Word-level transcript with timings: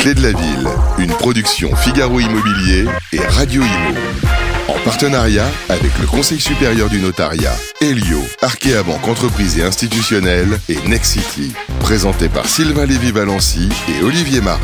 clés 0.00 0.14
de 0.14 0.22
la 0.22 0.32
ville, 0.32 0.66
une 0.98 1.12
production 1.12 1.76
Figaro 1.76 2.20
Immobilier 2.20 2.86
et 3.12 3.20
Radio 3.20 3.60
Imo. 3.62 3.98
En 4.68 4.78
partenariat 4.82 5.46
avec 5.68 5.90
le 5.98 6.06
Conseil 6.06 6.40
supérieur 6.40 6.88
du 6.88 7.00
notariat, 7.00 7.52
Elio, 7.82 8.22
Arkea 8.40 8.82
Banque 8.82 9.06
Entreprise 9.06 9.58
et 9.58 9.62
Institutionnelle 9.62 10.58
et 10.70 10.78
Nexity. 10.88 11.52
Présenté 11.80 12.30
par 12.30 12.46
Sylvain 12.46 12.86
Lévy-Valency 12.86 13.68
et 13.90 14.02
Olivier 14.02 14.40
Marin. 14.40 14.58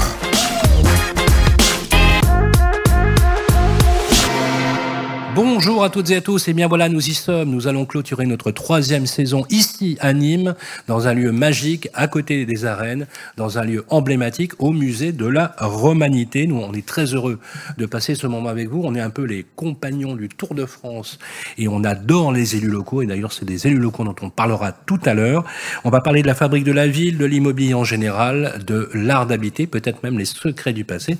Bonjour 5.34 5.75
à 5.82 5.90
toutes 5.90 6.10
et 6.10 6.16
à 6.16 6.20
tous, 6.20 6.48
et 6.48 6.54
bien 6.54 6.68
voilà, 6.68 6.88
nous 6.88 7.06
y 7.06 7.12
sommes. 7.12 7.50
Nous 7.50 7.68
allons 7.68 7.84
clôturer 7.84 8.24
notre 8.24 8.50
troisième 8.50 9.06
saison 9.06 9.44
ici 9.50 9.98
à 10.00 10.12
Nîmes, 10.12 10.54
dans 10.86 11.06
un 11.06 11.14
lieu 11.14 11.32
magique, 11.32 11.88
à 11.92 12.08
côté 12.08 12.46
des 12.46 12.64
arènes, 12.64 13.06
dans 13.36 13.58
un 13.58 13.64
lieu 13.64 13.84
emblématique, 13.90 14.52
au 14.58 14.72
musée 14.72 15.12
de 15.12 15.26
la 15.26 15.54
Romanité. 15.58 16.46
Nous, 16.46 16.56
on 16.56 16.72
est 16.72 16.86
très 16.86 17.14
heureux 17.14 17.38
de 17.76 17.86
passer 17.86 18.14
ce 18.14 18.26
moment 18.26 18.48
avec 18.48 18.68
vous. 18.68 18.82
On 18.84 18.94
est 18.94 19.00
un 19.00 19.10
peu 19.10 19.24
les 19.24 19.44
compagnons 19.54 20.14
du 20.14 20.28
Tour 20.28 20.54
de 20.54 20.64
France, 20.64 21.18
et 21.58 21.68
on 21.68 21.84
adore 21.84 22.32
les 22.32 22.56
élus 22.56 22.68
locaux, 22.68 23.02
et 23.02 23.06
d'ailleurs, 23.06 23.32
c'est 23.32 23.44
des 23.44 23.66
élus 23.66 23.78
locaux 23.78 24.04
dont 24.04 24.16
on 24.22 24.30
parlera 24.30 24.72
tout 24.72 25.00
à 25.04 25.14
l'heure. 25.14 25.44
On 25.84 25.90
va 25.90 26.00
parler 26.00 26.22
de 26.22 26.26
la 26.26 26.34
fabrique 26.34 26.64
de 26.64 26.72
la 26.72 26.86
ville, 26.86 27.18
de 27.18 27.26
l'immobilier 27.26 27.74
en 27.74 27.84
général, 27.84 28.62
de 28.66 28.88
l'art 28.94 29.26
d'habiter, 29.26 29.66
peut-être 29.66 30.02
même 30.02 30.18
les 30.18 30.24
secrets 30.24 30.72
du 30.72 30.84
passé, 30.84 31.18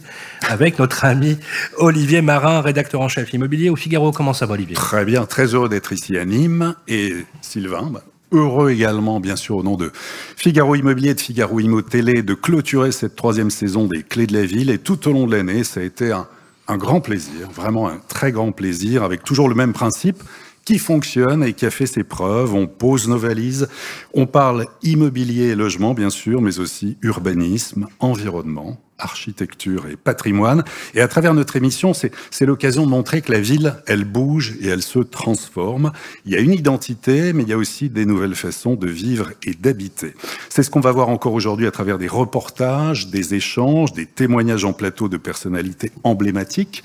avec 0.49 0.79
notre 0.79 1.05
ami 1.05 1.37
Olivier 1.79 2.23
Marin, 2.23 2.63
rédacteur 2.63 3.03
en 3.03 3.09
chef 3.09 3.33
immobilier 3.35 3.69
au 3.69 3.77
Figaro 3.77 4.13
comment 4.13 4.33
ça 4.33 4.46
Olivier 4.51 4.75
Très 4.75 5.05
bien, 5.05 5.25
très 5.25 5.55
heureux 5.55 5.69
d'être 5.69 5.93
ici 5.93 6.17
à 6.17 6.25
Nîmes. 6.25 6.75
Et 6.89 7.15
Sylvain, 7.41 7.91
bah, 7.93 8.03
heureux 8.33 8.71
également, 8.71 9.21
bien 9.21 9.37
sûr, 9.37 9.57
au 9.57 9.63
nom 9.63 9.77
de 9.77 9.91
Figaro 10.37 10.75
Immobilier 10.75 11.15
de 11.15 11.21
Figaro 11.21 11.61
Immo 11.61 11.83
Télé, 11.83 12.23
de 12.23 12.35
clôturer 12.35 12.93
cette 12.93 13.17
troisième 13.17 13.51
saison 13.51 13.87
des 13.87 14.03
Clés 14.03 14.27
de 14.27 14.35
la 14.35 14.45
Ville. 14.45 14.71
Et 14.71 14.79
tout 14.79 15.09
au 15.09 15.13
long 15.13 15.27
de 15.27 15.37
l'année, 15.37 15.65
ça 15.65 15.81
a 15.81 15.83
été 15.83 16.13
un 16.13 16.77
grand 16.77 17.01
plaisir, 17.01 17.51
vraiment 17.55 17.89
un 17.89 17.99
très 18.09 18.33
grand 18.33 18.53
plaisir, 18.53 19.03
avec 19.03 19.23
toujours 19.25 19.49
le 19.49 19.55
même 19.55 19.73
principe 19.73 20.23
qui 20.67 20.79
fonctionne 20.79 21.45
et 21.45 21.55
qui 21.55 21.65
a 21.65 21.71
fait 21.71 21.87
ses 21.87 22.05
preuves. 22.05 22.53
On 22.53 22.67
pose 22.67 23.09
nos 23.09 23.17
valises, 23.17 23.69
on 24.13 24.27
parle 24.27 24.67
immobilier 24.83 25.45
et 25.45 25.55
logement, 25.55 25.95
bien 25.95 26.11
sûr, 26.11 26.43
mais 26.43 26.59
aussi 26.59 26.99
urbanisme, 27.03 27.87
environnement, 28.01 28.77
architecture 28.99 29.87
et 29.87 29.95
patrimoine. 29.95 30.65
Et 30.95 31.01
à 31.01 31.07
travers 31.07 31.35
notre 31.35 31.55
émission, 31.55 31.93
c'est 31.95 32.47
l'occasion 32.47 32.85
de 32.85 32.91
montrer 32.91 33.23
que 33.23 33.31
la 33.31 33.41
ville, 33.41 33.77
elle 33.87 34.05
bouge 34.05 34.57
et 34.61 34.67
elle 34.67 34.83
se 34.83 34.99
transforme. 34.99 35.93
Il 36.25 36.33
y 36.33 36.37
a 36.37 36.41
une 36.41 36.53
identité, 36.53 37.33
mais 37.33 37.45
il 37.45 37.49
y 37.49 37.53
a 37.53 37.59
aussi 37.59 37.89
des 37.89 38.05
nouvelles 38.05 38.35
façons 38.35 38.75
de 38.75 38.89
vivre 38.89 39.31
et 39.45 39.55
d'habiter. 39.55 40.15
C'est 40.49 40.65
ce 40.65 40.71
qu'on 40.71 40.81
va 40.81 40.91
voir 40.91 41.11
encore 41.11 41.35
aujourd'hui 41.35 41.69
à 41.69 41.71
travers 41.71 41.97
des 41.97 42.09
reportages, 42.09 43.07
des 43.07 43.35
échanges, 43.35 43.93
des 43.93 44.07
témoignages 44.07 44.65
en 44.65 44.73
plateau 44.73 45.09
de 45.09 45.17
personnalités 45.17 45.93
emblématiques, 46.03 46.83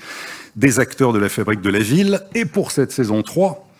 des 0.54 0.78
acteurs 0.78 1.12
de 1.12 1.18
la 1.18 1.28
fabrique 1.28 1.62
de 1.62 1.70
la 1.70 1.80
ville. 1.80 2.20
Et 2.36 2.44
pour 2.44 2.70
cette 2.70 2.92
saison 2.92 3.22
3, 3.22 3.70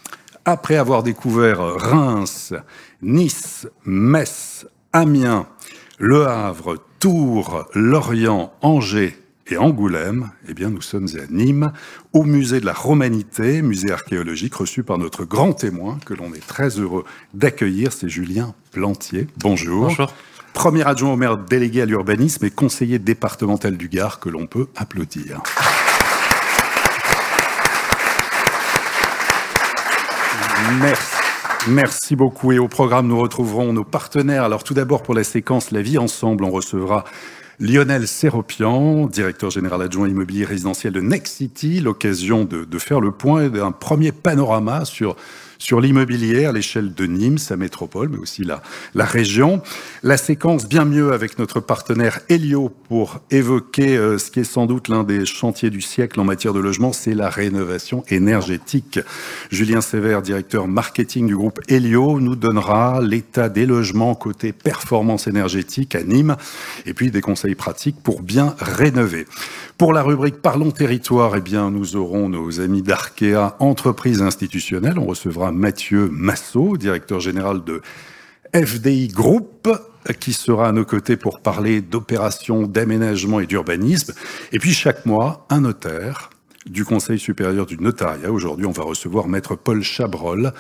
après 0.44 0.76
avoir 0.76 1.02
découvert 1.02 1.60
Reims, 1.60 2.54
Nice, 3.00 3.66
Metz, 3.84 4.66
Amiens, 4.92 5.46
Le 5.98 6.26
Havre, 6.26 6.76
Tours, 6.98 7.66
Lorient, 7.74 8.52
Angers 8.62 9.16
et 9.48 9.56
Angoulême, 9.56 10.30
eh 10.48 10.54
bien, 10.54 10.70
nous 10.70 10.80
sommes 10.80 11.08
à 11.16 11.26
Nîmes, 11.30 11.72
au 12.12 12.24
musée 12.24 12.60
de 12.60 12.66
la 12.66 12.72
Romanité, 12.72 13.60
musée 13.62 13.92
archéologique 13.92 14.54
reçu 14.54 14.82
par 14.82 14.98
notre 14.98 15.24
grand 15.24 15.52
témoin 15.52 15.98
que 16.04 16.14
l'on 16.14 16.32
est 16.32 16.46
très 16.46 16.68
heureux 16.78 17.04
d'accueillir, 17.34 17.92
c'est 17.92 18.08
Julien 18.08 18.54
Plantier. 18.70 19.27
Bonjour. 19.38 19.88
Bonjour. 19.88 20.12
Premier 20.54 20.86
adjoint 20.86 21.12
au 21.12 21.16
maire 21.16 21.38
délégué 21.38 21.82
à 21.82 21.86
l'urbanisme 21.86 22.44
et 22.44 22.50
conseiller 22.50 22.98
départemental 22.98 23.77
du 23.77 23.88
Gard 23.88 24.20
que 24.20 24.28
l'on 24.28 24.46
peut 24.46 24.68
applaudir. 24.77 25.42
Merci. 31.68 32.16
Beaucoup. 32.16 32.52
Et 32.52 32.58
au 32.58 32.68
programme, 32.68 33.06
nous 33.06 33.18
retrouverons 33.18 33.72
nos 33.72 33.84
partenaires. 33.84 34.44
Alors 34.44 34.64
tout 34.64 34.74
d'abord, 34.74 35.02
pour 35.02 35.14
la 35.14 35.24
séquence 35.24 35.70
La 35.70 35.83
vie 35.83 35.98
ensemble, 35.98 36.44
on 36.44 36.50
recevra 36.50 37.05
Lionel 37.58 38.08
Séropian, 38.08 39.06
directeur 39.06 39.50
général 39.50 39.82
adjoint 39.82 40.08
immobilier 40.08 40.44
résidentiel 40.44 40.92
de 40.92 41.00
Next 41.00 41.36
City, 41.36 41.80
l'occasion 41.80 42.44
de, 42.44 42.64
de, 42.64 42.78
faire 42.78 43.00
le 43.00 43.12
point 43.12 43.48
d'un 43.48 43.70
premier 43.70 44.12
panorama 44.12 44.84
sur 44.84 45.16
sur 45.62 45.80
l'immobilier 45.80 46.45
à 46.45 46.52
l'échelle 46.52 46.92
de 46.92 47.06
Nîmes, 47.06 47.39
sa 47.39 47.56
métropole, 47.56 48.08
mais 48.08 48.18
aussi 48.18 48.42
la, 48.42 48.62
la 48.96 49.05
région. 49.05 49.62
La 50.02 50.17
séquence 50.17 50.68
bien 50.68 50.84
mieux 50.84 51.12
avec 51.12 51.39
notre 51.39 51.61
partenaire 51.61 52.18
Helio 52.28 52.68
pour 52.89 53.20
évoquer 53.30 53.96
euh, 53.96 54.18
ce 54.18 54.33
qui 54.33 54.40
est 54.40 54.45
sans 54.45 54.67
doute 54.67 54.89
l'un 54.89 55.05
des 55.05 55.24
chantiers 55.24 55.70
du 55.70 55.80
siècle 55.80 56.18
en 56.18 56.24
matière 56.24 56.52
de 56.52 56.58
logement, 56.58 56.92
c'est 56.92 57.14
la 57.14 57.30
rénovation 57.30 58.02
énergétique. 58.08 58.98
Julien 59.52 59.80
Sévère, 59.80 60.20
directeur 60.20 60.67
marketing 60.67 61.28
du 61.28 61.36
groupe 61.36 61.61
Helio, 61.68 62.18
nous 62.18 62.34
donnera 62.34 63.00
l'état 63.00 63.48
des 63.48 63.64
logements 63.64 64.17
côté 64.17 64.52
performance 64.52 65.29
énergétique 65.29 65.94
à 65.94 66.02
Nîmes 66.02 66.36
et 66.86 66.92
puis 66.92 67.12
des 67.12 67.20
conseils 67.20 67.55
pratiques 67.55 68.02
pour 68.02 68.20
bien 68.23 68.56
rénover. 68.58 69.27
Pour 69.79 69.92
la 69.92 70.02
rubrique 70.02 70.42
Parlons 70.42 70.73
territoire, 70.73 71.36
eh 71.36 71.40
bien, 71.40 71.70
nous 71.70 71.96
aurons 71.96 72.29
nos 72.29 72.61
amis 72.61 72.83
d'Arkea, 72.83 73.56
entreprise 73.61 74.23
institutionnelle. 74.23 74.98
On 74.98 75.06
recevra 75.06 75.52
Mathieu 75.52 76.08
Massot, 76.11 76.77
directeur 76.77 77.20
général 77.20 77.64
de 77.64 77.83
FDI 78.55 79.08
Group, 79.08 79.68
qui 80.20 80.33
sera 80.33 80.68
à 80.68 80.73
nos 80.73 80.85
côtés 80.85 81.17
pour 81.17 81.40
parler 81.40 81.80
d'opérations 81.80 82.67
d'aménagement 82.67 83.40
et 83.40 83.46
d'urbanisme. 83.46 84.14
Et 84.52 84.58
puis 84.58 84.73
chaque 84.73 85.07
mois, 85.07 85.46
un 85.48 85.61
notaire 85.61 86.30
du 86.67 86.85
Conseil 86.85 87.18
supérieur 87.18 87.67
du 87.67 87.77
notariat. 87.77 88.30
Aujourd'hui, 88.30 88.67
on 88.67 88.73
va 88.73 88.85
recevoir 88.85 89.27
Maître 89.27 89.57
Paul 89.57 89.83
Chabrol, 89.83 90.52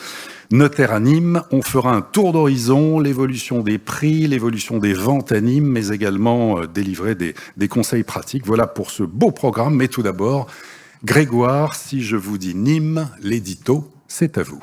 notaire 0.50 0.92
à 0.92 1.00
Nîmes. 1.00 1.42
On 1.52 1.62
fera 1.62 1.94
un 1.94 2.00
tour 2.00 2.32
d'horizon, 2.32 2.98
l'évolution 2.98 3.60
des 3.62 3.78
prix, 3.78 4.26
l'évolution 4.26 4.78
des 4.78 4.94
ventes 4.94 5.32
à 5.32 5.40
Nîmes, 5.40 5.68
mais 5.68 5.88
également 5.88 6.58
euh, 6.58 6.66
délivrer 6.66 7.14
des, 7.14 7.34
des 7.56 7.68
conseils 7.68 8.02
pratiques. 8.02 8.46
Voilà 8.46 8.66
pour 8.66 8.90
ce 8.90 9.02
beau 9.02 9.30
programme. 9.30 9.76
Mais 9.76 9.88
tout 9.88 10.02
d'abord, 10.02 10.48
Grégoire, 11.04 11.74
si 11.74 12.02
je 12.02 12.16
vous 12.16 12.38
dis 12.38 12.54
Nîmes, 12.54 13.08
l'édito, 13.20 13.90
c'est 14.08 14.38
à 14.38 14.42
vous. 14.42 14.62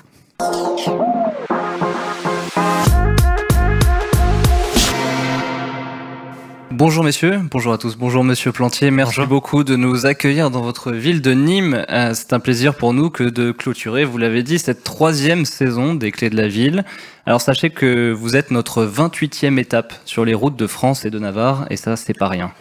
Bonjour 6.72 7.04
messieurs, 7.04 7.42
bonjour 7.52 7.74
à 7.74 7.78
tous, 7.78 7.98
bonjour 7.98 8.24
monsieur 8.24 8.54
Plantier, 8.54 8.90
merci 8.90 9.18
bonjour. 9.18 9.28
beaucoup 9.28 9.66
de 9.66 9.76
nous 9.76 10.06
accueillir 10.06 10.50
dans 10.50 10.62
votre 10.62 10.94
ville 10.94 11.22
de 11.22 11.32
Nîmes. 11.32 11.86
Euh, 11.90 12.14
c'est 12.14 12.32
un 12.32 12.40
plaisir 12.40 12.76
pour 12.76 12.94
nous 12.94 13.10
que 13.10 13.26
de 13.26 13.52
clôturer, 13.52 14.06
vous 14.06 14.18
l'avez 14.18 14.42
dit, 14.42 14.60
cette 14.60 14.86
troisième 14.86 15.44
saison 15.44 15.94
des 15.94 16.14
Clés 16.14 16.30
de 16.30 16.38
la 16.38 16.48
Ville. 16.48 16.86
Alors 17.26 17.42
sachez 17.42 17.70
que 17.70 18.14
vous 18.14 18.38
êtes 18.38 18.50
notre 18.50 18.86
28e 18.86 19.60
étape 19.60 19.94
sur 20.06 20.24
les 20.24 20.34
routes 20.34 20.56
de 20.56 20.68
France 20.68 21.04
et 21.04 21.10
de 21.10 21.20
Navarre, 21.20 21.66
et 21.70 21.76
ça 21.76 21.98
c'est 21.98 22.18
pas 22.18 22.30
rien. 22.30 22.54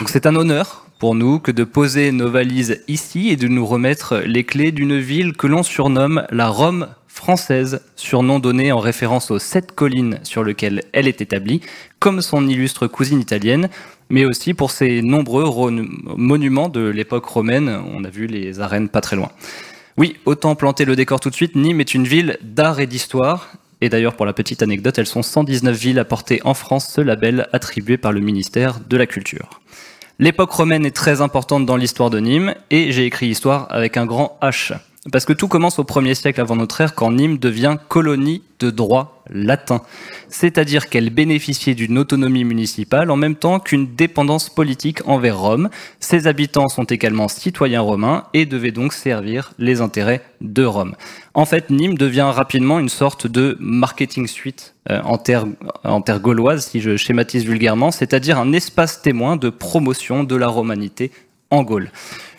Donc 0.00 0.10
c'est 0.10 0.26
un 0.26 0.36
honneur 0.36 0.86
pour 0.98 1.14
nous 1.14 1.38
que 1.38 1.50
de 1.50 1.64
poser 1.64 2.12
nos 2.12 2.30
valises 2.30 2.82
ici 2.88 3.28
et 3.28 3.36
de 3.36 3.48
nous 3.48 3.66
remettre 3.66 4.18
les 4.18 4.44
clés 4.44 4.72
d'une 4.72 4.98
ville 4.98 5.34
que 5.34 5.46
l'on 5.46 5.62
surnomme 5.62 6.26
la 6.30 6.48
Rome 6.48 6.88
française, 7.16 7.80
surnom 7.96 8.38
donné 8.38 8.70
en 8.72 8.78
référence 8.78 9.30
aux 9.30 9.38
sept 9.38 9.72
collines 9.72 10.20
sur 10.22 10.44
lesquelles 10.44 10.82
elle 10.92 11.08
est 11.08 11.20
établie, 11.20 11.60
comme 11.98 12.20
son 12.20 12.46
illustre 12.46 12.86
cousine 12.86 13.20
italienne, 13.20 13.68
mais 14.10 14.24
aussi 14.24 14.54
pour 14.54 14.70
ses 14.70 15.02
nombreux 15.02 15.44
monuments 16.16 16.68
de 16.68 16.86
l'époque 16.88 17.24
romaine. 17.24 17.82
On 17.92 18.04
a 18.04 18.10
vu 18.10 18.26
les 18.26 18.60
arènes 18.60 18.88
pas 18.88 19.00
très 19.00 19.16
loin. 19.16 19.30
Oui, 19.96 20.16
autant 20.26 20.54
planter 20.54 20.84
le 20.84 20.94
décor 20.94 21.20
tout 21.20 21.30
de 21.30 21.34
suite, 21.34 21.56
Nîmes 21.56 21.80
est 21.80 21.94
une 21.94 22.06
ville 22.06 22.38
d'art 22.42 22.80
et 22.80 22.86
d'histoire. 22.86 23.48
Et 23.80 23.88
d'ailleurs, 23.88 24.14
pour 24.14 24.26
la 24.26 24.32
petite 24.32 24.62
anecdote, 24.62 24.98
elles 24.98 25.06
sont 25.06 25.22
119 25.22 25.76
villes 25.76 25.98
à 25.98 26.04
porter 26.04 26.40
en 26.44 26.54
France 26.54 26.88
ce 26.94 27.00
label 27.00 27.48
attribué 27.52 27.96
par 27.96 28.12
le 28.12 28.20
ministère 28.20 28.78
de 28.86 28.96
la 28.96 29.06
Culture. 29.06 29.60
L'époque 30.18 30.50
romaine 30.50 30.86
est 30.86 30.96
très 30.96 31.20
importante 31.20 31.66
dans 31.66 31.76
l'histoire 31.76 32.10
de 32.10 32.20
Nîmes, 32.20 32.54
et 32.70 32.92
j'ai 32.92 33.04
écrit 33.04 33.26
histoire 33.26 33.66
avec 33.70 33.96
un 33.96 34.06
grand 34.06 34.38
H. 34.42 34.74
Parce 35.12 35.24
que 35.24 35.32
tout 35.32 35.48
commence 35.48 35.78
au 35.78 35.84
1er 35.84 36.14
siècle 36.14 36.40
avant 36.40 36.56
notre 36.56 36.80
ère 36.80 36.94
quand 36.94 37.12
Nîmes 37.12 37.38
devient 37.38 37.76
colonie 37.88 38.42
de 38.58 38.70
droit 38.70 39.22
latin. 39.30 39.82
C'est-à-dire 40.28 40.88
qu'elle 40.88 41.10
bénéficiait 41.10 41.74
d'une 41.74 41.98
autonomie 41.98 42.44
municipale 42.44 43.10
en 43.10 43.16
même 43.16 43.36
temps 43.36 43.60
qu'une 43.60 43.94
dépendance 43.94 44.48
politique 44.48 45.06
envers 45.06 45.38
Rome. 45.38 45.68
Ses 46.00 46.26
habitants 46.26 46.68
sont 46.68 46.84
également 46.84 47.28
citoyens 47.28 47.80
romains 47.80 48.24
et 48.34 48.46
devaient 48.46 48.72
donc 48.72 48.92
servir 48.92 49.52
les 49.58 49.80
intérêts 49.80 50.22
de 50.40 50.64
Rome. 50.64 50.96
En 51.34 51.44
fait, 51.44 51.70
Nîmes 51.70 51.98
devient 51.98 52.30
rapidement 52.32 52.78
une 52.78 52.88
sorte 52.88 53.26
de 53.26 53.56
marketing 53.60 54.26
suite 54.26 54.74
euh, 54.90 55.00
en, 55.04 55.18
terre, 55.18 55.44
en 55.84 56.00
terre 56.00 56.20
gauloise, 56.20 56.66
si 56.66 56.80
je 56.80 56.96
schématise 56.96 57.44
vulgairement, 57.44 57.90
c'est-à-dire 57.90 58.38
un 58.38 58.52
espace 58.52 59.02
témoin 59.02 59.36
de 59.36 59.50
promotion 59.50 60.24
de 60.24 60.36
la 60.36 60.48
romanité 60.48 61.10
en 61.50 61.62
Gaule. 61.62 61.90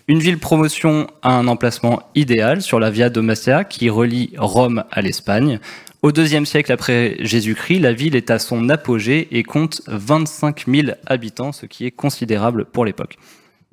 Une 0.10 0.20
ville 0.20 0.40
promotion 0.40 1.08
a 1.22 1.34
un 1.34 1.50
emplacement 1.50 2.02
idéal 2.16 2.62
sur 2.62 2.80
la 2.80 2.90
Via 2.90 3.10
Domacia 3.10 3.66
qui 3.66 3.90
relie 3.90 4.32
Rome 4.38 4.86
à 4.90 5.02
l'Espagne. 5.02 5.60
Au 6.02 6.14
deuxième 6.14 6.46
siècle 6.46 6.72
après 6.72 7.18
Jésus-Christ, 7.20 7.80
la 7.80 7.92
ville 7.92 8.16
est 8.16 8.32
à 8.32 8.40
son 8.40 8.70
apogée 8.70 9.28
et 9.32 9.44
compte 9.44 9.82
25 9.88 10.64
000 10.66 10.88
habitants, 11.08 11.52
ce 11.52 11.66
qui 11.66 11.86
est 11.86 11.92
considérable 11.92 12.64
pour 12.64 12.86
l'époque. 12.86 13.18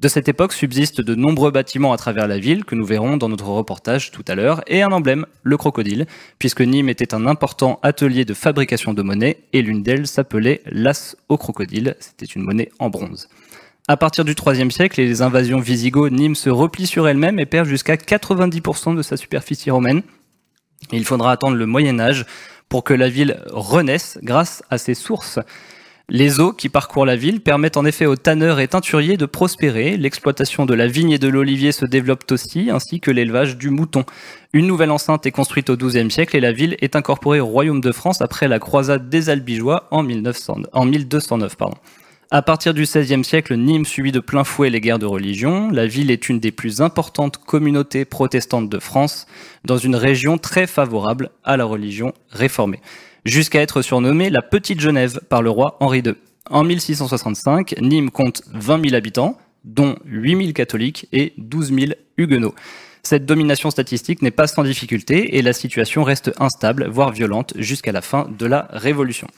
De 0.00 0.08
cette 0.08 0.28
époque 0.28 0.52
subsistent 0.52 1.00
de 1.00 1.14
nombreux 1.14 1.52
bâtiments 1.52 1.92
à 1.92 1.96
travers 1.96 2.26
la 2.26 2.40
ville, 2.40 2.64
que 2.64 2.74
nous 2.74 2.84
verrons 2.84 3.16
dans 3.16 3.28
notre 3.28 3.46
reportage 3.46 4.10
tout 4.10 4.24
à 4.26 4.34
l'heure, 4.34 4.60
et 4.66 4.82
un 4.82 4.90
emblème, 4.90 5.26
le 5.44 5.56
crocodile, 5.56 6.06
puisque 6.40 6.62
Nîmes 6.62 6.88
était 6.88 7.14
un 7.14 7.28
important 7.28 7.78
atelier 7.84 8.24
de 8.24 8.34
fabrication 8.34 8.92
de 8.92 9.02
monnaie, 9.02 9.38
et 9.52 9.62
l'une 9.62 9.84
d'elles 9.84 10.08
s'appelait 10.08 10.62
l'as 10.66 11.14
au 11.28 11.36
crocodile, 11.36 11.94
c'était 12.00 12.26
une 12.26 12.42
monnaie 12.42 12.72
en 12.80 12.90
bronze. 12.90 13.28
À 13.86 13.98
partir 13.98 14.24
du 14.24 14.32
IIIe 14.32 14.72
siècle 14.72 14.98
les 14.98 15.20
invasions 15.20 15.60
visigoths, 15.60 16.10
Nîmes 16.10 16.36
se 16.36 16.48
replie 16.48 16.86
sur 16.86 17.06
elle-même 17.06 17.38
et 17.38 17.44
perd 17.44 17.68
jusqu'à 17.68 17.96
90% 17.96 18.96
de 18.96 19.02
sa 19.02 19.18
superficie 19.18 19.70
romaine. 19.70 20.00
il 20.90 21.04
faudra 21.04 21.32
attendre 21.32 21.56
le 21.56 21.66
Moyen 21.66 22.00
Âge 22.00 22.24
pour 22.70 22.82
que 22.82 22.94
la 22.94 23.10
ville 23.10 23.42
renaisse 23.50 24.18
grâce 24.22 24.62
à 24.70 24.78
ses 24.78 24.94
sources. 24.94 25.38
Les 26.08 26.40
eaux 26.40 26.54
qui 26.54 26.70
parcourent 26.70 27.04
la 27.04 27.16
ville 27.16 27.42
permettent 27.42 27.76
en 27.76 27.84
effet 27.84 28.06
aux 28.06 28.16
tanneurs 28.16 28.58
et 28.58 28.68
teinturiers 28.68 29.18
de 29.18 29.26
prospérer. 29.26 29.98
L'exploitation 29.98 30.64
de 30.64 30.72
la 30.72 30.86
vigne 30.86 31.10
et 31.10 31.18
de 31.18 31.28
l'olivier 31.28 31.70
se 31.70 31.84
développe 31.84 32.24
aussi, 32.30 32.70
ainsi 32.70 33.00
que 33.00 33.10
l'élevage 33.10 33.58
du 33.58 33.68
mouton. 33.68 34.04
Une 34.54 34.66
nouvelle 34.66 34.92
enceinte 34.92 35.26
est 35.26 35.30
construite 35.30 35.68
au 35.68 35.76
XIIe 35.76 36.10
siècle 36.10 36.36
et 36.38 36.40
la 36.40 36.52
ville 36.52 36.78
est 36.80 36.96
incorporée 36.96 37.40
au 37.40 37.46
Royaume 37.46 37.82
de 37.82 37.92
France 37.92 38.22
après 38.22 38.48
la 38.48 38.58
croisade 38.58 39.10
des 39.10 39.28
Albigeois 39.28 39.88
en, 39.90 40.02
1900, 40.02 40.62
en 40.72 40.86
1209. 40.86 41.56
Pardon. 41.56 41.76
À 42.34 42.42
partir 42.42 42.74
du 42.74 42.82
XVIe 42.82 43.22
siècle, 43.22 43.54
Nîmes 43.54 43.84
subit 43.84 44.10
de 44.10 44.18
plein 44.18 44.42
fouet 44.42 44.68
les 44.68 44.80
guerres 44.80 44.98
de 44.98 45.06
religion. 45.06 45.70
La 45.70 45.86
ville 45.86 46.10
est 46.10 46.28
une 46.28 46.40
des 46.40 46.50
plus 46.50 46.80
importantes 46.80 47.38
communautés 47.38 48.04
protestantes 48.04 48.68
de 48.68 48.80
France, 48.80 49.28
dans 49.64 49.76
une 49.76 49.94
région 49.94 50.36
très 50.36 50.66
favorable 50.66 51.30
à 51.44 51.56
la 51.56 51.64
religion 51.64 52.12
réformée, 52.30 52.80
jusqu'à 53.24 53.62
être 53.62 53.82
surnommée 53.82 54.30
la 54.30 54.42
Petite 54.42 54.80
Genève 54.80 55.20
par 55.28 55.42
le 55.42 55.50
roi 55.50 55.76
Henri 55.78 56.00
II. 56.00 56.14
En 56.50 56.64
1665, 56.64 57.76
Nîmes 57.80 58.10
compte 58.10 58.42
20 58.52 58.82
000 58.82 58.96
habitants, 58.96 59.38
dont 59.62 59.94
8 60.04 60.36
000 60.36 60.52
catholiques 60.54 61.06
et 61.12 61.34
12 61.38 61.72
000 61.72 61.92
huguenots. 62.16 62.56
Cette 63.04 63.26
domination 63.26 63.70
statistique 63.70 64.22
n'est 64.22 64.32
pas 64.32 64.48
sans 64.48 64.64
difficulté 64.64 65.36
et 65.36 65.42
la 65.42 65.52
situation 65.52 66.02
reste 66.02 66.32
instable, 66.40 66.88
voire 66.88 67.12
violente, 67.12 67.52
jusqu'à 67.56 67.92
la 67.92 68.02
fin 68.02 68.28
de 68.36 68.46
la 68.46 68.66
Révolution. 68.72 69.28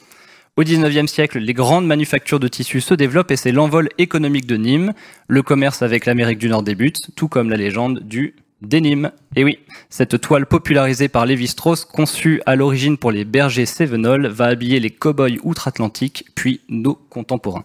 Au 0.59 0.65
XIXe 0.65 1.13
siècle, 1.13 1.39
les 1.39 1.53
grandes 1.53 1.87
manufactures 1.87 2.41
de 2.41 2.49
tissus 2.49 2.81
se 2.81 2.95
développent 2.95 3.31
et 3.31 3.37
c'est 3.37 3.53
l'envol 3.53 3.91
économique 3.99 4.47
de 4.47 4.57
Nîmes. 4.57 4.95
Le 5.29 5.43
commerce 5.43 5.83
avec 5.83 6.07
l'Amérique 6.07 6.39
du 6.39 6.49
Nord 6.49 6.63
débute, 6.63 7.11
tout 7.15 7.29
comme 7.29 7.51
la 7.51 7.59
légende 7.59 7.99
du 8.01 8.35
dénime. 8.63 9.11
Et 9.37 9.45
oui, 9.45 9.59
cette 9.91 10.19
toile 10.19 10.47
popularisée 10.47 11.09
par 11.09 11.27
Lévi-Strauss, 11.27 11.85
conçue 11.85 12.41
à 12.47 12.57
l'origine 12.57 12.97
pour 12.97 13.11
les 13.11 13.27
bergers 13.27 13.67
sévenols, 13.67 14.29
va 14.29 14.47
habiller 14.47 14.81
les 14.81 14.89
cow-boys 14.89 15.37
outre-Atlantique, 15.43 16.25
puis 16.35 16.63
nos 16.71 16.95
contemporains. 16.95 17.65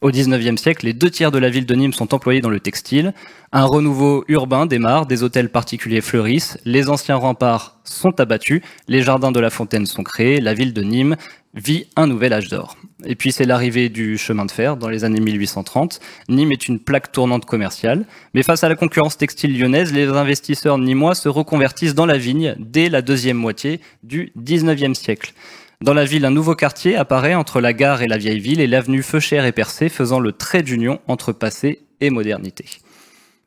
Au 0.00 0.10
XIXe 0.10 0.60
siècle, 0.60 0.86
les 0.86 0.92
deux 0.92 1.10
tiers 1.10 1.32
de 1.32 1.38
la 1.38 1.50
ville 1.50 1.66
de 1.66 1.74
Nîmes 1.74 1.92
sont 1.92 2.14
employés 2.14 2.40
dans 2.40 2.50
le 2.50 2.60
textile. 2.60 3.14
Un 3.50 3.64
renouveau 3.64 4.24
urbain 4.28 4.64
démarre, 4.64 5.06
des 5.06 5.24
hôtels 5.24 5.48
particuliers 5.48 6.00
fleurissent, 6.00 6.56
les 6.64 6.88
anciens 6.88 7.16
remparts 7.16 7.80
sont 7.82 8.20
abattus, 8.20 8.62
les 8.86 9.02
jardins 9.02 9.32
de 9.32 9.40
la 9.40 9.50
Fontaine 9.50 9.86
sont 9.86 10.04
créés, 10.04 10.40
la 10.40 10.54
ville 10.54 10.72
de 10.72 10.82
Nîmes 10.82 11.16
vit 11.54 11.86
un 11.96 12.06
nouvel 12.06 12.32
âge 12.32 12.48
d'or. 12.48 12.76
Et 13.06 13.16
puis 13.16 13.32
c'est 13.32 13.44
l'arrivée 13.44 13.88
du 13.88 14.18
chemin 14.18 14.44
de 14.44 14.52
fer 14.52 14.76
dans 14.76 14.88
les 14.88 15.02
années 15.02 15.18
1830. 15.18 15.98
Nîmes 16.28 16.52
est 16.52 16.68
une 16.68 16.78
plaque 16.78 17.10
tournante 17.10 17.44
commerciale, 17.44 18.06
mais 18.34 18.44
face 18.44 18.62
à 18.62 18.68
la 18.68 18.76
concurrence 18.76 19.16
textile 19.16 19.58
lyonnaise, 19.58 19.92
les 19.92 20.06
investisseurs 20.06 20.78
nîmois 20.78 21.16
se 21.16 21.28
reconvertissent 21.28 21.96
dans 21.96 22.06
la 22.06 22.18
vigne 22.18 22.54
dès 22.60 22.88
la 22.88 23.02
deuxième 23.02 23.36
moitié 23.36 23.80
du 24.04 24.32
19e 24.38 24.94
siècle. 24.94 25.32
Dans 25.80 25.94
la 25.94 26.04
ville, 26.04 26.24
un 26.24 26.32
nouveau 26.32 26.56
quartier 26.56 26.96
apparaît 26.96 27.36
entre 27.36 27.60
la 27.60 27.72
gare 27.72 28.02
et 28.02 28.08
la 28.08 28.18
vieille 28.18 28.40
ville 28.40 28.60
et 28.60 28.66
l'avenue 28.66 29.04
Feuchère 29.04 29.44
et 29.44 29.52
Percé 29.52 29.88
faisant 29.88 30.18
le 30.18 30.32
trait 30.32 30.64
d'union 30.64 30.98
entre 31.06 31.32
passé 31.32 31.82
et 32.00 32.10
modernité. 32.10 32.64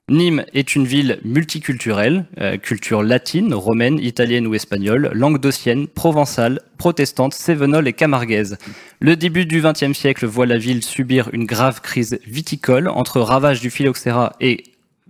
Nîmes 0.07 0.45
est 0.53 0.75
une 0.75 0.85
ville 0.85 1.19
multiculturelle, 1.25 2.25
euh, 2.39 2.57
culture 2.57 3.03
latine, 3.03 3.53
romaine, 3.53 3.99
italienne 3.99 4.47
ou 4.47 4.55
espagnole, 4.55 5.11
languedocienne, 5.13 5.87
provençale, 5.87 6.61
protestante, 6.77 7.33
sévenole 7.33 7.87
et 7.89 7.93
camarguaise. 7.93 8.57
Le 9.01 9.17
début 9.17 9.45
du 9.45 9.61
XXe 9.61 9.97
siècle 9.97 10.25
voit 10.25 10.45
la 10.45 10.57
ville 10.57 10.83
subir 10.83 11.29
une 11.33 11.45
grave 11.45 11.81
crise 11.81 12.17
viticole 12.25 12.87
entre 12.87 13.19
ravage 13.19 13.59
du 13.59 13.69
phylloxéra 13.69 14.33
et 14.39 14.63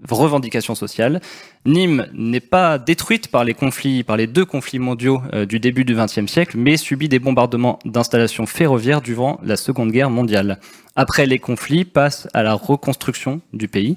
revendications 0.09 0.75
sociales. 0.75 1.21
Nîmes 1.65 2.07
n'est 2.13 2.39
pas 2.39 2.77
détruite 2.77 3.27
par 3.27 3.43
les 3.43 4.27
deux 4.27 4.45
conflits 4.45 4.79
mondiaux 4.79 5.21
euh, 5.33 5.45
du 5.45 5.59
début 5.59 5.85
du 5.85 5.95
XXe 5.95 6.25
siècle, 6.25 6.57
mais 6.57 6.77
subit 6.77 7.09
des 7.09 7.19
bombardements 7.19 7.79
d'installations 7.85 8.45
ferroviaires 8.45 9.01
durant 9.01 9.39
la 9.43 9.55
Seconde 9.55 9.91
Guerre 9.91 10.09
mondiale. 10.09 10.59
Après 10.95 11.25
les 11.25 11.39
conflits, 11.39 11.85
passe 11.85 12.27
à 12.33 12.43
la 12.43 12.53
reconstruction 12.53 13.41
du 13.53 13.67
pays. 13.67 13.95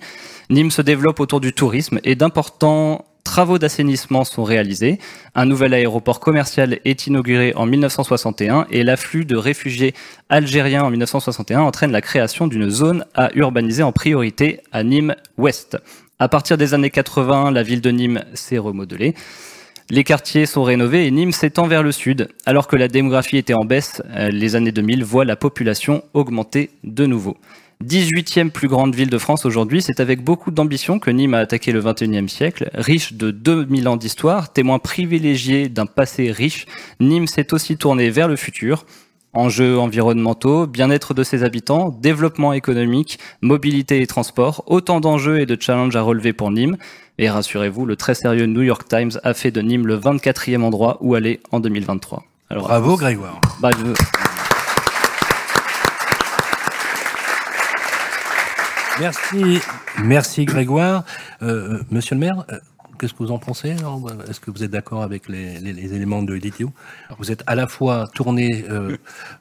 Nîmes 0.51 0.71
se 0.71 0.83
développe 0.83 1.21
autour 1.21 1.41
du 1.41 1.53
tourisme 1.53 2.01
et 2.05 2.15
d'importants 2.15 3.05
travaux 3.25 3.59
d'assainissement 3.59 4.23
sont 4.25 4.45
réalisés. 4.45 4.99
Un 5.35 5.47
nouvel 5.47 5.75
aéroport 5.75 6.21
commercial 6.21 6.79
est 6.85 7.07
inauguré 7.07 7.53
en 7.57 7.67
1961 7.67 8.67
et 8.71 8.85
l'afflux 8.85 9.25
de 9.25 9.37
réfugiés 9.37 9.95
algériens 10.29 10.85
en 10.85 10.91
1961 10.91 11.63
entraîne 11.63 11.91
la 11.91 12.01
création 12.01 12.47
d'une 12.47 12.71
zone 12.71 13.05
à 13.15 13.31
urbaniser 13.35 13.83
en 13.83 13.93
priorité 13.93 14.61
à 14.71 14.85
Nîmes 14.85 15.17
Ouest. 15.39 15.79
À 16.21 16.29
partir 16.29 16.57
des 16.57 16.75
années 16.75 16.91
80, 16.91 17.51
la 17.51 17.63
ville 17.63 17.81
de 17.81 17.91
Nîmes 17.91 18.25
s'est 18.35 18.59
remodelée. 18.59 19.15
Les 19.91 20.05
quartiers 20.05 20.47
sont 20.47 20.63
rénovés 20.63 21.07
et 21.07 21.11
Nîmes 21.11 21.33
s'étend 21.33 21.67
vers 21.67 21.83
le 21.83 21.93
sud. 21.93 22.29
Alors 22.47 22.69
que 22.69 22.77
la 22.77 22.89
démographie 22.89 23.37
était 23.37 23.53
en 23.53 23.65
baisse, 23.65 24.01
euh, 24.15 24.31
les 24.31 24.57
années 24.57 24.73
2000 24.73 25.05
voient 25.05 25.25
la 25.25 25.37
population 25.37 26.05
augmenter 26.15 26.71
de 26.85 27.05
nouveau. 27.05 27.37
18e 27.83 28.51
plus 28.51 28.69
grande 28.69 28.95
ville 28.95 29.11
de 29.11 29.19
France 29.19 29.45
aujourd'hui, 29.45 29.83
c'est 29.83 30.01
avec 30.01 30.23
beaucoup 30.23 30.51
d'ambition 30.51 30.99
que 30.99 31.11
Nîmes 31.11 31.35
a 31.35 31.39
attaqué 31.39 31.73
le 31.73 31.83
21e 31.83 32.29
siècle. 32.29 32.71
Riche 32.75 33.15
de 33.15 33.31
2000 33.31 33.89
ans 33.89 33.97
d'histoire, 33.97 34.53
témoin 34.53 34.79
privilégié 34.79 35.69
d'un 35.69 35.87
passé 35.87 36.31
riche, 36.31 36.67
Nîmes 37.01 37.27
s'est 37.27 37.53
aussi 37.53 37.77
tourné 37.77 38.11
vers 38.11 38.29
le 38.29 38.37
futur. 38.37 38.87
Enjeux 39.33 39.79
environnementaux, 39.79 40.67
bien-être 40.67 41.13
de 41.13 41.25
ses 41.25 41.43
habitants, 41.43 41.89
développement 42.01 42.53
économique, 42.53 43.19
mobilité 43.41 44.01
et 44.01 44.07
transport, 44.07 44.63
autant 44.67 45.01
d'enjeux 45.01 45.41
et 45.41 45.47
de 45.47 45.61
challenges 45.61 45.97
à 45.97 46.03
relever 46.03 46.33
pour 46.33 46.53
Nîmes. 46.53 46.77
Et 47.19 47.29
rassurez-vous, 47.29 47.85
le 47.85 47.97
très 47.97 48.15
sérieux 48.15 48.47
New 48.47 48.63
York 48.63 48.87
Times 48.89 49.11
a 49.25 49.35
fait 49.35 49.51
de 49.51 49.61
Nîmes 49.61 49.87
le 49.89 49.99
24e 49.99 50.63
endroit 50.63 50.99
où 51.01 51.15
aller 51.17 51.41
en 51.51 51.59
2023. 51.59 52.23
Alors, 52.51 52.65
Bravo 52.69 52.97
Grégoire. 52.97 53.41
Bah, 53.61 53.71
Merci, 59.01 59.59
merci 60.05 60.45
Grégoire. 60.45 61.05
Euh, 61.43 61.79
euh, 61.79 61.83
monsieur 61.91 62.15
le 62.15 62.21
maire, 62.21 62.45
euh, 62.53 62.59
qu'est-ce 62.97 63.13
que 63.13 63.25
vous 63.25 63.33
en 63.33 63.39
pensez 63.39 63.71
Est-ce 64.29 64.39
que 64.39 64.53
vous 64.53 64.63
êtes 64.63 64.71
d'accord 64.71 65.03
avec 65.03 65.29
les, 65.29 65.95
éléments 65.95 66.23
de 66.23 66.37
Ditio 66.37 66.71
Vous 67.19 67.33
êtes 67.33 67.43
à 67.49 67.57
la 67.57 67.67
fois 67.67 68.09
tourné 68.15 68.65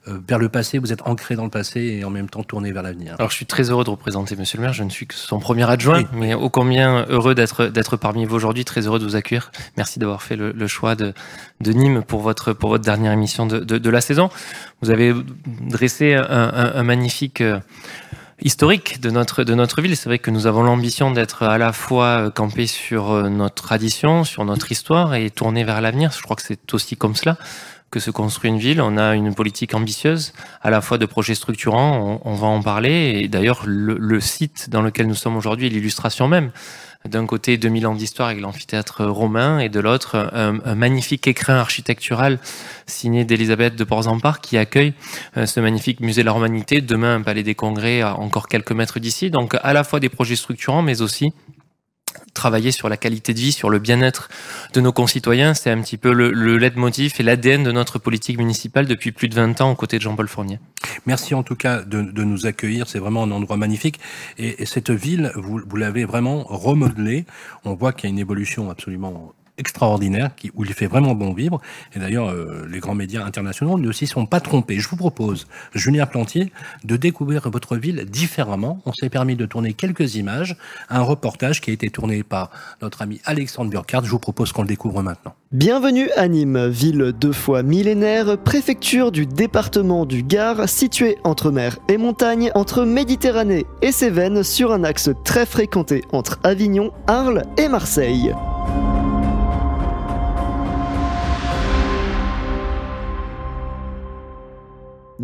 vers 0.08 0.40
le 0.40 0.50
passé, 0.50 0.80
vous 0.80 0.92
êtes 0.92 1.04
ancré 1.06 1.36
dans 1.36 1.44
le 1.44 1.52
passé 1.52 1.82
et 1.82 2.04
en 2.04 2.10
même 2.10 2.30
temps 2.30 2.42
tourné 2.42 2.72
vers 2.72 2.82
l'avenir. 2.82 3.16
Alors 3.20 3.30
je 3.30 3.36
suis 3.36 3.46
très 3.46 3.70
heureux 3.70 3.84
de 3.84 3.92
représenter 3.92 4.36
Monsieur 4.36 4.58
le 4.58 4.64
maire. 4.64 4.74
Je 4.74 4.84
ne 4.84 4.90
suis 4.90 5.06
que 5.06 5.14
son 5.14 5.40
premier 5.40 5.70
adjoint, 5.70 6.04
mais 6.14 6.34
ô 6.34 6.50
combien 6.50 7.06
heureux 7.10 7.36
d'être 7.36 7.68
d'être 7.68 7.96
parmi 7.96 8.26
vous 8.26 8.36
aujourd'hui. 8.36 8.66
Très 8.66 8.88
heureux 8.88 8.98
de 8.98 9.06
vous 9.06 9.16
accueillir. 9.16 9.52
Merci 9.78 10.00
d'avoir 10.00 10.24
fait 10.24 10.36
le, 10.36 10.68
choix 10.68 10.96
de, 10.96 11.14
de 11.62 11.72
Nîmes 11.74 12.02
pour 12.02 12.22
votre 12.22 12.54
pour 12.54 12.70
votre 12.72 12.84
dernière 12.84 13.12
émission 13.12 13.46
de, 13.46 13.60
de, 13.60 13.90
la 13.90 14.02
saison. 14.02 14.30
Vous 14.82 14.90
avez 14.90 15.14
dressé 15.70 16.16
un, 16.16 16.72
un 16.76 16.84
magnifique 16.84 17.44
historique 18.42 19.00
de 19.02 19.10
notre, 19.10 19.44
de 19.44 19.54
notre 19.54 19.82
ville. 19.82 19.96
C'est 19.96 20.10
vrai 20.10 20.20
que 20.20 20.32
nous 20.32 20.48
avons 20.48 20.64
l'ambition 20.64 21.12
d'être 21.12 21.44
à 21.44 21.58
la 21.58 21.74
fois 21.74 22.32
campé 22.32 22.68
sur 22.68 23.12
euh, 23.12 23.30
notre 23.30 23.64
tradition, 23.64 24.24
sur 24.24 24.46
notre 24.46 24.72
histoire 24.72 25.16
et 25.16 25.30
tourné 25.30 25.64
vers 25.64 25.82
l'avenir. 25.82 26.12
Je 26.12 26.22
crois 26.22 26.36
que 26.36 26.42
c'est 26.42 26.74
aussi 26.74 26.96
comme 26.96 27.16
cela 27.16 27.38
que 27.92 28.00
se 28.00 28.10
construit 28.10 28.50
une 28.50 28.58
ville. 28.58 28.82
On 28.82 28.98
a 28.98 29.14
une 29.14 29.36
politique 29.36 29.76
ambitieuse, 29.76 30.34
à 30.64 30.72
la 30.72 30.82
fois 30.82 30.98
de 30.98 31.06
projets 31.06 31.36
structurants, 31.36 32.20
on, 32.26 32.34
va 32.34 32.48
en 32.48 32.60
parler. 32.60 33.22
Et 33.22 33.28
d'ailleurs, 33.28 33.62
le, 33.68 33.98
le, 34.00 34.20
site 34.20 34.72
dans 34.72 34.82
lequel 34.82 35.06
nous 35.06 35.14
sommes 35.14 35.38
aujourd'hui 35.38 35.68
est 35.68 35.70
l'illustration 35.70 36.28
même 36.28 36.52
d'un 37.08 37.26
côté 37.26 37.58
2000 37.58 37.88
ans 37.88 37.96
d'histoire 37.96 38.30
avec 38.30 38.42
l'amphithéâtre 38.42 39.06
romain 39.06 39.60
et 39.60 39.70
de 39.70 39.80
l'autre 39.80 40.30
un, 40.34 40.76
magnifique 40.76 41.28
écrin 41.28 41.56
architectural 41.56 42.40
signé 42.86 43.26
d'Elisabeth 43.26 43.76
de 43.76 43.84
Porzampar 43.84 44.42
qui 44.42 44.58
accueille 44.58 44.94
euh, 45.38 45.46
ce 45.46 45.60
magnifique 45.60 46.00
musée 46.00 46.22
de 46.22 46.28
la 46.28 46.32
Romanité. 46.32 46.82
Demain, 46.82 47.16
un 47.16 47.22
palais 47.22 47.44
des 47.44 47.56
congrès 47.56 48.02
à 48.02 48.18
encore 48.18 48.48
quelques 48.48 48.72
mètres 48.72 49.00
d'ici. 49.00 49.30
Donc 49.30 49.56
à 49.62 49.74
la 49.74 49.84
fois 49.84 50.00
des 50.00 50.10
projets 50.10 50.36
structurants 50.36 50.82
mais 50.82 51.02
aussi 51.02 51.34
travailler 52.34 52.72
sur 52.72 52.90
la 52.90 52.98
qualité 52.98 53.34
de 53.34 53.40
vie, 53.40 53.52
sur 53.52 53.70
le 53.70 53.80
bien-être 53.80 54.30
de 54.74 54.82
nos 54.82 54.92
concitoyens. 54.92 55.54
C'est 55.54 55.70
un 55.70 55.82
petit 55.82 55.98
peu 55.98 56.14
le, 56.14 56.32
le 56.32 56.58
leitmotiv 56.58 57.14
et 57.20 57.24
l'ADN 57.24 57.64
de 57.64 57.72
notre 57.72 58.00
politique 58.00 58.38
municipale 58.38 58.88
depuis 58.88 59.12
plus 59.12 59.30
de 59.30 59.36
20 59.36 59.62
ans 59.62 59.72
aux 59.72 59.76
côtés 59.76 59.98
de 59.98 60.04
Jean-Paul 60.04 60.28
Fournier. 60.28 60.60
Merci 61.06 61.36
en 61.36 61.44
tout 61.44 61.56
cas 61.56 61.82
de, 61.82 62.02
de 62.02 62.24
nous 62.24 62.46
accueillir. 62.46 62.88
C'est 62.88 63.00
vraiment 63.00 63.24
un 63.24 63.32
endroit 63.32 63.58
magnifique. 63.58 64.00
Et, 64.38 64.66
cette 64.66 64.92
ville, 64.92 65.32
vous, 65.36 65.62
vous 65.68 65.76
l'avez 65.76 66.06
vraiment 66.06 66.44
remodelée. 66.44 67.26
On 67.66 67.74
voit 67.74 67.94
qu'il 67.94 68.06
y 68.06 68.08
a 68.08 68.14
une 68.14 68.20
évolution 68.20 68.70
absolument 68.70 69.34
extraordinaire 69.58 70.32
qui, 70.36 70.52
où 70.56 70.64
il 70.64 70.74
fait 70.74 70.88
vraiment 70.88 71.16
bon 71.16 71.34
vivre. 71.34 71.62
Et 71.96 72.00
d'ailleurs, 72.00 72.30
euh, 72.30 72.68
les 72.70 72.80
grands 72.80 72.96
médias 72.96 73.24
internationaux 73.24 73.78
ne 73.78 73.92
s'y 73.92 74.08
sont 74.08 74.26
pas 74.26 74.40
trompés. 74.40 74.80
Je 74.80 74.90
vous 74.90 74.96
propose, 74.96 75.48
Julien 75.74 76.06
Plantier, 76.06 76.52
de 76.84 76.96
découvrir 76.96 77.50
votre 77.50 77.78
ville 77.78 78.06
différemment. 78.06 78.82
On 78.86 78.94
s'est 78.94 79.10
permis 79.10 79.36
de 79.36 79.46
tourner 79.46 79.74
quelques 79.74 80.16
images, 80.16 80.58
un 80.90 81.02
reportage 81.02 81.62
qui 81.62 81.70
a 81.70 81.74
été 81.74 81.90
tourné 81.90 82.24
par 82.24 82.50
notre 82.82 83.02
ami 83.02 83.22
Alexandre 83.26 83.70
Burkhardt. 83.70 84.06
Je 84.06 84.12
vous 84.12 84.20
propose 84.20 84.52
qu'on 84.52 84.64
le 84.64 84.68
découvre 84.68 85.02
maintenant. 85.04 85.36
Bienvenue 85.52 86.10
à 86.16 86.28
Nîmes, 86.28 86.68
ville 86.68 87.14
deux 87.20 87.32
fois 87.32 87.62
millénaire, 87.62 88.38
préfecture 88.40 89.12
du 89.12 89.28
département 89.28 90.06
du 90.06 90.24
Gard, 90.24 90.68
située 90.68 91.18
entre 91.24 91.52
mer 91.52 91.78
et 91.90 91.98
montagne, 91.98 92.52
entre 92.56 92.86
Méditerranée 92.86 93.66
et 93.84 93.92
Cévennes, 93.92 94.42
sur 94.42 94.72
un 94.72 94.84
axe 94.84 95.12
très 95.24 95.46
fréquenté 95.46 96.02
entre 96.12 96.40
Avignon, 96.44 96.92
Arles 97.08 97.44
et 97.58 97.68
Marseille. 97.68 98.34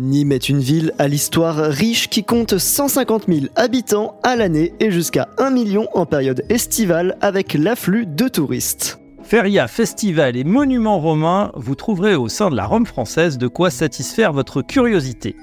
Nîmes 0.00 0.32
est 0.32 0.48
une 0.48 0.60
ville 0.60 0.94
à 0.98 1.08
l'histoire 1.08 1.56
riche 1.56 2.08
qui 2.08 2.24
compte 2.24 2.56
150 2.56 3.26
000 3.28 3.46
habitants 3.54 4.18
à 4.22 4.34
l'année 4.34 4.72
et 4.80 4.90
jusqu'à 4.90 5.28
1 5.36 5.50
million 5.50 5.88
en 5.92 6.06
période 6.06 6.42
estivale 6.48 7.18
avec 7.20 7.52
l'afflux 7.52 8.06
de 8.06 8.26
touristes. 8.26 8.98
Feria, 9.22 9.68
festival 9.68 10.38
et 10.38 10.44
monuments 10.44 11.00
romains, 11.00 11.52
vous 11.54 11.74
trouverez 11.74 12.14
au 12.14 12.28
sein 12.28 12.48
de 12.48 12.56
la 12.56 12.64
Rome 12.64 12.86
française 12.86 13.36
de 13.36 13.46
quoi 13.46 13.68
satisfaire 13.68 14.32
votre 14.32 14.62
curiosité. 14.62 15.36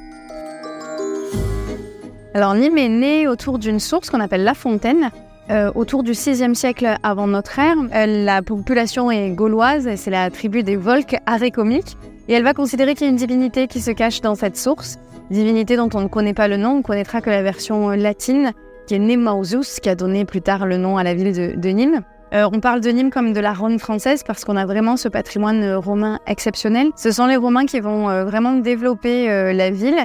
Alors 2.34 2.56
Nîmes 2.56 2.80
est 2.80 2.90
né 2.90 3.28
autour 3.28 3.60
d'une 3.60 3.80
source 3.80 4.10
qu'on 4.10 4.20
appelle 4.20 4.44
la 4.44 4.56
Fontaine, 4.56 5.12
euh, 5.52 5.72
autour 5.76 6.02
du 6.02 6.14
6e 6.14 6.56
siècle 6.56 6.98
avant 7.04 7.28
notre 7.28 7.60
ère. 7.60 7.78
Euh, 7.94 8.26
la 8.26 8.42
population 8.42 9.12
est 9.12 9.30
gauloise, 9.30 9.88
c'est 9.98 10.12
la 10.12 10.32
tribu 10.32 10.64
des 10.64 10.76
Volques 10.78 11.16
arécomiques, 11.28 11.96
et 12.28 12.34
elle 12.34 12.44
va 12.44 12.54
considérer 12.54 12.94
qu'il 12.94 13.06
y 13.06 13.10
a 13.10 13.12
une 13.12 13.18
divinité 13.18 13.68
qui 13.68 13.82
se 13.82 13.92
cache 13.92 14.22
dans 14.22 14.36
cette 14.36 14.58
source, 14.58 14.98
divinité 15.30 15.76
dont 15.78 15.90
on 15.94 16.02
ne 16.02 16.08
connaît 16.08 16.34
pas 16.34 16.48
le 16.48 16.58
nom, 16.58 16.78
on 16.78 16.82
connaîtra 16.82 17.22
que 17.22 17.30
la 17.30 17.42
version 17.42 17.90
latine, 17.90 18.54
qui 18.88 18.96
est 18.96 19.00
Nemausus, 19.00 19.80
qui 19.82 19.90
a 19.90 19.96
donné 19.96 20.26
plus 20.26 20.42
tard 20.42 20.66
le 20.66 20.78
nom 20.78 20.98
à 20.98 21.04
la 21.04 21.14
ville 21.14 21.60
de 21.60 21.70
Nîmes. 21.70 22.02
Euh, 22.34 22.50
on 22.52 22.60
parle 22.60 22.82
de 22.82 22.90
Nîmes 22.90 23.10
comme 23.10 23.32
de 23.32 23.40
la 23.40 23.54
Rome 23.54 23.80
française 23.80 24.24
parce 24.26 24.44
qu'on 24.44 24.58
a 24.58 24.66
vraiment 24.66 24.98
ce 24.98 25.08
patrimoine 25.08 25.64
euh, 25.64 25.80
romain 25.80 26.20
exceptionnel. 26.28 26.90
Ce 26.98 27.12
sont 27.12 27.26
les 27.26 27.38
Romains 27.38 27.66
qui 27.66 27.80
vont 27.80 28.10
euh, 28.10 28.26
vraiment 28.26 28.54
développer 28.54 29.28
la 29.54 29.70
ville. 29.70 30.00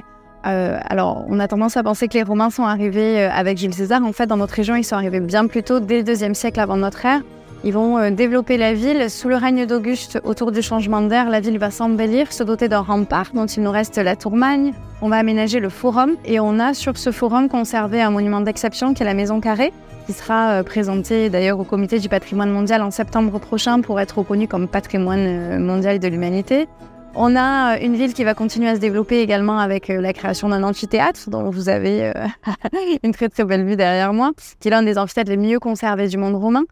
alors, 0.45 1.25
on 1.29 1.39
a 1.39 1.49
tendance 1.49 1.77
à 1.77 1.83
penser 1.83 2.09
que 2.09 2.15
les 2.15 2.23
Romains 2.23 2.51
sont 2.51 2.65
arrivés 2.65 3.25
avec 3.25 3.59
Jules 3.59 3.75
César. 3.75 4.03
En 4.05 4.13
fait, 4.13 4.27
dans 4.27 4.37
notre 4.37 4.55
région, 4.55 4.75
ils 4.75 4.85
sont 4.85 4.97
arrivés 4.97 5.21
bien 5.21 5.47
plus 5.47 5.63
tôt, 5.63 5.79
dès 5.79 5.99
le 5.99 6.05
deuxième 6.05 6.35
siècle 6.35 6.59
avant 6.59 6.77
notre 6.77 7.05
ère. 7.07 7.23
Ils 7.65 7.73
vont 7.73 8.11
développer 8.11 8.57
la 8.57 8.75
ville. 8.75 9.09
Sous 9.09 9.29
le 9.29 9.37
règne 9.37 9.67
d'Auguste, 9.67 10.21
autour 10.25 10.51
du 10.51 10.63
changement 10.63 11.01
d'air, 11.01 11.31
la 11.31 11.39
ville 11.39 11.59
va 11.59 11.71
s'embellir, 11.71 12.33
se 12.33 12.43
doter 12.43 12.69
d'un 12.69 12.81
rempart 12.81 13.31
dont 13.35 13.47
il 13.47 13.63
nous 13.63 13.71
reste 13.71 13.99
la 13.99 14.17
tourmagne. 14.17 14.73
On 15.01 15.09
va 15.09 15.17
aménager 15.17 15.61
le 15.61 15.69
forum 15.69 16.17
et 16.25 16.41
on 16.41 16.59
a 16.59 16.75
sur 16.75 16.97
ce 16.97 17.13
forum 17.13 17.49
conservé 17.49 18.01
un 18.01 18.11
monument 18.11 18.41
d'exception 18.41 18.95
qui 18.95 19.03
est 19.03 19.07
la 19.07 19.15
Maison 19.15 19.41
Carrée, 19.41 19.73
qui 20.07 20.13
sera 20.13 20.53
euh, 20.53 20.63
présenté 20.63 21.31
d'ailleurs 21.31 21.59
au 21.59 21.65
comité 21.65 21.99
du 21.99 22.09
patrimoine 22.09 22.51
mondial 22.51 22.83
en 22.83 22.91
septembre 22.91 23.39
prochain 23.39 23.81
pour 23.81 24.01
être 24.01 24.19
reconnu 24.19 24.49
comme 24.49 24.69
patrimoine 24.69 25.27
euh, 25.27 25.59
mondial 25.59 25.99
de 25.99 26.09
l'humanité. 26.09 26.69
On 27.15 27.37
a 27.37 27.75
euh, 27.75 27.79
une 27.81 27.95
ville 27.95 28.15
qui 28.15 28.25
va 28.25 28.35
continuer 28.35 28.69
à 28.69 28.75
se 28.75 28.81
développer 28.81 29.21
également 29.21 29.59
avec 29.59 29.89
la 29.89 30.13
création 30.13 30.49
d'un 30.49 30.63
amphithéâtre 30.63 31.29
dont 31.29 31.51
vous 31.51 31.69
avez 31.69 32.13
une 33.03 33.13
très 33.13 33.29
très 33.29 33.45
belle 33.45 33.65
vue 33.65 33.77
derrière 33.77 34.13
moi, 34.13 34.33
qui 34.61 34.69
est 34.69 34.71
l'un 34.71 34.83
des 34.83 34.99
amphithéâtres 34.99 35.31
les 35.31 35.37
mieux 35.37 35.59
conservés 35.59 36.09
du 36.09 36.17
monde 36.17 36.37
romain. 36.37 36.65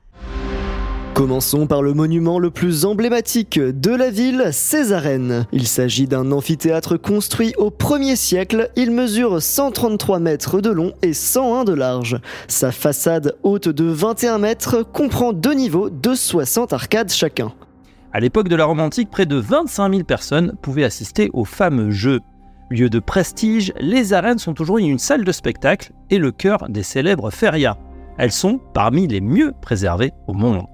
Commençons 1.14 1.67
par 1.67 1.83
le 1.83 1.93
monument 1.93 2.38
le 2.38 2.50
plus 2.50 2.85
emblématique 2.85 3.59
de 3.59 3.90
la 3.90 4.11
ville, 4.11 4.49
Césarène. 4.52 5.45
Il 5.52 5.67
s'agit 5.67 6.07
d'un 6.07 6.33
amphithéâtre 6.33 6.97
construit 6.97 7.52
au 7.59 7.69
1er 7.71 8.17
siècle. 8.17 8.71
Il 8.76 8.90
mesure 8.90 9.43
133 9.43 10.21
mètres 10.21 10.61
de 10.61 10.71
long 10.71 10.93
et 11.02 11.12
101 11.12 11.64
de 11.64 11.75
large. 11.75 12.19
Sa 12.49 12.73
façade 12.73 13.37
haute 13.43 13.69
de 13.69 13.85
21 13.85 14.38
mètres 14.38 14.83
comprend 14.83 15.33
deux 15.33 15.52
niveaux 15.52 15.90
de 15.90 16.14
60 16.14 16.73
arcades 16.73 17.12
chacun. 17.12 17.52
À 18.12 18.21
l'époque 18.21 18.49
de 18.49 18.57
la 18.57 18.64
Rome 18.64 18.81
antique, 18.81 19.11
près 19.11 19.26
de 19.26 19.37
25 19.37 19.93
000 19.93 20.05
personnes 20.05 20.55
pouvaient 20.62 20.85
assister 20.85 21.29
au 21.33 21.45
fameux 21.45 21.90
jeu. 21.90 22.21
Lieu 22.71 22.88
de 22.88 23.00
prestige, 23.00 23.73
les 23.81 24.12
arènes 24.12 24.38
sont 24.38 24.61
aujourd'hui 24.61 24.87
une 24.87 24.99
salle 24.99 25.25
de 25.25 25.33
spectacle 25.33 25.93
et 26.09 26.19
le 26.19 26.31
cœur 26.31 26.69
des 26.69 26.85
célèbres 26.85 27.31
ferias. 27.31 27.76
Elles 28.17 28.33
sont 28.33 28.61
parmi 28.75 29.07
les 29.07 29.21
mieux 29.21 29.52
préservées 29.61 30.12
au 30.29 30.35
monde. 30.35 30.70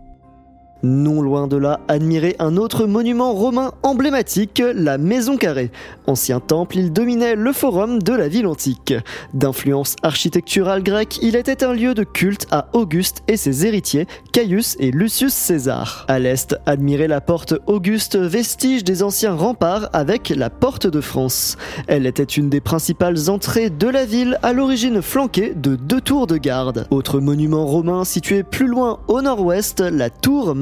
Non 0.87 1.21
loin 1.21 1.49
de 1.49 1.57
là, 1.57 1.81
admirer 1.89 2.37
un 2.39 2.57
autre 2.57 2.87
monument 2.87 3.33
romain 3.33 3.73
emblématique, 3.83 4.63
la 4.73 4.99
Maison 4.99 5.37
Carrée. 5.37 5.73
Ancien 6.07 6.39
temple, 6.39 6.79
il 6.79 6.93
dominait 6.93 7.35
le 7.35 7.53
forum 7.53 8.01
de 8.01 8.13
la 8.13 8.29
ville 8.29 8.47
antique. 8.47 8.95
D'influence 9.35 9.97
architecturale 10.05 10.85
grecque, 10.85 11.19
il 11.23 11.35
était 11.35 11.65
un 11.65 11.73
lieu 11.73 11.95
de 11.95 12.05
culte 12.05 12.47
à 12.53 12.69
Auguste 12.73 13.25
et 13.27 13.37
ses 13.37 13.67
héritiers, 13.67 14.07
Caius 14.31 14.77
et 14.79 14.93
Lucius 14.93 15.33
César. 15.33 16.05
À 16.07 16.21
l'est, 16.21 16.57
admirer 16.67 17.09
la 17.09 17.21
porte 17.21 17.55
Auguste, 17.67 18.15
vestige 18.15 18.85
des 18.85 19.03
anciens 19.03 19.35
remparts 19.35 19.91
avec 19.93 20.29
la 20.29 20.51
porte 20.51 20.87
de 20.87 21.01
France. 21.01 21.57
Elle 21.89 22.07
était 22.07 22.23
une 22.23 22.49
des 22.49 22.61
principales 22.61 23.29
entrées 23.29 23.71
de 23.71 23.89
la 23.89 24.05
ville, 24.05 24.39
à 24.45 24.53
l'origine 24.53 25.03
flanquée 25.03 25.53
de 25.57 25.75
deux 25.75 26.01
tours 26.01 26.29
de 26.29 26.37
garde. 26.37 26.87
Autre 26.93 27.19
monument 27.19 27.67
romain 27.67 28.05
situé 28.05 28.45
plus 28.45 28.69
loin 28.69 29.01
au 29.09 29.21
nord-ouest, 29.21 29.81
la 29.81 30.11
tour 30.11 30.55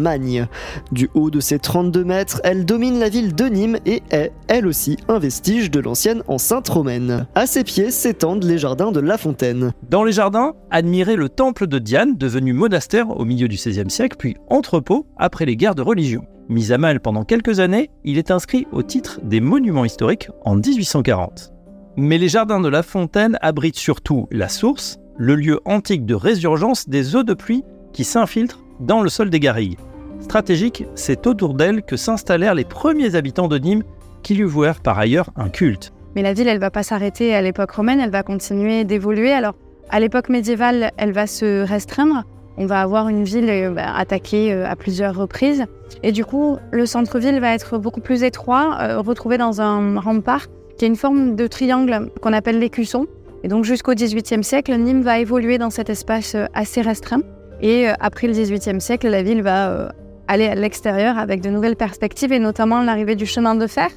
Du 0.92 1.10
haut 1.14 1.30
de 1.30 1.40
ses 1.40 1.58
32 1.58 2.04
mètres, 2.04 2.40
elle 2.44 2.64
domine 2.64 2.98
la 2.98 3.08
ville 3.08 3.34
de 3.34 3.44
Nîmes 3.44 3.78
et 3.86 4.02
est, 4.10 4.32
elle 4.48 4.66
aussi, 4.66 4.96
un 5.08 5.18
vestige 5.18 5.70
de 5.70 5.80
l'ancienne 5.80 6.22
enceinte 6.28 6.68
romaine. 6.68 7.26
À 7.34 7.46
ses 7.46 7.64
pieds 7.64 7.90
s'étendent 7.90 8.44
les 8.44 8.58
jardins 8.58 8.92
de 8.92 9.00
La 9.00 9.18
Fontaine. 9.18 9.72
Dans 9.88 10.04
les 10.04 10.12
jardins, 10.12 10.54
admirez 10.70 11.16
le 11.16 11.28
temple 11.28 11.66
de 11.66 11.78
Diane, 11.78 12.16
devenu 12.16 12.52
monastère 12.52 13.10
au 13.10 13.24
milieu 13.24 13.48
du 13.48 13.56
XVIe 13.56 13.90
siècle, 13.90 14.16
puis 14.18 14.36
entrepôt 14.48 15.06
après 15.16 15.46
les 15.46 15.56
guerres 15.56 15.74
de 15.74 15.82
religion. 15.82 16.24
Mis 16.48 16.72
à 16.72 16.78
mal 16.78 17.00
pendant 17.00 17.24
quelques 17.24 17.60
années, 17.60 17.90
il 18.04 18.18
est 18.18 18.30
inscrit 18.30 18.66
au 18.70 18.82
titre 18.82 19.20
des 19.22 19.40
monuments 19.40 19.84
historiques 19.84 20.28
en 20.44 20.56
1840. 20.56 21.52
Mais 21.96 22.18
les 22.18 22.28
jardins 22.28 22.60
de 22.60 22.68
La 22.68 22.82
Fontaine 22.82 23.38
abritent 23.40 23.76
surtout 23.76 24.26
la 24.30 24.48
source, 24.48 24.98
le 25.16 25.36
lieu 25.36 25.60
antique 25.64 26.04
de 26.04 26.14
résurgence 26.14 26.88
des 26.88 27.16
eaux 27.16 27.22
de 27.22 27.34
pluie 27.34 27.64
qui 27.92 28.04
s'infiltrent 28.04 28.60
dans 28.80 29.00
le 29.00 29.08
sol 29.08 29.30
des 29.30 29.40
garrigues. 29.40 29.78
Stratégique, 30.24 30.86
c'est 30.94 31.26
autour 31.26 31.52
d'elle 31.52 31.82
que 31.82 31.96
s'installèrent 31.96 32.54
les 32.54 32.64
premiers 32.64 33.14
habitants 33.14 33.46
de 33.46 33.58
Nîmes 33.58 33.82
qui 34.22 34.34
lui 34.34 34.44
vouèrent 34.44 34.80
par 34.80 34.98
ailleurs 34.98 35.28
un 35.36 35.50
culte. 35.50 35.92
Mais 36.16 36.22
la 36.22 36.32
ville, 36.32 36.48
elle 36.48 36.58
va 36.58 36.70
pas 36.70 36.82
s'arrêter 36.82 37.34
à 37.34 37.42
l'époque 37.42 37.72
romaine, 37.72 38.00
elle 38.00 38.10
va 38.10 38.22
continuer 38.22 38.84
d'évoluer. 38.84 39.32
Alors, 39.32 39.54
à 39.90 40.00
l'époque 40.00 40.30
médiévale, 40.30 40.92
elle 40.96 41.12
va 41.12 41.26
se 41.26 41.62
restreindre. 41.62 42.24
On 42.56 42.64
va 42.64 42.80
avoir 42.80 43.10
une 43.10 43.22
ville 43.22 43.50
euh, 43.50 43.70
bah, 43.70 43.94
attaquée 43.94 44.50
euh, 44.50 44.66
à 44.66 44.76
plusieurs 44.76 45.14
reprises. 45.14 45.66
Et 46.02 46.10
du 46.10 46.24
coup, 46.24 46.56
le 46.72 46.86
centre-ville 46.86 47.38
va 47.38 47.52
être 47.52 47.76
beaucoup 47.76 48.00
plus 48.00 48.22
étroit, 48.22 48.78
euh, 48.80 49.00
retrouvé 49.00 49.36
dans 49.36 49.60
un 49.60 50.00
rempart 50.00 50.46
qui 50.78 50.86
est 50.86 50.88
une 50.88 50.96
forme 50.96 51.36
de 51.36 51.46
triangle 51.46 52.10
qu'on 52.22 52.32
appelle 52.32 52.58
l'écusson. 52.58 53.06
Et 53.42 53.48
donc, 53.48 53.64
jusqu'au 53.64 53.92
XVIIIe 53.92 54.42
siècle, 54.42 54.74
Nîmes 54.74 55.02
va 55.02 55.18
évoluer 55.18 55.58
dans 55.58 55.70
cet 55.70 55.90
espace 55.90 56.34
assez 56.54 56.80
restreint. 56.80 57.20
Et 57.60 57.86
après 58.00 58.26
le 58.26 58.32
XVIIIe 58.32 58.80
siècle, 58.80 59.08
la 59.08 59.22
ville 59.22 59.42
va 59.42 59.92
aller 60.28 60.46
à 60.46 60.54
l'extérieur 60.54 61.18
avec 61.18 61.40
de 61.40 61.50
nouvelles 61.50 61.76
perspectives 61.76 62.32
et 62.32 62.38
notamment 62.38 62.82
l'arrivée 62.82 63.16
du 63.16 63.26
chemin 63.26 63.54
de 63.54 63.66
fer. 63.66 63.88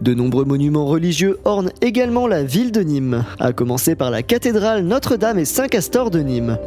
De 0.00 0.14
nombreux 0.14 0.44
monuments 0.44 0.86
religieux 0.86 1.38
ornent 1.44 1.72
également 1.82 2.26
la 2.26 2.42
ville 2.42 2.72
de 2.72 2.80
Nîmes, 2.80 3.24
à 3.38 3.52
commencer 3.52 3.94
par 3.94 4.10
la 4.10 4.22
cathédrale 4.22 4.82
Notre-Dame 4.82 5.38
et 5.38 5.44
Saint-Castor 5.44 6.10
de 6.10 6.20
Nîmes. 6.20 6.58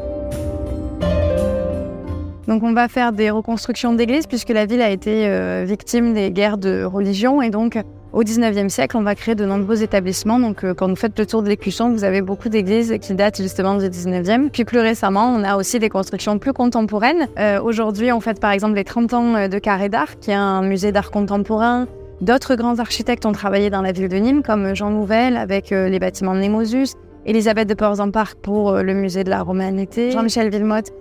Donc 2.47 2.61
on 2.61 2.73
va 2.73 2.87
faire 2.87 3.13
des 3.13 3.29
reconstructions 3.29 3.93
d'églises 3.93 4.27
puisque 4.27 4.49
la 4.49 4.65
ville 4.65 4.81
a 4.81 4.89
été 4.89 5.27
euh, 5.27 5.63
victime 5.65 6.13
des 6.13 6.29
guerres 6.29 6.57
de 6.57 6.83
religion 6.83 7.41
et 7.41 7.49
donc 7.49 7.77
au 8.13 8.23
19e 8.23 8.69
siècle, 8.69 8.95
on 8.95 9.01
va 9.01 9.15
créer 9.15 9.33
de 9.33 9.43
nombreux 9.43 9.81
établissements. 9.81 10.39
Donc, 10.39 10.63
euh, 10.63 10.73
quand 10.73 10.87
vous 10.87 10.95
faites 10.95 11.17
le 11.17 11.25
tour 11.25 11.41
de 11.41 11.49
l'écusson, 11.49 11.89
vous 11.89 12.03
avez 12.03 12.21
beaucoup 12.21 12.47
d'églises 12.47 12.95
qui 13.01 13.15
datent 13.15 13.41
justement 13.41 13.75
du 13.75 13.89
19e. 13.89 14.49
Puis 14.51 14.65
plus 14.65 14.79
récemment, 14.79 15.33
on 15.35 15.43
a 15.43 15.57
aussi 15.57 15.79
des 15.79 15.89
constructions 15.89 16.37
plus 16.37 16.53
contemporaines. 16.53 17.27
Euh, 17.39 17.59
aujourd'hui, 17.59 18.11
on 18.11 18.19
fête 18.19 18.39
par 18.39 18.51
exemple 18.51 18.75
les 18.75 18.83
30 18.83 19.13
ans 19.13 19.35
euh, 19.35 19.47
de 19.47 19.57
Carré 19.57 19.89
d'Art, 19.89 20.19
qui 20.21 20.29
est 20.29 20.35
un 20.35 20.61
musée 20.61 20.91
d'art 20.91 21.09
contemporain. 21.09 21.87
D'autres 22.21 22.55
grands 22.55 22.77
architectes 22.77 23.25
ont 23.25 23.31
travaillé 23.31 23.71
dans 23.71 23.81
la 23.81 23.91
ville 23.91 24.07
de 24.07 24.17
Nîmes, 24.17 24.43
comme 24.43 24.75
Jean 24.75 24.91
Nouvel 24.91 25.35
avec 25.35 25.71
les 25.71 25.99
bâtiments 25.99 26.35
de 26.35 26.39
Nemosus, 26.39 26.93
Elisabeth 27.25 27.69
de 27.69 27.73
Porzampar 27.73 28.35
pour 28.35 28.73
le 28.73 28.93
musée 28.93 29.23
de 29.23 29.29
la 29.29 29.43
Romanité, 29.43 30.11
Jean-Michel 30.11 30.49
Villemotte 30.49 30.91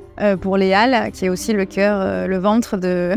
pour 0.41 0.57
les 0.57 0.73
Halles, 0.73 1.11
qui 1.12 1.25
est 1.25 1.29
aussi 1.29 1.52
le 1.52 1.64
cœur, 1.64 2.29
le 2.29 2.38
ventre 2.38 2.76
de, 2.76 3.14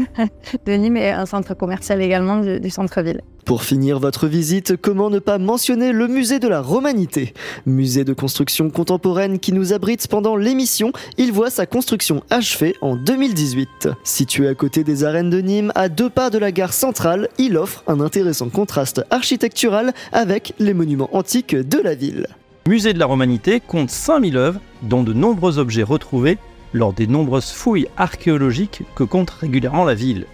Nîmes 0.68 0.98
et 0.98 1.12
un 1.12 1.26
centre 1.26 1.54
commercial 1.54 2.02
également 2.02 2.40
du 2.40 2.70
centre-ville. 2.70 3.22
Pour 3.46 3.62
finir 3.62 4.00
votre 4.00 4.26
visite, 4.26 4.76
comment 4.76 5.12
ne 5.12 5.20
pas 5.20 5.38
mentionner 5.38 5.92
le 5.92 6.08
musée 6.08 6.40
de 6.40 6.48
la 6.48 6.62
Romanité? 6.62 7.32
Musée 7.68 8.04
de 8.04 8.14
construction 8.14 8.72
contemporaine 8.72 9.38
qui 9.38 9.54
nous 9.54 9.72
abrite 9.72 10.08
pendant 10.08 10.36
l'émission, 10.36 10.92
il 11.20 11.32
voit 11.32 11.52
sa 11.52 11.68
construction 11.68 12.24
achevée 12.32 12.76
en 12.82 12.96
2018. 12.96 13.90
Situé 14.04 14.48
à 14.48 14.56
côté 14.56 14.84
des 14.84 15.04
arènes 15.04 15.30
de 15.30 15.42
Nîmes, 15.42 15.72
à 15.76 15.90
deux 15.90 16.10
pas 16.10 16.32
de 16.32 16.40
la 16.40 16.52
gare 16.52 16.74
centrale, 16.74 17.30
il 17.38 17.56
offre 17.56 17.84
un 17.86 18.00
intéressant 18.00 18.50
contraste 18.50 19.04
architectural 19.12 19.94
avec 20.12 20.54
les 20.58 20.74
monuments 20.74 21.16
antiques 21.16 21.56
de 21.56 21.78
la 21.78 21.94
ville. 21.94 22.26
Musée 22.68 22.94
de 22.94 23.00
la 23.00 23.06
Romanité 23.06 23.60
compte 23.60 23.92
5000 23.92 24.38
œuvres, 24.38 24.60
dont 24.82 25.04
de 25.04 25.14
nombreux 25.14 25.60
objets 25.60 25.84
retrouvés 25.84 26.40
lors 26.74 26.94
des 26.94 27.06
nombreuses 27.06 27.52
fouilles 27.52 27.88
archéologiques 27.96 28.82
que 28.96 29.04
compte 29.04 29.30
régulièrement 29.30 29.86
la 29.86 29.94
ville. 29.94 30.26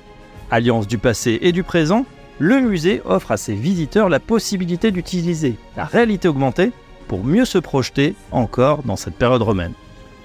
Alliance 0.49 0.87
du 0.87 0.97
passé 0.97 1.39
et 1.41 1.51
du 1.51 1.63
présent, 1.63 2.05
le 2.39 2.61
musée 2.61 3.01
offre 3.03 3.31
à 3.31 3.37
ses 3.37 3.53
visiteurs 3.53 4.07
la 4.07 4.21
possibilité 4.21 4.91
d'utiliser 4.91 5.57
la 5.75 5.83
réalité 5.83 6.29
augmentée 6.29 6.71
pour 7.09 7.25
mieux 7.25 7.43
se 7.43 7.57
projeter 7.57 8.15
encore 8.31 8.83
dans 8.83 8.95
cette 8.95 9.15
période 9.15 9.41
romaine. 9.41 9.73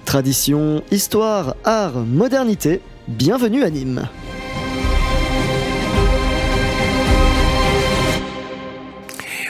Tradition, 0.04 0.84
histoire, 0.92 1.56
art, 1.64 2.04
modernité, 2.06 2.82
bienvenue 3.08 3.64
à 3.64 3.70
Nîmes. 3.70 4.08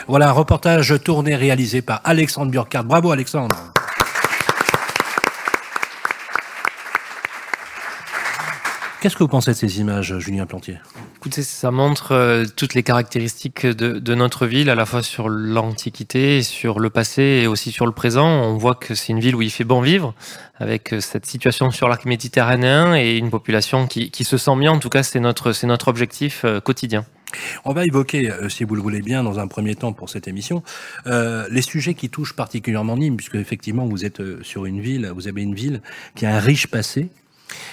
Voilà 0.07 0.29
un 0.29 0.31
reportage 0.31 0.93
tourné 1.03 1.35
réalisé 1.35 1.81
par 1.81 1.99
Alexandre 2.05 2.49
Burkhardt. 2.49 2.87
Bravo 2.87 3.11
Alexandre. 3.11 3.55
Qu'est-ce 9.01 9.15
que 9.15 9.23
vous 9.23 9.27
pensez 9.27 9.51
de 9.51 9.57
ces 9.57 9.81
images, 9.81 10.17
Julien 10.17 10.45
Plantier? 10.45 10.79
Écoutez, 11.17 11.43
ça 11.43 11.71
montre 11.71 12.13
euh, 12.13 12.45
toutes 12.55 12.73
les 12.73 12.83
caractéristiques 12.83 13.65
de, 13.65 14.15
notre 14.15 14.47
ville, 14.47 14.69
à 14.69 14.75
la 14.75 14.85
fois 14.85 15.03
sur 15.03 15.27
l'Antiquité, 15.27 16.41
sur 16.41 16.79
le 16.79 16.89
passé 16.89 17.41
et 17.43 17.47
aussi 17.47 17.71
sur 17.71 17.85
le 17.85 17.91
présent. 17.91 18.27
On 18.27 18.55
voit 18.55 18.75
que 18.75 18.95
c'est 18.95 19.11
une 19.11 19.19
ville 19.19 19.35
où 19.35 19.41
il 19.41 19.51
fait 19.51 19.65
bon 19.65 19.81
vivre, 19.81 20.13
avec 20.57 20.93
euh, 20.93 21.01
cette 21.01 21.25
situation 21.25 21.69
sur 21.69 21.89
l'arc 21.89 22.05
méditerranéen 22.05 22.95
et 22.95 23.17
une 23.17 23.29
population 23.29 23.87
qui, 23.87 24.23
se 24.23 24.37
sent 24.37 24.55
bien. 24.55 24.71
En 24.71 24.79
tout 24.79 24.89
cas, 24.89 25.03
c'est 25.03 25.19
notre, 25.19 25.51
c'est 25.51 25.67
notre 25.67 25.89
objectif 25.89 26.43
euh, 26.45 26.61
quotidien. 26.61 27.03
On 27.65 27.73
va 27.73 27.85
évoquer, 27.85 28.31
si 28.49 28.63
vous 28.63 28.75
le 28.75 28.81
voulez 28.81 29.01
bien, 29.01 29.23
dans 29.23 29.39
un 29.39 29.47
premier 29.47 29.75
temps 29.75 29.93
pour 29.93 30.09
cette 30.09 30.27
émission, 30.27 30.63
euh, 31.07 31.47
les 31.51 31.61
sujets 31.61 31.93
qui 31.93 32.09
touchent 32.09 32.33
particulièrement 32.33 32.97
Nîmes, 32.97 33.17
puisque 33.17 33.35
effectivement 33.35 33.85
vous 33.85 34.05
êtes 34.05 34.21
sur 34.43 34.65
une 34.65 34.81
ville, 34.81 35.11
vous 35.13 35.27
avez 35.27 35.41
une 35.41 35.55
ville 35.55 35.81
qui 36.15 36.25
a 36.25 36.35
un 36.35 36.39
riche 36.39 36.67
passé, 36.67 37.09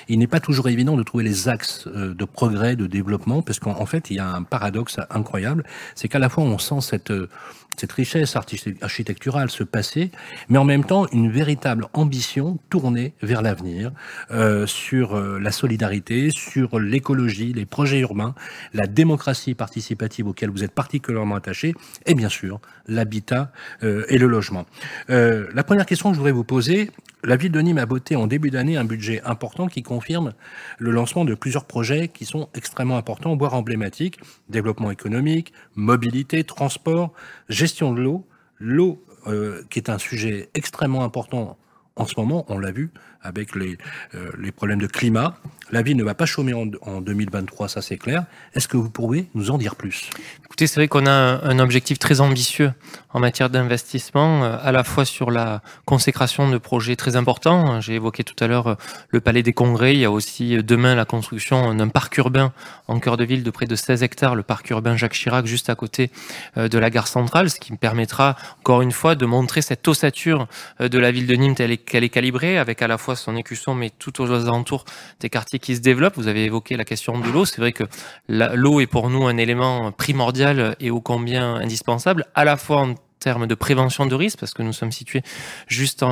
il 0.09 0.19
n'est 0.19 0.27
pas 0.27 0.41
toujours 0.41 0.69
évident 0.69 0.97
de 0.97 1.03
trouver 1.03 1.25
les 1.25 1.49
axes 1.49 1.87
euh, 1.87 2.15
de 2.15 2.25
progrès, 2.25 2.77
de 2.77 2.87
développement, 2.87 3.43
parce 3.43 3.59
qu'en 3.59 3.87
fait, 3.87 4.11
il 4.11 4.17
y 4.17 4.21
a 4.21 4.29
un 4.29 4.43
paradoxe 4.43 4.99
incroyable, 5.11 5.65
c'est 5.95 6.09
qu'à 6.09 6.19
la 6.19 6.29
fois 6.29 6.45
on 6.45 6.59
sent 6.59 6.81
cette 6.81 7.11
euh, 7.11 7.29
cette 7.77 7.93
richesse 7.93 8.37
architecturale, 8.37 9.51
ce 9.51 9.65
passé, 9.65 10.11
mais 10.49 10.59
en 10.59 10.65
même 10.65 10.85
temps 10.85 11.07
une 11.13 11.31
véritable 11.31 11.89
ambition 11.93 12.59
tournée 12.71 13.15
vers 13.23 13.43
l'avenir, 13.43 13.93
euh, 14.31 14.67
sur 14.67 15.17
euh, 15.17 15.39
la 15.39 15.53
solidarité, 15.53 16.31
sur 16.31 16.79
l'écologie, 16.79 17.53
les 17.53 17.67
projets 17.67 18.01
urbains, 18.01 18.35
la 18.73 18.87
démocratie 18.87 19.55
participative 19.55 20.27
auquel 20.29 20.51
vous 20.51 20.65
êtes 20.65 20.73
particulièrement 20.73 21.37
attaché, 21.37 21.75
et 22.07 22.15
bien 22.15 22.29
sûr 22.29 22.61
l'habitat 22.87 23.53
euh, 23.83 24.05
et 24.09 24.19
le 24.19 24.27
logement. 24.27 24.67
Euh, 25.11 25.49
la 25.55 25.65
première 25.65 25.87
question 25.87 26.11
que 26.11 26.15
je 26.15 26.19
voudrais 26.19 26.33
vous 26.33 26.45
poser, 26.45 26.91
la 27.23 27.37
ville 27.37 27.53
de 27.53 27.61
Nîmes 27.61 27.79
a 27.79 27.87
voté 27.87 28.17
en 28.17 28.27
début 28.27 28.51
d'année 28.51 28.77
un 28.77 28.85
budget 28.85 29.23
important 29.25 29.67
qui 29.67 29.83
confirme 29.83 30.35
le 30.79 30.91
lancement 30.91 31.25
de 31.25 31.35
plusieurs 31.35 31.65
projets 31.65 32.09
qui 32.09 32.27
sont 32.27 32.51
extrêmement 32.55 32.99
importants, 32.99 33.35
voire 33.35 33.55
emblématiques, 33.55 34.19
développement 34.51 34.91
économique, 34.91 35.53
mobilité, 35.75 36.45
transport, 36.45 37.15
gestion 37.49 37.93
de 37.93 38.01
l'eau, 38.01 38.27
l'eau 38.59 39.05
euh, 39.27 39.63
qui 39.71 39.79
est 39.79 39.91
un 39.91 39.99
sujet 39.99 40.51
extrêmement 40.55 41.05
important 41.05 41.59
en 41.97 42.07
ce 42.07 42.15
moment, 42.19 42.45
on 42.49 42.59
l'a 42.59 42.73
vu 42.73 42.91
avec 43.25 43.57
les, 43.57 43.79
euh, 44.15 44.31
les 44.39 44.53
problèmes 44.53 44.81
de 44.81 44.87
climat. 44.87 45.37
La 45.73 45.83
ville 45.83 45.97
ne 45.97 46.05
va 46.05 46.15
pas 46.15 46.27
chômer 46.27 46.53
en, 46.53 46.67
en 46.83 47.01
2023, 47.01 47.69
ça 47.69 47.83
c'est 47.83 47.97
clair. 47.97 48.25
Est-ce 48.55 48.69
que 48.69 48.77
vous 48.77 48.91
pourriez 48.91 49.29
nous 49.35 49.51
en 49.51 49.59
dire 49.59 49.75
plus? 49.75 50.11
Écoutez, 50.45 50.67
c'est 50.67 50.79
vrai 50.79 50.89
qu'on 50.89 51.07
a 51.07 51.11
un, 51.11 51.59
objectif 51.59 51.99
très 51.99 52.21
ambitieux 52.21 52.73
en 53.13 53.19
matière 53.19 53.49
d'investissement, 53.51 54.45
euh, 54.45 54.57
à 54.63 54.71
la 54.71 54.85
fois 54.85 55.05
sur 55.05 55.31
la 55.31 55.63
consécration 55.87 56.51
de 56.51 56.59
projets 56.59 56.97
très 56.97 57.17
importants. 57.17 57.81
J'ai 57.81 57.95
évoqué 57.95 58.23
tout 58.23 58.37
à 58.45 58.47
l'heure 58.47 58.69
euh, 58.69 58.75
le 59.09 59.21
Palais 59.21 59.43
des 59.43 59.55
Congrès. 59.55 59.95
Il 59.95 60.01
y 60.01 60.05
a 60.05 60.11
aussi 60.11 60.63
demain 60.63 60.95
la 60.95 61.07
construction 61.07 61.75
d'un 61.75 61.89
parc 61.89 62.17
urbain 62.19 62.53
en 62.87 63.01
cœur 63.01 63.17
de 63.17 63.25
ville 63.25 63.43
de 63.43 63.51
près 63.51 63.67
de 63.67 63.75
16 63.75 64.03
hectares, 64.03 64.35
le 64.35 64.43
parc 64.43 64.69
urbain 64.71 64.97
Jacques 64.97 65.15
Chirac, 65.15 65.47
juste 65.47 65.71
à 65.71 65.75
côté 65.75 66.11
de 66.57 66.79
la 66.79 66.91
gare 66.91 67.09
centrale, 67.09 67.49
ce 67.49 67.59
qui 67.59 67.73
me 67.73 67.79
permettra 67.79 68.37
encore 68.61 68.83
une 68.83 68.93
fois 68.93 69.15
de 69.15 69.25
montrer 69.25 69.63
cette 69.63 69.89
ossature 69.89 70.47
de 70.79 70.99
la 70.99 71.11
ville 71.11 71.27
de 71.27 71.35
Nîmes 71.35 71.55
telle 71.55 71.79
qu'elle 71.79 72.05
est 72.05 72.11
calibrée, 72.11 72.59
avec 72.59 72.83
à 72.83 72.87
la 72.87 72.99
fois 72.99 73.14
son 73.17 73.37
écusson, 73.37 73.75
mais 73.75 73.91
tout 73.91 74.21
aux 74.21 74.31
alentours 74.31 74.85
des 75.21 75.31
quartiers 75.31 75.59
qui 75.59 75.77
se 75.77 75.81
développent. 75.81 76.17
Vous 76.17 76.29
avez 76.29 76.45
évoqué 76.45 76.77
la 76.77 76.85
question 76.85 77.19
de 77.19 77.29
l'eau. 77.31 77.45
C'est 77.45 77.61
vrai 77.61 77.73
que 77.73 77.85
l'eau 78.29 78.81
est 78.81 78.87
pour 78.87 79.11
nous 79.11 79.27
un 79.27 79.37
élément 79.37 79.93
primordial 79.93 80.77
et 80.81 80.91
ô 80.91 81.01
combien 81.01 81.55
indispensable, 81.57 82.27
à 82.35 82.45
la 82.45 82.57
fois 82.57 82.83
en 82.83 82.95
termes 83.25 83.47
de 83.47 83.55
prévention 83.55 84.05
de 84.05 84.15
risque, 84.15 84.39
parce 84.39 84.53
que 84.53 84.63
nous 84.63 84.75
sommes 84.75 84.93
situés 84.93 85.23
juste 85.67 86.05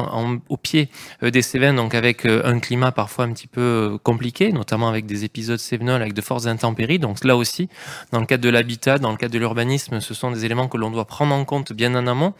au 0.49 0.57
pied 0.57 0.89
euh, 1.23 1.31
des 1.31 1.43
Cévennes, 1.43 1.77
donc 1.77 1.95
avec 1.95 2.25
euh, 2.25 2.41
un 2.45 2.59
climat 2.59 2.91
parfois 2.91 3.27
un 3.27 3.33
petit 3.33 3.47
peu 3.47 3.61
euh, 3.61 3.99
compliqué, 3.99 4.51
notamment 4.51 4.89
avec 4.89 5.05
des 5.05 5.25
épisodes 5.25 5.59
cévenols 5.59 6.01
avec 6.01 6.15
de 6.15 6.23
fortes 6.23 6.47
intempéries. 6.47 6.99
Donc 6.99 7.23
là 7.23 7.37
aussi, 7.37 7.69
dans 8.13 8.21
le 8.21 8.27
cadre 8.27 8.43
de 8.43 8.49
l'habitat, 8.49 8.99
dans 8.99 9.11
le 9.11 9.19
cadre 9.19 9.35
de 9.35 9.39
l'urbanisme, 9.39 10.01
ce 10.01 10.15
sont 10.15 10.31
des 10.31 10.47
éléments 10.47 10.69
que 10.69 10.79
l'on 10.79 10.91
doit 10.91 11.05
prendre 11.05 11.35
en 11.35 11.45
compte 11.45 11.75
bien 11.75 11.95
en 11.95 12.07
amont 12.07 12.33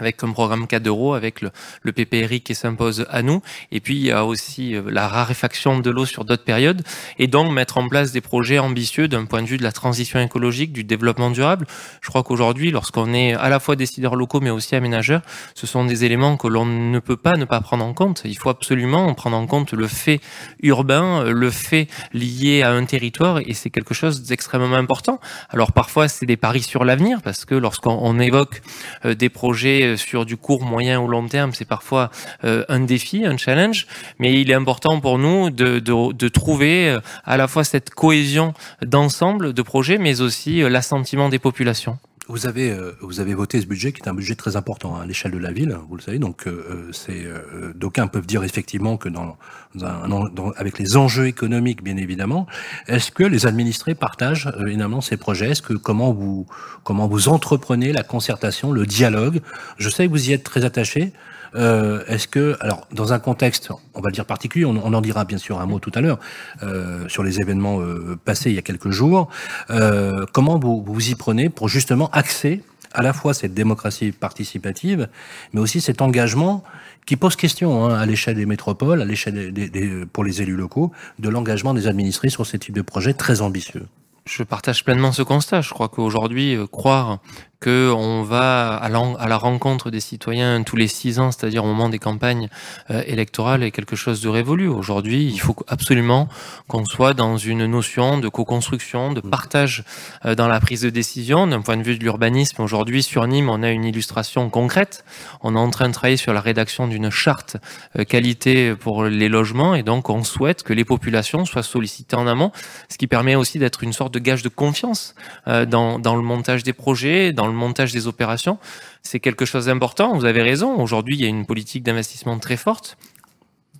avec 0.00 0.16
comme 0.16 0.32
programme 0.32 0.66
4 0.66 0.86
euros, 0.86 1.14
avec 1.14 1.40
le, 1.40 1.50
le 1.82 1.92
PPRI 1.92 2.40
qui 2.40 2.54
s'impose 2.54 3.06
à 3.10 3.22
nous. 3.22 3.42
Et 3.72 3.80
puis, 3.80 3.96
il 3.96 4.06
y 4.06 4.12
a 4.12 4.24
aussi 4.24 4.74
euh, 4.74 4.82
la 4.90 5.08
raréfaction 5.08 5.80
de 5.80 5.90
l'eau 5.90 6.06
sur 6.06 6.24
d'autres 6.24 6.44
périodes. 6.44 6.82
Et 7.18 7.26
donc, 7.26 7.52
mettre 7.52 7.78
en 7.78 7.88
place 7.88 8.12
des 8.12 8.20
projets 8.20 8.58
ambitieux 8.58 9.08
d'un 9.08 9.24
point 9.24 9.42
de 9.42 9.46
vue 9.46 9.58
de 9.58 9.62
la 9.62 9.72
transition 9.72 10.20
écologique, 10.20 10.72
du 10.72 10.84
développement 10.84 11.30
durable. 11.30 11.66
Je 12.00 12.08
crois 12.08 12.22
qu'aujourd'hui, 12.22 12.70
lorsqu'on 12.70 13.12
est 13.14 13.34
à 13.34 13.48
la 13.48 13.60
fois 13.60 13.76
décideurs 13.76 14.16
locaux, 14.16 14.40
mais 14.40 14.50
aussi 14.50 14.74
aménageurs, 14.74 15.22
ce 15.54 15.66
sont 15.66 15.84
des 15.84 16.04
éléments 16.04 16.36
que 16.36 16.48
l'on 16.48 16.66
ne 16.66 16.98
peut 16.98 17.16
pas 17.16 17.36
ne 17.36 17.44
pas 17.44 17.60
prendre 17.60 17.84
en 17.84 17.94
compte. 17.94 18.22
Il 18.24 18.36
faut 18.36 18.50
absolument 18.50 19.12
prendre 19.14 19.36
en 19.36 19.46
compte 19.46 19.72
le 19.72 19.86
fait 19.86 20.20
urbain, 20.62 21.24
le 21.24 21.50
fait 21.50 21.88
lié 22.12 22.62
à 22.62 22.72
un 22.72 22.84
territoire, 22.84 23.40
et 23.40 23.54
c'est 23.54 23.70
quelque 23.70 23.94
chose 23.94 24.22
d'extrêmement 24.22 24.76
important. 24.76 25.20
Alors, 25.50 25.72
parfois, 25.72 26.08
c'est 26.08 26.26
des 26.26 26.36
paris 26.36 26.62
sur 26.62 26.84
l'avenir, 26.84 27.22
parce 27.22 27.44
que 27.44 27.54
lorsqu'on 27.54 28.18
évoque 28.18 28.62
euh, 29.04 29.14
des 29.14 29.28
projets 29.28 29.87
sur 29.96 30.26
du 30.26 30.36
court, 30.36 30.62
moyen 30.62 31.00
ou 31.00 31.08
long 31.08 31.26
terme, 31.28 31.52
c'est 31.52 31.64
parfois 31.64 32.10
euh, 32.44 32.64
un 32.68 32.80
défi, 32.80 33.24
un 33.24 33.36
challenge, 33.36 33.86
mais 34.18 34.40
il 34.40 34.50
est 34.50 34.54
important 34.54 35.00
pour 35.00 35.18
nous 35.18 35.50
de, 35.50 35.78
de, 35.78 36.12
de 36.12 36.28
trouver 36.28 36.90
euh, 36.90 37.00
à 37.24 37.36
la 37.36 37.48
fois 37.48 37.64
cette 37.64 37.90
cohésion 37.90 38.54
d'ensemble 38.82 39.52
de 39.52 39.62
projets, 39.62 39.98
mais 39.98 40.20
aussi 40.20 40.62
euh, 40.62 40.68
l'assentiment 40.68 41.28
des 41.28 41.38
populations. 41.38 41.98
Vous 42.30 42.46
avez, 42.46 42.70
euh, 42.70 42.92
vous 43.00 43.20
avez 43.20 43.32
voté 43.32 43.58
ce 43.58 43.66
budget 43.66 43.92
qui 43.92 44.02
est 44.02 44.08
un 44.08 44.12
budget 44.12 44.34
très 44.34 44.56
important 44.56 44.94
hein, 44.96 45.00
à 45.02 45.06
l'échelle 45.06 45.32
de 45.32 45.38
la 45.38 45.50
ville, 45.50 45.78
vous 45.88 45.96
le 45.96 46.02
savez. 46.02 46.18
Donc, 46.18 46.46
euh, 46.46 46.90
c'est 46.92 47.24
euh, 47.24 47.72
d'aucuns 47.74 48.06
peuvent 48.06 48.26
dire 48.26 48.44
effectivement 48.44 48.98
que 48.98 49.08
dans, 49.08 49.38
un, 49.80 50.08
dans, 50.08 50.50
avec 50.56 50.78
les 50.78 50.98
enjeux 50.98 51.26
économiques, 51.26 51.82
bien 51.82 51.96
évidemment, 51.96 52.46
est-ce 52.86 53.10
que 53.10 53.24
les 53.24 53.46
administrés 53.46 53.94
partagent 53.94 54.52
évidemment 54.60 55.00
ces 55.00 55.16
projets? 55.16 55.52
Est-ce 55.52 55.62
que 55.62 55.72
comment 55.72 56.12
vous 56.12 56.46
comment 56.84 57.08
vous 57.08 57.30
entreprenez 57.30 57.92
la 57.92 58.02
concertation, 58.02 58.72
le 58.72 58.84
dialogue? 58.84 59.40
Je 59.78 59.88
sais 59.88 60.04
que 60.04 60.10
vous 60.10 60.28
y 60.28 60.34
êtes 60.34 60.44
très 60.44 60.66
attaché. 60.66 61.14
Euh, 61.54 62.04
Est-ce 62.06 62.28
que, 62.28 62.56
alors, 62.60 62.86
dans 62.92 63.12
un 63.12 63.18
contexte, 63.18 63.70
on 63.94 64.00
va 64.00 64.10
dire 64.10 64.24
particulier, 64.24 64.64
on, 64.64 64.76
en 64.76 65.00
dira 65.00 65.24
bien 65.24 65.38
sûr 65.38 65.60
un 65.60 65.66
mot 65.66 65.78
tout 65.78 65.92
à 65.94 66.00
l'heure 66.00 66.18
euh, 66.62 67.08
sur 67.08 67.22
les 67.22 67.40
événements 67.40 67.80
euh, 67.80 68.18
passés 68.24 68.50
il 68.50 68.56
y 68.56 68.58
a 68.58 68.62
quelques 68.62 68.90
jours. 68.90 69.28
Euh, 69.70 70.26
comment 70.32 70.58
vous 70.58 70.82
vous 70.82 71.10
y 71.10 71.14
prenez 71.14 71.48
pour 71.48 71.68
justement 71.68 72.08
axer 72.10 72.62
à 72.94 73.02
la 73.02 73.12
fois 73.12 73.34
cette 73.34 73.52
démocratie 73.54 74.12
participative, 74.12 75.08
mais 75.52 75.60
aussi 75.60 75.80
cet 75.80 76.00
engagement 76.00 76.64
qui 77.06 77.16
pose 77.16 77.36
question 77.36 77.84
hein, 77.84 77.98
à 77.98 78.06
l'échelle 78.06 78.36
des 78.36 78.46
métropoles, 78.46 79.02
à 79.02 79.04
l'échelle 79.04 79.52
des, 79.52 79.68
des, 79.68 80.06
pour 80.06 80.24
les 80.24 80.40
élus 80.42 80.56
locaux, 80.56 80.90
de 81.18 81.28
l'engagement 81.28 81.74
des 81.74 81.86
administrés 81.86 82.30
sur 82.30 82.46
ce 82.46 82.56
type 82.56 82.74
de 82.74 82.82
projet 82.82 83.12
très 83.12 83.40
ambitieux? 83.40 83.86
Je 84.24 84.42
partage 84.42 84.84
pleinement 84.84 85.12
ce 85.12 85.22
constat. 85.22 85.62
Je 85.62 85.70
crois 85.70 85.88
qu'aujourd'hui, 85.88 86.58
croire 86.70 87.18
qu'on 87.60 88.22
va 88.22 88.76
à 88.76 88.88
la, 88.88 89.36
rencontre 89.36 89.90
des 89.90 89.98
citoyens 89.98 90.62
tous 90.62 90.76
les 90.76 90.86
six 90.86 91.18
ans, 91.18 91.32
c'est-à-dire 91.32 91.64
au 91.64 91.66
moment 91.66 91.88
des 91.88 91.98
campagnes 91.98 92.48
euh, 92.90 93.02
électorales, 93.06 93.64
est 93.64 93.72
quelque 93.72 93.96
chose 93.96 94.20
de 94.20 94.28
révolu. 94.28 94.68
Aujourd'hui, 94.68 95.24
il 95.24 95.40
faut 95.40 95.56
absolument 95.66 96.28
qu'on 96.68 96.84
soit 96.84 97.14
dans 97.14 97.36
une 97.36 97.66
notion 97.66 98.18
de 98.18 98.28
co-construction, 98.28 99.12
de 99.12 99.20
partage 99.20 99.82
euh, 100.24 100.36
dans 100.36 100.46
la 100.46 100.60
prise 100.60 100.82
de 100.82 100.90
décision. 100.90 101.48
D'un 101.48 101.60
point 101.60 101.76
de 101.76 101.82
vue 101.82 101.98
de 101.98 102.04
l'urbanisme, 102.04 102.62
aujourd'hui 102.62 103.02
sur 103.02 103.26
Nîmes, 103.26 103.48
on 103.48 103.64
a 103.64 103.70
une 103.70 103.84
illustration 103.84 104.50
concrète. 104.50 105.04
On 105.42 105.56
est 105.56 105.58
en 105.58 105.70
train 105.70 105.88
de 105.88 105.94
travailler 105.94 106.16
sur 106.16 106.32
la 106.32 106.40
rédaction 106.40 106.86
d'une 106.86 107.10
charte 107.10 107.56
euh, 107.98 108.04
qualité 108.04 108.76
pour 108.76 109.04
les 109.04 109.28
logements 109.28 109.74
et 109.74 109.82
donc 109.82 110.10
on 110.10 110.22
souhaite 110.22 110.62
que 110.62 110.72
les 110.72 110.84
populations 110.84 111.44
soient 111.44 111.64
sollicitées 111.64 112.14
en 112.14 112.28
amont, 112.28 112.52
ce 112.88 112.98
qui 112.98 113.08
permet 113.08 113.34
aussi 113.34 113.58
d'être 113.58 113.82
une 113.82 113.92
sorte 113.92 114.14
de 114.14 114.20
gage 114.20 114.42
de 114.42 114.48
confiance 114.48 115.14
dans, 115.46 115.98
dans 115.98 116.14
le 116.14 116.22
montage 116.22 116.62
des 116.62 116.72
projets, 116.72 117.32
dans 117.32 117.47
le 117.48 117.54
montage 117.54 117.92
des 117.92 118.06
opérations. 118.06 118.58
C'est 119.02 119.20
quelque 119.20 119.44
chose 119.44 119.66
d'important. 119.66 120.14
Vous 120.14 120.24
avez 120.24 120.42
raison. 120.42 120.80
Aujourd'hui, 120.80 121.16
il 121.16 121.22
y 121.22 121.24
a 121.24 121.28
une 121.28 121.46
politique 121.46 121.82
d'investissement 121.82 122.38
très 122.38 122.56
forte. 122.56 122.96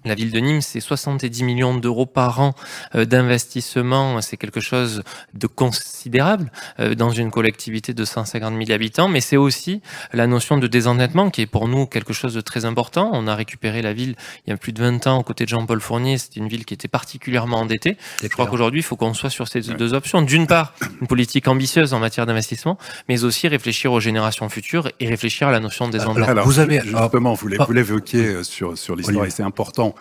La 0.09 0.15
ville 0.15 0.31
de 0.31 0.41
Nîmes, 0.41 0.63
c'est 0.63 0.81
70 0.81 1.43
millions 1.43 1.77
d'euros 1.77 2.07
par 2.07 2.41
an 2.41 2.55
euh, 2.95 3.05
d'investissement. 3.05 4.21
C'est 4.23 4.39
quelque 4.39 4.61
chose 4.61 5.03
de 5.35 5.47
considérable 5.47 6.51
euh, 6.81 6.95
dans 6.95 7.11
une 7.11 7.31
collectivité 7.31 7.93
de 7.93 8.05
150 8.07 8.55
000 8.57 8.73
habitants. 8.73 9.09
Mais 9.09 9.21
c'est 9.21 9.37
aussi 9.37 9.83
la 10.15 10.27
notion 10.27 10.57
de 10.57 10.67
désendettement 10.67 11.29
qui 11.29 11.43
est 11.43 11.47
pour 11.47 11.69
nous 11.69 11.85
quelque 11.85 12.15
chose 12.15 12.33
de 12.33 12.41
très 12.41 12.65
important. 12.65 13.11
On 13.13 13.27
a 13.27 13.35
récupéré 13.35 13.83
la 13.83 13.93
ville 13.93 14.17
il 14.47 14.51
y 14.51 14.53
a 14.55 14.57
plus 14.57 14.73
de 14.73 14.83
20 14.83 15.07
ans 15.07 15.19
aux 15.19 15.23
côtés 15.23 15.45
de 15.45 15.51
Jean-Paul 15.51 15.81
Fournier. 15.81 16.17
C'était 16.17 16.41
une 16.41 16.49
ville 16.49 16.65
qui 16.65 16.73
était 16.73 16.89
particulièrement 16.89 17.59
endettée. 17.59 17.99
Je 18.23 18.29
crois 18.29 18.47
qu'aujourd'hui, 18.47 18.81
il 18.81 18.85
faut 18.85 18.97
qu'on 18.97 19.13
soit 19.13 19.29
sur 19.29 19.47
ces 19.47 19.61
deux 19.61 19.93
options. 19.93 20.23
D'une 20.23 20.47
part, 20.47 20.73
une 21.03 21.07
politique 21.07 21.49
ambitieuse 21.49 21.93
en 21.93 21.99
matière 21.99 22.25
d'investissement, 22.25 22.79
mais 23.11 23.25
aussi 23.25 23.47
réfléchir 23.47 23.93
aux 23.93 24.01
générations 24.01 24.49
futures 24.49 24.89
et 25.01 25.07
réfléchir 25.07 25.49
à 25.49 25.53
la 25.53 25.61
notion 25.61 25.87
de 25.87 25.93
désendettement. 25.93 26.29
Alors, 26.29 26.47
vous 26.47 26.61
avez 26.61 26.81
justement, 26.81 27.35
vous 27.35 27.49
l'évoquiez 27.73 28.27
euh, 28.27 28.43
sur, 28.43 28.79
sur 28.79 28.97
l'histoire 28.97 29.27
et 29.27 29.31
c'est 29.31 29.43
important 29.43 29.95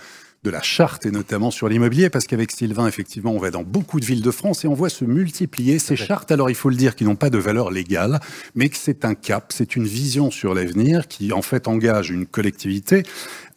de 0.44 0.50
la 0.52 0.62
charte 0.62 1.06
et 1.06 1.12
notamment 1.12 1.52
sur 1.52 1.68
l'immobilier, 1.68 2.10
parce 2.10 2.26
qu'avec 2.26 2.52
Sylvain, 2.52 2.88
effectivement, 2.88 3.32
on 3.32 3.40
va 3.40 3.52
dans 3.52 3.64
beaucoup 3.64 4.00
de 4.00 4.06
villes 4.06 4.22
de 4.22 4.32
France 4.32 4.64
et 4.64 4.68
on 4.68 4.74
voit 4.74 4.90
se 4.90 5.04
multiplier 5.04 5.80
ces 5.80 5.96
chartes. 5.96 6.32
Alors, 6.32 6.50
il 6.50 6.56
faut 6.56 6.70
le 6.70 6.76
dire, 6.76 6.96
qui 6.96 7.04
n'ont 7.04 7.16
pas 7.16 7.30
de 7.30 7.38
valeur 7.38 7.72
légale, 7.72 8.20
mais 8.56 8.70
que 8.70 8.78
c'est 8.78 9.04
un 9.04 9.16
cap, 9.16 9.52
c'est 9.54 9.76
une 9.76 9.86
vision 9.86 10.32
sur 10.32 10.54
l'avenir 10.54 11.08
qui, 11.08 11.34
en 11.34 11.42
fait, 11.42 11.68
engage 11.68 12.12
une 12.12 12.26
collectivité 12.26 13.04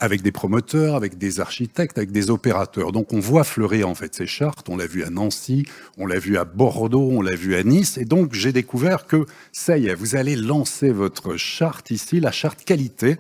avec 0.01 0.23
des 0.23 0.33
promoteurs, 0.33 0.97
avec 0.97 1.19
des 1.19 1.41
architectes, 1.41 1.99
avec 1.99 2.11
des 2.11 2.31
opérateurs. 2.31 2.91
Donc, 2.91 3.13
on 3.13 3.21
voit 3.21 3.45
fleurir, 3.45 3.89
en 3.89 3.95
fait, 3.95 4.15
ces 4.15 4.27
chartes. 4.27 4.69
On 4.69 4.77
l'a 4.77 4.87
vu 4.87 5.05
à 5.05 5.11
Nancy, 5.11 5.67
on 5.99 6.07
l'a 6.07 6.19
vu 6.19 6.39
à 6.39 6.45
Bordeaux, 6.45 7.11
on 7.13 7.23
l'a 7.23 7.37
vu 7.37 7.55
à 7.55 7.63
Nice. 7.63 7.99
Et 7.99 8.07
donc, 8.07 8.33
j'ai 8.33 8.53
découvert 8.53 9.07
que, 9.07 9.27
ça 9.53 9.77
y 9.79 9.89
est, 9.89 9.95
vous 9.95 10.17
allez 10.17 10.37
lancer 10.37 10.91
votre 10.91 11.37
charte 11.37 11.91
ici, 11.91 12.19
la 12.19 12.33
charte 12.33 12.65
qualité 12.65 13.19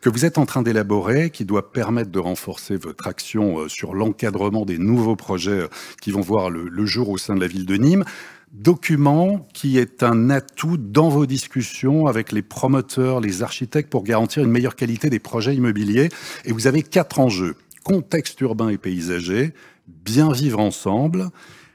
que 0.00 0.10
vous 0.10 0.24
êtes 0.24 0.38
en 0.38 0.46
train 0.46 0.62
d'élaborer, 0.62 1.30
qui 1.30 1.44
doit 1.44 1.72
permettre 1.72 2.10
de 2.10 2.18
renforcer 2.18 2.76
votre 2.76 3.06
action 3.06 3.60
euh, 3.60 3.68
sur 3.68 3.94
l'encadrement 3.94 4.64
des 4.64 4.78
nouveaux 4.78 5.16
projets 5.16 5.62
euh, 5.62 5.68
qui 6.02 6.10
vont 6.10 6.20
voir 6.20 6.50
le, 6.50 6.86
jour 6.86 7.08
au 7.08 7.18
sein 7.18 7.34
de 7.34 7.40
la 7.40 7.46
ville 7.46 7.66
de 7.66 7.76
Nîmes 7.76 8.04
document 8.56 9.46
qui 9.52 9.78
est 9.78 10.02
un 10.02 10.30
atout 10.30 10.76
dans 10.76 11.08
vos 11.08 11.26
discussions 11.26 12.06
avec 12.06 12.32
les 12.32 12.42
promoteurs, 12.42 13.20
les 13.20 13.42
architectes 13.42 13.90
pour 13.90 14.02
garantir 14.02 14.42
une 14.42 14.50
meilleure 14.50 14.76
qualité 14.76 15.10
des 15.10 15.18
projets 15.18 15.54
immobiliers. 15.54 16.08
Et 16.44 16.52
vous 16.52 16.66
avez 16.66 16.82
quatre 16.82 17.20
enjeux. 17.20 17.54
Contexte 17.84 18.40
urbain 18.40 18.68
et 18.68 18.78
paysager, 18.78 19.52
bien 19.86 20.32
vivre 20.32 20.58
ensemble, 20.58 21.30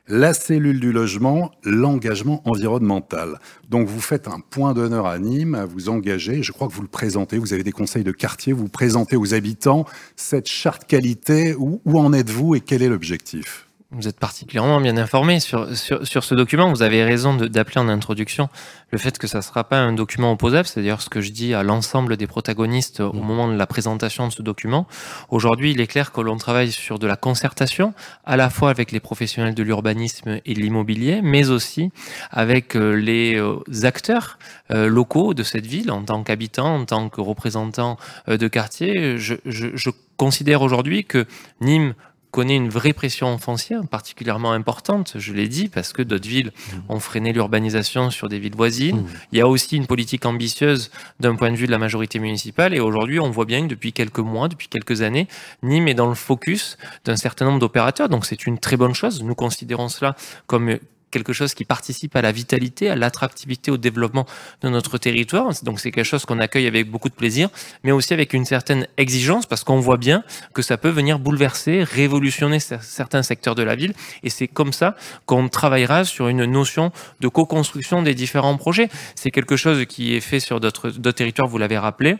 la 0.07 0.33
cellule 0.33 0.79
du 0.79 0.91
logement, 0.91 1.51
l'engagement 1.63 2.41
environnemental. 2.45 3.39
Donc 3.69 3.87
vous 3.87 4.01
faites 4.01 4.27
un 4.27 4.39
point 4.39 4.73
d'honneur 4.73 5.05
à 5.05 5.19
Nîmes, 5.19 5.55
à 5.55 5.65
vous 5.65 5.87
engager, 5.87 6.43
je 6.43 6.51
crois 6.51 6.67
que 6.67 6.73
vous 6.73 6.81
le 6.81 6.89
présentez, 6.89 7.37
vous 7.37 7.53
avez 7.53 7.63
des 7.63 7.71
conseils 7.71 8.03
de 8.03 8.11
quartier, 8.11 8.51
vous 8.51 8.67
présentez 8.67 9.15
aux 9.15 9.33
habitants 9.33 9.85
cette 10.17 10.49
charte 10.49 10.85
qualité, 10.85 11.55
où, 11.55 11.81
où 11.85 11.97
en 11.97 12.11
êtes-vous 12.11 12.55
et 12.55 12.59
quel 12.59 12.81
est 12.81 12.89
l'objectif? 12.89 13.70
Vous 13.91 14.07
êtes 14.07 14.19
particulièrement 14.19 14.79
bien 14.79 14.95
informé 14.95 15.41
sur, 15.41 15.75
sur, 15.75 16.07
sur 16.07 16.23
ce 16.23 16.33
document. 16.33 16.69
Vous 16.69 16.81
avez 16.81 17.03
raison 17.03 17.35
d'appeler 17.35 17.79
en 17.79 17.89
introduction 17.89 18.47
le 18.91 18.97
fait 18.97 19.17
que 19.17 19.27
ça 19.27 19.39
ne 19.39 19.43
sera 19.43 19.65
pas 19.65 19.79
un 19.79 19.91
document 19.91 20.31
opposable, 20.31 20.65
c'est-à-dire 20.65 21.01
ce 21.01 21.09
que 21.09 21.19
je 21.19 21.31
dis 21.31 21.53
à 21.53 21.63
l'ensemble 21.63 22.15
des 22.15 22.27
protagonistes 22.27 23.01
au 23.01 23.11
mm. 23.11 23.19
moment 23.19 23.47
de 23.49 23.55
la 23.57 23.67
présentation 23.67 24.27
de 24.27 24.33
ce 24.33 24.41
document. 24.41 24.87
Aujourd'hui, 25.29 25.71
il 25.71 25.81
est 25.81 25.87
clair 25.87 26.13
que 26.13 26.21
l'on 26.21 26.37
travaille 26.37 26.71
sur 26.71 26.99
de 26.99 27.07
la 27.07 27.17
concertation, 27.17 27.93
à 28.25 28.37
la 28.37 28.49
fois 28.49 28.69
avec 28.69 28.93
les 28.93 29.01
professionnels 29.01 29.55
de 29.55 29.63
l'urbanisme 29.63 30.39
et 30.45 30.53
de 30.53 30.59
l'immobilier, 30.59 31.21
mais 31.21 31.49
aussi 31.49 31.91
avec 32.31 32.77
euh, 32.77 32.93
les 32.93 33.35
euh, 33.35 33.59
acteurs 33.83 34.39
euh, 34.71 34.87
locaux 34.87 35.33
de 35.33 35.43
cette 35.43 35.65
ville, 35.65 35.91
en 35.91 36.03
tant 36.03 36.23
qu'habitants, 36.23 36.75
en 36.75 36.85
tant 36.85 37.09
que 37.09 37.19
représentants 37.19 37.97
de 38.27 38.47
quartier. 38.47 39.17
Je, 39.17 39.35
je, 39.45 39.67
je 39.73 39.89
considère 40.17 40.61
aujourd'hui 40.61 41.03
que 41.03 41.25
Nîmes 41.61 41.93
connaît 42.31 42.55
une 42.55 42.69
vraie 42.69 42.93
pression 42.93 43.37
foncière 43.37 43.85
particulièrement 43.85 44.53
importante, 44.53 45.13
je 45.17 45.33
l'ai 45.33 45.47
dit, 45.47 45.67
parce 45.67 45.93
que 45.93 46.01
d'autres 46.01 46.27
villes 46.27 46.51
mmh. 46.51 46.77
ont 46.89 46.99
freiné 46.99 47.33
l'urbanisation 47.33 48.09
sur 48.09 48.29
des 48.29 48.39
villes 48.39 48.55
voisines. 48.55 49.01
Mmh. 49.01 49.07
Il 49.33 49.37
y 49.39 49.41
a 49.41 49.47
aussi 49.47 49.75
une 49.75 49.85
politique 49.85 50.25
ambitieuse 50.25 50.91
d'un 51.19 51.35
point 51.35 51.51
de 51.51 51.57
vue 51.57 51.67
de 51.67 51.71
la 51.71 51.77
majorité 51.77 52.19
municipale, 52.19 52.73
et 52.73 52.79
aujourd'hui, 52.79 53.19
on 53.19 53.29
voit 53.29 53.45
bien 53.45 53.63
que 53.63 53.67
depuis 53.67 53.93
quelques 53.93 54.19
mois, 54.19 54.47
depuis 54.47 54.69
quelques 54.69 55.01
années, 55.01 55.27
Nîmes 55.61 55.89
est 55.89 55.93
dans 55.93 56.07
le 56.07 56.15
focus 56.15 56.77
d'un 57.05 57.17
certain 57.17 57.45
nombre 57.45 57.59
d'opérateurs, 57.59 58.09
donc 58.09 58.25
c'est 58.25 58.47
une 58.47 58.57
très 58.57 58.77
bonne 58.77 58.95
chose. 58.95 59.23
Nous 59.23 59.35
considérons 59.35 59.89
cela 59.89 60.15
comme 60.47 60.77
quelque 61.11 61.33
chose 61.33 61.53
qui 61.53 61.65
participe 61.65 62.15
à 62.15 62.21
la 62.21 62.31
vitalité, 62.31 62.89
à 62.89 62.95
l'attractivité, 62.95 63.69
au 63.69 63.77
développement 63.77 64.25
de 64.61 64.69
notre 64.69 64.97
territoire. 64.97 65.51
Donc 65.63 65.79
c'est 65.79 65.91
quelque 65.91 66.05
chose 66.05 66.25
qu'on 66.25 66.39
accueille 66.39 66.67
avec 66.67 66.89
beaucoup 66.89 67.09
de 67.09 67.13
plaisir, 67.13 67.49
mais 67.83 67.91
aussi 67.91 68.13
avec 68.13 68.33
une 68.33 68.45
certaine 68.45 68.87
exigence 68.97 69.45
parce 69.45 69.63
qu'on 69.63 69.79
voit 69.79 69.97
bien 69.97 70.23
que 70.53 70.61
ça 70.61 70.77
peut 70.77 70.89
venir 70.89 71.19
bouleverser, 71.19 71.83
révolutionner 71.83 72.59
certains 72.59 73.23
secteurs 73.23 73.55
de 73.55 73.63
la 73.63 73.75
ville. 73.75 73.93
Et 74.23 74.29
c'est 74.29 74.47
comme 74.47 74.73
ça 74.73 74.95
qu'on 75.25 75.49
travaillera 75.49 76.05
sur 76.05 76.27
une 76.29 76.45
notion 76.45 76.91
de 77.19 77.27
co-construction 77.27 78.01
des 78.01 78.15
différents 78.15 78.57
projets. 78.57 78.89
C'est 79.15 79.31
quelque 79.31 79.57
chose 79.57 79.85
qui 79.85 80.15
est 80.15 80.21
fait 80.21 80.39
sur 80.39 80.59
d'autres 80.59 80.89
territoires, 81.11 81.47
vous 81.47 81.57
l'avez 81.57 81.77
rappelé. 81.77 82.17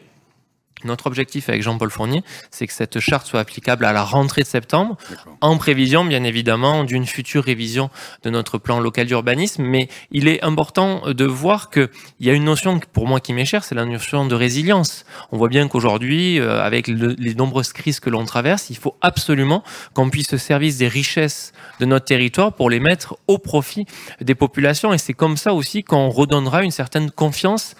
Notre 0.83 1.07
objectif 1.07 1.49
avec 1.49 1.61
Jean-Paul 1.61 1.89
Fournier, 1.91 2.23
c'est 2.49 2.67
que 2.67 2.73
cette 2.73 2.99
charte 2.99 3.27
soit 3.27 3.39
applicable 3.39 3.85
à 3.85 3.93
la 3.93 4.03
rentrée 4.03 4.41
de 4.41 4.47
septembre, 4.47 4.97
en 5.41 5.57
prévision 5.57 6.05
bien 6.05 6.23
évidemment 6.23 6.83
d'une 6.83 7.05
future 7.05 7.43
révision 7.43 7.89
de 8.23 8.29
notre 8.29 8.57
plan 8.57 8.79
local 8.79 9.07
d'urbanisme. 9.07 9.63
Mais 9.63 9.87
il 10.11 10.27
est 10.27 10.43
important 10.43 11.03
de 11.07 11.25
voir 11.25 11.69
qu'il 11.69 11.89
y 12.19 12.29
a 12.29 12.33
une 12.33 12.45
notion 12.45 12.79
pour 12.93 13.07
moi 13.07 13.19
qui 13.19 13.33
m'est 13.33 13.45
chère, 13.45 13.63
c'est 13.63 13.75
la 13.75 13.85
notion 13.85 14.25
de 14.25 14.35
résilience. 14.35 15.05
On 15.31 15.37
voit 15.37 15.49
bien 15.49 15.67
qu'aujourd'hui, 15.67 16.39
euh, 16.39 16.61
avec 16.61 16.87
les 16.87 17.35
nombreuses 17.35 17.73
crises 17.73 17.99
que 17.99 18.09
l'on 18.09 18.25
traverse, 18.25 18.69
il 18.69 18.77
faut 18.77 18.95
absolument 19.01 19.63
qu'on 19.93 20.09
puisse 20.09 20.29
se 20.29 20.37
servir 20.37 20.73
des 20.77 20.87
richesses 20.87 21.53
de 21.79 21.85
notre 21.85 22.05
territoire 22.05 22.53
pour 22.53 22.69
les 22.69 22.79
mettre 22.79 23.17
au 23.27 23.37
profit 23.37 23.85
des 24.19 24.35
populations. 24.35 24.93
Et 24.93 24.97
c'est 24.97 25.13
comme 25.13 25.37
ça 25.37 25.53
aussi 25.53 25.83
qu'on 25.83 26.09
redonnera 26.09 26.63
une 26.63 26.71
certaine 26.71 27.11
confiance 27.11 27.75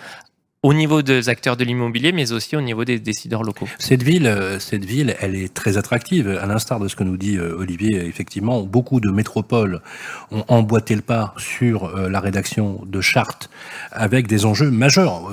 au 0.63 0.76
niveau 0.76 1.02
des 1.02 1.28
acteurs 1.28 1.58
de 1.58 1.63
l'immobilier, 1.63 2.12
mais 2.12 2.32
aussi 2.32 2.56
au 2.56 2.62
niveau 2.62 2.86
des 2.86 3.00
décideurs 3.00 3.41
locaux. 3.43 3.67
Cette 3.80 4.04
ville, 4.04 4.28
euh, 4.28 4.60
cette 4.60 4.86
ville, 4.86 5.15
elle 5.19 5.36
est 5.36 5.52
très 5.52 5.78
attractive. 5.78 6.30
À 6.30 6.45
l'instar 6.45 6.80
de 6.80 6.88
ce 6.88 6.95
que 6.95 7.04
nous 7.04 7.17
dit 7.17 7.38
euh, 7.38 7.58
Olivier, 7.58 8.06
effectivement, 8.06 8.62
beaucoup 8.62 9.00
de 9.00 9.10
métropoles 9.10 9.82
ont 10.30 10.45
emboîté 10.47 10.95
le 10.95 11.02
pas 11.02 11.34
sur 11.38 11.86
euh, 11.86 12.10
la 12.10 12.19
rédaction 12.19 12.82
de 12.86 13.02
chartes 13.02 13.50
avec 13.91 14.28
des 14.28 14.45
enjeux 14.45 14.69
majeurs. 14.69 15.32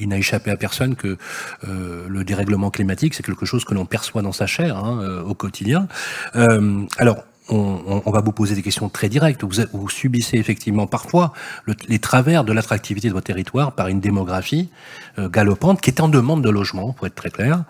Il 0.00 0.08
n'a 0.08 0.18
échappé 0.18 0.50
à 0.50 0.56
personne 0.56 0.96
que 0.96 1.16
le 1.62 2.24
dérèglement 2.24 2.70
climatique, 2.70 3.14
c'est 3.14 3.24
quelque 3.24 3.46
chose 3.46 3.64
que 3.64 3.74
l'on 3.74 3.86
perçoit 3.86 4.22
dans 4.22 4.32
sa 4.32 4.46
chair 4.46 4.76
hein, 4.76 5.22
au 5.24 5.34
quotidien. 5.34 5.86
alors, 6.34 7.24
on, 7.48 8.10
va 8.10 8.20
vous 8.20 8.32
poser 8.32 8.54
des 8.54 8.62
questions 8.62 8.88
très 8.88 9.08
directes. 9.08 9.44
Vous, 9.44 9.88
subissez 9.88 10.38
effectivement 10.38 10.86
parfois 10.86 11.32
les 11.88 11.98
travers 11.98 12.44
de 12.44 12.52
l'attractivité 12.52 13.08
de 13.08 13.12
votre 13.12 13.26
territoire 13.26 13.72
par 13.72 13.88
une 13.88 14.00
démographie 14.00 14.70
euh, 15.18 15.28
galopante 15.28 15.80
qui 15.80 15.90
est 15.90 16.00
en 16.00 16.08
demande 16.08 16.42
de 16.42 16.50
logement, 16.50 16.92
pour 16.92 17.06
être 17.06 17.14
très 17.14 17.30
clair. 17.30 17.64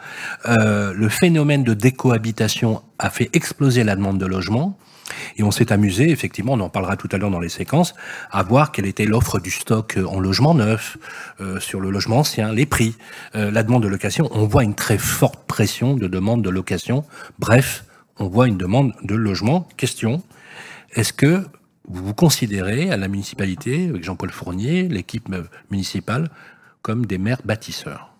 Euh, 0.46 0.92
le 0.94 1.08
phénomène 1.08 1.64
de 1.64 1.74
décohabitation 1.74 2.82
a 2.98 3.10
fait 3.10 3.30
exploser 3.32 3.84
la 3.84 3.96
demande 3.96 4.18
de 4.18 4.26
logement. 4.26 4.78
Et 5.36 5.42
on 5.42 5.50
s'est 5.50 5.72
amusé, 5.72 6.10
effectivement, 6.10 6.52
on 6.52 6.60
en 6.60 6.68
parlera 6.68 6.96
tout 6.96 7.08
à 7.12 7.18
l'heure 7.18 7.30
dans 7.30 7.40
les 7.40 7.48
séquences, 7.48 7.94
à 8.30 8.42
voir 8.42 8.72
quelle 8.72 8.86
était 8.86 9.04
l'offre 9.04 9.38
du 9.38 9.50
stock 9.50 9.98
en 10.06 10.18
logement 10.20 10.54
neuf, 10.54 10.96
euh, 11.40 11.60
sur 11.60 11.80
le 11.80 11.90
logement 11.90 12.18
ancien, 12.18 12.52
les 12.52 12.66
prix, 12.66 12.94
euh, 13.34 13.50
la 13.50 13.62
demande 13.62 13.82
de 13.82 13.88
location. 13.88 14.28
On 14.32 14.46
voit 14.46 14.64
une 14.64 14.74
très 14.74 14.98
forte 14.98 15.46
pression 15.46 15.94
de 15.94 16.06
demande 16.06 16.42
de 16.42 16.50
location. 16.50 17.04
Bref, 17.38 17.84
on 18.18 18.28
voit 18.28 18.48
une 18.48 18.58
demande 18.58 18.92
de 19.02 19.14
logement. 19.14 19.66
Question, 19.76 20.22
est-ce 20.92 21.12
que 21.12 21.44
vous 21.88 22.04
vous 22.04 22.14
considérez 22.14 22.90
à 22.90 22.96
la 22.96 23.08
municipalité, 23.08 23.88
avec 23.88 24.04
Jean-Paul 24.04 24.30
Fournier, 24.30 24.88
l'équipe 24.88 25.28
municipale, 25.70 26.30
comme 26.82 27.06
des 27.06 27.18
maires 27.18 27.42
bâtisseurs? 27.44 28.13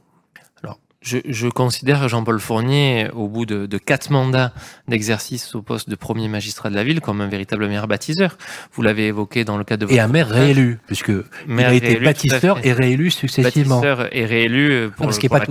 Je, 1.05 1.49
considère 1.49 2.09
Jean-Paul 2.09 2.41
Fournier, 2.41 3.09
au 3.13 3.29
bout 3.29 3.47
de, 3.47 3.79
quatre 3.79 4.11
mandats 4.11 4.53
d'exercice 4.89 5.55
au 5.55 5.63
poste 5.63 5.89
de 5.89 5.95
premier 5.95 6.29
magistrat 6.29 6.71
de 6.71 6.75
la 6.75 6.85
ville, 6.85 7.01
comme 7.01 7.21
un 7.21 7.29
véritable 7.29 7.69
maire 7.69 7.87
bâtisseur. 7.87 8.39
Vous 8.73 8.83
l'avez 8.83 9.09
évoqué 9.09 9.45
dans 9.45 9.59
le 9.59 9.65
cadre 9.65 9.87
de 9.87 9.93
Et 9.93 10.01
un 10.01 10.09
maire 10.09 10.29
réélu, 10.29 10.79
puisque 10.87 11.13
il 11.49 11.61
a 11.61 11.75
été 11.75 11.97
bâtisseur 11.97 12.65
et 12.65 12.73
réélu 12.73 13.11
successivement. 13.11 13.81
Bâtisseur 13.81 14.09
et 14.17 14.25
réélu 14.25 14.91
pour, 14.97 15.07
parce 15.07 15.19
pas 15.19 15.43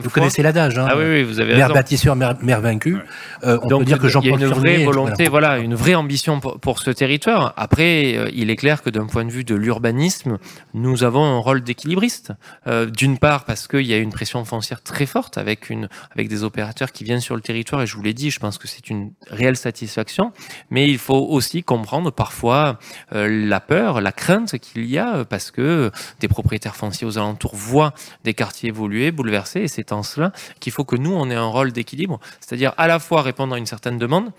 Vous 0.00 0.10
connaissez 0.10 0.42
l'adage, 0.42 0.78
hein. 0.78 0.86
Ah 0.88 0.96
oui, 0.96 1.04
oui, 1.04 1.22
vous 1.22 1.40
avez 1.40 1.56
maire 1.56 1.72
bâtisseur, 1.72 2.16
maire, 2.16 2.60
vaincu. 2.60 2.96
Euh, 3.44 3.58
on 3.62 3.78
peut 3.78 3.84
dire 3.84 3.98
que 3.98 4.08
Jean-Paul 4.08 4.38
Fournier... 4.38 4.46
Il 4.46 4.48
y 4.48 4.52
a 4.52 4.56
une 4.56 4.60
vraie 4.60 4.84
volonté, 4.84 5.28
voilà. 5.28 5.58
une 5.58 5.74
vraie 5.74 5.94
ambition 5.94 6.40
pour, 6.40 6.78
ce 6.78 6.90
territoire. 6.90 7.52
Après, 7.56 8.16
euh, 8.16 8.30
il 8.32 8.50
est 8.50 8.56
clair 8.56 8.82
que 8.82 8.90
d'un 8.90 9.06
point 9.06 9.24
de 9.24 9.30
vue 9.30 9.44
de 9.44 9.54
l'urbanisme, 9.54 10.38
nous 10.74 11.04
avons 11.04 11.24
un 11.24 11.38
rôle 11.38 11.62
d'équilibriste. 11.62 12.32
Euh, 12.66 12.86
d'une 12.86 13.18
part, 13.18 13.44
parce 13.44 13.68
qu'il 13.68 13.86
y 13.86 13.92
a 13.92 13.98
une 13.98 14.10
pression 14.10 14.44
foncière 14.44 14.80
très 14.82 15.01
forte 15.06 15.38
avec, 15.38 15.70
une, 15.70 15.88
avec 16.10 16.28
des 16.28 16.44
opérateurs 16.44 16.92
qui 16.92 17.04
viennent 17.04 17.20
sur 17.20 17.34
le 17.34 17.40
territoire, 17.40 17.82
et 17.82 17.86
je 17.86 17.96
vous 17.96 18.02
l'ai 18.02 18.14
dit, 18.14 18.30
je 18.30 18.38
pense 18.38 18.58
que 18.58 18.68
c'est 18.68 18.90
une 18.90 19.12
réelle 19.28 19.56
satisfaction, 19.56 20.32
mais 20.70 20.88
il 20.88 20.98
faut 20.98 21.14
aussi 21.14 21.62
comprendre 21.62 22.10
parfois 22.10 22.78
euh, 23.12 23.28
la 23.46 23.60
peur, 23.60 24.00
la 24.00 24.12
crainte 24.12 24.58
qu'il 24.58 24.86
y 24.86 24.98
a, 24.98 25.24
parce 25.24 25.50
que 25.50 25.90
des 26.20 26.28
propriétaires 26.28 26.76
fonciers 26.76 27.06
aux 27.06 27.18
alentours 27.18 27.54
voient 27.54 27.94
des 28.24 28.34
quartiers 28.34 28.70
évoluer, 28.70 29.10
bouleverser, 29.10 29.60
et 29.60 29.68
c'est 29.68 29.92
en 29.92 30.02
cela 30.02 30.32
qu'il 30.60 30.72
faut 30.72 30.84
que 30.84 30.96
nous, 30.96 31.12
on 31.12 31.30
ait 31.30 31.34
un 31.34 31.46
rôle 31.46 31.72
d'équilibre, 31.72 32.20
c'est-à-dire 32.40 32.72
à 32.76 32.86
la 32.86 32.98
fois 32.98 33.22
répondre 33.22 33.54
à 33.54 33.58
une 33.58 33.66
certaine 33.66 33.98
demande, 33.98 34.32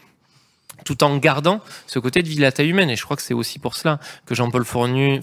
tout 0.84 1.04
en 1.04 1.18
gardant 1.18 1.62
ce 1.88 2.00
côté 2.00 2.24
de 2.24 2.28
ville 2.28 2.44
à 2.46 2.52
taille 2.52 2.70
humaine. 2.70 2.90
Et 2.90 2.96
je 2.96 3.04
crois 3.04 3.16
que 3.16 3.24
c'est 3.24 3.34
aussi 3.34 3.60
pour 3.60 3.76
cela 3.76 4.00
que 4.26 4.36
Jean-Paul 4.36 4.66
Fournier, 4.66 5.22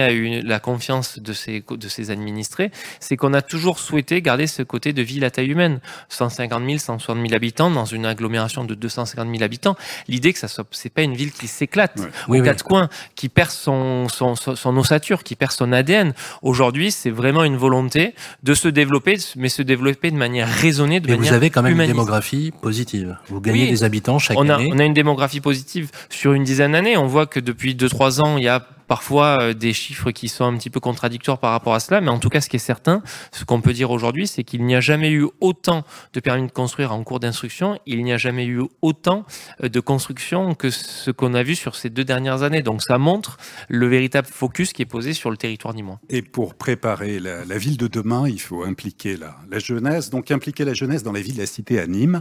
a 0.00 0.12
eu 0.12 0.40
la 0.42 0.60
confiance 0.60 1.18
de 1.18 1.32
ses, 1.32 1.64
de 1.68 1.88
ses 1.88 2.10
administrés, 2.10 2.70
c'est 3.00 3.16
qu'on 3.16 3.34
a 3.34 3.42
toujours 3.42 3.78
souhaité 3.78 4.22
garder 4.22 4.46
ce 4.46 4.62
côté 4.62 4.92
de 4.92 5.02
ville 5.02 5.24
à 5.24 5.30
taille 5.30 5.50
humaine. 5.50 5.80
150 6.08 6.64
000, 6.64 6.78
160 6.78 7.16
000 7.16 7.34
habitants 7.34 7.70
dans 7.70 7.84
une 7.84 8.06
agglomération 8.06 8.64
de 8.64 8.74
250 8.74 9.28
000 9.30 9.42
habitants. 9.42 9.76
L'idée 10.08 10.32
que 10.32 10.38
ça 10.38 10.48
soit, 10.48 10.66
c'est 10.70 10.92
pas 10.92 11.02
une 11.02 11.14
ville 11.14 11.32
qui 11.32 11.46
s'éclate 11.46 11.98
aux 12.28 12.42
quatre 12.42 12.64
coins, 12.64 12.88
qui 13.14 13.28
perd 13.28 13.50
son, 13.50 14.08
son, 14.08 14.34
son, 14.34 14.76
ossature, 14.76 15.22
qui 15.22 15.36
perd 15.36 15.52
son 15.52 15.72
ADN. 15.72 16.14
Aujourd'hui, 16.42 16.90
c'est 16.90 17.10
vraiment 17.10 17.44
une 17.44 17.56
volonté 17.56 18.14
de 18.42 18.54
se 18.54 18.68
développer, 18.68 19.16
mais 19.36 19.48
se 19.48 19.62
développer 19.62 20.10
de 20.10 20.16
manière 20.16 20.48
raisonnée, 20.48 21.00
de 21.00 21.06
mais 21.06 21.16
manière 21.16 21.32
vous 21.32 21.36
avez 21.36 21.50
quand 21.50 21.62
même 21.62 21.80
une 21.80 21.86
démographie 21.86 22.52
positive. 22.60 23.16
Vous 23.28 23.40
gagnez 23.40 23.68
des 23.68 23.84
habitants 23.84 24.18
chaque 24.18 24.38
année. 24.38 24.70
On 24.72 24.78
a 24.78 24.84
une 24.84 24.91
démographie 24.92 25.40
positive 25.40 25.90
sur 26.08 26.32
une 26.32 26.44
dizaine 26.44 26.72
d'années. 26.72 26.96
On 26.96 27.06
voit 27.06 27.26
que 27.26 27.40
depuis 27.40 27.74
2-3 27.74 28.22
ans, 28.22 28.36
il 28.36 28.44
y 28.44 28.48
a 28.48 28.66
parfois 28.92 29.40
euh, 29.40 29.54
des 29.54 29.72
chiffres 29.72 30.10
qui 30.10 30.28
sont 30.28 30.44
un 30.44 30.54
petit 30.58 30.68
peu 30.68 30.78
contradictoires 30.78 31.38
par 31.38 31.52
rapport 31.52 31.72
à 31.72 31.80
cela, 31.80 32.02
mais 32.02 32.10
en 32.10 32.18
tout 32.18 32.28
cas, 32.28 32.42
ce 32.42 32.50
qui 32.50 32.56
est 32.56 32.58
certain, 32.58 33.02
ce 33.30 33.46
qu'on 33.46 33.62
peut 33.62 33.72
dire 33.72 33.90
aujourd'hui, 33.90 34.26
c'est 34.26 34.44
qu'il 34.44 34.66
n'y 34.66 34.74
a 34.74 34.80
jamais 34.80 35.10
eu 35.10 35.26
autant 35.40 35.84
de 36.12 36.20
permis 36.20 36.46
de 36.46 36.52
construire 36.52 36.92
en 36.92 37.02
cours 37.02 37.18
d'instruction, 37.18 37.78
il 37.86 38.04
n'y 38.04 38.12
a 38.12 38.18
jamais 38.18 38.44
eu 38.44 38.60
autant 38.82 39.24
euh, 39.62 39.70
de 39.70 39.80
construction 39.80 40.54
que 40.54 40.68
ce 40.68 41.10
qu'on 41.10 41.32
a 41.32 41.42
vu 41.42 41.54
sur 41.54 41.74
ces 41.74 41.88
deux 41.88 42.04
dernières 42.04 42.42
années. 42.42 42.60
Donc 42.60 42.82
ça 42.82 42.98
montre 42.98 43.38
le 43.68 43.86
véritable 43.86 44.28
focus 44.28 44.74
qui 44.74 44.82
est 44.82 44.86
posé 44.86 45.14
sur 45.14 45.30
le 45.30 45.38
territoire 45.38 45.72
nîmois. 45.72 45.98
Et 46.10 46.20
pour 46.20 46.54
préparer 46.54 47.18
la, 47.18 47.58
ville 47.58 47.78
de 47.78 47.86
demain, 47.86 48.28
il 48.28 48.40
faut 48.42 48.62
impliquer 48.62 49.16
la, 49.16 49.36
la 49.50 49.58
jeunesse, 49.58 50.10
donc 50.10 50.30
impliquer 50.30 50.66
la 50.66 50.74
jeunesse 50.74 51.02
dans 51.02 51.12
la 51.12 51.22
vie 51.22 51.32
de 51.32 51.38
la 51.38 51.46
cité 51.46 51.80
à 51.80 51.86
Nîmes, 51.86 52.20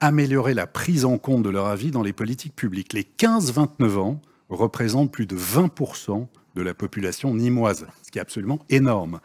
améliorer 0.00 0.54
la 0.54 0.66
prise 0.66 1.04
en 1.04 1.18
compte 1.18 1.42
de 1.42 1.50
leur 1.50 1.66
avis 1.66 1.90
dans 1.90 2.02
les 2.02 2.12
politiques 2.12 2.54
publiques. 2.54 2.92
Les 2.92 3.02
15-29 3.04 3.98
ans 3.98 4.20
représentent 4.48 5.12
plus 5.12 5.26
de 5.26 5.36
20% 5.36 6.26
de 6.54 6.62
la 6.62 6.74
population 6.74 7.34
nimoise, 7.34 7.86
ce 8.02 8.10
qui 8.10 8.18
est 8.18 8.22
absolument 8.22 8.60
énorme. 8.68 9.20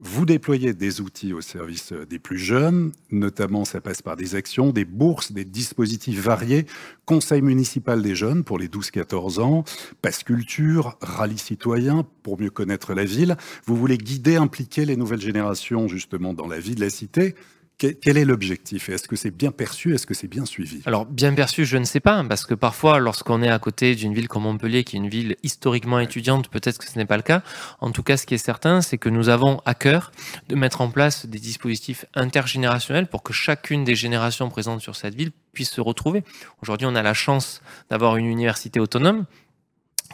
Vous 0.00 0.26
déployez 0.26 0.74
des 0.74 1.00
outils 1.00 1.32
au 1.32 1.40
service 1.40 1.92
des 1.92 2.20
plus 2.20 2.38
jeunes, 2.38 2.92
notamment 3.10 3.64
ça 3.64 3.80
passe 3.80 4.00
par 4.00 4.14
des 4.14 4.36
actions, 4.36 4.70
des 4.70 4.84
bourses, 4.84 5.32
des 5.32 5.44
dispositifs 5.44 6.20
variés, 6.20 6.66
conseil 7.04 7.42
municipal 7.42 8.00
des 8.00 8.14
jeunes 8.14 8.44
pour 8.44 8.60
les 8.60 8.68
12-14 8.68 9.40
ans, 9.40 9.64
passe 10.00 10.22
culture, 10.22 10.96
rallye 11.00 11.36
citoyen 11.36 12.06
pour 12.22 12.40
mieux 12.40 12.50
connaître 12.50 12.94
la 12.94 13.04
ville. 13.04 13.36
Vous 13.66 13.74
voulez 13.74 13.98
guider, 13.98 14.36
impliquer 14.36 14.84
les 14.84 14.96
nouvelles 14.96 15.20
générations 15.20 15.88
justement 15.88 16.32
dans 16.32 16.46
la 16.46 16.60
vie 16.60 16.76
de 16.76 16.80
la 16.80 16.90
cité. 16.90 17.34
Quel 17.78 18.18
est 18.18 18.24
l'objectif 18.24 18.88
Est-ce 18.88 19.06
que 19.06 19.14
c'est 19.14 19.30
bien 19.30 19.52
perçu 19.52 19.94
Est-ce 19.94 20.04
que 20.04 20.12
c'est 20.12 20.26
bien 20.26 20.44
suivi? 20.44 20.82
Alors, 20.84 21.06
bien 21.06 21.32
perçu, 21.32 21.64
je 21.64 21.76
ne 21.76 21.84
sais 21.84 22.00
pas, 22.00 22.24
parce 22.24 22.44
que 22.44 22.54
parfois, 22.54 22.98
lorsqu'on 22.98 23.40
est 23.40 23.48
à 23.48 23.58
côté 23.60 23.94
d'une 23.94 24.12
ville 24.14 24.26
comme 24.26 24.42
Montpellier, 24.42 24.82
qui 24.82 24.96
est 24.96 24.98
une 24.98 25.08
ville 25.08 25.36
historiquement 25.44 26.00
étudiante, 26.00 26.48
peut-être 26.48 26.78
que 26.78 26.90
ce 26.90 26.98
n'est 26.98 27.06
pas 27.06 27.16
le 27.16 27.22
cas. 27.22 27.44
En 27.78 27.92
tout 27.92 28.02
cas, 28.02 28.16
ce 28.16 28.26
qui 28.26 28.34
est 28.34 28.38
certain, 28.38 28.80
c'est 28.80 28.98
que 28.98 29.08
nous 29.08 29.28
avons 29.28 29.60
à 29.64 29.74
cœur 29.74 30.10
de 30.48 30.56
mettre 30.56 30.80
en 30.80 30.90
place 30.90 31.26
des 31.26 31.38
dispositifs 31.38 32.04
intergénérationnels 32.14 33.06
pour 33.06 33.22
que 33.22 33.32
chacune 33.32 33.84
des 33.84 33.94
générations 33.94 34.48
présentes 34.48 34.80
sur 34.80 34.96
cette 34.96 35.14
ville 35.14 35.30
puisse 35.52 35.70
se 35.70 35.80
retrouver. 35.80 36.24
Aujourd'hui, 36.62 36.88
on 36.88 36.96
a 36.96 37.02
la 37.02 37.14
chance 37.14 37.62
d'avoir 37.90 38.16
une 38.16 38.26
université 38.26 38.80
autonome 38.80 39.24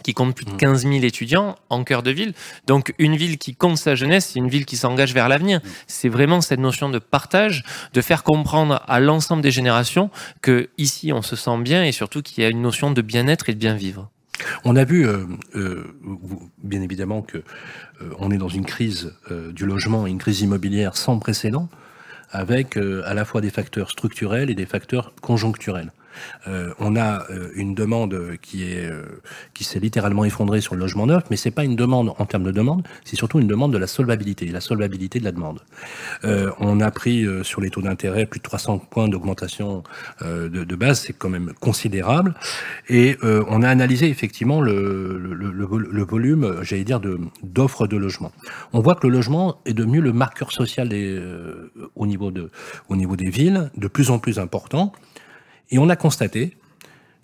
qui 0.02 0.12
compte 0.12 0.34
plus 0.34 0.44
de 0.44 0.52
15 0.52 0.84
mmh. 0.84 0.92
000 0.92 1.04
étudiants 1.04 1.56
en 1.70 1.84
cœur 1.84 2.02
de 2.02 2.10
ville. 2.10 2.34
Donc 2.66 2.94
une 2.98 3.16
ville 3.16 3.38
qui 3.38 3.54
compte 3.54 3.78
sa 3.78 3.94
jeunesse, 3.94 4.30
c'est 4.32 4.38
une 4.38 4.48
ville 4.48 4.66
qui 4.66 4.76
s'engage 4.76 5.14
vers 5.14 5.28
l'avenir. 5.28 5.60
Mmh. 5.60 5.68
C'est 5.86 6.08
vraiment 6.08 6.40
cette 6.40 6.60
notion 6.60 6.88
de 6.88 6.98
partage, 6.98 7.64
de 7.92 8.00
faire 8.00 8.22
comprendre 8.22 8.82
à 8.86 9.00
l'ensemble 9.00 9.42
des 9.42 9.50
générations 9.50 10.10
que 10.42 10.68
ici 10.78 11.12
on 11.12 11.22
se 11.22 11.36
sent 11.36 11.58
bien 11.58 11.84
et 11.84 11.92
surtout 11.92 12.22
qu'il 12.22 12.42
y 12.42 12.46
a 12.46 12.50
une 12.50 12.62
notion 12.62 12.90
de 12.90 13.02
bien-être 13.02 13.48
et 13.48 13.54
de 13.54 13.58
bien 13.58 13.74
vivre. 13.74 14.10
On 14.64 14.76
a 14.76 14.84
vu, 14.84 15.06
euh, 15.06 15.26
euh, 15.54 15.84
bien 16.62 16.82
évidemment, 16.82 17.22
que 17.22 17.38
euh, 17.38 18.10
on 18.18 18.30
est 18.30 18.38
dans 18.38 18.48
une 18.48 18.64
crise 18.64 19.14
du 19.52 19.66
logement 19.66 20.06
et 20.06 20.10
une 20.10 20.18
crise 20.18 20.40
immobilière 20.40 20.96
sans 20.96 21.18
précédent, 21.18 21.68
avec 22.30 22.76
à 22.76 23.14
la 23.14 23.24
fois 23.24 23.40
des 23.40 23.50
facteurs 23.50 23.90
structurels 23.90 24.50
et 24.50 24.54
des 24.54 24.66
facteurs 24.66 25.14
conjoncturels. 25.20 25.92
Euh, 26.46 26.72
on 26.78 26.96
a 26.96 27.30
euh, 27.30 27.50
une 27.54 27.74
demande 27.74 28.14
euh, 28.14 28.36
qui 28.40 29.64
s'est 29.64 29.80
littéralement 29.80 30.24
effondrée 30.24 30.60
sur 30.60 30.74
le 30.74 30.80
logement 30.80 31.06
neuf, 31.06 31.24
mais 31.30 31.36
c'est 31.36 31.50
pas 31.50 31.64
une 31.64 31.76
demande 31.76 32.12
en 32.18 32.26
termes 32.26 32.44
de 32.44 32.50
demande, 32.50 32.86
c'est 33.04 33.16
surtout 33.16 33.38
une 33.38 33.46
demande 33.46 33.72
de 33.72 33.78
la 33.78 33.86
solvabilité, 33.86 34.46
la 34.46 34.60
solvabilité 34.60 35.18
de 35.18 35.24
la 35.24 35.32
demande. 35.32 35.60
on 36.22 36.80
a 36.80 36.90
pris 36.90 37.26
sur 37.42 37.60
les 37.60 37.70
taux 37.70 37.82
d'intérêt 37.82 38.26
plus 38.26 38.38
de 38.38 38.44
300 38.44 38.78
points 38.78 39.08
d'augmentation 39.08 39.82
de, 40.22 40.74
base, 40.76 41.00
c'est 41.00 41.12
quand 41.12 41.28
même 41.28 41.52
considérable, 41.60 42.34
et 42.88 43.16
on 43.22 43.62
a 43.62 43.68
analysé 43.68 44.08
effectivement 44.08 44.60
le, 44.60 46.04
volume, 46.08 46.58
j'allais 46.62 46.84
dire, 46.84 47.00
d'offres 47.42 47.86
de 47.86 47.96
logement. 47.96 48.32
On 48.72 48.80
voit 48.80 48.94
que 48.94 49.06
le 49.06 49.12
logement 49.12 49.60
est 49.66 49.74
devenu 49.74 50.00
le 50.00 50.12
marqueur 50.12 50.52
social 50.52 50.88
au 51.94 52.06
niveau 52.06 52.30
des 52.30 53.30
villes, 53.30 53.70
de 53.76 53.88
plus 53.88 54.10
en 54.10 54.18
plus 54.18 54.38
important. 54.38 54.92
Et 55.70 55.78
on 55.78 55.88
a 55.88 55.96
constaté 55.96 56.56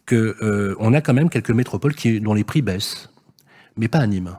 que 0.07 0.37
euh, 0.42 0.74
on 0.81 0.92
a 0.94 1.00
quand 1.00 1.14
même 1.14 1.31
quelques 1.31 1.50
métropoles 1.50 1.94
dont 2.20 2.35
les 2.35 2.44
prix 2.44 2.62
baissent, 2.62 3.11
mais 3.76 3.88
pas 3.88 3.98
à 3.98 4.07
Nîmes. 4.07 4.37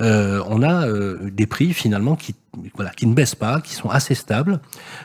Euh, 0.00 0.42
on 0.46 0.62
a 0.62 0.86
euh, 0.86 1.30
des 1.30 1.46
prix 1.46 1.72
finalement 1.72 2.16
qui 2.16 2.34
voilà, 2.74 2.90
qui 2.90 3.06
ne 3.06 3.12
baissent 3.12 3.34
pas, 3.34 3.60
qui 3.60 3.74
sont 3.74 3.90
assez 3.90 4.14
stables. 4.14 4.60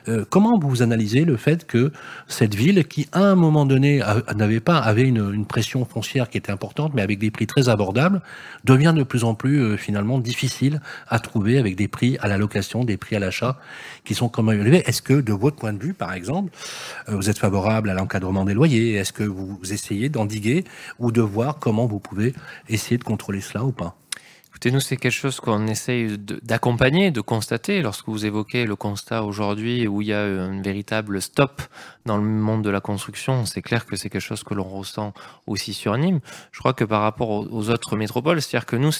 Euh, 0.08 0.23
comment 0.30 0.58
vous 0.58 0.82
analysez 0.82 1.25
le 1.25 1.36
fait 1.36 1.67
que 1.67 1.91
cette 2.30 2.56
ville, 2.56 2.86
qui 2.88 3.10
à 3.12 3.19
un 3.19 3.36
moment 3.36 3.65
donné 3.65 4.01
n'avait 4.34 4.62
pas 4.62 4.77
avait 4.77 5.04
une, 5.04 5.34
une, 5.34 5.45
pression 5.45 5.84
foncière 5.84 6.30
qui 6.30 6.38
était 6.38 6.54
importante, 6.54 6.93
mais 6.93 7.01
avec 7.01 7.19
des 7.19 7.30
prix 7.30 7.47
très 7.47 7.67
abordables, 7.67 8.21
devient 8.63 8.93
de 8.95 9.04
plus 9.04 9.25
en 9.25 9.36
plus 9.36 9.77
finalement 9.77 10.17
difficile 10.17 10.80
à 11.10 11.19
trouver 11.19 11.58
avec 11.58 11.75
des 11.75 11.89
prix 11.89 12.17
à 12.21 12.30
la 12.30 12.38
location, 12.38 12.86
des 12.86 12.95
prix 12.95 13.17
à 13.17 13.19
l'achat 13.19 13.58
qui 14.06 14.15
sont 14.15 14.30
quand 14.30 14.43
même 14.43 14.62
élevés? 14.62 14.84
Est-ce 14.86 15.01
que 15.01 15.19
de 15.19 15.34
votre 15.34 15.58
point 15.58 15.73
de 15.73 15.84
vue, 15.84 15.93
par 15.93 16.13
exemple, 16.13 16.54
vous 17.10 17.30
êtes 17.30 17.38
favorable 17.38 17.89
à 17.89 17.93
l'encadrement 17.93 18.45
des 18.45 18.54
loyers? 18.54 18.93
Est-ce 18.93 19.12
que 19.12 19.25
vous 19.25 19.60
essayez 19.69 20.08
d'endiguer 20.08 20.63
ou 20.99 21.12
de 21.12 21.21
voir 21.21 21.60
comment 21.60 21.86
vous 21.86 21.99
pouvez 21.99 22.34
essayer 22.69 22.97
de 22.97 23.04
contrôler 23.04 23.41
cela 23.41 23.65
ou 23.65 23.73
pas? 23.73 24.01
Nous, 24.69 24.80
c'est 24.80 24.97
quelque 24.97 25.12
chose 25.12 25.39
qu'on 25.39 25.65
essaye 25.67 26.17
d'accompagner, 26.19 27.10
de 27.10 27.21
constater. 27.21 27.82
Lorsque 27.82 28.08
vous 28.08 28.26
évoquez 28.26 28.65
le 28.65 28.76
constat 28.76 29.24
aujourd'hui 29.24 29.88
où 29.88 30.02
il 30.02 30.10
y 30.10 30.13
a 30.13 30.21
un 30.21 30.62
véritable 30.62 31.21
stop 31.21 31.63
dans 32.06 32.18
le 32.18 32.24
monde 32.24 32.64
de 32.64 32.70
la 32.70 32.80
construction, 32.80 33.46
c'est 33.46 33.62
clair 33.62 33.86
que 33.86 33.96
c'est 33.96 34.10
quelque 34.10 34.22
chose 34.22 34.44
que 34.44 34.54
l'on 34.54 34.64
ressent 34.64 35.14
aussi 35.48 35.74
sur 35.74 35.98
Nîmes. 35.98 36.20
Je 36.52 36.60
crois 36.60 36.74
que 36.74 36.84
par 36.84 37.02
rapport 37.02 37.30
aux 37.30 37.70
autres 37.70 37.96
métropoles, 37.96 38.42
c'est-à-dire 38.42 38.66
que 38.66 38.76
nous, 38.76 38.92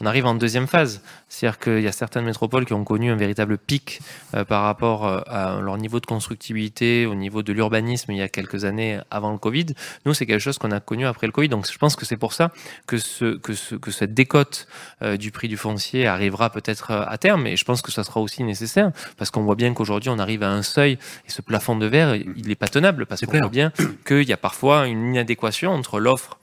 on 0.00 0.06
arrive 0.06 0.26
en 0.26 0.34
deuxième 0.34 0.66
phase. 0.66 1.02
C'est-à-dire 1.28 1.58
qu'il 1.58 1.80
y 1.80 1.86
a 1.86 1.92
certaines 1.92 2.24
métropoles 2.24 2.64
qui 2.66 2.72
ont 2.72 2.84
connu 2.84 3.10
un 3.10 3.16
véritable 3.16 3.58
pic 3.58 4.00
euh, 4.34 4.44
par 4.44 4.62
rapport 4.62 5.06
euh, 5.06 5.20
à 5.26 5.60
leur 5.60 5.76
niveau 5.78 6.00
de 6.00 6.06
constructibilité, 6.06 7.06
au 7.06 7.14
niveau 7.14 7.42
de 7.42 7.52
l'urbanisme 7.52 8.12
il 8.12 8.18
y 8.18 8.22
a 8.22 8.28
quelques 8.28 8.64
années 8.64 9.00
avant 9.10 9.32
le 9.32 9.38
Covid. 9.38 9.66
Nous, 10.06 10.14
c'est 10.14 10.26
quelque 10.26 10.40
chose 10.40 10.58
qu'on 10.58 10.72
a 10.72 10.80
connu 10.80 11.06
après 11.06 11.26
le 11.26 11.32
Covid. 11.32 11.48
Donc, 11.48 11.70
je 11.70 11.78
pense 11.78 11.96
que 11.96 12.04
c'est 12.04 12.16
pour 12.16 12.32
ça 12.32 12.50
que 12.86 12.98
cette 12.98 14.14
décote 14.14 14.66
euh, 15.02 15.16
du 15.16 15.30
prix 15.30 15.48
du 15.48 15.56
foncier 15.56 16.06
arrivera 16.06 16.50
peut-être 16.50 16.90
à 16.90 17.18
terme. 17.18 17.46
Et 17.46 17.56
je 17.56 17.64
pense 17.64 17.82
que 17.82 17.92
ça 17.92 18.04
sera 18.04 18.20
aussi 18.20 18.42
nécessaire 18.42 18.90
parce 19.16 19.30
qu'on 19.30 19.42
voit 19.42 19.56
bien 19.56 19.72
qu'aujourd'hui, 19.74 20.10
on 20.10 20.18
arrive 20.18 20.42
à 20.42 20.50
un 20.50 20.62
seuil 20.62 20.98
et 21.26 21.30
ce 21.30 21.42
plafond 21.42 21.76
de 21.76 21.86
verre, 21.86 22.16
il 22.40 22.48
n'est 22.48 22.54
pas 22.54 22.68
tenable 22.68 23.06
parce 23.06 23.24
qu'on 23.24 23.38
voit 23.38 23.48
bien 23.48 23.72
qu'il 24.06 24.28
y 24.28 24.32
a 24.32 24.36
parfois 24.36 24.86
une 24.86 25.14
inadéquation 25.14 25.70
entre 25.70 26.00
l'offre 26.00 26.38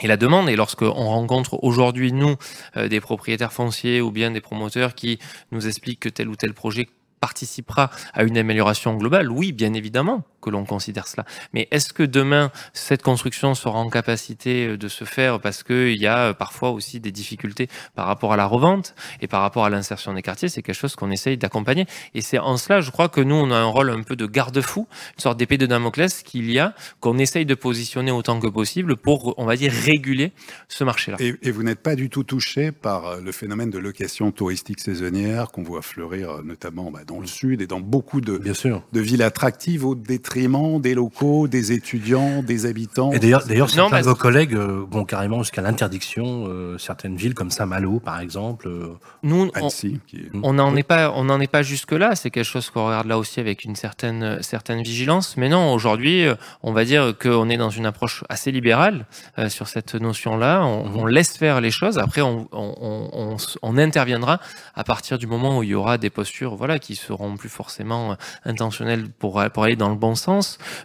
et 0.00 0.06
la 0.06 0.16
demande. 0.16 0.48
Et 0.48 0.56
lorsqu'on 0.56 0.90
rencontre 0.90 1.62
aujourd'hui, 1.62 2.12
nous, 2.12 2.36
euh, 2.76 2.88
des 2.88 3.00
propriétaires 3.00 3.52
fonciers 3.52 4.00
ou 4.00 4.10
bien 4.10 4.30
des 4.30 4.40
promoteurs 4.40 4.94
qui 4.94 5.18
nous 5.50 5.66
expliquent 5.66 6.00
que 6.00 6.08
tel 6.08 6.28
ou 6.28 6.36
tel 6.36 6.54
projet 6.54 6.88
participera 7.20 7.90
à 8.14 8.22
une 8.22 8.38
amélioration 8.38 8.94
globale, 8.94 9.30
oui, 9.30 9.52
bien 9.52 9.74
évidemment 9.74 10.22
que 10.40 10.50
l'on 10.50 10.64
considère 10.64 11.08
cela. 11.08 11.24
Mais 11.52 11.68
est-ce 11.70 11.92
que 11.92 12.02
demain, 12.02 12.50
cette 12.72 13.02
construction 13.02 13.54
sera 13.54 13.78
en 13.78 13.90
capacité 13.90 14.76
de 14.76 14.88
se 14.88 15.04
faire 15.04 15.40
parce 15.40 15.62
qu'il 15.62 15.96
y 15.96 16.06
a 16.06 16.34
parfois 16.34 16.70
aussi 16.70 17.00
des 17.00 17.12
difficultés 17.12 17.68
par 17.94 18.06
rapport 18.06 18.32
à 18.32 18.36
la 18.36 18.46
revente 18.46 18.94
et 19.20 19.26
par 19.26 19.42
rapport 19.42 19.64
à 19.64 19.70
l'insertion 19.70 20.14
des 20.14 20.22
quartiers 20.22 20.48
C'est 20.48 20.62
quelque 20.62 20.76
chose 20.76 20.96
qu'on 20.96 21.10
essaye 21.10 21.36
d'accompagner. 21.36 21.86
Et 22.14 22.20
c'est 22.20 22.38
en 22.38 22.56
cela, 22.56 22.80
je 22.80 22.90
crois 22.90 23.08
que 23.08 23.20
nous, 23.20 23.34
on 23.34 23.50
a 23.50 23.56
un 23.56 23.64
rôle 23.66 23.90
un 23.90 24.02
peu 24.02 24.16
de 24.16 24.26
garde-fou, 24.26 24.86
une 25.16 25.22
sorte 25.22 25.38
d'épée 25.38 25.58
de 25.58 25.66
Damoclès 25.66 26.22
qu'il 26.22 26.50
y 26.50 26.58
a, 26.58 26.74
qu'on 27.00 27.18
essaye 27.18 27.46
de 27.46 27.54
positionner 27.54 28.10
autant 28.10 28.38
que 28.40 28.46
possible 28.46 28.96
pour, 28.96 29.34
on 29.38 29.44
va 29.44 29.56
dire, 29.56 29.72
réguler 29.72 30.32
ce 30.68 30.84
marché-là. 30.84 31.16
Et, 31.20 31.34
et, 31.42 31.50
vous 31.50 31.62
n'êtes 31.62 31.80
pas 31.80 31.96
du 31.96 32.10
tout 32.10 32.24
touché 32.24 32.72
par 32.72 33.20
le 33.20 33.32
phénomène 33.32 33.70
de 33.70 33.78
location 33.78 34.30
touristique 34.30 34.80
saisonnière 34.80 35.50
qu'on 35.50 35.62
voit 35.62 35.82
fleurir 35.82 36.42
notamment 36.44 36.90
bah, 36.90 37.00
dans 37.06 37.20
le 37.20 37.26
sud 37.26 37.60
et 37.60 37.66
dans 37.66 37.80
beaucoup 37.80 38.20
de, 38.20 38.38
Bien 38.38 38.54
sûr. 38.54 38.82
de 38.92 39.00
villes 39.00 39.22
attractives 39.22 39.84
au 39.84 39.94
détriment 39.94 40.27
des 40.34 40.94
locaux, 40.94 41.48
des 41.48 41.72
étudiants, 41.72 42.42
des 42.42 42.66
habitants. 42.66 43.12
Et 43.12 43.18
d'ailleurs, 43.18 43.44
d'ailleurs, 43.46 43.70
certains 43.70 44.00
de 44.00 44.04
vos 44.06 44.14
collègues 44.14 44.54
euh, 44.54 44.84
vont 44.90 45.04
carrément 45.04 45.42
jusqu'à 45.42 45.62
l'interdiction. 45.62 46.46
Euh, 46.48 46.78
certaines 46.78 47.16
villes 47.16 47.34
comme 47.34 47.50
Saint-Malo, 47.50 48.00
par 48.00 48.20
exemple. 48.20 48.68
Euh, 48.68 48.88
Nous, 49.22 49.50
on, 49.54 49.58
Annecy, 49.58 49.98
est- 50.14 50.30
on 50.42 50.52
n'en 50.54 50.74
est 50.76 50.82
pas, 50.82 51.12
on 51.14 51.24
n'en 51.24 51.40
est 51.40 51.50
pas 51.50 51.62
jusque 51.62 51.92
là. 51.92 52.14
C'est 52.14 52.30
quelque 52.30 52.44
chose 52.44 52.70
qu'on 52.70 52.86
regarde 52.86 53.06
là 53.06 53.18
aussi 53.18 53.40
avec 53.40 53.64
une 53.64 53.76
certaine, 53.76 54.38
certaine 54.42 54.82
vigilance. 54.82 55.36
Mais 55.36 55.48
non, 55.48 55.72
aujourd'hui, 55.72 56.26
on 56.62 56.72
va 56.72 56.84
dire 56.84 57.14
qu'on 57.20 57.48
est 57.48 57.56
dans 57.56 57.70
une 57.70 57.86
approche 57.86 58.24
assez 58.28 58.52
libérale 58.52 59.06
euh, 59.38 59.48
sur 59.48 59.66
cette 59.68 59.94
notion-là. 59.94 60.62
On, 60.64 61.00
on 61.00 61.06
laisse 61.06 61.36
faire 61.36 61.60
les 61.60 61.70
choses. 61.70 61.98
Après, 61.98 62.20
on, 62.20 62.48
on, 62.52 63.08
on, 63.12 63.36
on 63.62 63.78
interviendra 63.78 64.40
à 64.74 64.84
partir 64.84 65.18
du 65.18 65.26
moment 65.26 65.58
où 65.58 65.62
il 65.62 65.70
y 65.70 65.74
aura 65.74 65.98
des 65.98 66.10
postures, 66.10 66.54
voilà, 66.56 66.78
qui 66.78 66.96
seront 66.96 67.36
plus 67.36 67.48
forcément 67.48 68.16
intentionnelles 68.44 69.06
pour, 69.18 69.42
pour 69.52 69.64
aller 69.64 69.76
dans 69.76 69.88
le 69.90 69.94
bon 69.96 70.14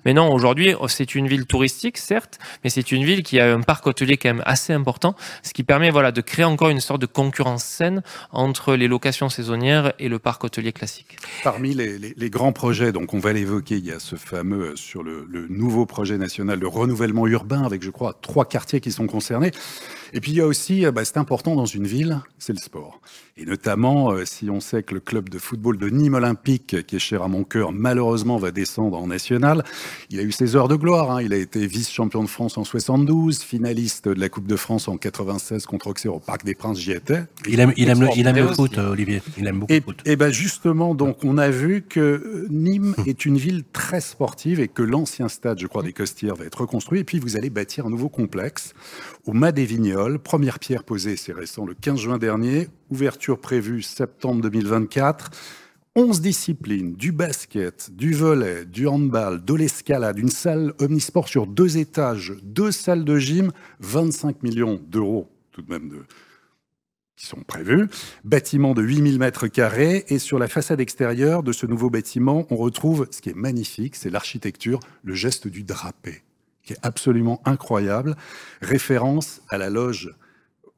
Mais 0.05 0.13
non, 0.13 0.31
aujourd'hui, 0.31 0.75
c'est 0.87 1.15
une 1.15 1.27
ville 1.27 1.45
touristique, 1.45 1.97
certes, 1.97 2.39
mais 2.63 2.69
c'est 2.69 2.91
une 2.91 3.03
ville 3.03 3.23
qui 3.23 3.39
a 3.39 3.53
un 3.53 3.61
parc 3.61 3.87
hôtelier 3.87 4.17
quand 4.17 4.29
même 4.29 4.43
assez 4.45 4.73
important, 4.73 5.15
ce 5.41 5.53
qui 5.53 5.63
permet, 5.63 5.89
voilà, 5.89 6.11
de 6.11 6.21
créer 6.21 6.45
encore 6.45 6.69
une 6.69 6.79
sorte 6.79 7.01
de 7.01 7.05
concurrence 7.05 7.63
saine 7.63 8.03
entre 8.31 8.75
les 8.75 8.87
locations 8.87 9.29
saisonnières 9.29 9.93
et 9.99 10.09
le 10.09 10.19
parc 10.19 10.43
hôtelier 10.43 10.73
classique. 10.73 11.17
Parmi 11.43 11.73
les 11.73 12.29
grands 12.29 12.53
projets, 12.53 12.91
donc 12.91 13.13
on 13.13 13.19
va 13.19 13.33
l'évoquer, 13.33 13.75
il 13.75 13.85
y 13.85 13.91
a 13.91 13.99
ce 13.99 14.15
fameux 14.15 14.71
euh, 14.71 14.75
sur 14.75 15.03
le, 15.03 15.25
le 15.29 15.47
nouveau 15.47 15.85
projet 15.85 16.17
national 16.17 16.59
de 16.59 16.65
renouvellement 16.65 17.27
urbain 17.27 17.63
avec, 17.63 17.83
je 17.83 17.89
crois, 17.89 18.17
trois 18.21 18.45
quartiers 18.45 18.81
qui 18.81 18.91
sont 18.91 19.07
concernés. 19.07 19.51
Et 20.13 20.21
puis 20.21 20.31
il 20.31 20.37
y 20.37 20.41
a 20.41 20.47
aussi, 20.47 20.85
bah, 20.93 21.03
c'est 21.05 21.17
important 21.17 21.55
dans 21.55 21.65
une 21.65 21.87
ville, 21.87 22.21
c'est 22.37 22.53
le 22.53 22.59
sport. 22.59 23.01
Et 23.35 23.45
notamment, 23.45 24.11
euh, 24.11 24.25
si 24.25 24.51
on 24.51 24.59
sait 24.59 24.83
que 24.83 24.93
le 24.93 24.99
club 24.99 25.27
de 25.29 25.39
football 25.39 25.79
de 25.79 25.89
Nîmes 25.89 26.13
Olympique, 26.13 26.85
qui 26.85 26.95
est 26.97 26.99
cher 26.99 27.23
à 27.23 27.27
mon 27.27 27.43
cœur, 27.43 27.71
malheureusement 27.71 28.37
va 28.37 28.51
descendre 28.51 28.95
en 28.95 29.07
national, 29.07 29.63
il 30.11 30.19
a 30.19 30.23
eu 30.23 30.31
ses 30.31 30.55
heures 30.55 30.67
de 30.67 30.75
gloire. 30.75 31.09
Hein. 31.09 31.23
Il 31.23 31.33
a 31.33 31.37
été 31.37 31.65
vice-champion 31.65 32.21
de 32.21 32.29
France 32.29 32.59
en 32.59 32.63
72, 32.63 33.41
finaliste 33.41 34.07
de 34.07 34.19
la 34.19 34.29
Coupe 34.29 34.45
de 34.45 34.55
France 34.55 34.87
en 34.87 34.97
96 34.97 35.65
contre 35.65 35.87
Auxerre 35.87 36.13
au 36.13 36.19
Parc 36.19 36.45
des 36.45 36.53
Princes, 36.53 36.79
j'y 36.79 36.91
étais. 36.91 37.23
Il 37.47 37.59
aime, 37.59 37.73
il 37.75 37.89
aime, 37.89 38.01
le, 38.01 38.09
il 38.15 38.27
aime 38.27 38.35
le 38.35 38.53
foot, 38.53 38.77
euh, 38.77 38.91
Olivier. 38.91 39.23
Il 39.39 39.47
aime 39.47 39.61
beaucoup 39.61 39.73
et, 39.73 39.77
le 39.77 39.81
foot. 39.83 40.01
Et 40.05 40.15
ben 40.15 40.31
justement, 40.31 40.93
donc 40.93 41.23
on 41.23 41.39
a 41.39 41.49
vu 41.49 41.81
que 41.81 42.45
Nîmes 42.51 42.93
est 43.07 43.25
une 43.25 43.37
ville 43.37 43.63
très 43.73 44.01
sportive 44.01 44.59
et 44.59 44.67
que 44.67 44.83
l'ancien 44.83 45.27
stade, 45.27 45.59
je 45.59 45.65
crois, 45.65 45.81
des 45.81 45.93
Costières 45.93 46.35
va 46.35 46.45
être 46.45 46.61
reconstruit. 46.61 46.99
Et 46.99 47.03
puis 47.03 47.17
vous 47.17 47.35
allez 47.35 47.49
bâtir 47.49 47.87
un 47.87 47.89
nouveau 47.89 48.09
complexe 48.09 48.75
au 49.25 49.33
Mas 49.33 49.51
des 49.51 49.65
Vignoles. 49.65 50.19
Première 50.19 50.59
pierre 50.59 50.83
posée, 50.83 51.15
c'est 51.15 51.33
récent, 51.33 51.65
le 51.65 51.73
15 51.73 51.99
juin 51.99 52.17
dernier. 52.17 52.67
Ouverture 52.89 53.39
prévue 53.39 53.81
septembre 53.81 54.41
2024. 54.41 55.31
11 55.95 56.21
disciplines, 56.21 56.95
du 56.95 57.11
basket, 57.11 57.91
du 57.95 58.13
volet, 58.13 58.65
du 58.65 58.87
handball, 58.87 59.45
de 59.45 59.53
l'escalade, 59.53 60.17
une 60.17 60.29
salle 60.29 60.73
omnisport 60.79 61.27
sur 61.27 61.45
deux 61.45 61.77
étages, 61.77 62.33
deux 62.41 62.71
salles 62.71 63.05
de 63.05 63.19
gym, 63.19 63.51
25 63.79 64.41
millions 64.41 64.81
d'euros 64.87 65.29
tout 65.53 65.61
de 65.61 65.71
même 65.71 66.03
qui 67.15 67.27
sont 67.27 67.41
prévus. 67.41 67.87
Bâtiment 68.23 68.73
de 68.73 68.81
8000 68.81 69.19
mètres 69.19 69.47
carrés 69.47 70.03
et 70.09 70.19
sur 70.19 70.39
la 70.39 70.47
façade 70.47 70.81
extérieure 70.81 71.43
de 71.43 71.51
ce 71.51 71.65
nouveau 71.65 71.89
bâtiment, 71.89 72.45
on 72.49 72.57
retrouve 72.57 73.07
ce 73.11 73.21
qui 73.21 73.29
est 73.29 73.35
magnifique, 73.35 73.95
c'est 73.95 74.09
l'architecture, 74.09 74.79
le 75.03 75.13
geste 75.13 75.47
du 75.47 75.63
drapé, 75.63 76.23
qui 76.63 76.73
est 76.73 76.79
absolument 76.81 77.41
incroyable. 77.45 78.15
Référence 78.61 79.41
à 79.49 79.57
la 79.57 79.69
loge 79.69 80.15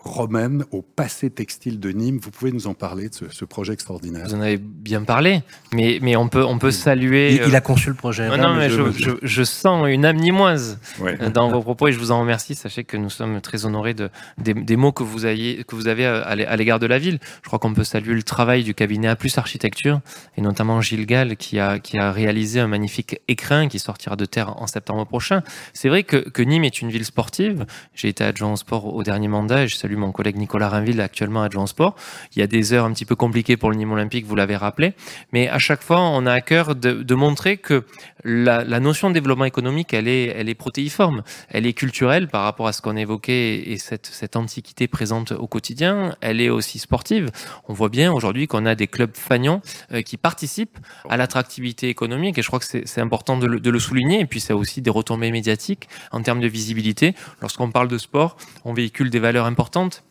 romaine 0.05 0.63
au 0.71 0.81
passé 0.81 1.29
textile 1.29 1.79
de 1.79 1.89
Nîmes. 1.89 2.19
Vous 2.21 2.31
pouvez 2.31 2.51
nous 2.51 2.67
en 2.67 2.73
parler 2.73 3.09
de 3.09 3.15
ce, 3.15 3.25
ce 3.29 3.43
projet 3.43 3.73
extraordinaire 3.73 4.25
Vous 4.25 4.35
en 4.35 4.41
avez 4.41 4.57
bien 4.57 5.03
parlé, 5.03 5.41
mais, 5.73 5.99
mais 6.01 6.15
on 6.15 6.29
peut, 6.29 6.43
on 6.45 6.59
peut 6.59 6.71
saluer. 6.71 7.33
Il, 7.33 7.49
il, 7.49 7.55
a 7.55 7.61
conçu 7.61 7.89
le 7.89 7.95
projet. 7.95 8.29
Non, 8.29 8.37
non 8.37 8.53
mais 8.53 8.69
je, 8.69 8.91
je, 8.91 9.11
je, 9.21 9.43
sens 9.43 9.87
une 9.89 10.05
âme 10.05 10.17
nimoise 10.17 10.79
ouais. 10.99 11.17
dans 11.29 11.49
vos 11.49 11.61
propos 11.61 11.87
et 11.87 11.91
je 11.91 11.99
vous 11.99 12.11
en 12.11 12.19
remercie. 12.19 12.55
Sachez 12.55 12.83
que 12.83 12.97
nous 12.97 13.09
sommes 13.09 13.41
très 13.41 13.65
honorés 13.65 13.93
de, 13.93 14.09
des, 14.37 14.53
des 14.53 14.75
mots 14.75 14.91
que 14.91 15.03
vous, 15.03 15.25
ayez, 15.25 15.63
que 15.63 15.75
vous 15.75 15.87
avez 15.87 16.05
à 16.05 16.55
l'égard 16.55 16.79
de 16.79 16.85
la 16.85 16.99
ville. 16.99 17.19
Je 17.41 17.47
crois 17.47 17.59
qu'on 17.59 17.73
peut 17.73 17.83
saluer 17.83 18.13
le 18.13 18.23
travail 18.23 18.63
du 18.63 18.75
cabinet 18.75 19.07
A 19.07 19.15
Plus 19.15 19.37
Architecture 19.37 20.01
et 20.37 20.41
notamment 20.41 20.81
Gilles 20.81 21.07
Gall 21.07 21.35
qui 21.35 21.59
a, 21.59 21.79
qui 21.79 21.97
a 21.97 22.11
réalisé 22.11 22.59
un 22.59 22.67
magnifique 22.67 23.19
écrin 23.27 23.67
qui 23.67 23.79
sortira 23.79 24.15
de 24.15 24.25
terre 24.25 24.61
en 24.61 24.67
septembre 24.67 25.05
prochain. 25.05 25.41
C'est 25.73 25.89
vrai 25.89 26.03
que, 26.03 26.17
que 26.17 26.43
Nîmes 26.43 26.63
est 26.63 26.81
une 26.81 26.89
ville 26.89 27.05
sportive. 27.05 27.65
J'ai 27.95 28.09
été 28.09 28.23
adjoint 28.23 28.53
au 28.53 28.55
sport 28.55 28.93
au 28.93 29.03
dernier 29.03 29.27
mandat 29.27 29.63
et 29.63 29.67
je 29.67 29.75
salue 29.75 29.94
mon 29.95 30.11
collègue 30.11 30.37
Nicolas 30.37 30.69
Rainville, 30.69 31.01
actuellement 31.01 31.43
adjoint 31.43 31.63
au 31.63 31.67
sport. 31.67 31.95
Il 32.35 32.39
y 32.39 32.43
a 32.43 32.47
des 32.47 32.73
heures 32.73 32.85
un 32.85 32.91
petit 32.91 33.05
peu 33.05 33.15
compliquées 33.15 33.57
pour 33.57 33.69
le 33.69 33.75
Nîmes 33.75 33.91
Olympique, 33.91 34.25
vous 34.25 34.35
l'avez 34.35 34.55
rappelé, 34.55 34.93
mais 35.31 35.49
à 35.49 35.59
chaque 35.59 35.81
fois, 35.81 35.99
on 36.01 36.25
a 36.25 36.33
à 36.33 36.41
cœur 36.41 36.75
de, 36.75 37.03
de 37.03 37.15
montrer 37.15 37.57
que 37.57 37.83
la, 38.25 38.63
la, 38.63 38.79
notion 38.79 39.09
de 39.09 39.13
développement 39.13 39.45
économique, 39.45 39.93
elle 39.93 40.07
est, 40.07 40.25
elle 40.25 40.49
est 40.49 40.55
protéiforme, 40.55 41.21
elle 41.49 41.67
est 41.67 41.73
culturelle 41.73 42.27
par 42.27 42.43
rapport 42.43 42.67
à 42.67 42.73
ce 42.73 42.81
qu'on 42.81 42.97
évoquait 42.97 43.69
et 43.69 43.77
cette, 43.77 44.07
cette 44.07 44.35
antiquité 44.35 44.87
présente 44.87 45.31
au 45.31 45.47
quotidien. 45.47 46.15
Elle 46.21 46.41
est 46.41 46.49
aussi 46.49 46.79
sportive. 46.79 47.29
On 47.69 47.73
voit 47.73 47.89
bien 47.89 48.11
aujourd'hui 48.11 48.47
qu'on 48.47 48.65
a 48.65 48.73
des 48.73 48.87
clubs 48.87 49.15
fagnons 49.15 49.61
euh, 49.93 50.01
qui 50.01 50.17
participent 50.17 50.79
à 51.07 51.17
l'attractivité 51.17 51.87
économique 51.87 52.39
et 52.39 52.41
je 52.41 52.47
crois 52.47 52.59
que 52.59 52.65
c'est 52.65 53.01
important 53.01 53.37
de 53.37 53.45
le, 53.45 53.59
de 53.59 53.69
le 53.69 53.79
souligner. 53.79 54.21
Et 54.21 54.25
puis, 54.25 54.39
ça 54.39 54.53
a 54.53 54.55
aussi 54.55 54.81
des 54.81 54.89
retombées 54.89 55.31
médiatiques 55.31 55.87
en 56.11 56.21
termes 56.23 56.41
de 56.41 56.47
visibilité. 56.47 57.13
Lorsqu'on 57.41 57.69
parle 57.69 57.87
de 57.87 57.99
sport, 57.99 58.37
on 58.63 58.73
véhicule 58.73 59.11
des 59.11 59.19
valeurs 59.19 59.45
importantes 59.45 60.03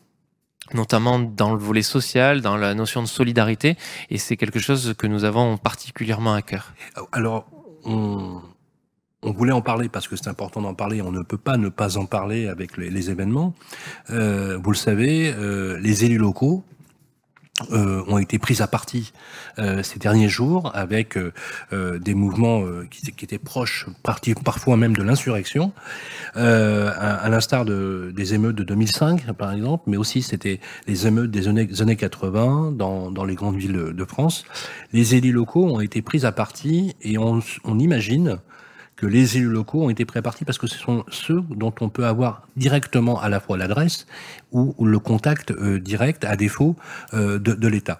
notamment 0.73 1.19
dans 1.19 1.53
le 1.53 1.59
volet 1.59 1.83
social, 1.83 2.41
dans 2.41 2.57
la 2.57 2.73
notion 2.73 3.03
de 3.03 3.07
solidarité, 3.07 3.77
et 4.09 4.17
c'est 4.17 4.35
quelque 4.35 4.57
chose 4.57 4.95
que 4.97 5.05
nous 5.05 5.23
avons 5.23 5.57
particulièrement 5.57 6.33
à 6.33 6.41
cœur. 6.41 6.73
Alors, 7.11 7.45
on, 7.85 8.41
voulait 9.23 9.51
en 9.51 9.61
parler 9.61 9.89
parce 9.89 10.07
que 10.07 10.15
c'est 10.15 10.27
important 10.27 10.61
d'en 10.61 10.73
parler, 10.73 11.01
on 11.01 11.11
ne 11.11 11.21
peut 11.21 11.37
pas 11.37 11.57
ne 11.57 11.69
pas 11.69 11.97
en 11.97 12.05
parler 12.05 12.47
avec 12.47 12.77
les, 12.77 12.89
les 12.89 13.09
événements. 13.09 13.53
Euh, 14.09 14.57
vous 14.61 14.71
le 14.71 14.77
savez, 14.77 15.33
euh, 15.33 15.79
les 15.79 16.05
élus 16.05 16.17
locaux, 16.17 16.63
euh, 17.71 18.03
ont 18.07 18.17
été 18.17 18.37
prises 18.37 18.59
à 18.59 18.67
partie 18.67 19.13
euh, 19.59 19.81
ces 19.81 19.97
derniers 19.97 20.27
jours 20.27 20.71
avec 20.73 21.17
euh, 21.17 21.31
des 21.99 22.13
mouvements 22.13 22.65
qui, 22.91 23.13
qui, 23.13 23.23
étaient 23.23 23.37
proches, 23.37 23.85
partie, 24.03 24.33
parfois 24.33 24.75
même 24.75 24.93
de 24.93 25.01
l'insurrection, 25.01 25.71
à, 26.35 26.89
à 26.89 27.29
l'instar 27.29 27.63
de, 27.63 28.11
des 28.13 28.33
émeutes 28.33 28.57
de 28.57 28.65
2005 28.65 29.31
par 29.31 29.53
exemple, 29.53 29.85
mais 29.87 29.95
aussi 29.95 30.21
c'était 30.21 30.59
les 30.85 31.07
émeutes 31.07 31.31
des 31.31 31.47
années, 31.47 31.69
années 31.79 31.95
80 31.95 32.73
dans, 32.73 33.09
dans, 33.09 33.23
les 33.23 33.35
grandes 33.35 33.55
villes 33.55 33.93
de 33.93 34.05
France. 34.05 34.43
Les 34.91 35.15
élus 35.15 35.31
locaux 35.31 35.65
ont 35.65 35.79
été 35.79 36.01
pris 36.01 36.25
à 36.25 36.33
partie 36.33 36.97
et 37.01 37.17
on, 37.17 37.39
on 37.63 37.79
imagine 37.79 38.39
que 38.95 39.05
les 39.05 39.37
élus 39.37 39.49
locaux 39.49 39.83
ont 39.83 39.89
été 39.89 40.05
partie 40.05 40.45
parce 40.45 40.57
que 40.57 40.67
ce 40.67 40.77
sont 40.77 41.03
ceux 41.09 41.41
dont 41.49 41.73
on 41.81 41.89
peut 41.89 42.05
avoir 42.05 42.47
directement 42.55 43.19
à 43.19 43.29
la 43.29 43.39
fois 43.39 43.57
l'adresse 43.57 44.07
ou, 44.51 44.73
le 44.85 44.99
contact 44.99 45.51
euh, 45.51 45.79
direct 45.79 46.23
à 46.23 46.35
défaut 46.35 46.75
euh, 47.13 47.37
de, 47.37 47.53
de 47.53 47.67
l'État. 47.67 47.99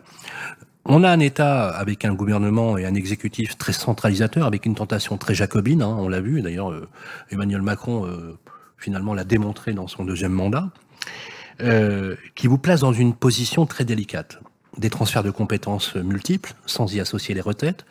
On 0.86 1.04
a 1.04 1.10
un 1.10 1.20
État 1.20 1.70
avec 1.70 2.06
un 2.06 2.14
gouvernement 2.14 2.78
et 2.78 2.86
un 2.86 2.94
exécutif 2.94 3.58
très 3.58 3.74
centralisateur, 3.74 4.46
avec 4.46 4.66
une 4.66 4.76
tentation 4.76 5.18
très 5.18 5.34
jacobine, 5.34 5.82
hein, 5.82 5.96
on 6.00 6.08
l'a 6.08 6.22
vu, 6.22 6.42
d'ailleurs 6.42 6.72
euh, 6.72 6.88
Emmanuel 7.32 7.62
Macron 7.62 8.08
finalement 8.78 9.14
l'a 9.14 9.24
démontré 9.24 9.74
dans 9.74 9.88
son 9.88 10.06
deuxième 10.06 10.32
mandat, 10.32 10.70
qui 12.36 12.48
vous 12.48 12.58
place 12.58 12.82
dans 12.82 12.94
une 12.94 13.16
position 13.16 13.66
très 13.66 13.84
délicate 13.84 14.40
des 14.78 14.90
transferts 14.90 15.24
de 15.24 15.32
compétences 15.32 15.96
multiples, 15.96 16.54
sans 16.66 16.94
y 16.94 17.00
associer 17.00 17.34
les 17.34 17.42
retraites. 17.42 17.86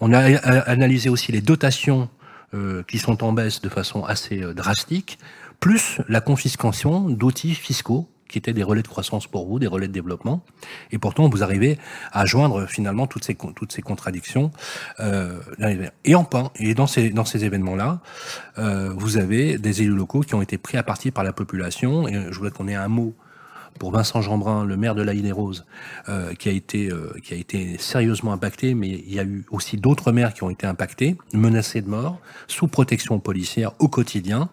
On 0.00 0.12
a 0.14 0.20
analysé 0.70 1.10
aussi 1.10 1.32
les 1.32 1.40
dotations 1.40 2.08
euh, 2.54 2.82
qui 2.84 2.98
sont 2.98 3.22
en 3.24 3.32
baisse 3.32 3.60
de 3.60 3.68
façon 3.68 4.04
assez 4.04 4.42
euh, 4.42 4.54
drastique, 4.54 5.18
plus 5.60 6.00
la 6.08 6.20
confiscation 6.20 7.08
d'outils 7.08 7.54
fiscaux 7.54 8.08
qui 8.32 8.38
étaient 8.38 8.54
des 8.54 8.62
relais 8.62 8.82
de 8.82 8.88
croissance 8.88 9.26
pour 9.26 9.46
vous, 9.46 9.58
des 9.58 9.66
relais 9.66 9.86
de 9.86 9.92
développement. 9.92 10.42
Et 10.90 10.98
pourtant, 10.98 11.28
vous 11.28 11.42
arrivez 11.44 11.78
à 12.12 12.24
joindre 12.24 12.66
finalement 12.66 13.06
toutes 13.06 13.24
ces, 13.24 13.36
toutes 13.36 13.72
ces 13.72 13.82
contradictions. 13.82 14.50
Euh, 15.00 15.38
et 16.04 16.14
en 16.14 16.26
et 16.56 16.74
dans 16.74 16.86
ces, 16.86 17.10
dans 17.10 17.26
ces 17.26 17.44
événements-là, 17.44 18.00
euh, 18.58 18.90
vous 18.96 19.18
avez 19.18 19.58
des 19.58 19.82
élus 19.82 19.94
locaux 19.94 20.20
qui 20.20 20.34
ont 20.34 20.42
été 20.42 20.56
pris 20.56 20.78
à 20.78 20.82
partie 20.82 21.10
par 21.10 21.24
la 21.24 21.32
population. 21.32 22.08
Et 22.08 22.14
je 22.30 22.34
voudrais 22.34 22.50
qu'on 22.50 22.68
ait 22.68 22.74
un 22.74 22.88
mot 22.88 23.14
pour 23.82 23.90
Vincent 23.90 24.22
Jeanbrun, 24.22 24.64
le 24.64 24.76
maire 24.76 24.94
de 24.94 25.02
la 25.02 25.12
Île 25.12 25.32
Rose, 25.32 25.64
euh, 26.08 26.34
qui 26.34 26.48
a 26.48 26.52
été 26.52 26.88
euh, 26.88 27.12
qui 27.20 27.34
a 27.34 27.36
été 27.36 27.78
sérieusement 27.78 28.32
impacté, 28.32 28.74
mais 28.74 28.90
il 28.90 29.12
y 29.12 29.18
a 29.18 29.24
eu 29.24 29.44
aussi 29.50 29.76
d'autres 29.76 30.12
maires 30.12 30.34
qui 30.34 30.44
ont 30.44 30.50
été 30.50 30.68
impactés, 30.68 31.16
menacés 31.32 31.80
de 31.80 31.88
mort, 31.88 32.20
sous 32.46 32.68
protection 32.68 33.18
policière 33.18 33.72
au 33.80 33.88
quotidien. 33.88 34.50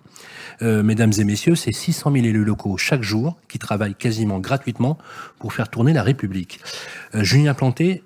Euh, 0.63 0.81
mesdames 0.81 1.13
et 1.15 1.23
messieurs, 1.25 1.53
c'est 1.53 1.71
600 1.71 2.11
000 2.11 2.25
élus 2.25 2.43
locaux 2.43 2.75
chaque 2.77 3.03
jour 3.03 3.37
qui 3.47 3.59
travaillent 3.59 3.93
quasiment 3.93 4.39
gratuitement 4.39 4.97
pour 5.37 5.53
faire 5.53 5.69
tourner 5.69 5.93
la 5.93 6.01
République. 6.01 6.59
Julien 7.13 7.53
Planté 7.53 8.01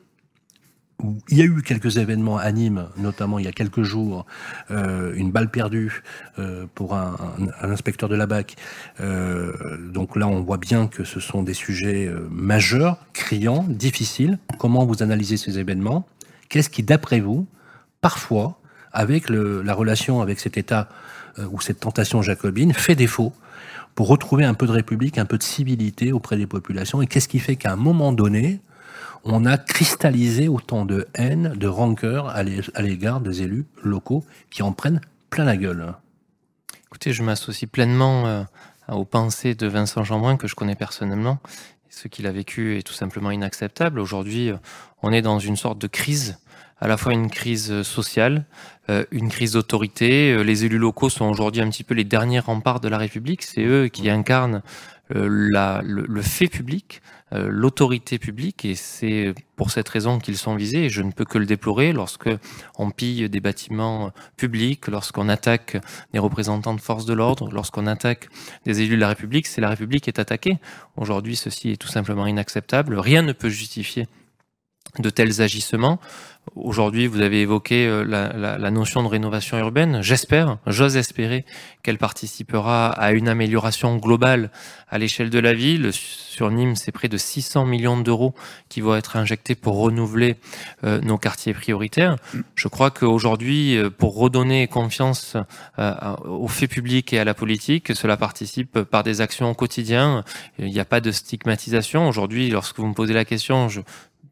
il 1.29 1.37
y 1.37 1.41
a 1.41 1.45
eu 1.45 1.61
quelques 1.61 1.97
événements 1.97 2.37
à 2.37 2.51
Nîmes, 2.51 2.87
notamment 2.97 3.39
il 3.39 3.45
y 3.45 3.47
a 3.47 3.51
quelques 3.51 3.83
jours, 3.83 4.25
euh, 4.71 5.13
une 5.15 5.31
balle 5.31 5.49
perdue 5.49 6.03
euh, 6.39 6.65
pour 6.75 6.95
un, 6.95 7.15
inspecteur 7.61 8.09
de 8.09 8.15
la 8.15 8.25
BAC. 8.25 8.55
Euh, 8.99 9.77
donc 9.91 10.15
là, 10.15 10.27
on 10.27 10.41
voit 10.41 10.57
bien 10.57 10.87
que 10.87 11.03
ce 11.03 11.19
sont 11.19 11.43
des 11.43 11.53
sujets 11.53 12.11
majeurs, 12.29 12.97
criants, 13.13 13.65
difficiles. 13.67 14.39
Comment 14.59 14.85
vous 14.85 15.03
analysez 15.03 15.37
ces 15.37 15.59
événements? 15.59 16.07
Qu'est-ce 16.49 16.69
qui, 16.69 16.83
d'après 16.83 17.19
vous, 17.19 17.47
parfois, 18.01 18.59
avec 18.91 19.29
la 19.29 19.73
relation 19.73 20.21
avec 20.21 20.39
cet 20.39 20.57
État 20.57 20.87
ou 21.51 21.59
cette 21.61 21.79
tentation 21.79 22.21
jacobine, 22.21 22.73
fait 22.73 22.95
défaut 22.95 23.33
pour 23.95 24.07
retrouver 24.07 24.45
un 24.45 24.53
peu 24.53 24.67
de 24.67 24.71
république, 24.71 25.17
un 25.17 25.25
peu 25.25 25.37
de 25.37 25.43
civilité 25.43 26.11
auprès 26.11 26.37
des 26.37 26.47
populations? 26.47 27.01
Et 27.01 27.07
qu'est-ce 27.07 27.27
qui 27.27 27.39
fait 27.39 27.55
qu'à 27.55 27.73
un 27.73 27.77
moment 27.77 28.11
donné, 28.11 28.61
on 29.23 29.45
a 29.45 29.57
cristallisé 29.57 30.47
autant 30.47 30.85
de 30.85 31.07
haine, 31.15 31.53
de 31.55 31.67
rancœur 31.67 32.27
à 32.27 32.43
l'égard 32.43 33.21
des 33.21 33.41
élus 33.41 33.65
locaux 33.83 34.23
qui 34.49 34.63
en 34.63 34.71
prennent 34.71 35.01
plein 35.29 35.45
la 35.45 35.57
gueule. 35.57 35.93
Écoutez, 36.93 37.11
je 37.11 37.23
m'associe 37.23 37.67
pleinement 37.67 38.27
euh, 38.27 38.43
aux 38.87 39.03
pensées 39.03 39.55
de 39.55 39.65
Vincent 39.65 40.03
Jeanbrun 40.03 40.37
que 40.37 40.47
je 40.47 40.53
connais 40.53 40.75
personnellement. 40.75 41.39
Ce 41.89 42.07
qu'il 42.07 42.27
a 42.27 42.31
vécu 42.31 42.77
est 42.77 42.83
tout 42.83 42.93
simplement 42.93 43.31
inacceptable. 43.31 43.99
Aujourd'hui, 43.99 44.51
euh, 44.51 44.57
on 45.01 45.11
est 45.11 45.23
dans 45.23 45.39
une 45.39 45.55
sorte 45.55 45.79
de 45.79 45.87
crise, 45.87 46.37
à 46.79 46.87
la 46.87 46.95
fois 46.95 47.13
une 47.13 47.31
crise 47.31 47.81
sociale, 47.81 48.45
euh, 48.91 49.05
une 49.09 49.29
crise 49.29 49.53
d'autorité. 49.53 50.43
Les 50.43 50.65
élus 50.65 50.77
locaux 50.77 51.09
sont 51.09 51.25
aujourd'hui 51.25 51.63
un 51.63 51.69
petit 51.71 51.83
peu 51.83 51.95
les 51.95 52.03
derniers 52.03 52.37
remparts 52.37 52.79
de 52.79 52.89
la 52.89 52.99
République. 52.99 53.41
C'est 53.41 53.63
eux 53.63 53.87
qui 53.87 54.07
incarnent 54.11 54.61
le, 55.09 56.21
fait 56.21 56.47
public, 56.47 57.01
l'autorité 57.33 58.19
publique, 58.19 58.63
et 58.63 58.75
c'est 58.75 59.33
pour 59.55 59.71
cette 59.71 59.89
raison 59.89 60.19
qu'ils 60.19 60.37
sont 60.37 60.55
visés. 60.55 60.85
Et 60.85 60.89
je 60.89 61.01
ne 61.01 61.11
peux 61.11 61.25
que 61.25 61.37
le 61.37 61.45
déplorer 61.45 61.91
lorsque 61.91 62.29
on 62.77 62.91
pille 62.91 63.29
des 63.29 63.39
bâtiments 63.39 64.11
publics, 64.37 64.87
lorsqu'on 64.87 65.29
attaque 65.29 65.77
des 66.13 66.19
représentants 66.19 66.75
de 66.75 66.81
forces 66.81 67.05
de 67.05 67.13
l'ordre, 67.13 67.49
lorsqu'on 67.51 67.87
attaque 67.87 68.29
des 68.65 68.81
élus 68.81 68.95
de 68.95 69.01
la 69.01 69.09
République, 69.09 69.47
c'est 69.47 69.61
la 69.61 69.69
République 69.69 70.03
qui 70.03 70.09
est 70.09 70.19
attaquée. 70.19 70.57
Aujourd'hui, 70.95 71.35
ceci 71.35 71.71
est 71.71 71.77
tout 71.77 71.87
simplement 71.87 72.27
inacceptable. 72.27 72.99
Rien 72.99 73.21
ne 73.21 73.33
peut 73.33 73.49
justifier 73.49 74.07
de 74.99 75.09
tels 75.09 75.41
agissements. 75.41 75.99
Aujourd'hui, 76.55 77.07
vous 77.07 77.21
avez 77.21 77.41
évoqué 77.41 77.87
euh, 77.87 78.03
la, 78.03 78.31
la, 78.33 78.57
la, 78.57 78.71
notion 78.71 79.01
de 79.01 79.07
rénovation 79.07 79.57
urbaine. 79.57 80.01
J'espère, 80.01 80.57
j'ose 80.67 80.97
espérer 80.97 81.45
qu'elle 81.81 81.97
participera 81.97 82.89
à 82.89 83.11
une 83.11 83.27
amélioration 83.27 83.97
globale 83.97 84.51
à 84.93 84.99
l'échelle 84.99 85.31
de 85.31 85.39
la 85.39 85.53
ville. 85.53 85.91
Sur 86.33 86.51
Nîmes, 86.51 86.75
c'est 86.75 86.91
près 86.91 87.09
de 87.09 87.17
600 87.17 87.65
millions 87.65 87.99
d'euros 87.99 88.35
qui 88.69 88.79
vont 88.79 88.95
être 88.95 89.17
injectés 89.17 89.55
pour 89.55 89.77
renouveler 89.79 90.35
euh, 90.83 91.01
nos 91.01 91.17
quartiers 91.17 91.53
prioritaires. 91.53 92.15
Je 92.53 92.67
crois 92.67 92.91
qu'aujourd'hui, 92.91 93.75
euh, 93.75 93.89
pour 93.89 94.15
redonner 94.15 94.67
confiance 94.67 95.35
euh, 95.79 96.15
aux 96.25 96.47
faits 96.47 96.69
publics 96.69 97.11
et 97.11 97.19
à 97.19 97.23
la 97.23 97.33
politique, 97.33 97.95
cela 97.95 98.15
participe 98.15 98.83
par 98.83 99.03
des 99.03 99.21
actions 99.21 99.49
au 99.49 99.55
quotidien. 99.55 100.23
Il 100.59 100.67
n'y 100.69 100.79
a 100.79 100.85
pas 100.85 101.01
de 101.01 101.11
stigmatisation. 101.11 102.07
Aujourd'hui, 102.07 102.49
lorsque 102.49 102.77
vous 102.77 102.87
me 102.87 102.93
posez 102.93 103.13
la 103.13 103.25
question, 103.25 103.69
je, 103.69 103.81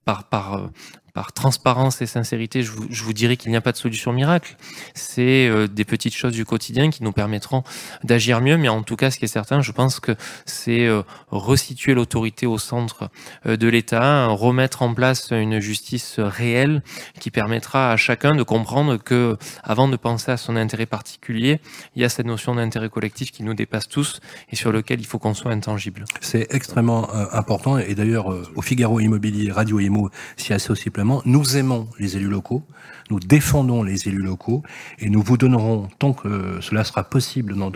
par, 0.06 0.26
par, 0.26 0.70
par 1.14 1.34
transparence 1.34 2.02
et 2.02 2.06
sincérité, 2.06 2.64
je 2.64 2.72
vous, 2.72 2.88
je 2.90 3.04
vous 3.04 3.14
dirais 3.14 3.38
qu'il 3.38 3.52
n'y 3.52 3.58
a 3.58 3.62
pas 3.62 3.72
de 3.72 3.78
solution 3.78 4.14
miracle. 4.14 4.56
C'est 4.94 5.48
euh, 5.48 5.68
des 5.68 5.86
petites 5.86 6.16
choses 6.16 6.34
du 6.34 6.46
quotidien 6.46 6.90
qui 6.90 7.04
nous 7.04 7.12
permettront 7.12 7.64
d'agir 8.04 8.42
mieux. 8.42 8.58
Mais 8.58 8.70
en 8.70 8.84
tout 8.84 8.96
cas, 8.96 9.12
ce 9.12 9.18
qui 9.18 9.26
est 9.26 9.30
certain, 9.30 9.62
je 9.62 9.72
pense 9.72 10.00
que 10.00 10.16
c'est 10.46 10.86
euh, 10.86 11.04
resituer 11.30 11.94
l'autorité 11.94 12.46
au 12.46 12.58
centre 12.58 13.10
euh, 13.46 13.58
de 13.58 13.68
l'État, 13.68 14.28
remettre 14.28 14.82
en 14.82 14.94
place 14.94 15.30
une 15.32 15.60
justice 15.60 16.20
réelle 16.20 16.82
qui 17.20 17.32
permettra 17.32 17.92
à 17.92 17.98
chacun 17.98 18.36
de 18.36 18.44
comprendre 18.44 18.98
que, 18.98 19.38
avant 19.64 19.88
de 19.88 19.96
penser 19.96 20.32
à 20.32 20.38
son 20.38 20.56
intérêt 20.56 20.86
particulier, 20.86 21.60
il 21.96 22.02
y 22.02 22.06
a 22.06 22.10
cette 22.10 22.26
notion 22.26 22.56
d'intérêt 22.56 22.90
collectif 22.90 23.32
qui 23.32 23.44
nous 23.44 23.54
dépasse 23.54 23.88
tous 23.88 24.20
et 24.50 24.56
sur 24.56 24.72
lequel 24.72 25.00
il 25.00 25.06
faut 25.06 25.20
qu'on 25.20 25.34
soit 25.34 25.52
intangible. 25.52 26.06
C'est 26.20 26.48
extrêmement 26.54 27.14
euh, 27.14 27.26
important. 27.32 27.78
Et 27.78 27.96
d'ailleurs, 27.96 28.32
euh, 28.32 28.44
au 28.56 28.62
Figaro 28.62 29.00
Immobilier, 29.00 29.52
Radio 29.52 29.80
Imo 29.80 30.10
s'y 30.38 30.54
associe 30.54 30.92
nous 31.26 31.58
aimons 31.58 31.88
les 32.00 32.18
élus 32.18 32.30
locaux, 32.30 32.64
nous 33.10 33.20
défendons 33.20 33.84
les 33.84 34.08
élus 34.08 34.22
locaux 34.22 34.64
et 35.00 35.10
nous 35.10 35.22
vous 35.22 35.38
donnerons, 35.38 35.90
tant 36.00 36.14
que 36.14 36.60
cela 36.62 36.84
sera 36.84 37.04
possible 37.04 37.56
dans, 37.56 37.72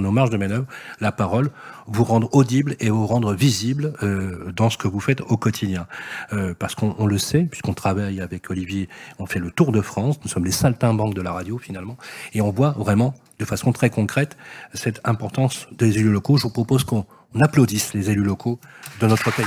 nos 0.00 0.10
marges 0.10 0.30
de 0.30 0.36
manœuvre, 0.36 0.66
la 1.00 1.12
parole, 1.12 1.50
vous 1.86 2.04
rendre 2.04 2.28
audible 2.34 2.76
et 2.80 2.90
vous 2.90 3.06
rendre 3.06 3.34
visible 3.34 3.94
euh, 4.02 4.52
dans 4.52 4.70
ce 4.70 4.76
que 4.76 4.88
vous 4.88 5.00
faites 5.00 5.20
au 5.22 5.36
quotidien. 5.36 5.86
Euh, 6.32 6.54
parce 6.58 6.74
qu'on 6.74 7.06
le 7.06 7.18
sait, 7.18 7.44
puisqu'on 7.44 7.74
travaille 7.74 8.20
avec 8.20 8.50
Olivier, 8.50 8.88
on 9.18 9.26
fait 9.26 9.38
le 9.38 9.50
tour 9.50 9.72
de 9.72 9.80
France, 9.80 10.20
nous 10.22 10.28
sommes 10.28 10.44
les 10.44 10.52
saltimbanques 10.52 11.14
de 11.14 11.22
la 11.22 11.32
radio 11.32 11.58
finalement, 11.58 11.96
et 12.32 12.40
on 12.40 12.50
voit 12.50 12.74
vraiment 12.78 13.14
de 13.38 13.44
façon 13.44 13.72
très 13.72 13.90
concrète 13.90 14.36
cette 14.74 15.00
importance 15.04 15.66
des 15.72 15.98
élus 15.98 16.12
locaux. 16.12 16.36
Je 16.36 16.44
vous 16.44 16.50
propose 16.50 16.84
qu'on 16.84 17.06
applaudisse 17.40 17.94
les 17.94 18.10
élus 18.10 18.24
locaux 18.24 18.58
de 19.00 19.06
notre 19.06 19.34
pays. 19.34 19.46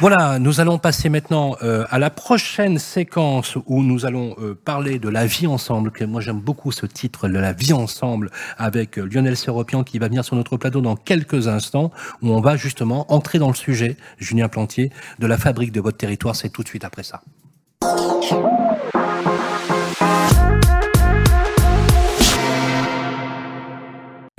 Voilà, 0.00 0.38
nous 0.38 0.60
allons 0.60 0.78
passer 0.78 1.08
maintenant 1.08 1.56
euh, 1.60 1.84
à 1.90 1.98
la 1.98 2.08
prochaine 2.08 2.78
séquence 2.78 3.58
où 3.66 3.82
nous 3.82 4.06
allons 4.06 4.36
euh, 4.38 4.54
parler 4.54 5.00
de 5.00 5.08
la 5.08 5.26
vie 5.26 5.48
ensemble. 5.48 5.90
Moi 6.06 6.20
j'aime 6.20 6.38
beaucoup 6.38 6.70
ce 6.70 6.86
titre 6.86 7.26
de 7.26 7.36
la 7.36 7.52
vie 7.52 7.72
ensemble 7.72 8.30
avec 8.58 8.96
euh, 8.96 9.08
Lionel 9.12 9.36
Séropian 9.36 9.82
qui 9.82 9.98
va 9.98 10.06
venir 10.06 10.24
sur 10.24 10.36
notre 10.36 10.56
plateau 10.56 10.80
dans 10.82 10.94
quelques 10.94 11.48
instants 11.48 11.90
où 12.22 12.30
on 12.30 12.40
va 12.40 12.56
justement 12.56 13.12
entrer 13.12 13.40
dans 13.40 13.48
le 13.48 13.56
sujet, 13.56 13.96
Julien 14.18 14.48
Plantier, 14.48 14.92
de 15.18 15.26
la 15.26 15.36
fabrique 15.36 15.72
de 15.72 15.80
votre 15.80 15.96
territoire. 15.96 16.36
C'est 16.36 16.50
tout 16.50 16.62
de 16.62 16.68
suite 16.68 16.84
après 16.84 17.02
ça. 17.02 17.22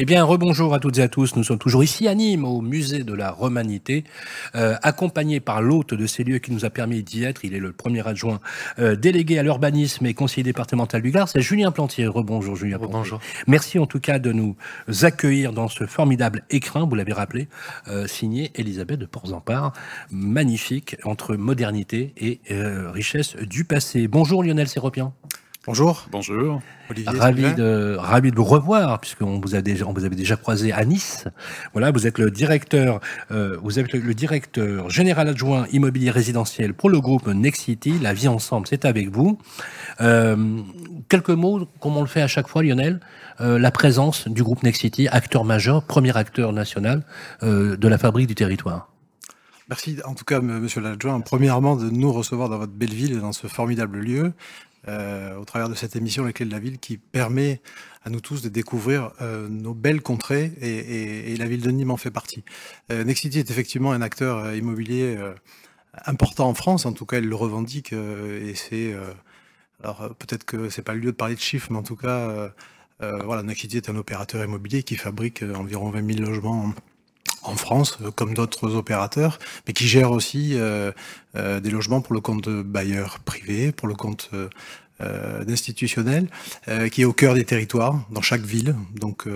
Eh 0.01 0.05
bien, 0.05 0.23
rebonjour 0.23 0.73
à 0.73 0.79
toutes 0.79 0.97
et 0.99 1.01
à 1.01 1.09
tous. 1.09 1.35
Nous 1.35 1.43
sommes 1.43 1.57
toujours 1.57 1.83
ici 1.83 2.07
à 2.07 2.15
Nîmes, 2.15 2.45
au 2.45 2.61
musée 2.61 3.03
de 3.03 3.13
la 3.13 3.31
Romanité, 3.31 4.05
euh, 4.55 4.77
accompagné 4.81 5.41
par 5.41 5.61
l'hôte 5.61 5.93
de 5.93 6.07
ces 6.07 6.23
lieux 6.23 6.37
qui 6.37 6.53
nous 6.53 6.63
a 6.63 6.69
permis 6.69 7.03
d'y 7.03 7.25
être. 7.25 7.43
Il 7.43 7.53
est 7.53 7.59
le 7.59 7.73
premier 7.73 8.07
adjoint 8.07 8.39
euh, 8.79 8.95
délégué 8.95 9.37
à 9.39 9.43
l'urbanisme 9.43 10.05
et 10.05 10.13
conseiller 10.13 10.43
départemental 10.43 11.01
du 11.01 11.11
Gard. 11.11 11.27
C'est 11.27 11.41
Julien 11.41 11.73
Plantier. 11.73 12.07
Rebonjour, 12.07 12.55
Julien. 12.55 12.77
Bonjour. 12.81 13.19
Merci 13.45 13.77
en 13.77 13.87
tout 13.87 13.99
cas 13.99 14.19
de 14.19 14.31
nous 14.31 14.55
accueillir 15.01 15.51
dans 15.51 15.67
ce 15.67 15.85
formidable 15.85 16.45
écrin, 16.49 16.85
vous 16.85 16.95
l'avez 16.95 17.11
rappelé, 17.11 17.49
euh, 17.89 18.07
signé 18.07 18.53
Elisabeth 18.55 18.99
de 18.99 19.05
Porzampar. 19.05 19.73
Magnifique 20.11 20.95
entre 21.03 21.35
modernité 21.35 22.13
et 22.15 22.39
euh, 22.51 22.89
richesse 22.89 23.35
du 23.35 23.65
passé. 23.65 24.07
Bonjour 24.07 24.43
Lionel 24.43 24.69
Séropian. 24.69 25.13
Bonjour. 25.69 26.07
Bonjour. 26.11 26.63
Olivier 26.89 27.19
ravi 27.19 27.53
de, 27.53 27.95
ravi 27.99 28.31
de 28.31 28.35
vous 28.35 28.43
revoir, 28.43 28.99
puisqu'on 28.99 29.39
vous 29.39 29.53
a 29.53 29.61
déjà, 29.61 29.85
on 29.85 29.93
vous 29.93 30.03
avait 30.03 30.15
déjà 30.15 30.35
croisé 30.35 30.73
à 30.73 30.83
Nice. 30.83 31.25
Voilà, 31.73 31.91
vous 31.91 32.07
êtes 32.07 32.17
le 32.17 32.31
directeur, 32.31 32.99
euh, 33.29 33.55
vous 33.61 33.77
êtes 33.77 33.93
le, 33.93 34.13
directeur 34.15 34.89
général 34.89 35.27
adjoint 35.27 35.67
immobilier 35.71 36.09
résidentiel 36.09 36.73
pour 36.73 36.89
le 36.89 36.99
groupe 36.99 37.27
Nexity. 37.27 37.99
La 37.99 38.15
vie 38.15 38.27
ensemble, 38.27 38.65
c'est 38.65 38.83
avec 38.83 39.09
vous. 39.11 39.37
Euh, 40.01 40.57
quelques 41.07 41.29
mots, 41.29 41.67
comme 41.79 41.97
on 41.97 42.01
le 42.01 42.07
fait 42.07 42.23
à 42.23 42.27
chaque 42.27 42.47
fois, 42.47 42.63
Lionel, 42.63 42.99
euh, 43.39 43.59
la 43.59 43.69
présence 43.69 44.27
du 44.27 44.41
groupe 44.41 44.63
Nexity, 44.63 45.07
acteur 45.07 45.45
majeur, 45.45 45.83
premier 45.83 46.17
acteur 46.17 46.51
national 46.51 47.03
euh, 47.43 47.77
de 47.77 47.87
la 47.87 47.99
fabrique 47.99 48.25
du 48.25 48.33
territoire. 48.33 48.89
Merci 49.69 49.97
en 50.03 50.15
tout 50.15 50.25
cas, 50.25 50.41
monsieur 50.41 50.81
l'adjoint, 50.81 51.21
premièrement 51.21 51.75
de 51.75 51.91
nous 51.91 52.11
recevoir 52.11 52.49
dans 52.49 52.57
votre 52.57 52.73
belle 52.73 52.89
ville 52.89 53.11
et 53.11 53.19
dans 53.19 53.33
ce 53.33 53.45
formidable 53.45 53.99
lieu 53.99 54.33
euh, 54.87 55.35
au 55.35 55.45
travers 55.45 55.69
de 55.69 55.75
cette 55.75 55.95
émission 55.95 56.25
Les 56.25 56.33
Clés 56.33 56.45
de 56.45 56.51
la 56.51 56.59
Ville 56.59 56.79
qui 56.79 56.97
permet 56.97 57.61
à 58.03 58.09
nous 58.09 58.21
tous 58.21 58.41
de 58.41 58.49
découvrir 58.49 59.11
euh, 59.21 59.47
nos 59.49 59.73
belles 59.73 60.01
contrées 60.01 60.51
et, 60.61 61.35
la 61.37 61.47
ville 61.47 61.61
de 61.61 61.71
Nîmes 61.71 61.91
en 61.91 61.97
fait 61.97 62.11
partie. 62.11 62.43
Euh, 62.91 63.03
Nexity 63.03 63.39
est 63.39 63.51
effectivement 63.51 63.91
un 63.91 64.01
acteur 64.01 64.37
euh, 64.37 64.55
immobilier 64.55 65.17
important 66.05 66.47
en 66.47 66.53
France, 66.53 66.85
en 66.85 66.93
tout 66.93 67.05
cas 67.05 67.17
il 67.17 67.27
le 67.27 67.35
revendique 67.35 67.93
et 67.93 68.53
c'est 68.55 68.95
alors 69.83 70.15
peut-être 70.15 70.43
que 70.43 70.69
c'est 70.69 70.81
pas 70.81 70.93
le 70.93 70.99
lieu 70.99 71.11
de 71.11 71.15
parler 71.15 71.35
de 71.35 71.39
chiffres, 71.39 71.67
mais 71.71 71.77
en 71.77 71.83
tout 71.83 71.95
cas 71.95 72.51
voilà 72.99 73.43
Nexity 73.43 73.77
est 73.77 73.89
un 73.89 73.95
opérateur 73.95 74.43
immobilier 74.43 74.83
qui 74.83 74.95
fabrique 74.95 75.43
environ 75.43 75.89
20 75.89 76.13
000 76.13 76.25
logements 76.29 76.73
en 77.43 77.55
France, 77.55 77.97
comme 78.15 78.33
d'autres 78.33 78.75
opérateurs, 78.75 79.39
mais 79.67 79.73
qui 79.73 79.87
gère 79.87 80.11
aussi 80.11 80.51
euh, 80.53 80.91
euh, 81.35 81.59
des 81.59 81.69
logements 81.69 82.01
pour 82.01 82.13
le 82.13 82.21
compte 82.21 82.43
de 82.47 82.61
bailleurs 82.61 83.19
privés, 83.19 83.71
pour 83.71 83.87
le 83.87 83.95
compte 83.95 84.29
euh, 84.33 85.45
d'institutionnel 85.45 86.27
qui 86.91 87.03
est 87.03 87.05
au 87.05 87.13
cœur 87.13 87.33
des 87.33 87.45
territoires, 87.45 88.01
dans 88.11 88.21
chaque 88.21 88.41
ville, 88.41 88.75
donc 88.99 89.27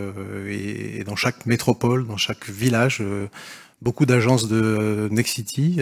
et, 0.45 0.99
et, 0.99 1.03
dans 1.05 1.15
chaque 1.15 1.45
métropole, 1.45 2.05
dans 2.05 2.17
chaque 2.17 2.49
village. 2.49 3.01
beaucoup 3.81 4.05
d'agences 4.05 4.49
de 4.49 5.07
Nexity. 5.09 5.79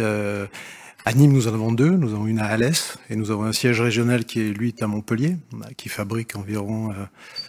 À 1.04 1.14
Nîmes, 1.14 1.34
nous 1.34 1.48
en 1.48 1.54
avons 1.56 1.72
deux. 1.72 1.90
Nous 1.90 2.14
avons 2.14 2.28
une 2.28 2.38
à 2.38 2.46
Alès 2.46 3.00
et 3.10 3.16
nous 3.16 3.32
avons 3.32 3.46
un 3.46 3.54
siège 3.54 3.82
régional 3.82 4.24
qui 4.24 4.42
est, 4.42 4.54
lui, 4.54 4.76
à 4.82 4.86
Montpellier, 4.86 5.38
qui 5.78 5.90
fabrique 5.90 6.36
environ 6.36 6.94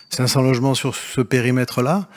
500 0.08 0.40
logements 0.40 0.74
sur 0.74 0.94
ce 0.94 1.20
périmètre-là 1.20 2.08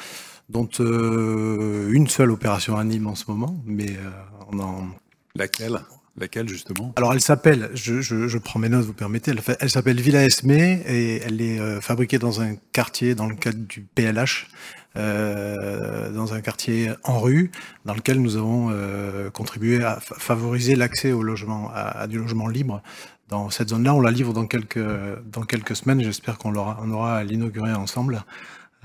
dont 0.49 0.69
euh, 0.79 1.89
une 1.91 2.07
seule 2.07 2.31
opération 2.31 2.77
à 2.77 2.83
Nîmes 2.83 3.07
en 3.07 3.15
ce 3.15 3.25
moment, 3.27 3.61
mais 3.65 3.89
euh, 3.91 4.09
on 4.51 4.59
en... 4.59 4.87
Laquelle? 5.35 5.79
Laquelle 6.17 6.47
justement? 6.47 6.93
Alors 6.95 7.11
elle 7.13 7.19
s'appelle, 7.19 7.69
je, 7.73 7.99
je, 7.99 8.27
je, 8.29 8.37
prends 8.37 8.57
mes 8.57 8.69
notes, 8.69 8.85
vous 8.85 8.93
permettez, 8.93 9.31
elle, 9.31 9.41
elle 9.59 9.69
s'appelle 9.69 9.99
Villa 9.99 10.23
Esmé 10.23 10.81
et 10.87 11.21
elle 11.21 11.41
est 11.41 11.59
euh, 11.59 11.81
fabriquée 11.81 12.19
dans 12.19 12.39
un 12.39 12.55
quartier 12.71 13.15
dans 13.15 13.27
le 13.27 13.35
cadre 13.35 13.57
du 13.57 13.81
PLH, 13.81 14.47
euh, 14.95 16.09
dans 16.11 16.33
un 16.33 16.39
quartier 16.39 16.91
en 17.03 17.19
rue, 17.19 17.51
dans 17.83 17.93
lequel 17.93 18.21
nous 18.21 18.37
avons 18.37 18.69
euh, 18.71 19.29
contribué 19.29 19.83
à 19.83 19.99
favoriser 19.99 20.75
l'accès 20.75 21.11
au 21.11 21.21
logement, 21.21 21.69
à, 21.73 21.81
à, 21.81 22.07
du 22.07 22.17
logement 22.17 22.47
libre. 22.47 22.81
Dans 23.27 23.49
cette 23.49 23.69
zone-là, 23.69 23.93
on 23.93 23.99
la 23.99 24.11
livre 24.11 24.31
dans 24.31 24.45
quelques 24.45 24.79
dans 25.25 25.41
quelques 25.41 25.75
semaines. 25.75 26.01
J'espère 26.01 26.37
qu'on 26.37 26.51
l'aura, 26.51 26.79
on 26.81 26.91
aura 26.91 27.17
à 27.17 27.23
l'inaugurer 27.25 27.73
ensemble. 27.73 28.23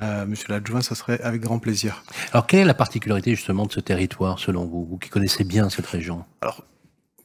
Euh, 0.02 0.24
monsieur 0.26 0.46
l'adjoint, 0.48 0.80
ça 0.80 0.94
serait 0.94 1.20
avec 1.20 1.42
grand 1.42 1.58
plaisir. 1.58 2.02
Alors, 2.32 2.46
quelle 2.46 2.60
est 2.60 2.64
la 2.64 2.74
particularité 2.74 3.34
justement 3.34 3.66
de 3.66 3.72
ce 3.72 3.80
territoire, 3.80 4.38
selon 4.38 4.64
vous, 4.64 4.84
vous 4.84 4.98
qui 4.98 5.10
connaissez 5.10 5.44
bien 5.44 5.68
cette 5.68 5.86
région? 5.86 6.24
Alors, 6.40 6.64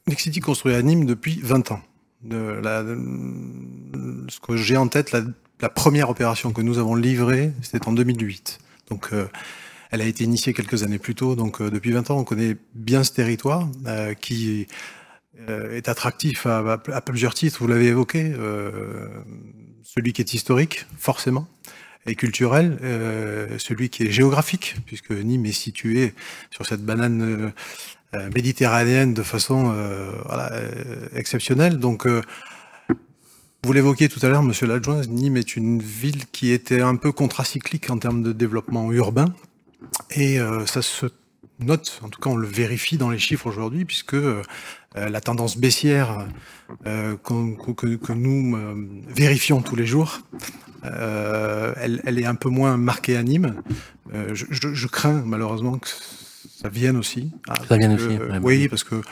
Nexity 0.06 0.40
construit 0.40 0.74
à 0.74 0.82
Nîmes 0.82 1.06
depuis 1.06 1.40
20 1.42 1.70
ans. 1.72 1.80
De 2.22 2.36
la, 2.36 2.82
de, 2.82 2.96
ce 4.28 4.40
que 4.40 4.56
j'ai 4.56 4.76
en 4.76 4.88
tête, 4.88 5.12
la, 5.12 5.22
la, 5.60 5.68
première 5.68 6.10
opération 6.10 6.52
que 6.52 6.60
nous 6.60 6.78
avons 6.78 6.94
livrée, 6.94 7.52
c'était 7.62 7.86
en 7.86 7.92
2008. 7.92 8.58
Donc, 8.90 9.08
euh, 9.12 9.26
elle 9.90 10.00
a 10.00 10.04
été 10.06 10.24
initiée 10.24 10.52
quelques 10.52 10.82
années 10.82 10.98
plus 10.98 11.14
tôt. 11.14 11.34
Donc, 11.34 11.60
euh, 11.60 11.70
depuis 11.70 11.92
20 11.92 12.10
ans, 12.10 12.18
on 12.18 12.24
connaît 12.24 12.56
bien 12.74 13.04
ce 13.04 13.12
territoire 13.12 13.68
qui 14.20 14.66
est 15.48 15.88
attractif 15.88 16.46
à, 16.46 16.58
à, 16.58 16.80
à, 16.92 17.00
plusieurs 17.00 17.34
titres. 17.34 17.58
Vous 17.60 17.68
l'avez 17.68 17.86
évoqué, 17.86 18.34
celui 19.82 20.12
qui 20.12 20.22
est 20.22 20.34
historique, 20.34 20.86
forcément 20.98 21.46
et 22.06 22.14
culturel, 22.14 22.78
euh, 22.82 23.58
celui 23.58 23.88
qui 23.88 24.04
est 24.04 24.10
géographique, 24.10 24.76
puisque 24.86 25.10
Nîmes 25.10 25.46
est 25.46 25.52
situé 25.52 26.14
sur 26.50 26.66
cette 26.66 26.82
banane 26.82 27.52
euh, 28.14 28.30
méditerranéenne 28.34 29.14
de 29.14 29.22
façon 29.22 29.72
euh, 29.74 30.10
exceptionnelle. 31.14 31.78
Donc, 31.78 32.06
vous 32.06 33.72
l'évoquiez 33.72 34.08
tout 34.08 34.20
à 34.22 34.28
l'heure, 34.28 34.42
monsieur 34.42 34.66
l'adjoint, 34.66 35.02
Nîmes 35.08 35.36
est 35.36 35.56
une 35.56 35.82
ville 35.82 36.26
qui 36.32 36.52
était 36.52 36.80
un 36.80 36.96
peu 36.96 37.12
contracyclique 37.12 37.90
en 37.90 37.98
termes 37.98 38.22
de 38.22 38.32
développement 38.32 38.92
urbain, 38.92 39.34
et 40.10 40.38
ça 40.66 40.82
se 40.82 41.06
note, 41.60 42.00
en 42.02 42.08
tout 42.08 42.20
cas 42.20 42.30
on 42.30 42.36
le 42.36 42.46
vérifie 42.46 42.96
dans 42.96 43.10
les 43.10 43.18
chiffres 43.18 43.46
aujourd'hui, 43.46 43.84
puisque 43.84 44.14
euh, 44.14 44.42
la 44.94 45.20
tendance 45.20 45.58
baissière 45.58 46.26
euh, 46.86 47.16
que, 47.16 47.72
que, 47.72 47.96
que, 47.96 48.12
nous 48.12 48.56
euh, 48.56 48.74
vérifions 49.08 49.62
tous 49.62 49.76
les 49.76 49.86
jours, 49.86 50.20
elle, 50.82 52.00
elle, 52.04 52.18
est 52.18 52.26
un 52.26 52.36
peu 52.36 52.48
moins 52.48 52.76
marquée 52.76 53.16
à 53.16 53.22
Nîmes. 53.22 53.60
Je, 54.12 54.44
je, 54.50 54.72
je, 54.72 54.86
crains 54.86 55.22
malheureusement 55.26 55.78
que 55.78 55.88
ça 55.88 56.68
vienne 56.68 56.96
aussi. 56.96 57.32
Ça 57.68 57.76
vienne 57.76 57.94
aussi. 57.94 58.18
oui, 58.40 58.68
parce 58.68 58.84
que 58.84 59.02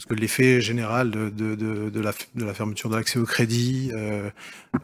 parce 0.00 0.08
que 0.08 0.14
l'effet 0.14 0.62
général 0.62 1.10
de, 1.10 1.28
de, 1.28 1.54
de, 1.54 1.90
de, 1.90 2.00
la, 2.00 2.14
de 2.34 2.44
la 2.46 2.54
fermeture 2.54 2.88
de 2.88 2.96
l'accès 2.96 3.18
au 3.18 3.26
crédit, 3.26 3.90
euh, 3.92 4.30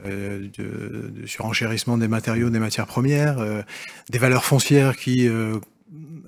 euh, 0.04 0.46
de, 0.58 1.26
surenchérissement 1.26 1.96
des 1.96 2.06
matériaux, 2.06 2.50
des 2.50 2.58
matières 2.58 2.86
premières, 2.86 3.38
euh, 3.38 3.62
des 4.10 4.18
valeurs 4.18 4.44
foncières 4.44 4.94
qui 4.94 5.26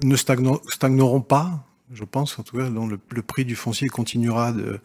ne 0.02 0.16
stagneront 0.16 1.20
pas, 1.20 1.64
je 1.92 2.04
pense 2.04 2.38
en 2.38 2.42
tout 2.42 2.58
cas, 2.58 2.68
dont 2.70 2.86
le, 2.86 2.98
le 3.10 3.22
prix 3.22 3.44
du 3.44 3.56
foncier 3.56 3.88
continuera 3.88 4.52
de, 4.52 4.80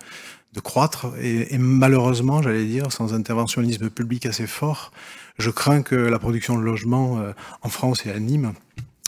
de 0.53 0.59
croître. 0.59 1.07
Et, 1.19 1.53
et 1.53 1.57
malheureusement, 1.57 2.41
j'allais 2.41 2.65
dire, 2.65 2.91
sans 2.91 3.13
interventionnisme 3.13 3.89
public 3.89 4.25
assez 4.25 4.47
fort, 4.47 4.91
je 5.37 5.49
crains 5.49 5.81
que 5.81 5.95
la 5.95 6.19
production 6.19 6.57
de 6.57 6.63
logements 6.63 7.19
euh, 7.19 7.33
en 7.61 7.69
France 7.69 8.05
et 8.05 8.11
à 8.11 8.19
Nîmes 8.19 8.53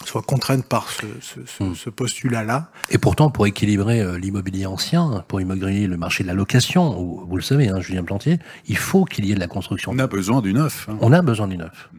soit 0.03 0.22
contrainte 0.22 0.66
par 0.66 0.89
ce, 0.89 1.05
ce, 1.22 1.39
ce, 1.45 1.63
mmh. 1.63 1.76
ce 1.76 1.89
postulat-là. 1.89 2.70
Et 2.89 2.97
pourtant, 2.97 3.32
pour 3.32 3.47
équilibrer 3.47 4.01
euh, 4.01 4.20
l'immobilier 4.20 4.68
ancien, 4.68 5.24
pour 5.28 5.41
immobilier 5.41 5.88
le 5.88 5.97
marché 5.97 6.24
de 6.24 6.28
la 6.28 6.36
location, 6.36 6.99
où, 6.99 7.26
vous 7.28 7.36
le 7.38 7.41
savez, 7.41 7.70
hein, 7.70 7.80
Julien 7.80 8.03
Plantier, 8.03 8.38
il 8.68 8.78
faut 8.78 9.05
qu'il 9.05 9.26
y 9.26 9.32
ait 9.32 9.36
de 9.36 9.39
la 9.39 9.47
construction. 9.47 9.91
On 9.93 9.99
a 9.99 10.05
besoin 10.07 10.41
du 10.41 10.53
neuf. 10.53 10.88
Hein. 10.89 10.97
On 11.01 11.11
a 11.11 11.22
besoin 11.22 11.47
du 11.47 11.57
neuf. 11.57 11.89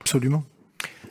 Absolument. 0.00 0.44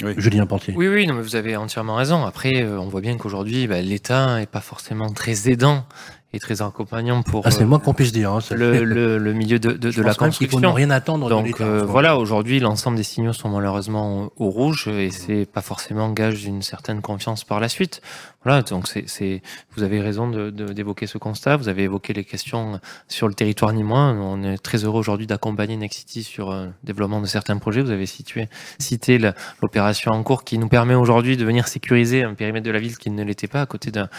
Oui. 0.03 0.13
Julien 0.17 0.45
Pantier. 0.45 0.73
Oui, 0.77 0.87
oui, 0.87 1.07
non, 1.07 1.13
mais 1.13 1.21
vous 1.21 1.35
avez 1.35 1.55
entièrement 1.55 1.95
raison. 1.95 2.25
Après, 2.25 2.61
euh, 2.61 2.79
on 2.79 2.87
voit 2.87 3.01
bien 3.01 3.17
qu'aujourd'hui, 3.17 3.67
bah, 3.67 3.81
l'État 3.81 4.37
n'est 4.37 4.45
pas 4.45 4.61
forcément 4.61 5.09
très 5.09 5.49
aidant 5.49 5.85
et 6.31 6.39
très 6.39 6.61
accompagnant 6.61 7.23
pour. 7.23 7.45
Ah, 7.45 7.51
c'est 7.51 7.61
le 7.61 7.67
moins 7.67 7.79
qu'on 7.79 7.93
puisse 7.93 8.11
dire. 8.11 8.31
Hein, 8.31 8.39
le, 8.51 8.83
le, 8.83 9.17
le, 9.17 9.33
milieu 9.33 9.59
de, 9.59 9.71
de, 9.71 9.91
de 9.91 10.01
la 10.01 10.13
construction. 10.13 10.59
Il 10.59 10.65
faut 10.65 10.71
rien 10.71 10.89
attendre. 10.89 11.29
Donc 11.29 11.59
euh, 11.59 11.83
voilà, 11.83 12.17
aujourd'hui, 12.17 12.59
l'ensemble 12.59 12.97
des 12.97 13.03
signaux 13.03 13.33
sont 13.33 13.49
malheureusement 13.49 14.31
au 14.37 14.49
rouge 14.49 14.87
et 14.87 15.09
c'est 15.11 15.45
pas 15.45 15.61
forcément 15.61 16.11
gage 16.11 16.43
d'une 16.43 16.61
certaine 16.61 17.01
confiance 17.01 17.43
par 17.43 17.59
la 17.59 17.67
suite. 17.69 18.01
Voilà, 18.43 18.61
donc 18.61 18.87
c'est, 18.87 19.41
vous 19.75 19.83
avez 19.83 19.99
raison 19.99 20.29
de, 20.29 20.49
de, 20.49 20.71
d'évoquer 20.71 21.07
ce 21.07 21.17
constat. 21.17 21.57
Vous 21.57 21.67
avez 21.67 21.83
évoqué 21.83 22.13
les 22.13 22.23
questions 22.23 22.79
sur 23.07 23.27
le 23.27 23.33
territoire 23.33 23.73
nîmois. 23.73 24.15
On 24.17 24.43
est 24.43 24.57
très 24.57 24.85
heureux 24.85 24.99
aujourd'hui 24.99 25.27
d'accompagner 25.27 25.75
Nexity 25.75 26.23
sur 26.23 26.51
le 26.51 26.71
développement 26.83 27.19
de 27.19 27.25
certains 27.25 27.57
projets. 27.57 27.81
Vous 27.81 27.91
avez 27.91 28.05
situé, 28.05 28.47
cité 28.79 29.19
l'opération 29.61 30.11
en 30.11 30.23
cours 30.23 30.43
qui 30.43 30.57
nous 30.57 30.69
permet 30.69 30.95
aujourd'hui 30.95 31.35
de 31.35 31.43
venir 31.43 31.67
sécuriser 31.67 32.23
un 32.23 32.33
périmètre 32.33 32.65
de 32.65 32.71
la 32.71 32.79
ville 32.79 32.97
qui 32.97 33.09
ne 33.09 33.23
l'était 33.23 33.47
pas 33.47 33.61
à 33.61 33.65
côté 33.65 33.91
d'un, 33.91 34.09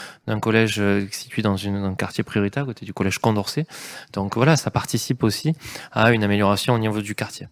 collège 0.41 0.83
situé 1.11 1.43
dans 1.43 1.57
une 1.57 1.77
un 1.77 1.95
quartier 1.95 2.25
prioritaire 2.25 2.65
à 2.65 2.67
côté 2.67 2.85
du 2.85 2.93
collège 2.93 3.19
Condorcet. 3.19 3.67
Donc 4.13 4.37
voilà, 4.37 4.57
ça 4.57 4.71
participe 4.71 5.23
aussi 5.23 5.55
à 5.93 6.13
une 6.13 6.25
amélioration 6.25 6.75
au 6.75 6.79
niveau 6.79 7.01
du 7.01 7.15
quartier. 7.15 7.47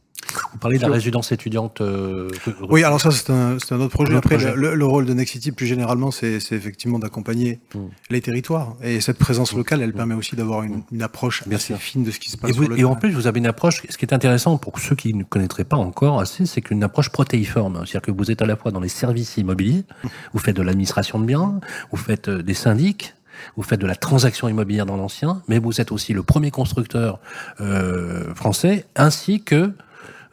Vous 0.53 0.59
parlez 0.59 0.79
de 0.79 0.83
la 0.83 0.93
résidence 0.93 1.33
étudiante. 1.33 1.81
Euh, 1.81 2.29
oui, 2.69 2.85
alors 2.85 3.01
ça 3.01 3.11
c'est 3.11 3.31
un, 3.31 3.57
un, 3.71 3.81
autre 3.81 3.89
projet. 3.89 4.15
Après, 4.15 4.37
projet. 4.37 4.55
Le, 4.55 4.75
le, 4.75 4.85
rôle 4.85 5.07
de 5.07 5.15
Nexity 5.15 5.53
plus 5.53 5.67
généralement, 5.67 6.11
c'est 6.11 6.37
effectivement 6.37 6.99
d'accompagner 6.99 7.61
mmh. 7.75 7.79
les 8.11 8.21
territoires. 8.21 8.77
Et 8.83 9.01
cette 9.01 9.19
présence 9.19 9.53
locale, 9.55 9.83
elle 9.83 9.91
mmh. 9.91 9.95
permet 9.95 10.15
aussi 10.15 10.37
d'avoir 10.37 10.63
une, 10.63 10.83
une, 10.93 11.03
approche 11.03 11.47
Bien 11.47 11.57
assez 11.57 11.69
sûr. 11.69 11.79
fine 11.79 12.05
de 12.05 12.11
ce 12.11 12.19
qui 12.19 12.31
se 12.31 12.37
passe. 12.37 12.51
Et, 12.51 12.53
vous, 12.53 12.65
sur 12.65 12.73
le 12.73 12.79
et 12.79 12.85
en 12.85 12.97
plus, 12.97 13.11
vous 13.13 13.27
avez 13.27 13.39
une 13.39 13.47
approche. 13.47 13.83
Ce 13.89 13.97
qui 13.97 14.05
est 14.05 14.15
intéressant 14.15 14.59
pour 14.59 14.79
ceux 14.79 14.97
qui 14.97 15.15
ne 15.15 15.25
connaîtraient 15.25 15.65
pas 15.65 15.77
encore 15.77 16.21
assez, 16.21 16.47
c'est 16.47 16.61
qu'une 16.61 16.83
approche 16.83 17.11
protéiforme. 17.11 17.85
C'est-à-dire 17.87 18.03
que 18.03 18.11
vous 18.11 18.31
êtes 18.31 18.43
à 18.43 18.47
la 18.47 18.57
fois 18.57 18.71
dans 18.71 18.81
les 18.81 18.89
services 18.89 19.37
immobiliers, 19.37 19.85
mmh. 20.05 20.09
vous 20.33 20.39
faites 20.39 20.57
de 20.57 20.63
l'administration 20.63 21.19
de 21.19 21.25
biens, 21.25 21.61
vous 21.91 21.97
faites 21.97 22.29
des 22.29 22.55
syndics, 22.55 23.15
vous 23.57 23.63
faites 23.63 23.81
de 23.81 23.87
la 23.87 23.97
transaction 23.97 24.49
immobilière 24.49 24.87
dans 24.87 24.97
l'ancien, 24.97 25.43
mais 25.49 25.59
vous 25.59 25.81
êtes 25.81 25.93
aussi 25.93 26.13
le 26.13 26.23
premier 26.23 26.51
constructeur 26.51 27.21
euh, 27.61 28.35
français, 28.35 28.87
ainsi 28.97 29.43
que 29.43 29.73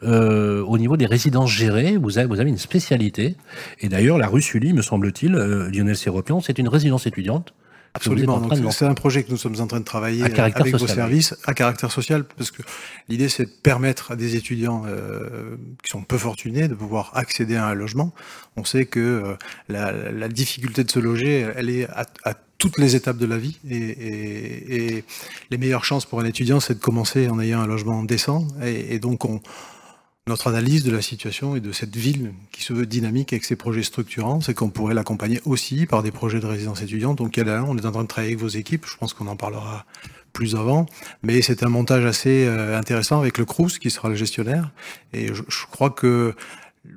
euh, 0.02 0.62
au 0.62 0.78
niveau 0.78 0.96
des 0.96 1.06
résidences 1.06 1.50
gérées, 1.50 1.96
vous 1.96 2.18
avez, 2.18 2.26
vous 2.26 2.40
avez 2.40 2.50
une 2.50 2.58
spécialité. 2.58 3.36
Et 3.80 3.88
d'ailleurs, 3.88 4.18
la 4.18 4.28
rue 4.28 4.42
Sully, 4.42 4.72
me 4.72 4.82
semble-t-il, 4.82 5.34
euh, 5.34 5.70
Lionel 5.70 5.96
Séropian, 5.96 6.40
c'est 6.40 6.58
une 6.58 6.68
résidence 6.68 7.06
étudiante. 7.06 7.52
Absolument. 7.96 8.70
C'est 8.70 8.84
un 8.84 8.94
projet 8.94 9.24
que 9.24 9.30
nous 9.30 9.38
sommes 9.38 9.58
en 9.60 9.66
train 9.66 9.80
de 9.80 9.84
travailler 9.84 10.22
avec 10.22 10.36
social, 10.36 10.76
vos 10.76 10.86
services 10.86 11.34
à 11.46 11.54
caractère 11.54 11.90
social, 11.90 12.24
parce 12.24 12.50
que 12.50 12.62
l'idée 13.08 13.30
c'est 13.30 13.46
de 13.46 13.50
permettre 13.62 14.12
à 14.12 14.16
des 14.16 14.36
étudiants 14.36 14.82
euh, 14.86 15.56
qui 15.82 15.90
sont 15.90 16.02
peu 16.02 16.18
fortunés 16.18 16.68
de 16.68 16.74
pouvoir 16.74 17.12
accéder 17.14 17.56
à 17.56 17.66
un 17.66 17.74
logement. 17.74 18.12
On 18.56 18.64
sait 18.64 18.84
que 18.84 19.00
euh, 19.00 19.36
la, 19.70 19.92
la, 19.92 20.28
difficulté 20.28 20.84
de 20.84 20.90
se 20.90 20.98
loger, 20.98 21.46
elle 21.56 21.70
est 21.70 21.88
à, 21.88 22.04
à 22.24 22.34
toutes 22.58 22.78
les 22.78 22.96
étapes 22.96 23.16
de 23.16 23.26
la 23.26 23.38
vie 23.38 23.58
et, 23.68 23.76
et, 23.76 24.96
et, 24.98 25.04
les 25.50 25.58
meilleures 25.58 25.84
chances 25.84 26.04
pour 26.04 26.20
un 26.20 26.24
étudiant, 26.26 26.60
c'est 26.60 26.74
de 26.74 26.80
commencer 26.80 27.28
en 27.28 27.40
ayant 27.40 27.60
un 27.60 27.66
logement 27.66 28.02
décent 28.02 28.46
et, 28.62 28.94
et 28.94 28.98
donc 28.98 29.24
on, 29.24 29.40
notre 30.28 30.48
analyse 30.48 30.82
de 30.82 30.90
la 30.90 31.02
situation 31.02 31.54
et 31.54 31.60
de 31.60 31.70
cette 31.70 31.94
ville 31.94 32.32
qui 32.50 32.62
se 32.62 32.72
veut 32.72 32.86
dynamique 32.86 33.32
avec 33.32 33.44
ses 33.44 33.54
projets 33.54 33.84
structurants, 33.84 34.40
c'est 34.40 34.54
qu'on 34.54 34.70
pourrait 34.70 34.94
l'accompagner 34.94 35.40
aussi 35.44 35.86
par 35.86 36.02
des 36.02 36.10
projets 36.10 36.40
de 36.40 36.46
résidence 36.46 36.82
étudiante. 36.82 37.18
Donc, 37.18 37.36
il 37.36 37.46
y 37.46 37.48
a 37.48 37.62
on 37.62 37.78
est 37.78 37.86
en 37.86 37.92
train 37.92 38.02
de 38.02 38.08
travailler 38.08 38.32
avec 38.32 38.42
vos 38.42 38.48
équipes. 38.48 38.86
Je 38.86 38.96
pense 38.96 39.14
qu'on 39.14 39.28
en 39.28 39.36
parlera 39.36 39.86
plus 40.32 40.56
avant. 40.56 40.86
Mais 41.22 41.42
c'est 41.42 41.62
un 41.62 41.68
montage 41.68 42.04
assez 42.04 42.44
euh, 42.44 42.76
intéressant 42.76 43.20
avec 43.20 43.38
le 43.38 43.44
CRUS 43.44 43.78
qui 43.78 43.88
sera 43.88 44.08
le 44.08 44.16
gestionnaire. 44.16 44.72
Et 45.12 45.28
je, 45.28 45.42
crois 45.70 45.90
que 45.90 46.34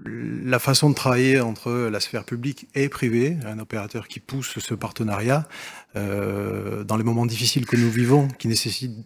la 0.05 0.57
façon 0.57 0.89
de 0.89 0.95
travailler 0.95 1.39
entre 1.39 1.71
la 1.71 1.99
sphère 1.99 2.23
publique 2.23 2.67
et 2.73 2.89
privée, 2.89 3.37
un 3.45 3.59
opérateur 3.59 4.07
qui 4.07 4.19
pousse 4.19 4.57
ce 4.57 4.73
partenariat 4.73 5.47
euh, 5.95 6.83
dans 6.83 6.97
les 6.97 7.03
moments 7.03 7.27
difficiles 7.27 7.67
que 7.67 7.75
nous 7.75 7.91
vivons, 7.91 8.27
qui 8.39 8.47
nécessitent 8.47 9.05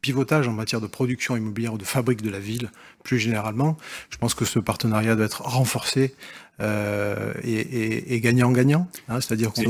pivotages 0.00 0.48
en 0.48 0.52
matière 0.52 0.80
de 0.80 0.86
production 0.86 1.36
immobilière 1.36 1.74
ou 1.74 1.78
de 1.78 1.84
fabrique 1.84 2.22
de 2.22 2.30
la 2.30 2.38
ville, 2.38 2.70
plus 3.02 3.18
généralement. 3.18 3.76
Je 4.10 4.16
pense 4.16 4.34
que 4.34 4.44
ce 4.44 4.58
partenariat 4.58 5.14
doit 5.14 5.26
être 5.26 5.42
renforcé 5.42 6.14
euh, 6.60 7.32
et, 7.42 8.20
gagnant-gagnant. 8.20 8.88
Hein, 9.08 9.20
C'est-à-dire 9.20 9.52
qu'on 9.52 9.64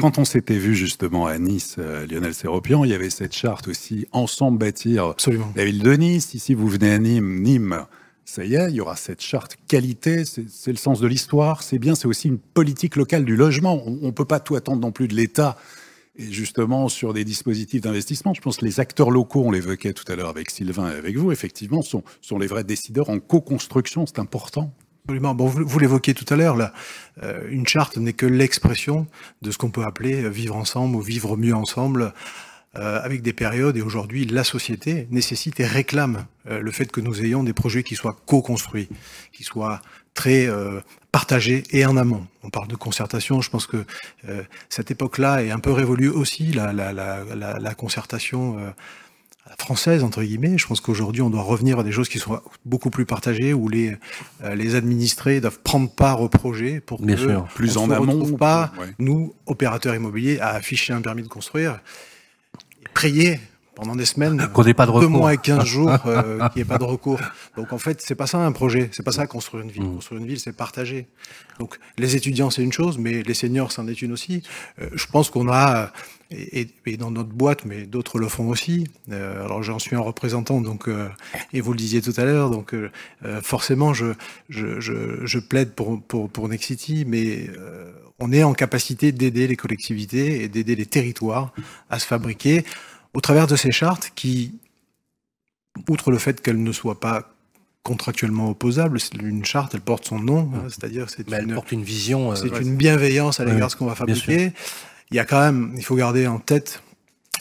quand, 0.00 0.18
on, 0.18 0.24
s'était 0.24 0.58
vu 0.58 0.74
justement 0.74 1.26
à 1.26 1.38
Nice, 1.38 1.76
euh, 1.78 2.06
Lionel 2.06 2.34
Séropian, 2.34 2.84
il 2.84 2.90
y 2.90 2.94
avait 2.94 3.10
cette 3.10 3.34
charte 3.34 3.68
aussi, 3.68 4.06
ensemble 4.12 4.58
bâtir 4.58 5.06
Absolument. 5.06 5.52
la 5.56 5.64
ville 5.64 5.82
de 5.82 5.92
Nice. 5.94 6.34
Ici, 6.34 6.54
vous 6.54 6.68
venez 6.68 6.92
à 6.92 6.98
Nîmes, 6.98 7.42
Nîmes, 7.42 7.86
ça 8.24 8.44
y 8.44 8.54
est, 8.54 8.68
il 8.68 8.76
y 8.76 8.80
aura 8.80 8.94
cette 8.94 9.22
charte 9.22 9.56
qualité, 9.68 10.24
c'est 10.26 10.70
le 10.70 10.76
sens 10.76 11.00
de 11.00 11.06
l'histoire, 11.06 11.62
c'est 11.62 11.78
bien, 11.78 11.94
c'est 11.94 12.06
aussi 12.06 12.28
une 12.28 12.38
politique 12.38 12.96
locale 12.96 13.24
du 13.24 13.36
logement. 13.36 13.82
On 13.86 14.06
ne 14.06 14.10
peut 14.10 14.26
pas 14.26 14.38
tout 14.38 14.54
attendre 14.54 14.82
non 14.82 14.92
plus 14.92 15.08
de 15.08 15.14
l'État. 15.14 15.56
Et 16.18 16.32
justement, 16.32 16.88
sur 16.88 17.14
des 17.14 17.24
dispositifs 17.24 17.80
d'investissement, 17.80 18.34
je 18.34 18.40
pense 18.40 18.56
que 18.56 18.64
les 18.64 18.80
acteurs 18.80 19.10
locaux, 19.10 19.44
on 19.46 19.52
l'évoquait 19.52 19.92
tout 19.92 20.10
à 20.10 20.16
l'heure 20.16 20.28
avec 20.28 20.50
Sylvain 20.50 20.90
et 20.90 20.96
avec 20.96 21.16
vous, 21.16 21.30
effectivement, 21.30 21.80
sont, 21.80 22.02
sont 22.20 22.38
les 22.38 22.48
vrais 22.48 22.64
décideurs 22.64 23.08
en 23.08 23.20
co-construction, 23.20 24.04
c'est 24.04 24.18
important. 24.18 24.74
Absolument. 25.04 25.34
Bon, 25.34 25.46
vous, 25.46 25.78
l'évoquiez 25.78 26.12
tout 26.12 26.26
à 26.28 26.36
l'heure, 26.36 26.56
là, 26.56 26.74
euh, 27.22 27.48
une 27.48 27.66
charte 27.66 27.96
n'est 27.96 28.12
que 28.12 28.26
l'expression 28.26 29.06
de 29.42 29.52
ce 29.52 29.56
qu'on 29.56 29.70
peut 29.70 29.84
appeler 29.84 30.24
euh, 30.24 30.28
vivre 30.28 30.56
ensemble 30.56 30.96
ou 30.96 31.00
vivre 31.00 31.36
mieux 31.36 31.54
ensemble, 31.54 32.12
euh, 32.76 33.00
avec 33.02 33.22
des 33.22 33.32
périodes. 33.32 33.76
Et 33.76 33.80
aujourd'hui, 33.80 34.26
la 34.26 34.44
société 34.44 35.06
nécessite 35.10 35.60
et 35.60 35.66
réclame 35.66 36.26
le 36.50 36.70
fait 36.72 36.90
que 36.90 37.00
nous 37.00 37.22
ayons 37.22 37.42
des 37.42 37.52
projets 37.52 37.82
qui 37.82 37.94
soient 37.94 38.16
co-construits, 38.26 38.88
qui 39.32 39.44
soient 39.44 39.82
très 40.14 40.48
partagés 41.12 41.62
et 41.70 41.86
en 41.86 41.96
amont. 41.96 42.26
On 42.42 42.50
parle 42.50 42.68
de 42.68 42.76
concertation. 42.76 43.40
Je 43.40 43.50
pense 43.50 43.66
que 43.66 43.84
cette 44.68 44.90
époque-là 44.90 45.42
est 45.44 45.50
un 45.50 45.58
peu 45.58 45.72
révolue 45.72 46.08
aussi, 46.08 46.52
la, 46.52 46.72
la, 46.72 46.92
la, 46.92 47.24
la 47.34 47.74
concertation 47.74 48.72
française 49.58 50.04
entre 50.04 50.22
guillemets. 50.22 50.58
Je 50.58 50.66
pense 50.66 50.80
qu'aujourd'hui 50.80 51.22
on 51.22 51.30
doit 51.30 51.42
revenir 51.42 51.78
à 51.78 51.84
des 51.84 51.92
choses 51.92 52.08
qui 52.08 52.18
soient 52.18 52.42
beaucoup 52.64 52.90
plus 52.90 53.06
partagées 53.06 53.54
où 53.54 53.68
les 53.68 53.96
euh, 54.44 54.54
les 54.54 54.74
administrés 54.74 55.40
doivent 55.40 55.60
prendre 55.60 55.90
part 55.90 56.20
au 56.20 56.28
projet 56.28 56.80
pour 56.80 57.00
Bien 57.00 57.16
que 57.16 57.54
plus 57.54 57.76
en 57.78 57.90
amont 57.90 58.36
pas 58.36 58.72
nous 58.98 59.34
opérateurs 59.46 59.94
immobiliers 59.94 60.38
à 60.40 60.48
afficher 60.48 60.92
un 60.92 61.00
permis 61.00 61.22
de 61.22 61.28
construire 61.28 61.80
et 62.82 62.88
prier 62.92 63.40
pendant 63.78 63.94
des 63.94 64.06
semaines, 64.06 64.48
qu'on 64.52 64.64
pas 64.74 64.86
de 64.86 64.90
recours. 64.90 65.00
deux 65.00 65.06
mois 65.16 65.34
et 65.34 65.38
15 65.38 65.64
jours, 65.64 65.96
euh, 66.06 66.38
qu'il 66.48 66.56
n'y 66.56 66.62
ait 66.62 66.64
pas 66.64 66.78
de 66.78 66.84
recours. 66.84 67.20
Donc 67.56 67.72
en 67.72 67.78
fait, 67.78 68.02
c'est 68.02 68.16
pas 68.16 68.26
ça 68.26 68.38
un 68.38 68.50
projet, 68.50 68.90
c'est 68.92 69.04
pas 69.04 69.12
ça 69.12 69.28
construire 69.28 69.62
une 69.62 69.70
ville. 69.70 69.84
Mm. 69.84 69.94
Construire 69.94 70.20
une 70.20 70.26
ville, 70.26 70.40
c'est 70.40 70.52
partager. 70.52 71.06
Donc 71.60 71.78
les 71.96 72.16
étudiants, 72.16 72.50
c'est 72.50 72.62
une 72.62 72.72
chose, 72.72 72.98
mais 72.98 73.22
les 73.22 73.34
seniors, 73.34 73.70
c'en 73.70 73.86
est 73.86 74.02
une 74.02 74.10
aussi. 74.10 74.42
Euh, 74.82 74.88
je 74.94 75.06
pense 75.06 75.30
qu'on 75.30 75.48
a, 75.48 75.92
et, 76.30 76.68
et, 76.86 76.96
dans 76.96 77.10
notre 77.10 77.30
boîte, 77.30 77.64
mais 77.64 77.86
d'autres 77.86 78.18
le 78.18 78.28
font 78.28 78.48
aussi. 78.48 78.86
Euh, 79.10 79.44
alors 79.44 79.62
j'en 79.62 79.78
suis 79.78 79.96
un 79.96 80.00
représentant, 80.00 80.60
donc 80.60 80.88
euh, 80.88 81.08
et 81.52 81.60
vous 81.60 81.72
le 81.72 81.78
disiez 81.78 82.02
tout 82.02 82.12
à 82.16 82.24
l'heure, 82.24 82.50
donc 82.50 82.74
euh, 82.74 82.90
forcément, 83.42 83.94
je, 83.94 84.12
je, 84.48 84.80
je, 84.80 85.24
je, 85.24 85.38
plaide 85.38 85.72
pour, 85.72 86.00
pour, 86.02 86.28
pour 86.28 86.48
Nexity, 86.48 87.04
mais 87.06 87.48
on 88.18 88.32
est 88.32 88.42
en 88.42 88.52
capacité 88.52 89.12
d'aider 89.12 89.46
les 89.46 89.56
collectivités 89.56 90.42
et 90.42 90.48
d'aider 90.48 90.74
les 90.74 90.86
territoires 90.86 91.52
à 91.88 91.98
se 91.98 92.06
fabriquer 92.06 92.64
au 93.14 93.20
travers 93.20 93.46
de 93.46 93.56
ces 93.56 93.70
chartes 93.70 94.12
qui, 94.14 94.58
outre 95.88 96.10
le 96.10 96.18
fait 96.18 96.40
qu'elles 96.40 96.62
ne 96.62 96.72
soient 96.72 97.00
pas 97.00 97.34
contractuellement 97.82 98.50
opposables, 98.50 98.98
une 99.20 99.44
charte, 99.44 99.74
elle 99.74 99.80
porte 99.80 100.06
son 100.06 100.18
nom, 100.18 100.50
hein, 100.54 100.68
c'est-à-dire 100.68 101.08
c'est 101.08 101.26
une, 101.28 101.54
porte 101.54 101.72
une 101.72 101.82
vision, 101.82 102.32
euh, 102.32 102.34
c'est 102.34 102.60
une 102.60 102.76
bienveillance 102.76 103.40
à 103.40 103.44
l'égard 103.44 103.68
de 103.68 103.72
ce 103.72 103.76
qu'on 103.76 103.86
va 103.86 103.94
fabriquer. 103.94 104.52
Il 105.10 105.16
y 105.16 105.20
a 105.20 105.24
quand 105.24 105.40
même, 105.40 105.72
il 105.76 105.84
faut 105.84 105.96
garder 105.96 106.26
en 106.26 106.38
tête, 106.38 106.82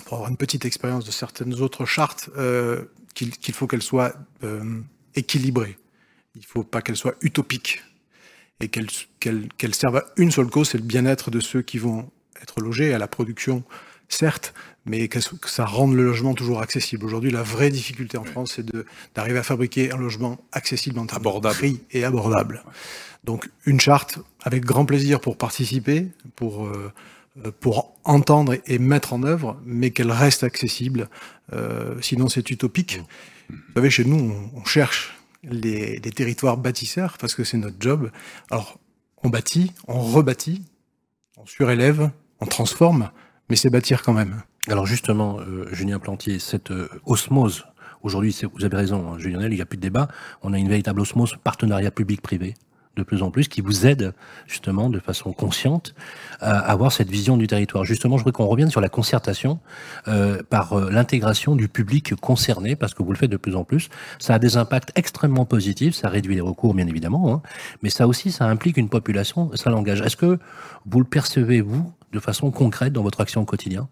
pour 0.06 0.14
avoir 0.16 0.30
une 0.30 0.38
petite 0.38 0.64
expérience 0.64 1.04
de 1.04 1.12
certaines 1.12 1.56
autres 1.56 1.86
chartes, 1.86 2.30
euh, 2.38 2.84
qu'il 3.14 3.54
faut 3.54 3.68
qu'elles 3.68 3.82
soient 3.82 4.14
euh, 4.44 4.80
équilibrées. 5.16 5.78
Il 6.36 6.42
ne 6.42 6.46
faut 6.46 6.64
pas 6.64 6.82
qu'elles 6.82 6.96
soient 6.96 7.16
utopiques 7.22 7.84
et 8.60 8.70
qu'elles 8.70 8.88
qu'elles 9.20 9.76
servent 9.76 9.98
à 9.98 10.06
une 10.16 10.32
seule 10.32 10.48
cause, 10.48 10.70
c'est 10.70 10.78
le 10.78 10.84
bien-être 10.84 11.32
de 11.32 11.40
ceux 11.40 11.62
qui 11.62 11.78
vont 11.78 12.10
être 12.42 12.62
logés 12.62 12.94
à 12.94 13.00
la 13.00 13.08
production 13.08 13.64
certes, 14.10 14.54
mais 14.86 15.08
que, 15.08 15.20
ça 15.46 15.66
rende 15.66 15.94
le 15.94 16.04
logement 16.04 16.34
toujours 16.34 16.62
accessible. 16.62 17.06
Aujourd'hui, 17.06 17.32
la 17.32 17.44
vraie 17.44 17.70
difficulté 17.70 18.18
en 18.18 18.24
France, 18.24 18.54
c'est 18.56 18.66
d'arriver 19.16 19.40
à 19.40 19.44
fabriquer 19.44 19.92
un 19.92 19.98
logement 19.98 20.40
accessible 20.52 21.00
en 21.00 21.06
termes 21.06 21.22
abordable. 21.22 21.56
de 21.56 21.60
prix 21.60 21.80
et 21.92 22.04
abordable. 22.04 22.64
Donc, 23.24 23.50
une 23.66 23.80
charte 23.80 24.20
avec 24.44 24.64
grand 24.64 24.86
plaisir 24.86 25.20
pour 25.20 25.38
participer, 25.38 26.08
pour, 26.36 26.66
euh, 26.66 26.94
pour 27.60 27.96
entendre 28.04 28.56
et 28.66 28.80
mettre 28.80 29.14
en 29.14 29.24
œuvre, 29.24 29.60
mais 29.66 29.92
qu'elle 29.92 30.12
reste 30.12 30.44
accessible. 30.44 31.10
Euh, 31.54 31.96
sinon, 32.02 32.30
c'est 32.30 32.50
utopique. 32.50 33.02
Vous 33.50 33.56
savez, 33.76 33.90
chez 33.90 34.06
nous, 34.06 34.34
on, 34.54 34.66
cherche 34.66 35.16
les, 35.44 36.00
les 36.00 36.12
territoires 36.12 36.58
bâtisseurs 36.58 37.18
parce 37.18 37.36
que 37.36 37.44
c'est 37.44 37.58
notre 37.58 37.78
job. 37.80 38.12
Alors, 38.50 38.80
on 39.24 39.30
bâtit, 39.30 39.74
on 39.88 40.00
rebâtit, 40.00 40.64
on 41.38 41.46
surélève, 41.46 42.10
on 42.40 42.46
transforme 42.46 43.12
mais 43.50 43.56
c'est 43.56 43.70
bâtir 43.70 44.02
quand 44.04 44.14
même. 44.14 44.42
Alors 44.70 44.86
justement, 44.86 45.40
euh, 45.40 45.68
Julien 45.72 46.00
Plantier, 46.00 46.40
cette 46.40 46.72
euh, 46.72 46.90
osmose, 47.06 47.66
aujourd'hui, 48.04 48.36
vous 48.54 48.66
avez 48.66 48.78
raison, 48.78 49.12
hein, 49.12 49.20
Julien, 49.20 49.42
il 49.42 49.56
n'y 49.56 49.62
a 49.62 49.66
plus 49.66 49.78
de 49.78 49.82
débat, 49.82 50.08
on 50.42 50.54
a 50.54 50.58
une 50.58 50.70
véritable 50.70 51.00
osmose 51.02 51.38
partenariat 51.44 51.92
public-privé 51.92 52.56
de 52.98 53.04
plus 53.04 53.24
en 53.24 53.32
plus, 53.32 53.48
qui 53.48 53.62
vous 53.62 53.86
aide 53.86 54.14
justement 54.48 54.90
de 54.90 55.00
façon 55.00 55.32
consciente 55.32 55.94
à 56.42 56.60
avoir 56.60 56.92
cette 56.92 57.10
vision 57.10 57.38
du 57.38 57.48
territoire. 57.48 57.86
Justement, 57.86 58.18
je 58.18 58.24
voudrais 58.24 58.34
qu'on 58.34 58.48
revienne 58.48 58.70
sur 58.70 58.82
la 58.82 58.90
concertation 58.90 59.60
euh, 60.08 60.42
par 60.50 60.74
euh, 60.74 60.90
l'intégration 60.92 61.56
du 61.56 61.70
public 61.70 62.16
concerné, 62.16 62.76
parce 62.76 62.94
que 62.94 63.04
vous 63.04 63.12
le 63.12 63.18
faites 63.18 63.32
de 63.32 63.38
plus 63.38 63.56
en 63.56 63.64
plus. 63.64 63.90
Ça 64.20 64.34
a 64.34 64.40
des 64.40 64.58
impacts 64.58 64.92
extrêmement 64.96 65.46
positifs, 65.46 65.96
ça 65.96 66.10
réduit 66.10 66.36
les 66.36 66.42
recours 66.42 66.74
bien 66.74 66.88
évidemment, 66.88 67.34
hein, 67.34 67.42
mais 67.82 67.90
ça 67.90 68.08
aussi, 68.08 68.32
ça 68.32 68.46
implique 68.46 68.78
une 68.78 68.90
population, 68.90 69.52
ça 69.56 69.70
l'engage. 69.70 70.02
Est-ce 70.02 70.18
que 70.18 70.40
vous 70.86 71.00
le 71.00 71.06
percevez, 71.06 71.62
vous, 71.62 71.94
de 72.14 72.20
façon 72.20 72.52
concrète 72.52 72.94
dans 72.94 73.04
votre 73.04 73.20
action 73.20 73.42
au 73.42 73.46
quotidien 73.46 73.90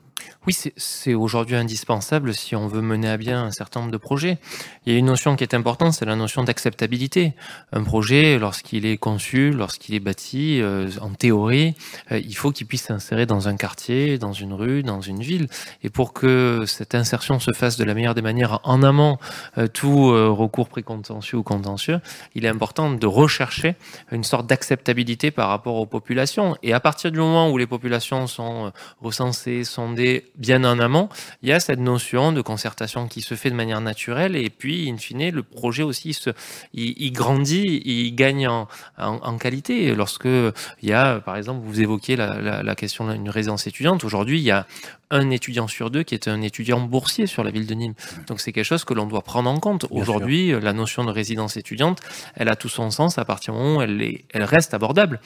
Oui, 0.48 0.56
c'est 0.78 1.14
aujourd'hui 1.14 1.56
indispensable 1.56 2.34
si 2.34 2.56
on 2.56 2.68
veut 2.68 2.82
mener 2.82 3.10
à 3.10 3.18
bien 3.18 3.44
un 3.44 3.52
certain 3.52 3.82
nombre 3.82 3.92
de 3.92 3.98
projets. 3.98 4.38
Il 4.86 4.94
y 4.94 4.96
a 4.96 5.00
une 5.00 5.08
notion 5.08 5.36
qui 5.36 5.44
est 5.44 5.54
importante, 5.54 5.94
c'est 5.94 6.06
la 6.06 6.16
notion 6.16 6.44
d'acceptabilité. 6.44 7.34
Un 7.74 7.84
projet, 7.84 8.40
lorsqu'il 8.40 8.86
est 8.86 8.98
conçu, 8.98 9.52
lorsqu'il 9.52 9.96
est 9.96 10.00
bâti, 10.00 10.62
euh, 10.62 10.90
en 11.02 11.10
théorie, 11.10 11.76
euh, 12.12 12.20
il 12.20 12.36
faut 12.36 12.52
qu'il 12.52 12.68
puisse 12.68 12.84
s'insérer 12.84 13.26
dans 13.26 13.50
un 13.50 13.58
quartier, 13.58 14.18
dans 14.18 14.34
une 14.34 14.54
rue, 14.54 14.82
dans 14.82 15.02
une 15.02 15.22
ville. 15.22 15.48
Et 15.84 15.90
pour 15.90 16.14
que 16.14 16.64
cette 16.68 16.96
insertion 16.96 17.40
se 17.40 17.52
fasse 17.52 17.76
de 17.76 17.84
la 17.84 17.94
meilleure 17.94 18.16
des 18.16 18.22
manières 18.22 18.62
en 18.64 18.82
amont, 18.82 19.18
euh, 19.58 19.68
tout 19.68 20.06
recours 20.06 20.70
précontentieux 20.70 21.38
ou 21.38 21.44
contentieux, 21.44 22.00
il 22.34 22.46
est 22.46 22.50
important 22.50 22.92
de 22.92 23.08
rechercher 23.08 23.76
une 24.12 24.24
sorte 24.24 24.48
d'acceptabilité 24.48 25.32
par 25.32 25.50
rapport 25.50 25.76
aux 25.76 25.86
populations. 25.86 26.56
Et 26.64 26.72
à 26.72 26.80
partir 26.80 27.12
du 27.12 27.20
moment 27.20 27.50
où 27.50 27.58
les 27.58 27.68
populations 27.68 28.05
sont 28.28 28.68
euh, 28.68 28.70
recensées, 29.02 29.64
sondées 29.64 30.26
bien 30.36 30.64
en 30.64 30.80
amont, 30.80 31.10
il 31.42 31.50
y 31.50 31.54
a 31.54 31.60
cette 31.60 31.80
notion 31.80 32.32
de 32.32 32.42
concertation 32.42 33.08
qui 33.08 33.22
se 33.22 33.36
fait 33.36 33.50
de 33.50 33.56
manière 33.56 33.82
naturelle 33.82 34.36
et 34.36 34.50
puis, 34.50 34.90
in 34.90 34.98
fine, 34.98 35.30
le 35.30 35.44
projet 35.44 35.84
aussi, 35.84 36.14
se, 36.14 36.30
il, 36.74 37.12
grandit, 37.12 37.82
il 37.86 38.14
gagne 38.16 38.48
en, 38.48 38.68
en, 38.98 39.38
qualité. 39.38 39.94
Lorsque 39.96 40.26
il 40.26 40.90
y 40.90 40.94
a, 40.94 41.20
par 41.20 41.38
exemple, 41.38 41.62
vous 41.64 41.82
évoquiez 41.82 42.16
la, 42.16 42.64
la, 42.64 42.76
question 42.76 43.12
d'une 43.12 43.30
résidence 43.30 43.68
étudiante, 43.68 44.04
aujourd'hui, 44.04 44.40
il 44.40 44.44
y 44.44 44.52
a 44.52 44.66
un 45.12 45.30
étudiant 45.30 45.68
sur 45.68 45.90
deux 45.90 46.04
qui 46.04 46.16
est 46.16 46.28
un 46.28 46.42
étudiant 46.42 46.80
boursier 46.82 47.28
sur 47.28 47.44
la 47.44 47.52
ville 47.52 47.68
de 47.68 47.74
Nîmes. 47.74 47.94
Donc 48.28 48.42
c'est 48.42 48.52
quelque 48.52 48.66
chose 48.66 48.84
que 48.84 48.94
l'on 48.94 49.06
doit 49.06 49.22
prendre 49.22 49.50
en 49.50 49.60
compte. 49.60 49.86
Aujourd'hui, 49.90 50.52
la 50.60 50.74
notion 50.74 51.04
de 51.04 51.12
résidence 51.12 51.58
étudiante, 51.58 52.02
elle 52.36 52.50
a 52.50 52.56
tout 52.56 52.70
son 52.70 52.92
sens 52.92 53.18
à 53.18 53.26
partir 53.26 53.54
du 53.54 53.60
moment 53.60 53.78
où 53.78 53.82
elle, 53.82 54.02
est, 54.02 54.26
elle 54.34 54.44
reste 54.44 54.74
abordable. 54.74 55.20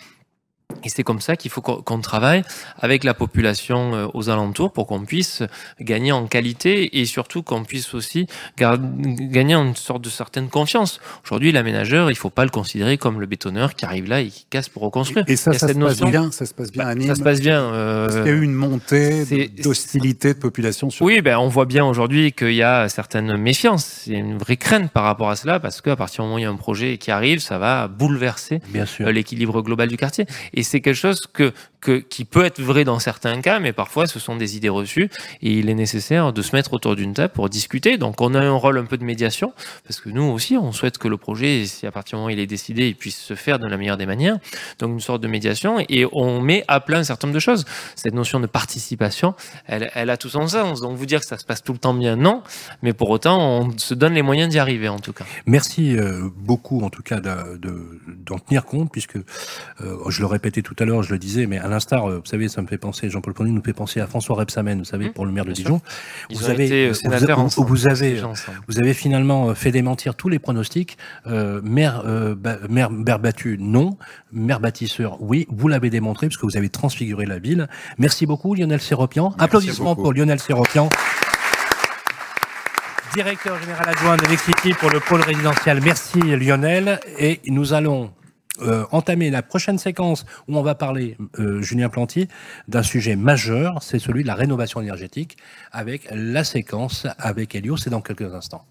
Et 0.84 0.90
c'est 0.90 1.04
comme 1.04 1.20
ça 1.20 1.36
qu'il 1.36 1.50
faut 1.52 1.62
qu'on 1.62 2.00
travaille 2.00 2.44
avec 2.80 3.04
la 3.04 3.14
population 3.14 3.96
euh, 3.96 4.08
aux 4.14 4.30
alentours 4.30 4.72
pour 4.72 4.86
qu'on 4.86 5.02
puisse 5.02 5.42
gagner 5.82 6.12
en 6.12 6.28
qualité 6.28 7.00
et 7.00 7.06
surtout 7.06 7.42
qu'on 7.42 7.64
puisse 7.64 7.94
aussi 7.96 8.28
gagner 8.58 9.56
une 9.56 9.76
sorte 9.76 10.04
de 10.04 10.10
certaine 10.10 10.48
confiance. 10.48 11.02
Aujourd'hui, 11.26 11.52
l'aménageur, 11.52 12.12
il 12.12 12.16
faut 12.16 12.30
pas 12.30 12.44
le 12.44 12.52
considérer 12.52 12.98
comme 12.98 13.20
le 13.20 13.26
bétonneur 13.26 13.76
qui 13.76 13.86
arrive 13.86 14.08
là 14.08 14.22
et 14.22 14.28
qui 14.28 14.46
casse 14.50 14.70
pour 14.70 14.84
reconstruire. 14.84 15.26
Et 15.28 15.36
ça, 15.36 15.54
ça 15.54 15.68
se, 15.68 15.74
passe 15.74 16.02
bien, 16.02 16.32
ça 16.32 16.46
se 16.46 16.54
passe 16.54 16.72
bien 16.72 16.88
à 16.88 16.96
Nîmes. 16.96 17.08
Ça 17.08 17.16
se 17.16 17.24
passe 17.24 17.42
bien. 17.42 17.62
Euh, 17.62 18.06
Parce 18.06 18.20
qu'il 18.20 18.28
y 18.28 18.36
a 18.36 18.38
eu 18.38 18.44
une 18.44 18.54
montée 18.54 19.48
d'hostilité 19.48 20.34
de 20.36 20.40
population. 20.40 20.90
Sur... 20.92 21.06
Oui, 21.06 21.22
ben 21.22 21.38
on 21.40 21.48
voit 21.48 21.66
bien 21.66 21.84
aujourd'hui 21.84 22.32
qu'il 22.32 22.54
y 22.54 22.64
a 22.64 22.88
certaines 22.90 23.36
méfiances, 23.38 24.04
il 24.06 24.14
y 24.14 24.16
a 24.16 24.20
une 24.20 24.38
vraie 24.38 24.58
crainte 24.58 24.92
par 24.92 25.04
rapport 25.04 25.30
à 25.32 25.36
cela 25.36 25.60
parce 25.60 25.82
qu'à 25.82 25.96
partir 25.96 26.24
du 26.24 26.28
moment 26.28 26.36
où 26.36 26.40
il 26.40 26.44
y 26.44 26.46
a 26.46 26.50
un 26.50 26.56
projet 26.56 26.98
qui 27.00 27.10
arrive, 27.10 27.40
ça 27.40 27.58
va 27.58 27.88
bouleverser 27.88 28.62
l'équilibre 29.00 29.62
global 29.64 29.88
du 29.88 29.98
quartier. 29.98 30.26
Et 30.60 30.64
c'est 30.64 30.82
quelque 30.82 30.94
chose 30.94 31.22
que 31.32 31.54
que, 31.82 32.00
qui 32.00 32.26
peut 32.26 32.44
être 32.44 32.62
vrai 32.62 32.84
dans 32.84 33.00
certains 33.00 33.40
cas, 33.42 33.60
mais 33.60 33.74
parfois 33.74 34.08
ce 34.08 34.20
sont 34.20 34.36
des 34.36 34.58
idées 34.58 34.70
reçues 34.70 35.10
et 35.42 35.54
il 35.54 35.70
est 35.70 35.76
nécessaire 35.76 36.34
de 36.34 36.42
se 36.42 36.56
mettre 36.56 36.74
autour 36.74 36.96
d'une 36.96 37.14
table 37.14 37.34
pour 37.34 37.50
discuter. 37.50 37.98
Donc 37.98 38.22
on 38.22 38.34
a 38.34 38.40
un 38.40 38.52
rôle 38.52 38.78
un 38.78 38.86
peu 38.86 38.98
de 38.98 39.04
médiation 39.04 39.54
parce 39.88 40.00
que 40.00 40.10
nous 40.10 40.24
aussi 40.24 40.58
on 40.58 40.72
souhaite 40.72 40.98
que 40.98 41.08
le 41.08 41.18
projet, 41.18 41.66
si 41.66 41.88
à 41.88 41.92
partir 41.92 42.18
du 42.18 42.20
moment 42.20 42.28
où 42.28 42.32
il 42.32 42.40
est 42.40 42.48
décidé, 42.48 42.88
il 42.88 42.96
puisse 42.96 43.18
se 43.18 43.36
faire 43.36 43.60
de 43.60 43.68
la 43.68 43.78
meilleure 43.78 43.98
des 43.98 44.06
manières. 44.06 44.38
Donc 44.80 44.92
une 44.92 45.00
sorte 45.00 45.22
de 45.22 45.28
médiation 45.28 45.78
et 45.88 46.06
on 46.12 46.42
met 46.42 46.66
à 46.68 46.80
plat 46.80 47.00
un 47.00 47.04
certain 47.04 47.28
nombre 47.28 47.36
de 47.36 47.40
choses. 47.40 47.66
Cette 47.96 48.14
notion 48.14 48.40
de 48.40 48.48
participation, 48.48 49.36
elle, 49.66 50.10
a 50.10 50.18
tout 50.18 50.30
son 50.30 50.48
sens. 50.48 50.82
Donc 50.82 50.98
vous 50.98 51.06
dire 51.06 51.22
que 51.22 51.26
ça 51.26 51.38
se 51.38 51.46
passe 51.46 51.64
tout 51.64 51.74
le 51.74 51.80
temps 51.80 51.94
bien, 51.94 52.16
non, 52.16 52.44
mais 52.82 52.94
pour 52.94 53.10
autant 53.10 53.40
on 53.40 53.78
se 53.78 53.94
donne 53.94 54.14
les 54.14 54.22
moyens 54.22 54.50
d'y 54.50 54.60
arriver 54.60 54.90
en 54.90 55.00
tout 55.00 55.14
cas. 55.14 55.26
Merci 55.46 55.96
euh, 55.96 56.30
beaucoup 56.36 56.82
en 56.82 56.90
tout 56.90 57.04
cas 57.04 57.20
d'en 57.20 57.56
de, 57.56 58.40
tenir 58.48 58.66
compte 58.66 58.92
puisque 58.92 59.18
euh, 59.18 59.24
je 60.10 60.20
le 60.20 60.26
répétais 60.26 60.62
tout 60.62 60.76
à 60.80 60.86
l'heure, 60.86 61.04
je 61.04 61.14
le 61.14 61.20
disais, 61.20 61.46
mais 61.46 61.58
à 61.58 61.69
l'instar, 61.70 62.10
euh, 62.10 62.18
vous 62.18 62.26
savez, 62.26 62.48
ça 62.48 62.62
me 62.62 62.68
fait 62.68 62.78
penser, 62.78 63.10
Jean-Paul 63.10 63.34
Ponty 63.34 63.52
nous 63.52 63.64
fait 63.64 63.74
penser 63.74 64.00
à 64.00 64.08
François 64.08 64.36
Rebsamen, 64.36 64.80
vous 64.80 64.86
savez, 64.86 65.10
mmh, 65.10 65.14
pour 65.14 65.26
le 65.26 65.32
maire 65.32 65.46
de 65.46 65.52
Dijon. 65.52 65.82
Vous 66.30 66.50
avez, 66.50 66.92
vous, 66.92 67.66
vous, 67.66 67.88
avez, 67.88 68.22
vous 68.68 68.80
avez 68.80 68.94
finalement 68.94 69.54
fait 69.56 69.72
démentir 69.72 70.16
tous 70.16 70.30
les 70.30 70.40
pronostics. 70.40 70.98
maire, 71.26 72.04
maire, 72.70 72.92
maire 72.92 73.20
battu, 73.20 73.58
non. 73.60 73.98
Maire 74.32 74.60
bâtisseur, 74.60 75.22
oui. 75.22 75.48
Vous 75.50 75.68
l'avez 75.68 75.90
démontré 75.90 76.28
parce 76.28 76.38
que 76.38 76.46
vous 76.46 76.58
avez 76.58 76.70
transfiguré 76.70 77.26
la 77.26 77.40
ville. 77.40 77.68
Merci 77.98 78.26
beaucoup, 78.26 78.54
Lionel 78.56 78.82
Séropian. 78.82 79.34
Applaudissements 79.40 79.96
pour 79.96 80.14
Lionel 80.14 80.40
Séropian 80.40 80.90
directeur 83.14 83.60
général 83.60 83.90
adjoint 83.90 84.18
de 84.18 84.38
City 84.38 84.74
pour 84.74 84.90
le 84.90 85.00
pôle 85.00 85.22
résidentiel. 85.22 85.82
Merci 85.84 86.20
Lionel. 86.20 87.00
Et 87.18 87.42
nous 87.48 87.74
allons 87.74 88.12
euh, 88.62 88.86
entamer 88.92 89.30
la 89.30 89.42
prochaine 89.42 89.78
séquence 89.78 90.26
où 90.48 90.58
on 90.58 90.62
va 90.62 90.76
parler, 90.76 91.18
euh, 91.40 91.62
Julien 91.62 91.90
Plantier, 91.90 92.28
d'un 92.68 92.84
sujet 92.84 93.16
majeur, 93.16 93.82
c'est 93.82 94.00
celui 94.00 94.24
de 94.24 94.28
la 94.28 94.36
rénovation 94.36 94.82
énergétique, 94.82 95.38
avec 95.72 96.08
la 96.12 96.44
séquence 96.44 97.08
avec 97.18 97.56
Elio, 97.56 97.78
c'est 97.78 97.90
dans 97.90 98.02
quelques 98.02 98.34
instants. 98.34 98.66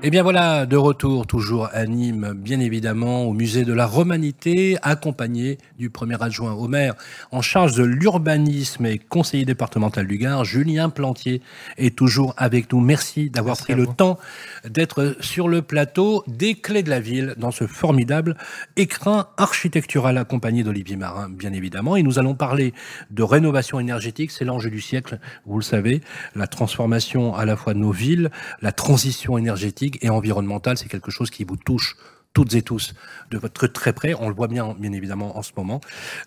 Et 0.00 0.06
eh 0.06 0.10
bien 0.10 0.22
voilà, 0.22 0.64
de 0.64 0.76
retour 0.76 1.26
toujours 1.26 1.70
à 1.72 1.84
Nîmes, 1.84 2.32
bien 2.32 2.60
évidemment, 2.60 3.24
au 3.24 3.32
musée 3.32 3.64
de 3.64 3.72
la 3.72 3.84
Romanité, 3.84 4.76
accompagné 4.82 5.58
du 5.76 5.90
premier 5.90 6.22
adjoint 6.22 6.52
au 6.52 6.68
maire 6.68 6.94
en 7.32 7.42
charge 7.42 7.74
de 7.74 7.82
l'urbanisme 7.82 8.86
et 8.86 8.98
conseiller 8.98 9.44
départemental 9.44 10.06
du 10.06 10.16
Gard, 10.16 10.44
Julien 10.44 10.88
Plantier, 10.88 11.42
est 11.78 11.96
toujours 11.96 12.32
avec 12.36 12.72
nous. 12.72 12.78
Merci 12.78 13.28
d'avoir 13.28 13.56
pris 13.56 13.74
le 13.74 13.88
temps 13.88 14.20
d'être 14.64 15.16
sur 15.18 15.48
le 15.48 15.62
plateau 15.62 16.22
des 16.28 16.54
clés 16.54 16.84
de 16.84 16.90
la 16.90 17.00
ville 17.00 17.34
dans 17.36 17.50
ce 17.50 17.66
formidable 17.66 18.36
écrin 18.76 19.26
architectural 19.36 20.16
accompagné 20.16 20.62
d'Olivier 20.62 20.94
Marin, 20.94 21.28
bien 21.28 21.52
évidemment. 21.52 21.96
Et 21.96 22.04
nous 22.04 22.20
allons 22.20 22.36
parler 22.36 22.72
de 23.10 23.24
rénovation 23.24 23.80
énergétique, 23.80 24.30
c'est 24.30 24.44
l'enjeu 24.44 24.70
du 24.70 24.80
siècle, 24.80 25.18
vous 25.44 25.58
le 25.58 25.64
savez, 25.64 26.02
la 26.36 26.46
transformation 26.46 27.34
à 27.34 27.44
la 27.44 27.56
fois 27.56 27.74
de 27.74 27.80
nos 27.80 27.90
villes, 27.90 28.30
la 28.62 28.70
transition 28.70 29.36
énergétique 29.36 29.87
et 30.02 30.10
environnementale, 30.10 30.76
c'est 30.78 30.88
quelque 30.88 31.10
chose 31.10 31.30
qui 31.30 31.44
vous 31.44 31.56
touche 31.56 31.96
toutes 32.32 32.54
et 32.54 32.62
tous 32.62 32.94
de 33.30 33.38
votre 33.38 33.66
très 33.66 33.92
près. 33.92 34.14
On 34.14 34.28
le 34.28 34.34
voit 34.34 34.48
bien, 34.48 34.76
bien 34.78 34.92
évidemment, 34.92 35.36
en 35.36 35.42
ce 35.42 35.52
moment. 35.56 35.80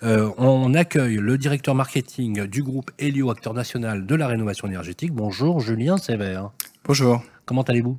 Euh, 0.03 0.29
on 0.37 0.73
accueille 0.73 1.15
le 1.15 1.37
directeur 1.37 1.75
marketing 1.75 2.47
du 2.47 2.63
groupe 2.63 2.91
Helio, 2.99 3.29
acteur 3.29 3.53
national 3.53 4.05
de 4.05 4.15
la 4.15 4.27
rénovation 4.27 4.67
énergétique. 4.67 5.13
Bonjour, 5.13 5.59
Julien 5.59 5.97
Sévère. 5.97 6.51
Bonjour. 6.85 7.23
Comment 7.45 7.63
allez-vous? 7.63 7.97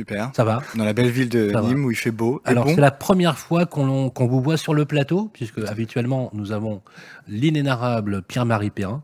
Super. 0.00 0.30
Ça 0.34 0.44
va 0.44 0.62
Dans 0.76 0.86
la 0.86 0.94
belle 0.94 1.10
ville 1.10 1.28
de 1.28 1.52
Nîmes 1.60 1.84
où 1.84 1.90
il 1.90 1.96
fait 1.96 2.10
beau. 2.10 2.40
Alors, 2.46 2.66
c'est 2.66 2.80
la 2.80 2.90
première 2.90 3.36
fois 3.36 3.66
qu'on 3.66 4.10
vous 4.16 4.40
voit 4.40 4.56
sur 4.56 4.72
le 4.72 4.86
plateau, 4.86 5.28
puisque 5.34 5.58
habituellement, 5.58 6.30
nous 6.32 6.52
avons 6.52 6.80
l'inénarrable 7.28 8.22
Pierre-Marie 8.22 8.70
Perrin. 8.70 9.02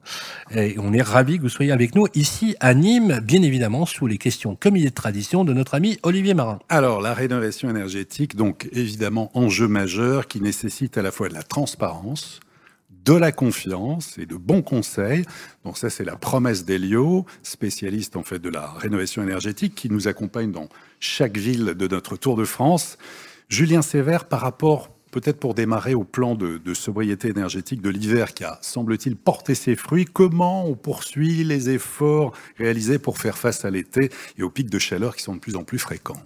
Et 0.55 0.77
on 0.79 0.95
est 0.95 1.03
ravis 1.03 1.37
que 1.37 1.43
vous 1.43 1.51
soyez 1.51 1.71
avec 1.71 1.95
nous 1.95 2.07
ici 2.15 2.57
à 2.61 2.73
Nîmes, 2.73 3.21
bien 3.23 3.43
évidemment, 3.43 3.85
sous 3.85 4.07
les 4.07 4.17
questions, 4.17 4.57
comme 4.59 4.75
il 4.79 4.87
est 4.87 4.89
de 4.89 4.95
tradition, 4.95 5.45
de 5.45 5.53
notre 5.53 5.75
ami 5.75 5.99
Olivier 6.03 6.33
Marin. 6.33 6.61
Alors, 6.71 7.03
la 7.03 7.13
rénovation 7.13 7.69
énergétique, 7.69 8.35
donc 8.35 8.67
évidemment, 8.73 9.31
enjeu 9.35 9.69
majeur 9.69 10.29
qui 10.29 10.41
nécessite 10.41 10.97
à 10.97 11.03
la 11.03 11.11
fois 11.11 11.29
de 11.29 11.35
la 11.35 11.43
transparence, 11.43 12.41
de 13.07 13.15
la 13.15 13.33
confiance 13.33 14.19
et 14.19 14.27
de 14.27 14.35
bons 14.35 14.63
conseils. 14.63 15.25
Donc 15.65 15.79
ça, 15.79 15.89
c'est 15.89 16.05
la 16.05 16.17
promesse 16.17 16.65
d'Elio, 16.65 17.25
spécialiste 17.43 18.17
en 18.17 18.25
fait 18.25 18.41
de 18.41 18.51
la 18.51 18.73
rénovation 18.73 19.23
énergétique, 19.23 19.75
qui 19.75 19.89
nous 19.89 20.09
accompagne 20.09 20.51
dans 20.51 20.69
chaque 20.99 21.39
ville 21.39 21.75
de 21.75 21.89
notre 21.89 22.17
Tour 22.17 22.37
de 22.37 22.45
France. 22.45 22.99
Julien 23.49 23.81
Sévère, 23.81 24.27
par 24.27 24.41
rapport 24.41 24.91
peut-être 25.13 25.39
pour 25.39 25.55
démarrer 25.55 25.95
au 25.95 26.05
plan 26.05 26.35
de, 26.35 26.75
sobriété 26.75 27.29
énergétique 27.29 27.81
de 27.81 27.89
l'hiver 27.89 28.35
qui 28.35 28.45
a, 28.45 28.59
semble-t-il, 28.61 29.17
porté 29.17 29.55
ses 29.55 29.77
fruits, 29.77 30.05
comment 30.05 30.67
on 30.67 30.75
poursuit 30.75 31.45
les 31.45 31.71
efforts 31.71 32.33
réalisés 32.59 32.99
pour 32.99 33.19
faire 33.19 33.39
face 33.39 33.65
à 33.65 33.71
l'été 33.71 34.11
et 34.37 34.43
aux 34.43 34.51
pics 34.51 34.69
de 34.69 34.79
chaleur 34.79 35.17
qui 35.17 35.23
sont 35.23 35.37
de 35.37 35.41
plus 35.41 35.57
en 35.57 35.65
plus 35.65 35.79
fréquents? 35.79 36.21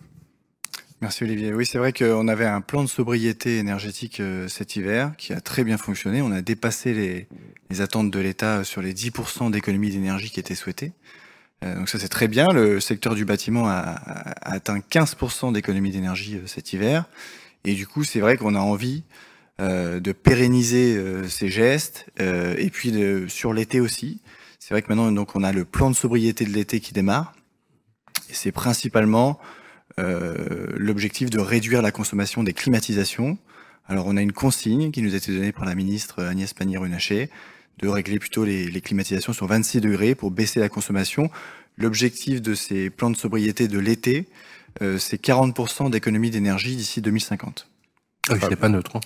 Merci 1.00 1.24
Olivier. 1.24 1.54
Oui, 1.54 1.64
c'est 1.64 1.78
vrai 1.78 1.92
qu'on 1.92 2.28
avait 2.28 2.46
un 2.46 2.60
plan 2.60 2.82
de 2.82 2.88
sobriété 2.88 3.58
énergétique 3.58 4.20
euh, 4.20 4.48
cet 4.48 4.76
hiver 4.76 5.12
qui 5.16 5.32
a 5.32 5.40
très 5.40 5.64
bien 5.64 5.78
fonctionné. 5.78 6.20
On 6.20 6.30
a 6.30 6.42
dépassé 6.42 6.92
les, 6.92 7.26
les 7.70 7.80
attentes 7.80 8.10
de 8.10 8.18
l'État 8.18 8.64
sur 8.64 8.82
les 8.82 8.92
10% 8.92 9.50
d'économie 9.50 9.90
d'énergie 9.90 10.30
qui 10.30 10.40
étaient 10.40 10.54
souhaitées. 10.54 10.92
Euh, 11.64 11.74
donc 11.74 11.88
ça 11.88 11.98
c'est 11.98 12.08
très 12.08 12.28
bien. 12.28 12.48
Le 12.52 12.80
secteur 12.80 13.14
du 13.14 13.24
bâtiment 13.24 13.66
a, 13.66 13.78
a 13.78 14.52
atteint 14.52 14.78
15% 14.78 15.52
d'économie 15.52 15.90
d'énergie 15.90 16.36
euh, 16.36 16.46
cet 16.46 16.72
hiver. 16.74 17.06
Et 17.64 17.74
du 17.74 17.86
coup, 17.86 18.04
c'est 18.04 18.20
vrai 18.20 18.36
qu'on 18.36 18.54
a 18.54 18.60
envie 18.60 19.04
euh, 19.60 20.00
de 20.00 20.12
pérenniser 20.12 20.96
euh, 20.96 21.28
ces 21.28 21.50
gestes 21.50 22.06
et 22.18 22.70
puis 22.70 22.92
de, 22.92 23.26
sur 23.28 23.52
l'été 23.52 23.80
aussi. 23.80 24.20
C'est 24.58 24.72
vrai 24.72 24.80
que 24.80 24.88
maintenant, 24.88 25.12
donc, 25.12 25.36
on 25.36 25.42
a 25.42 25.52
le 25.52 25.64
plan 25.64 25.90
de 25.90 25.96
sobriété 25.96 26.44
de 26.44 26.50
l'été 26.50 26.80
qui 26.80 26.94
démarre. 26.94 27.34
C'est 28.30 28.52
principalement 28.52 29.38
euh, 29.38 29.59
l'objectif 30.76 31.30
de 31.30 31.38
réduire 31.38 31.82
la 31.82 31.92
consommation 31.92 32.42
des 32.42 32.52
climatisations. 32.52 33.38
Alors 33.86 34.06
on 34.06 34.16
a 34.16 34.22
une 34.22 34.32
consigne 34.32 34.90
qui 34.90 35.02
nous 35.02 35.14
a 35.14 35.16
été 35.16 35.32
donnée 35.32 35.52
par 35.52 35.64
la 35.64 35.74
ministre 35.74 36.22
Agnès 36.22 36.52
Pannier-Runacher 36.54 37.28
de 37.80 37.88
régler 37.88 38.18
plutôt 38.18 38.44
les, 38.44 38.70
les, 38.70 38.80
climatisations 38.80 39.32
sur 39.32 39.46
26 39.46 39.80
degrés 39.80 40.14
pour 40.14 40.30
baisser 40.30 40.60
la 40.60 40.68
consommation. 40.68 41.30
L'objectif 41.78 42.42
de 42.42 42.54
ces 42.54 42.90
plans 42.90 43.10
de 43.10 43.16
sobriété 43.16 43.68
de 43.68 43.78
l'été, 43.78 44.28
euh, 44.82 44.98
c'est 44.98 45.22
40% 45.22 45.90
d'économie 45.90 46.30
d'énergie 46.30 46.76
d'ici 46.76 47.00
2050. 47.00 47.68
Ah 48.28 48.34
oui, 48.34 48.40
c'est 48.48 48.56
pas 48.56 48.68
neutre. 48.68 48.96
Hein. 48.96 49.00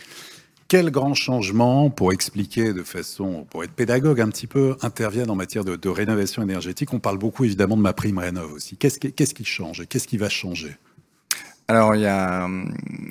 Quels 0.74 0.90
grands 0.90 1.14
changements, 1.14 1.88
pour 1.88 2.12
expliquer 2.12 2.72
de 2.72 2.82
façon, 2.82 3.46
pour 3.48 3.62
être 3.62 3.70
pédagogue 3.70 4.20
un 4.20 4.28
petit 4.28 4.48
peu, 4.48 4.74
interviennent 4.82 5.30
en 5.30 5.36
matière 5.36 5.64
de, 5.64 5.76
de 5.76 5.88
rénovation 5.88 6.42
énergétique? 6.42 6.92
On 6.92 6.98
parle 6.98 7.16
beaucoup 7.16 7.44
évidemment 7.44 7.76
de 7.76 7.82
ma 7.82 7.92
prime 7.92 8.18
rénov 8.18 8.52
aussi. 8.52 8.76
Qu'est-ce 8.76 8.98
qui, 8.98 9.44
change? 9.44 9.80
Et 9.80 9.86
qu'est-ce 9.86 10.08
qui 10.08 10.16
va 10.16 10.28
changer? 10.28 10.74
Alors 11.68 11.94
il 11.94 12.00
y 12.00 12.06
a, 12.06 12.48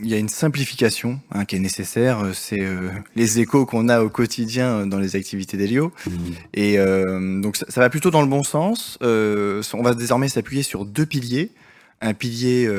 il 0.02 0.10
y 0.10 0.14
a 0.14 0.18
une 0.18 0.28
simplification 0.28 1.22
hein, 1.32 1.46
qui 1.46 1.56
est 1.56 1.60
nécessaire. 1.60 2.32
C'est 2.34 2.60
euh, 2.60 2.90
les 3.16 3.40
échos 3.40 3.66
qu'on 3.66 3.88
a 3.88 4.02
au 4.02 4.10
quotidien 4.10 4.86
dans 4.86 5.00
les 5.00 5.16
activités 5.16 5.56
d'Helio. 5.56 5.94
Mmh. 6.06 6.12
Et 6.56 6.78
euh, 6.80 7.40
donc 7.40 7.56
ça, 7.56 7.66
ça, 7.70 7.80
va 7.80 7.90
plutôt 7.90 8.12
dans 8.12 8.22
le 8.22 8.28
bon 8.28 8.44
sens. 8.44 8.98
Euh, 9.04 9.64
on 9.74 9.84
va 9.84 9.94
désormais 9.94 10.28
s'appuyer 10.28 10.64
sur 10.64 10.84
deux 10.84 11.06
piliers. 11.06 11.50
Un 12.02 12.14
pilier 12.14 12.70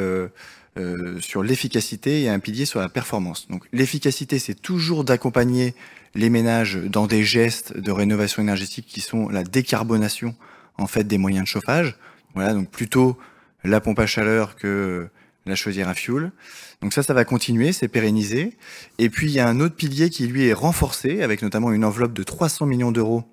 euh, 0.77 1.20
sur 1.20 1.43
l'efficacité 1.43 2.22
et 2.22 2.29
un 2.29 2.39
pilier 2.41 2.64
sur 2.64 2.81
la 2.81 2.89
performance. 2.89 3.47
Donc 3.49 3.64
l'efficacité, 3.72 4.39
c'est 4.39 4.55
toujours 4.55 5.05
d'accompagner 5.05 5.75
les 6.14 6.31
ménages 6.31 6.77
dans 6.77 7.07
des 7.07 7.22
gestes 7.22 7.77
de 7.77 7.93
rénovation 7.93 8.43
énergétique 8.43 8.87
qui 8.89 9.01
sont 9.01 9.29
la 9.29 9.45
décarbonation 9.45 10.35
en 10.77 10.87
fait 10.87 11.05
des 11.05 11.18
moyens 11.18 11.45
de 11.45 11.49
chauffage. 11.49 11.97
Voilà, 12.35 12.55
donc 12.55 12.70
plutôt 12.70 13.16
la 13.62 13.81
pompe 13.81 14.01
à 14.01 14.07
chaleur 14.07 14.57
que 14.57 15.09
la 15.47 15.55
chaudière 15.55 15.89
à 15.89 15.95
fioul. 15.95 16.33
Donc 16.81 16.93
ça, 16.93 17.03
ça 17.03 17.14
va 17.14 17.25
continuer, 17.25 17.72
c'est 17.72 17.89
pérennisé. 17.89 18.57
Et 18.99 19.11
puis 19.11 19.29
il 19.29 19.33
y 19.33 19.41
a 19.41 19.49
un 19.49 19.61
autre 19.61 19.77
pilier 19.77 20.11
qui 20.11 20.27
lui 20.27 20.47
est 20.47 20.53
renforcé, 20.53 21.22
avec 21.22 21.43
notamment 21.43 21.72
une 21.72 21.85
enveloppe 21.85 22.14
de 22.14 22.22
300 22.22 22.66
millions 22.66 22.93
d'euros 22.93 23.25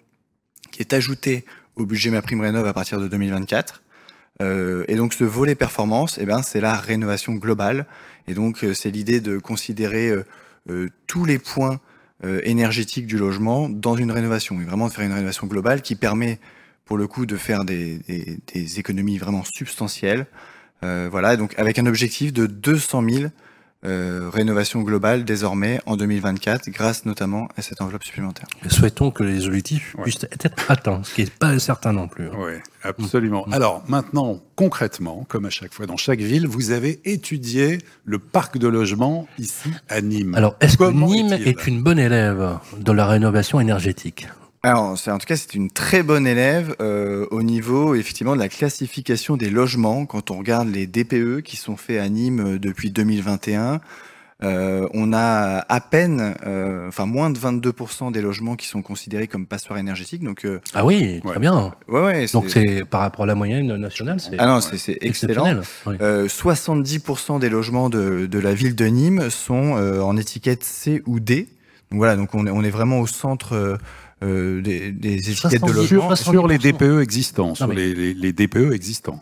qui 0.72 0.82
est 0.82 0.94
ajoutée 0.94 1.46
au 1.76 1.86
budget 1.86 2.12
Ma 2.12 2.22
Prime 2.22 2.42
Rénov 2.42 2.68
à 2.68 2.74
partir 2.74 3.00
de 3.00 3.08
2024. 3.08 3.82
Euh, 4.42 4.84
et 4.88 4.96
donc 4.96 5.14
ce 5.14 5.24
volet 5.24 5.56
performance, 5.56 6.18
eh 6.20 6.26
ben, 6.26 6.42
c'est 6.42 6.62
la 6.62 6.76
rénovation 6.76 7.34
globale. 7.34 7.86
Et 8.28 8.34
donc 8.34 8.64
euh, 8.64 8.74
c'est 8.74 8.92
l'idée 8.92 9.22
de 9.22 9.38
considérer 9.38 10.12
euh, 10.70 10.90
tous 11.08 11.26
les 11.26 11.40
points 11.40 11.80
énergétiques 12.44 13.08
du 13.08 13.18
logement 13.18 13.68
dans 13.68 13.96
une 13.96 14.12
rénovation. 14.12 14.62
Et 14.62 14.64
vraiment 14.64 14.88
de 14.88 14.94
faire 14.94 15.06
une 15.06 15.14
rénovation 15.14 15.48
globale 15.48 15.82
qui 15.82 15.96
permet 15.96 16.40
pour 16.86 16.96
le 16.96 17.08
coup 17.08 17.26
de 17.26 17.36
faire 17.36 17.66
des, 17.66 18.00
économies 18.78 19.18
vraiment 19.18 19.44
substantielles 19.44 20.28
voilà, 20.84 21.36
donc 21.36 21.58
avec 21.58 21.80
un 21.80 21.88
objectif 21.88 22.32
de 22.32 22.46
200 22.46 23.04
000 23.10 23.24
euh, 23.84 24.30
rénovation 24.32 24.82
globale 24.82 25.26
désormais 25.26 25.80
en 25.86 25.98
2024, 25.98 26.70
grâce 26.70 27.06
notamment 27.06 27.48
à 27.58 27.62
cette 27.62 27.82
enveloppe 27.82 28.04
supplémentaire. 28.04 28.46
Souhaitons 28.70 29.10
que 29.12 29.24
les 29.24 29.48
objectifs 29.48 29.96
Ouais. 29.98 30.04
puissent 30.04 30.24
être 30.24 30.70
atteints, 30.70 31.02
ce 31.04 31.14
qui 31.16 31.24
n'est 31.24 31.30
pas 31.30 31.58
certain 31.60 31.92
non 31.94 32.08
plus. 32.08 32.30
Oui, 32.30 32.54
absolument. 32.84 33.46
Mm. 33.48 33.54
Alors 33.54 33.84
maintenant, 33.88 34.40
concrètement, 34.56 35.26
comme 35.28 35.46
à 35.46 35.50
chaque 35.50 35.74
fois 35.74 35.86
dans 35.88 35.98
chaque 35.98 36.20
ville, 36.20 36.48
vous 36.48 36.72
avez 36.72 37.02
étudié 37.06 37.80
le 38.06 38.20
parc 38.20 38.58
de 38.58 38.68
logement 38.68 39.28
ici 39.40 39.70
à 39.90 40.02
Nîmes. 40.02 40.36
Alors, 40.36 40.56
est-ce 40.62 40.78
que 40.78 40.92
Nîmes 40.92 41.34
est 41.34 41.66
une 41.68 41.82
bonne 41.82 42.00
élève 42.00 42.58
de 42.80 42.92
la 42.92 43.08
rénovation 43.08 43.60
énergétique? 43.60 44.28
Alors, 44.64 44.96
c'est 44.98 45.10
en 45.10 45.18
tout 45.18 45.26
cas, 45.26 45.36
c'est 45.38 45.56
une 45.56 45.72
très 45.72 46.04
bonne 46.04 46.28
élève 46.28 46.76
euh, 46.82 47.26
au 47.32 47.42
niveau 47.42 47.96
effectivement 47.96 48.36
de 48.36 48.40
la 48.40 48.50
classification 48.50 49.36
des 49.36 49.50
logements. 49.50 50.06
Quand 50.06 50.30
on 50.30 50.38
regarde 50.38 50.68
les 50.70 50.86
DPE 50.86 51.42
qui 51.44 51.58
sont 51.58 51.78
faits 51.78 52.00
à 52.00 52.08
Nîmes 52.10 52.40
euh, 52.56 52.60
depuis 52.60 52.92
2021, 52.92 53.82
euh, 54.44 54.88
on 54.94 55.14
a 55.14 55.66
à 55.68 55.82
peine, 55.82 56.36
euh, 56.46 56.88
enfin 56.88 57.08
moins 57.08 57.32
de 57.32 57.40
22% 57.40 58.12
des 58.12 58.22
logements 58.22 58.56
qui 58.56 58.68
sont 58.68 58.84
considérés 58.84 59.26
comme 59.28 59.48
passoires 59.48 59.80
énergétiques. 59.80 60.24
Donc, 60.24 60.46
euh, 60.46 60.60
Ah 60.76 60.86
oui, 60.86 61.22
très 61.24 61.30
Ouais. 61.34 61.40
bien. 61.40 61.74
ouais, 61.88 62.02
ouais. 62.04 62.26
Donc 62.32 62.50
c'est 62.52 62.86
par 62.86 63.02
rapport 63.02 63.24
à 63.24 63.28
la 63.28 63.36
moyenne 63.36 63.76
nationale, 63.78 64.20
c'est 64.20 64.36
ah 64.38 64.46
non, 64.46 64.62
c'est 64.62 64.78
c'est 64.78 64.98
excellent. 65.02 65.46
exceptionnel. 65.46 65.62
Oui. 65.88 65.96
Euh, 66.02 66.28
70% 66.28 67.40
des 67.40 67.50
logements 67.50 67.90
de, 67.90 68.28
de 68.28 68.40
la 68.40 68.54
ville 68.54 68.76
de 68.76 68.86
Nîmes 68.86 69.32
sont 69.32 69.76
euh, 69.78 70.02
en 70.02 70.18
étiquette 70.18 70.64
C 70.64 71.02
ou 71.08 71.20
D. 71.20 71.48
Donc 71.92 71.98
voilà, 71.98 72.16
donc 72.16 72.34
on 72.36 72.46
est, 72.46 72.52
on 72.52 72.64
est 72.64 72.70
vraiment 72.70 73.00
au 73.00 73.08
centre 73.08 73.78
euh, 74.24 74.58
euh, 74.60 74.62
des, 74.62 74.92
des 74.92 75.16
étiquettes 75.32 75.62
de 75.64 75.68
70. 75.68 75.74
logement. 75.74 76.16
sur, 76.16 76.32
sur 76.34 76.48
les 76.48 76.58
70%. 76.58 76.72
DPE 76.74 77.02
existants, 77.02 77.56
sur 77.56 77.68
mais- 77.68 77.76
les, 77.76 77.94
les- 77.96 78.14
les 78.14 78.34
DPE 78.34 78.72
existants. 78.74 79.22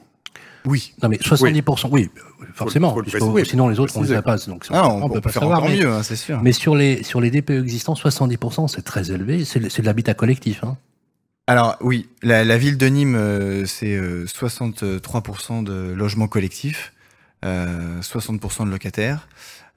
Oui. 0.65 0.93
Non 1.01 1.07
mais 1.09 1.15
70%, 1.17 1.87
oui, 1.91 2.09
forcément, 2.53 2.91
faut 2.91 2.97
le 2.99 3.03
puisque 3.03 3.19
préciser, 3.19 3.45
sinon 3.45 3.69
les 3.69 3.79
autres 3.79 3.95
on 3.95 4.03
les 4.03 4.21
pas, 4.21 4.35
donc 4.37 4.65
Ah, 4.71 4.89
on, 4.89 5.03
on, 5.03 5.09
peut 5.09 5.21
pas 5.21 5.29
faire 5.31 5.41
savoir. 5.43 5.59
encore 5.59 5.69
Mais, 5.71 5.77
mieux, 5.77 5.89
hein, 5.89 6.03
c'est 6.03 6.17
sûr. 6.17 6.41
mais 6.43 6.51
sur 6.51 6.75
les 6.75 7.01
sur 7.03 7.21
les 7.21 7.31
DPE 7.31 7.51
existants, 7.51 7.93
70% 7.93 8.67
c'est 8.67 8.81
très 8.81 9.09
élevé, 9.09 9.45
c'est 9.45 9.69
c'est 9.69 9.81
de 9.81 9.87
l'habitat 9.87 10.13
collectif. 10.15 10.63
Hein. 10.65 10.77
Alors 11.47 11.77
oui, 11.79 12.09
la, 12.23 12.43
la 12.43 12.57
ville 12.57 12.77
de 12.77 12.85
Nîmes, 12.87 13.15
euh, 13.15 13.65
c'est 13.65 13.95
euh, 13.95 14.25
63% 14.25 15.63
de 15.63 15.93
logements 15.93 16.27
collectifs, 16.27 16.93
euh, 17.45 18.01
60% 18.01 18.65
de 18.65 18.69
locataires. 18.71 19.27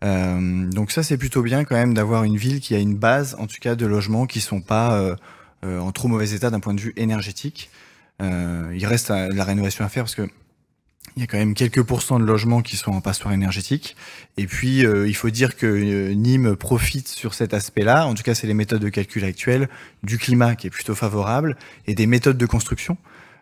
Euh, 0.02 0.70
donc 0.70 0.90
ça, 0.90 1.02
c'est 1.02 1.16
plutôt 1.16 1.42
bien 1.42 1.64
quand 1.64 1.76
même 1.76 1.94
d'avoir 1.94 2.24
une 2.24 2.36
ville 2.36 2.60
qui 2.60 2.74
a 2.74 2.78
une 2.78 2.96
base, 2.96 3.36
en 3.38 3.46
tout 3.46 3.58
cas, 3.60 3.74
de 3.74 3.86
logements 3.86 4.26
qui 4.26 4.40
sont 4.40 4.60
pas 4.60 4.94
euh, 4.94 5.16
euh, 5.64 5.78
en 5.78 5.92
trop 5.92 6.08
mauvais 6.08 6.30
état 6.32 6.50
d'un 6.50 6.60
point 6.60 6.74
de 6.74 6.80
vue 6.80 6.92
énergétique. 6.96 7.70
Euh, 8.20 8.72
il 8.76 8.86
reste 8.86 9.10
euh, 9.10 9.28
la 9.32 9.44
rénovation 9.44 9.84
à 9.84 9.88
faire 9.88 10.04
parce 10.04 10.14
que 10.14 10.28
il 11.16 11.20
y 11.20 11.24
a 11.24 11.26
quand 11.26 11.36
même 11.36 11.54
quelques 11.54 11.82
pourcents 11.82 12.18
de 12.18 12.24
logements 12.24 12.62
qui 12.62 12.76
sont 12.76 12.92
en 12.92 13.00
passoire 13.00 13.34
énergétique. 13.34 13.96
Et 14.38 14.46
puis, 14.46 14.86
euh, 14.86 15.06
il 15.06 15.14
faut 15.14 15.28
dire 15.28 15.56
que 15.56 16.12
Nîmes 16.12 16.56
profite 16.56 17.08
sur 17.08 17.34
cet 17.34 17.52
aspect-là. 17.52 18.06
En 18.06 18.14
tout 18.14 18.22
cas, 18.22 18.34
c'est 18.34 18.46
les 18.46 18.54
méthodes 18.54 18.80
de 18.80 18.88
calcul 18.88 19.24
actuelles 19.24 19.68
du 20.02 20.16
climat 20.16 20.54
qui 20.54 20.68
est 20.68 20.70
plutôt 20.70 20.94
favorable 20.94 21.56
et 21.86 21.94
des 21.94 22.06
méthodes 22.06 22.38
de 22.38 22.46
construction 22.46 22.96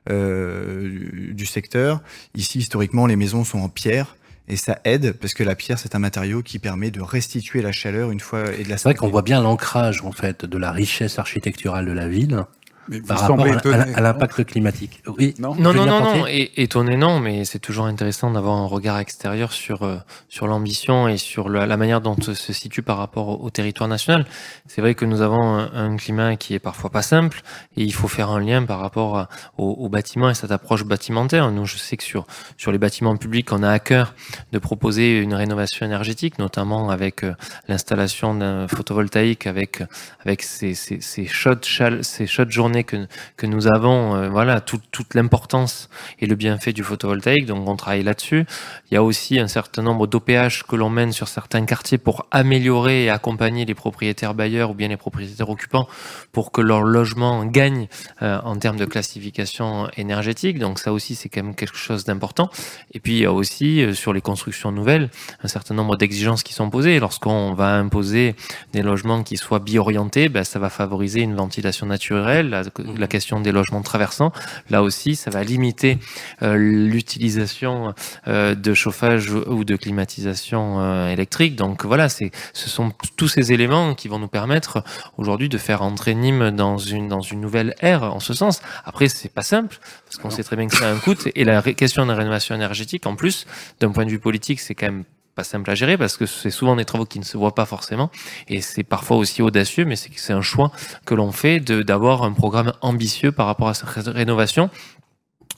euh, 0.09 1.33
du 1.33 1.47
secteur. 1.47 2.03
Ici, 2.35 2.59
historiquement, 2.59 3.07
les 3.07 3.17
maisons 3.17 3.45
sont 3.45 3.61
en 3.61 3.69
pierre. 3.69 4.17
Et 4.51 4.57
ça 4.57 4.81
aide 4.85 5.13
parce 5.13 5.33
que 5.33 5.45
la 5.45 5.55
pierre, 5.55 5.79
c'est 5.79 5.95
un 5.95 6.01
matériau 6.01 6.43
qui 6.43 6.59
permet 6.59 6.91
de 6.91 7.01
restituer 7.01 7.63
la 7.63 7.71
chaleur 7.71 8.11
une 8.11 8.19
fois 8.19 8.53
et 8.53 8.65
de 8.65 8.69
la 8.69 8.79
C'est 8.79 8.89
vrai 8.89 8.95
qu'on 8.97 9.09
voit 9.09 9.23
bien 9.23 9.41
l'ancrage 9.41 10.03
en 10.03 10.11
fait 10.11 10.45
de 10.45 10.59
la 10.59 10.73
richesse 10.73 11.21
architecturale 11.21 11.87
de 11.87 11.93
la 11.93 12.09
ville 12.09 12.45
Mais 12.91 13.01
par 13.01 13.21
rapport 13.21 13.47
à, 13.47 13.49
à- 13.49 13.57
étonné. 13.57 13.95
à 13.95 14.01
l'impact 14.01 14.45
climatique. 14.45 15.03
Oui. 15.07 15.35
Non 15.39 15.55
Non, 15.55 15.73
non, 15.73 15.87
non, 15.87 16.01
non, 16.01 16.27
et, 16.27 16.51
étonné 16.57 16.97
non, 16.97 17.21
mais 17.21 17.45
c'est 17.45 17.59
toujours 17.61 17.87
intéressant 17.87 18.31
d'avoir 18.31 18.57
un 18.57 18.67
regard 18.67 18.99
extérieur 18.99 19.53
sur, 19.53 19.85
euh, 19.85 19.97
sur 20.29 20.47
l'ambition 20.47 21.09
et 21.09 21.17
sur 21.17 21.49
le- 21.49 21.65
la 21.65 21.77
manière 21.77 22.01
dont 22.01 22.17
se 22.21 22.35
se 22.35 22.53
situe 22.53 22.83
par 22.83 22.99
rapport 22.99 23.29
au, 23.29 23.47
au 23.47 23.51
territoire 23.51 23.89
national. 23.89 24.27
C'est 24.67 24.81
vrai 24.81 24.95
que 24.95 25.05
nous 25.05 25.23
avons 25.23 25.43
un, 25.57 25.71
un 25.73 25.97
climat 25.97 26.37
qui 26.37 26.55
est 26.55 26.59
parfois 26.59 26.91
pas 26.91 27.03
simple 27.03 27.41
et 27.77 27.83
il 27.85 27.93
faut 27.95 28.09
faire 28.09 28.31
un 28.31 28.41
lien 28.41 28.65
par 28.65 28.81
rapport 28.81 29.17
à- 29.19 29.29
au, 29.57 29.69
au 29.71 29.89
bâtiment 29.89 30.29
et 30.29 30.35
cette 30.35 30.51
approche 30.51 30.85
bâtimentaire. 30.85 31.51
Nous, 31.53 31.67
je 31.67 31.77
sais 31.77 31.97
que 31.97 32.03
sur, 32.05 32.27
sur 32.57 32.73
les 32.73 32.79
bâtiments 32.79 33.17
publics, 33.17 33.53
on 33.53 33.63
a 33.63 33.71
à 33.71 33.79
cœur 33.79 34.15
de 34.53 34.59
proposer 34.59 35.19
une 35.21 35.35
rénovation 35.35 35.87
énergétique, 35.87 36.39
notamment 36.41 36.91
avec 36.91 37.23
euh, 37.25 37.35
l'installation 37.69 38.35
d'un 38.35 38.67
photovoltaïque, 38.69 39.47
avec, 39.47 39.83
avec 40.25 40.43
ces, 40.43 40.75
ces, 40.75 41.01
ces 41.01 41.27
chaudes, 41.27 41.65
chal- 41.65 42.03
ces 42.05 42.27
chaudes 42.27 42.51
journées 42.51 42.80
que, 42.85 43.07
nous 43.47 43.67
avons, 43.67 44.15
euh, 44.17 44.29
voilà, 44.29 44.61
tout- 44.61 44.81
toute 44.91 45.15
l'importance 45.15 45.89
et 46.19 46.27
le 46.27 46.35
bienfait 46.35 46.73
du 46.73 46.83
photovoltaïque. 46.83 47.47
Donc, 47.47 47.69
on 47.69 47.77
travaille 47.77 48.03
là-dessus. 48.03 48.47
Il 48.91 48.95
y 48.95 48.97
a 48.97 49.03
aussi 49.03 49.39
un 49.39 49.49
certain 49.49 49.83
nombre 49.83 50.07
d'OPH 50.07 50.65
que 50.69 50.77
l'on 50.77 50.91
mène 50.91 51.13
sur 51.13 51.29
certains 51.29 51.65
quartiers 51.65 51.99
pour 51.99 52.27
améliorer 52.31 53.05
et 53.05 53.11
accompagner 53.11 53.65
les 53.65 53.75
propriétaires 53.75 54.35
bailleurs 54.35 54.71
ou 54.71 54.75
bien 54.75 54.89
les 54.89 54.97
propriétaires 54.97 55.49
occupants 55.49 55.89
pour 56.33 56.53
que 56.53 56.61
leur 56.61 56.83
logement 56.83 57.45
gagne 57.45 57.89
euh, 58.23 58.39
en 58.45 58.57
termes 58.57 58.77
de 58.77 58.85
classification 58.85 59.89
énergétique. 59.97 60.59
Donc, 60.59 60.79
ça 60.79 60.93
aussi, 60.93 61.15
c'est 61.15 61.29
quand 61.29 61.43
même 61.43 61.55
quelque 61.55 61.77
chose 61.77 62.05
d'important. 62.05 62.49
Et 62.93 63.01
puis, 63.01 63.13
il 63.15 63.21
y 63.21 63.27
a 63.27 63.33
aussi, 63.33 63.83
euh, 63.83 63.95
sur 63.95 64.13
les 64.13 64.21
constructions 64.21 64.73
nouvelles, 64.73 65.11
un 65.43 65.49
certain 65.49 65.75
nombre 65.75 65.97
d'exigences 65.97 66.43
qui 66.43 66.53
sont 66.53 66.71
posées. 66.71 67.01
Lorsqu'on 67.01 67.53
va 67.55 67.75
imposer 67.77 68.35
des 68.73 68.83
logements 68.83 69.23
qui 69.23 69.37
soient 69.37 69.59
bi-orientés, 69.59 70.29
ben, 70.29 70.45
ça 70.45 70.59
va 70.59 70.71
favoriser 70.71 71.21
une 71.21 71.35
ventilation 71.35 71.87
naturelle, 71.87 72.51
la, 72.51 72.70
la 72.79 73.07
question 73.07 73.41
des 73.41 73.53
logements 73.53 73.83
traversants. 73.83 74.33
Là 74.69 74.83
aussi, 74.83 75.17
ça 75.17 75.31
va 75.31 75.43
limiter 75.43 75.99
euh, 76.43 76.57
l'utilisation 76.57 77.95
euh, 78.29 78.55
de 78.55 78.75
chauffage 78.75 79.31
ou 79.31 79.65
de 79.65 79.77
climatisation 79.77 80.81
euh, 80.81 81.09
électrique. 81.09 81.57
Donc 81.57 81.85
voilà, 81.85 82.09
c'est, 82.09 82.31
ce 82.53 82.69
sont 82.69 82.93
tous 83.17 83.29
ces 83.29 83.53
éléments 83.53 83.95
qui 83.95 84.09
vont 84.09 84.19
nous 84.19 84.29
permettre 84.29 84.83
aujourd'hui 85.17 85.49
de 85.49 85.59
faire 85.59 85.83
entrer 85.83 86.15
Nîmes 86.15 86.51
dans 86.51 86.79
une, 86.79 87.09
dans 87.09 87.21
une 87.21 87.41
nouvelle 87.41 87.75
ère 87.81 88.03
en 88.03 88.21
ce 88.21 88.35
sens. 88.35 88.61
Après, 88.85 89.09
c'est 89.09 89.33
pas 89.33 89.43
simple 89.43 89.79
parce 90.05 90.17
qu'on 90.17 90.31
sait 90.31 90.43
très 90.43 90.57
bien 90.57 90.67
que 90.67 90.77
ça 90.77 90.89
a 90.89 90.93
un 90.93 90.99
coût 90.99 91.15
et 91.35 91.45
la 91.45 91.63
question 91.63 92.05
de 92.05 92.11
la 92.11 92.17
rénovation 92.17 92.55
énergétique, 92.55 93.07
en 93.07 93.17
plus, 93.17 93.47
d'un 93.81 93.91
point 93.91 94.05
de 94.05 94.11
vue 94.11 94.19
politique, 94.19 94.61
c'est 94.61 94.75
quand 94.75 94.87
même 94.87 95.05
simple 95.45 95.71
à 95.71 95.75
gérer 95.75 95.97
parce 95.99 96.17
que 96.17 96.27
c'est 96.27 96.51
souvent 96.51 96.77
des 96.77 96.85
travaux 96.85 97.05
qui 97.07 97.19
ne 97.19 97.25
se 97.25 97.37
voient 97.37 97.55
pas 97.55 97.67
forcément 97.67 98.11
et 98.49 98.61
c'est 98.61 98.85
parfois 98.85 99.17
aussi 99.17 99.43
audacieux 99.43 99.85
mais 99.85 99.97
c'est 99.97 100.33
un 100.33 100.43
choix 100.43 100.73
que 101.05 101.15
l'on 101.15 101.33
fait 101.33 101.61
d'avoir 101.61 102.23
un 102.23 102.33
programme 102.33 102.73
ambitieux 102.81 103.33
par 103.33 103.47
rapport 103.47 103.69
à 103.69 103.75
cette 103.75 103.89
ré- 103.89 104.11
rénovation 104.11 104.71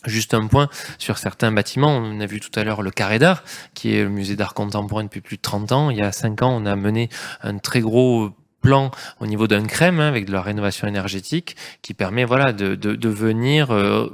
Juste 0.04 0.34
un 0.34 0.48
point 0.48 0.68
sur 0.98 1.16
certains 1.16 1.52
bâtiments. 1.52 1.96
On 1.96 2.18
a 2.18 2.26
vu 2.26 2.40
tout 2.40 2.50
à 2.58 2.64
l'heure 2.64 2.82
le 2.82 2.90
Carré 2.90 3.20
d'Art, 3.20 3.44
qui 3.72 3.94
est 3.94 4.02
le 4.02 4.08
musée 4.08 4.34
d'art 4.34 4.52
contemporain 4.52 5.04
depuis 5.04 5.20
plus 5.20 5.36
de 5.36 5.42
30 5.42 5.70
ans. 5.70 5.90
Il 5.90 5.96
y 5.96 6.02
a 6.02 6.10
5 6.10 6.42
ans, 6.42 6.50
on 6.60 6.66
a 6.66 6.74
mené 6.74 7.08
un 7.42 7.58
très 7.58 7.80
gros 7.80 8.30
plan 8.62 8.90
au 9.20 9.26
niveau 9.28 9.46
d'un 9.46 9.64
crème 9.64 10.00
hein, 10.00 10.08
avec 10.08 10.24
de 10.24 10.32
la 10.32 10.42
rénovation 10.42 10.88
énergétique 10.88 11.54
qui 11.82 11.94
permet 11.94 12.24
voilà 12.24 12.52
de, 12.52 12.74
de, 12.74 12.96
de 12.96 13.08
venir 13.08 13.70
euh, 13.70 14.08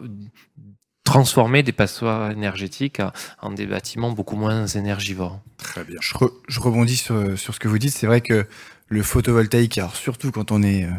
transformer 1.13 1.63
des 1.63 1.73
passoires 1.73 2.31
énergétiques 2.31 3.01
en 3.41 3.51
des 3.51 3.67
bâtiments 3.67 4.13
beaucoup 4.13 4.37
moins 4.37 4.67
énergivores. 4.67 5.41
Très 5.57 5.83
bien. 5.85 5.97
Je, 6.01 6.13
re- 6.15 6.33
je 6.49 6.61
rebondis 6.61 6.97
sur, 6.97 7.39
sur 7.39 7.55
ce 7.55 7.59
que 7.61 7.69
vous 7.69 7.79
dites. 7.79 7.95
C'est 7.95 8.07
vrai 8.07 8.21
que 8.21 8.47
le 8.89 9.03
photovoltaïque, 9.03 9.79
alors 9.79 9.97
surtout 9.97 10.31
quand 10.31 10.53
on 10.53 10.63
est 10.63 10.85
euh, 10.85 10.91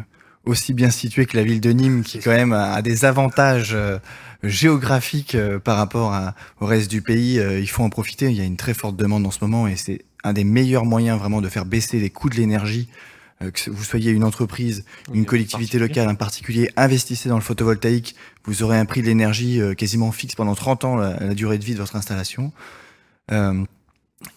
aussi 0.46 0.74
bien 0.74 0.90
situé 0.90 1.28
que 1.28 1.38
la 1.38 1.44
ville 1.44 1.62
de 1.62 1.72
Nîmes, 1.72 2.04
qui 2.04 2.18
quand 2.20 2.32
même 2.32 2.54
a, 2.54 2.82
des 2.82 3.06
avantages 3.06 3.74
euh, 3.76 4.00
géographiques 4.42 5.36
euh, 5.36 5.60
par 5.60 5.78
rapport 5.78 6.12
à- 6.14 6.34
au 6.60 6.66
reste 6.66 6.90
du 6.90 7.02
pays, 7.04 7.36
il 7.40 7.70
faut 7.70 7.84
en 7.84 7.90
profiter. 7.92 8.26
Il 8.32 8.36
y 8.36 8.42
a 8.42 8.46
une 8.46 8.58
très 8.58 8.74
forte 8.74 8.96
demande 8.96 9.26
en 9.28 9.32
ce 9.32 9.40
moment 9.42 9.68
et 9.68 9.76
c'est 9.76 10.02
un 10.24 10.34
des 10.34 10.44
meilleurs 10.44 10.86
moyens 10.86 11.20
vraiment 11.20 11.42
de 11.42 11.50
faire 11.50 11.66
baisser 11.66 12.00
les 12.00 12.10
coûts 12.10 12.30
de 12.30 12.36
l'énergie. 12.36 12.90
Euh, 13.42 13.52
que 13.52 13.70
vous 13.70 13.84
soyez 13.84 14.12
une 14.12 14.24
entreprise, 14.26 14.84
une 15.14 15.26
collectivité 15.26 15.80
locale, 15.80 16.10
un 16.10 16.16
particulier, 16.16 16.70
investissez 16.76 17.30
dans 17.30 17.36
le 17.38 17.42
photovoltaïque, 17.42 18.16
vous 18.44 18.64
aurez 18.64 18.78
un 18.78 18.86
prix 18.86 19.02
de 19.02 19.08
l'énergie 19.08 19.62
euh, 19.62 19.74
quasiment 19.76 20.12
fixe 20.12 20.36
pendant 20.36 20.56
30 20.56 20.84
ans, 20.86 20.96
la, 20.98 21.18
la 21.20 21.34
durée 21.34 21.58
de 21.58 21.64
vie 21.64 21.74
de 21.74 21.80
votre 21.80 21.96
installation. 21.96 22.52
Euh, 23.32 23.64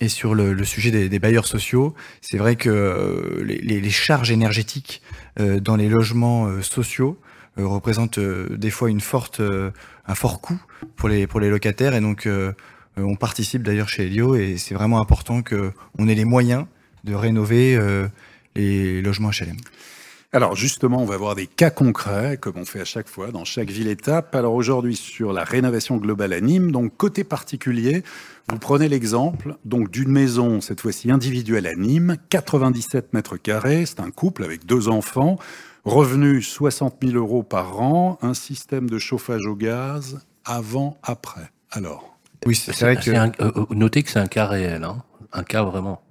et 0.00 0.08
sur 0.08 0.36
le, 0.36 0.52
le 0.52 0.64
sujet 0.64 0.92
des, 0.92 1.08
des 1.08 1.18
bailleurs 1.18 1.48
sociaux, 1.48 1.94
c'est 2.20 2.36
vrai 2.38 2.54
que 2.54 3.42
les, 3.44 3.58
les- 3.58 3.80
les 3.80 3.90
charges 3.90 4.30
énergétiques 4.30 5.02
euh, 5.40 5.58
dans 5.58 5.74
les 5.74 5.88
logements 5.88 6.46
euh, 6.46 6.62
sociaux 6.62 7.18
représentent 7.56 8.18
des 8.18 8.70
fois 8.70 8.88
une 8.88 9.00
forte, 9.02 9.42
un 10.06 10.14
fort 10.14 10.40
coût 10.40 10.58
pour 10.96 11.10
les, 11.10 11.26
pour 11.26 11.38
les 11.38 11.50
locataires. 11.50 11.94
Et 11.94 12.00
donc, 12.00 12.26
on 12.96 13.14
participe 13.14 13.62
d'ailleurs 13.62 13.90
chez 13.90 14.06
Helio 14.06 14.36
et 14.36 14.56
c'est 14.56 14.72
vraiment 14.74 15.02
important 15.02 15.42
qu'on 15.42 16.08
ait 16.08 16.14
les 16.14 16.24
moyens 16.24 16.64
de 17.04 17.12
rénover 17.14 17.78
les 18.56 19.02
logements 19.02 19.30
HLM. 19.30 19.56
Alors 20.34 20.56
justement, 20.56 21.02
on 21.02 21.04
va 21.04 21.18
voir 21.18 21.34
des 21.34 21.46
cas 21.46 21.68
concrets, 21.68 22.38
comme 22.38 22.56
on 22.56 22.64
fait 22.64 22.80
à 22.80 22.86
chaque 22.86 23.08
fois 23.08 23.30
dans 23.32 23.44
chaque 23.44 23.68
ville-étape. 23.70 24.34
Alors 24.34 24.54
aujourd'hui, 24.54 24.96
sur 24.96 25.32
la 25.34 25.44
rénovation 25.44 25.98
globale 25.98 26.32
à 26.32 26.40
Nîmes, 26.40 26.72
donc 26.72 26.96
côté 26.96 27.22
particulier, 27.22 28.02
vous 28.48 28.58
prenez 28.58 28.88
l'exemple 28.88 29.56
donc 29.66 29.90
d'une 29.90 30.08
maison, 30.10 30.62
cette 30.62 30.80
fois-ci 30.80 31.10
individuelle 31.10 31.66
à 31.66 31.74
Nîmes, 31.74 32.16
97 32.30 33.12
mètres 33.12 33.36
carrés, 33.36 33.84
c'est 33.84 34.00
un 34.00 34.10
couple 34.10 34.42
avec 34.44 34.64
deux 34.64 34.88
enfants, 34.88 35.38
revenu 35.84 36.40
60 36.40 36.96
000 37.02 37.14
euros 37.18 37.42
par 37.42 37.78
an, 37.82 38.18
un 38.22 38.32
système 38.32 38.88
de 38.88 38.98
chauffage 38.98 39.44
au 39.46 39.54
gaz 39.54 40.20
avant, 40.46 40.96
après. 41.02 41.50
Alors, 41.72 42.16
Oui, 42.46 42.54
c'est 42.56 42.72
vrai 42.80 42.96
que... 42.96 43.02
C'est 43.02 43.16
un- 43.16 43.32
euh, 43.40 43.50
euh, 43.56 43.64
notez 43.70 44.02
que 44.02 44.10
c'est 44.10 44.18
un 44.18 44.26
cas 44.28 44.46
réel, 44.46 44.82
hein. 44.84 45.02
un 45.34 45.42
cas 45.44 45.62
vraiment. 45.62 46.02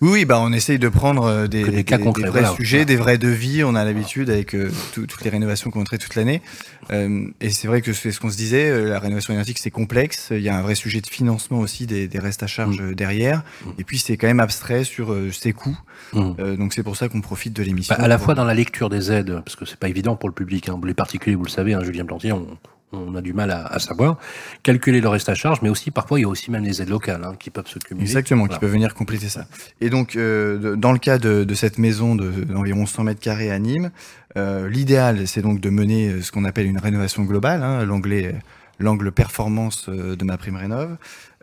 Oui, 0.00 0.10
oui, 0.10 0.24
bah 0.24 0.38
on 0.40 0.52
essaye 0.52 0.78
de 0.78 0.88
prendre 0.88 1.24
euh, 1.24 1.46
des, 1.46 1.64
des 1.64 1.82
cas 1.84 1.98
concrets, 1.98 2.28
vrais 2.28 2.40
voilà. 2.40 2.54
sujets, 2.56 2.84
des 2.84 2.96
vrais 2.96 3.16
devis. 3.18 3.64
On 3.64 3.74
a 3.74 3.84
l'habitude 3.84 4.28
avec 4.28 4.54
euh, 4.54 4.70
tout- 4.92 5.06
toutes 5.06 5.24
les 5.24 5.30
rénovations 5.30 5.70
qu'on 5.70 5.82
traite 5.84 6.00
toute 6.00 6.14
l'année. 6.14 6.42
Euh, 6.90 7.26
et 7.40 7.50
c'est 7.50 7.68
vrai 7.68 7.80
que 7.80 7.92
c'est 7.92 8.12
ce 8.12 8.20
qu'on 8.20 8.30
se 8.30 8.36
disait, 8.36 8.68
euh, 8.68 8.88
la 8.88 8.98
rénovation 8.98 9.32
énergétique 9.32 9.58
c'est 9.58 9.70
complexe. 9.70 10.28
Il 10.30 10.40
y 10.40 10.48
a 10.48 10.56
un 10.56 10.62
vrai 10.62 10.74
sujet 10.74 11.00
de 11.00 11.06
financement 11.06 11.58
aussi 11.58 11.86
des, 11.86 12.06
des 12.06 12.18
restes 12.18 12.42
à 12.42 12.46
charge 12.46 12.80
euh, 12.80 12.94
derrière. 12.94 13.42
Et 13.78 13.84
puis 13.84 13.98
c'est 13.98 14.16
quand 14.16 14.26
même 14.26 14.40
abstrait 14.40 14.84
sur 14.84 15.14
ses 15.32 15.52
coûts. 15.52 15.78
Mmh. 16.12 16.56
Donc 16.56 16.74
c'est 16.74 16.82
pour 16.82 16.96
ça 16.96 17.08
qu'on 17.08 17.20
profite 17.20 17.52
de 17.54 17.62
l'émission. 17.62 17.94
Bah, 17.98 18.04
à 18.04 18.08
la 18.08 18.18
fois 18.18 18.34
dans 18.34 18.44
la 18.44 18.54
lecture 18.54 18.88
des 18.90 19.10
aides, 19.10 19.40
parce 19.44 19.56
que 19.56 19.64
c'est 19.64 19.78
pas 19.78 19.88
évident 19.88 20.16
pour 20.16 20.28
le 20.28 20.34
public, 20.34 20.68
hein, 20.68 20.78
les 20.84 20.94
particuliers, 20.94 21.34
vous 21.36 21.44
le 21.44 21.50
savez, 21.50 21.74
hein, 21.74 21.82
Julien 21.82 22.04
Plantier, 22.04 22.32
on, 22.32 22.46
on 22.92 23.14
a 23.14 23.20
du 23.20 23.32
mal 23.32 23.50
à, 23.50 23.66
à 23.66 23.78
savoir 23.78 24.16
calculer 24.62 25.00
le 25.00 25.08
reste 25.08 25.28
à 25.28 25.34
charge, 25.34 25.60
mais 25.62 25.68
aussi 25.68 25.90
parfois 25.90 26.18
il 26.18 26.22
y 26.22 26.24
a 26.24 26.28
aussi 26.28 26.50
même 26.50 26.64
des 26.64 26.80
aides 26.82 26.88
locales 26.88 27.22
hein, 27.24 27.34
qui 27.38 27.50
peuvent 27.50 27.66
se 27.66 27.78
cumuler. 27.78 28.04
Exactement, 28.06 28.42
Voilà. 28.44 28.54
qui 28.54 28.60
peuvent 28.60 28.70
venir 28.72 28.94
compléter 28.94 29.28
ça. 29.28 29.46
Et 29.80 29.90
donc, 29.90 30.16
euh, 30.16 30.58
de- 30.58 30.74
dans 30.74 30.92
le 30.92 30.98
cas 30.98 31.18
de, 31.18 31.44
de 31.44 31.54
cette 31.54 31.78
maison 31.78 32.14
de- 32.14 32.44
d'environ 32.44 32.86
100 32.86 33.04
mètres 33.04 33.20
carrés 33.20 33.50
à 33.50 33.58
Nîmes, 33.58 33.90
euh, 34.36 34.68
l'idéal, 34.68 35.26
c'est 35.26 35.42
donc 35.42 35.60
de 35.60 35.70
mener 35.70 36.08
euh, 36.08 36.22
ce 36.22 36.32
qu'on 36.32 36.44
appelle 36.44 36.66
une 36.66 36.78
rénovation 36.78 37.24
globale, 37.24 37.62
hein, 37.62 37.84
l'anglais, 37.84 38.34
l'angle 38.78 39.12
performance 39.12 39.88
euh, 39.88 40.16
de 40.16 40.24
ma 40.24 40.36
prime 40.38 40.56
rénov. 40.56 40.96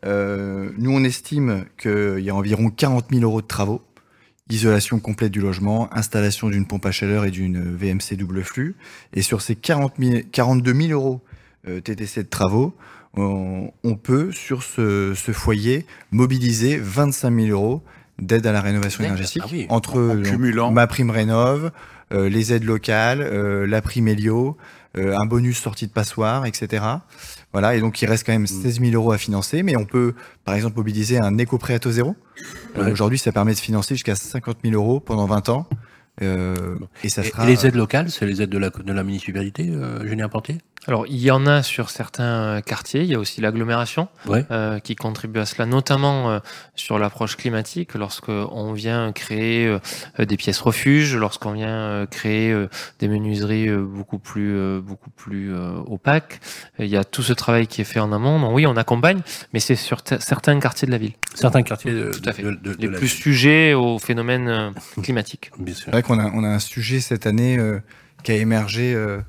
Euh, 0.05 0.69
nous, 0.77 0.91
on 0.91 1.03
estime 1.03 1.65
qu'il 1.77 2.19
y 2.19 2.29
a 2.29 2.35
environ 2.35 2.69
40 2.69 3.05
000 3.11 3.23
euros 3.23 3.41
de 3.41 3.47
travaux, 3.47 3.81
isolation 4.49 4.99
complète 4.99 5.31
du 5.31 5.39
logement, 5.41 5.89
installation 5.95 6.49
d'une 6.49 6.65
pompe 6.67 6.85
à 6.85 6.91
chaleur 6.91 7.25
et 7.25 7.31
d'une 7.31 7.75
VMC 7.75 8.15
double 8.15 8.43
flux. 8.43 8.75
Et 9.13 9.21
sur 9.21 9.41
ces 9.41 9.55
40 9.55 9.93
000 9.99 10.19
42 10.31 10.73
000 10.73 10.91
euros 10.91 11.21
euh, 11.23 11.34
TTC 11.83 12.23
de 12.23 12.29
travaux, 12.29 12.75
on, 13.17 13.71
on 13.83 13.95
peut, 13.95 14.31
sur 14.31 14.63
ce, 14.63 15.13
ce 15.15 15.31
foyer, 15.31 15.85
mobiliser 16.11 16.77
25 16.77 17.33
000 17.33 17.47
euros 17.49 17.81
d'aide 18.19 18.45
à 18.47 18.51
la 18.51 18.61
rénovation 18.61 19.03
énergétique 19.03 19.41
Ah 19.45 19.49
oui. 19.51 19.65
entre 19.69 19.97
En 19.99 20.15
donc, 20.15 20.23
cumulant. 20.25 20.71
ma 20.71 20.87
prime 20.87 21.09
rénov, 21.09 21.71
euh, 22.13 22.29
les 22.29 22.53
aides 22.53 22.63
locales, 22.65 23.21
euh, 23.21 23.65
la 23.67 23.81
prime 23.81 24.07
Helio, 24.07 24.57
euh, 24.97 25.17
un 25.17 25.25
bonus 25.25 25.57
sortie 25.59 25.87
de 25.87 25.91
passoire, 25.91 26.45
etc. 26.45 26.83
Voilà, 27.51 27.75
et 27.75 27.79
donc 27.81 28.01
il 28.01 28.05
reste 28.05 28.25
quand 28.25 28.31
même 28.33 28.47
16 28.47 28.79
000 28.81 28.91
euros 28.93 29.11
à 29.11 29.17
financer, 29.17 29.63
mais 29.63 29.75
on 29.77 29.85
peut 29.85 30.13
par 30.43 30.55
exemple 30.55 30.77
mobiliser 30.77 31.17
un 31.19 31.37
éco-prêt 31.37 31.73
à 31.73 31.79
taux 31.79 31.91
zéro. 31.91 32.15
Euh, 32.77 32.83
Ouais. 32.85 32.91
Aujourd'hui, 32.91 33.17
ça 33.17 33.31
permet 33.31 33.53
de 33.53 33.59
financer 33.59 33.95
jusqu'à 33.95 34.15
50 34.15 34.57
000 34.63 34.75
euros 34.75 34.99
pendant 34.99 35.25
20 35.25 35.49
ans. 35.49 35.67
Euh, 36.21 36.77
et 37.03 37.09
ça 37.09 37.23
sera. 37.23 37.43
et 37.43 37.47
les 37.47 37.65
aides 37.65 37.75
locales, 37.75 38.09
c'est 38.09 38.25
les 38.25 38.41
aides 38.41 38.49
de 38.49 38.57
la, 38.57 38.69
de 38.69 38.93
la 38.93 39.03
municipalité, 39.03 39.69
euh, 39.69 40.05
Julien 40.07 40.29
Plantier 40.29 40.57
Alors, 40.87 41.07
il 41.07 41.17
y 41.17 41.31
en 41.31 41.47
a 41.47 41.63
sur 41.63 41.89
certains 41.89 42.61
quartiers. 42.63 43.01
Il 43.01 43.07
y 43.07 43.15
a 43.15 43.19
aussi 43.19 43.41
l'agglomération 43.41 44.07
Ouais. 44.27 44.45
euh, 44.51 44.77
qui 44.77 44.95
contribue 44.95 45.39
à 45.39 45.47
cela, 45.47 45.65
notamment 45.65 46.29
euh, 46.29 46.39
sur 46.75 46.99
l'approche 46.99 47.37
climatique. 47.37 47.95
Lorsqu'on 47.95 48.71
vient 48.73 49.11
créer 49.11 49.65
euh, 49.65 50.25
des 50.25 50.37
pièces 50.37 50.59
refuges, 50.61 51.15
lorsqu'on 51.15 51.53
vient 51.53 51.69
euh, 51.69 52.05
créer 52.05 52.51
euh, 52.51 52.67
des 52.99 53.07
menuiseries 53.07 53.67
euh, 53.67 53.81
beaucoup 53.83 54.19
plus, 54.19 54.55
euh, 54.55 54.79
beaucoup 54.79 55.09
plus 55.09 55.51
euh, 55.55 55.71
opaques, 55.87 56.39
il 56.77 56.85
y 56.85 56.97
a 56.97 57.03
tout 57.03 57.23
ce 57.23 57.33
travail 57.33 57.65
qui 57.65 57.81
est 57.81 57.85
fait 57.85 57.99
en 57.99 58.11
amont. 58.11 58.39
Donc 58.39 58.53
oui, 58.53 58.67
on 58.67 58.77
accompagne, 58.77 59.21
mais 59.53 59.59
c'est 59.59 59.75
sur 59.75 60.03
certains 60.19 60.59
quartiers 60.59 60.85
de 60.85 60.91
la 60.91 60.99
ville. 60.99 61.13
Certains 61.33 61.63
quartiers 61.63 61.93
de, 61.93 62.11
Tout 62.11 62.29
à 62.29 62.33
fait. 62.33 62.43
de- 62.43 62.51
de- 62.51 62.73
de 62.75 62.81
Les 62.81 62.89
plus 62.89 63.07
ville, 63.07 63.09
sujets 63.09 63.73
aux 63.73 63.97
phénomènes 63.97 64.47
euh, 64.49 64.69
climatiques. 65.01 65.49
bien 65.57 65.73
sûr. 65.73 65.85
C'est 65.85 65.91
vrai 65.91 66.03
qu'on 66.03 66.19
a, 66.19 66.27
on 66.31 66.43
a 66.43 66.49
un 66.49 66.59
sujet 66.59 66.99
cette 66.99 67.25
année 67.25 67.57
euh, 67.57 67.79
qui 68.21 68.31
a 68.33 68.35
émergé, 68.35 68.93
euh, 68.93 69.19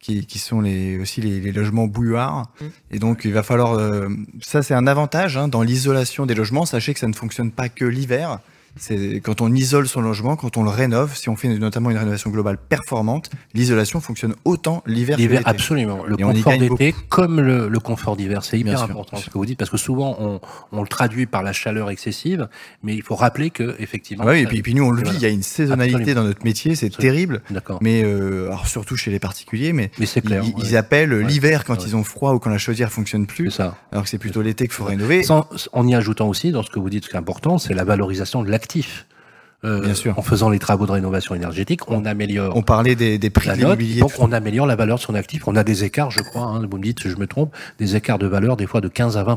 qui, 0.00 0.26
qui 0.26 0.38
sont 0.38 0.60
les, 0.60 0.98
aussi 0.98 1.20
les, 1.20 1.40
les 1.40 1.52
logements 1.52 1.86
bouillards. 1.86 2.50
Mm. 2.60 2.64
Et 2.92 2.98
donc, 2.98 3.22
il 3.24 3.32
va 3.32 3.42
falloir. 3.42 3.74
euh, 3.74 4.08
ça, 4.40 4.62
c'est 4.62 4.74
un 4.74 4.86
avantage 4.86 5.36
hein, 5.36 5.48
dans 5.48 5.62
l'isolation 5.62 6.26
des 6.26 6.34
logements. 6.34 6.66
Sachez 6.66 6.94
que 6.94 7.00
ça 7.00 7.06
ne 7.06 7.12
fonctionne 7.12 7.50
pas 7.50 7.68
que 7.68 7.84
l'hiver. 7.84 8.40
C'est 8.76 9.20
quand 9.22 9.40
on 9.40 9.52
isole 9.52 9.88
son 9.88 10.00
logement, 10.00 10.36
quand 10.36 10.56
on 10.56 10.62
le 10.62 10.70
rénove, 10.70 11.16
si 11.16 11.28
on 11.28 11.36
fait 11.36 11.48
notamment 11.48 11.90
une 11.90 11.96
rénovation 11.98 12.30
globale 12.30 12.56
performante, 12.56 13.30
l'isolation 13.54 14.00
fonctionne 14.00 14.34
autant 14.44 14.82
l'hiver 14.86 15.16
que 15.16 15.22
l'été. 15.22 15.42
absolument. 15.44 16.04
Le 16.06 16.14
Et 16.18 16.22
confort 16.22 16.56
d'été 16.58 16.94
comme 17.08 17.40
le, 17.40 17.68
le 17.68 17.80
confort 17.80 18.16
d'hiver. 18.16 18.44
C'est 18.44 18.58
hyper 18.58 18.74
Bien 18.74 18.82
important 18.84 19.16
ce 19.16 19.28
que 19.28 19.36
vous 19.38 19.44
dites, 19.46 19.58
parce 19.58 19.70
que 19.70 19.76
souvent 19.76 20.16
on, 20.20 20.40
on 20.72 20.82
le 20.82 20.88
traduit 20.88 21.26
par 21.26 21.42
la 21.42 21.52
chaleur 21.52 21.90
excessive, 21.90 22.48
mais 22.82 22.94
il 22.94 23.02
faut 23.02 23.16
rappeler 23.16 23.50
que 23.50 23.74
effectivement. 23.78 24.24
Ah 24.26 24.30
oui, 24.32 24.40
et 24.40 24.46
puis, 24.46 24.58
et 24.58 24.62
puis 24.62 24.74
nous, 24.74 24.84
on 24.84 24.90
le 24.90 25.02
vit. 25.02 25.10
Il 25.16 25.20
y 25.22 25.26
a 25.26 25.30
une 25.30 25.42
saisonnalité 25.42 25.96
Absolument. 26.00 26.22
dans 26.22 26.28
notre 26.28 26.44
métier, 26.44 26.74
c'est 26.74 26.90
terrible. 26.90 27.42
D'accord. 27.50 27.78
Mais 27.82 28.02
euh, 28.04 28.46
alors 28.48 28.66
surtout 28.68 28.96
chez 28.96 29.10
les 29.10 29.18
particuliers, 29.18 29.72
mais 29.72 29.90
Mais 29.98 30.06
clair. 30.06 30.42
ils, 30.44 30.54
ouais. 30.54 30.62
ils 30.64 30.76
appellent 30.76 31.12
Ouais. 31.12 31.24
l'hiver 31.24 31.64
quand 31.64 31.74
Ouais. 31.78 31.84
ils 31.86 31.96
ont 31.96 32.04
froid 32.04 32.32
ou 32.34 32.38
quand 32.38 32.50
la 32.50 32.58
chaudière 32.58 32.92
fonctionne 32.92 33.26
plus, 33.26 33.50
ça. 33.50 33.76
alors 33.90 34.04
que 34.04 34.10
c'est 34.10 34.18
plutôt 34.18 34.42
l'été 34.42 34.64
qu'il 34.66 34.74
faut 34.74 34.84
rénover. 34.84 35.22
Sans- 35.22 35.48
en 35.72 35.86
y 35.88 35.94
ajoutant 35.94 36.28
aussi, 36.28 36.52
dans 36.52 36.62
ce 36.62 36.70
que 36.70 36.78
vous 36.78 36.90
dites, 36.90 37.04
ce 37.04 37.08
qui 37.10 37.16
est 37.16 37.18
important, 37.18 37.58
c'est 37.58 37.74
la 37.74 37.84
valorisation 37.84 38.42
de 38.42 38.50
l'actif. 38.60 39.06
Euh, 39.62 39.80
Bien 39.82 39.92
sûr. 39.94 40.18
En 40.18 40.22
faisant 40.22 40.48
les 40.48 40.58
travaux 40.58 40.86
de 40.86 40.92
rénovation 40.92 41.34
énergétique, 41.34 41.82
on 41.90 42.06
améliore 42.06 42.56
On 42.56 42.62
parlait 42.62 42.94
des, 42.94 43.18
des 43.18 43.28
prix 43.28 43.48
la 43.48 43.56
de 43.56 43.60
l'immobilier. 43.60 44.00
donc 44.00 44.12
on 44.18 44.32
améliore 44.32 44.66
la 44.66 44.74
valeur 44.74 44.96
de 44.96 45.02
son 45.02 45.14
actif. 45.14 45.46
On 45.46 45.54
a 45.54 45.64
des 45.64 45.84
écarts, 45.84 46.10
je 46.10 46.20
crois, 46.20 46.44
hein, 46.44 46.66
vous 46.70 46.78
me 46.78 46.82
dites 46.82 47.00
si 47.02 47.10
je 47.10 47.16
me 47.18 47.26
trompe, 47.26 47.54
des 47.78 47.94
écarts 47.94 48.18
de 48.18 48.26
valeur 48.26 48.56
des 48.56 48.66
fois 48.66 48.80
de 48.80 48.88
15 48.88 49.18
à 49.18 49.22
20 49.22 49.36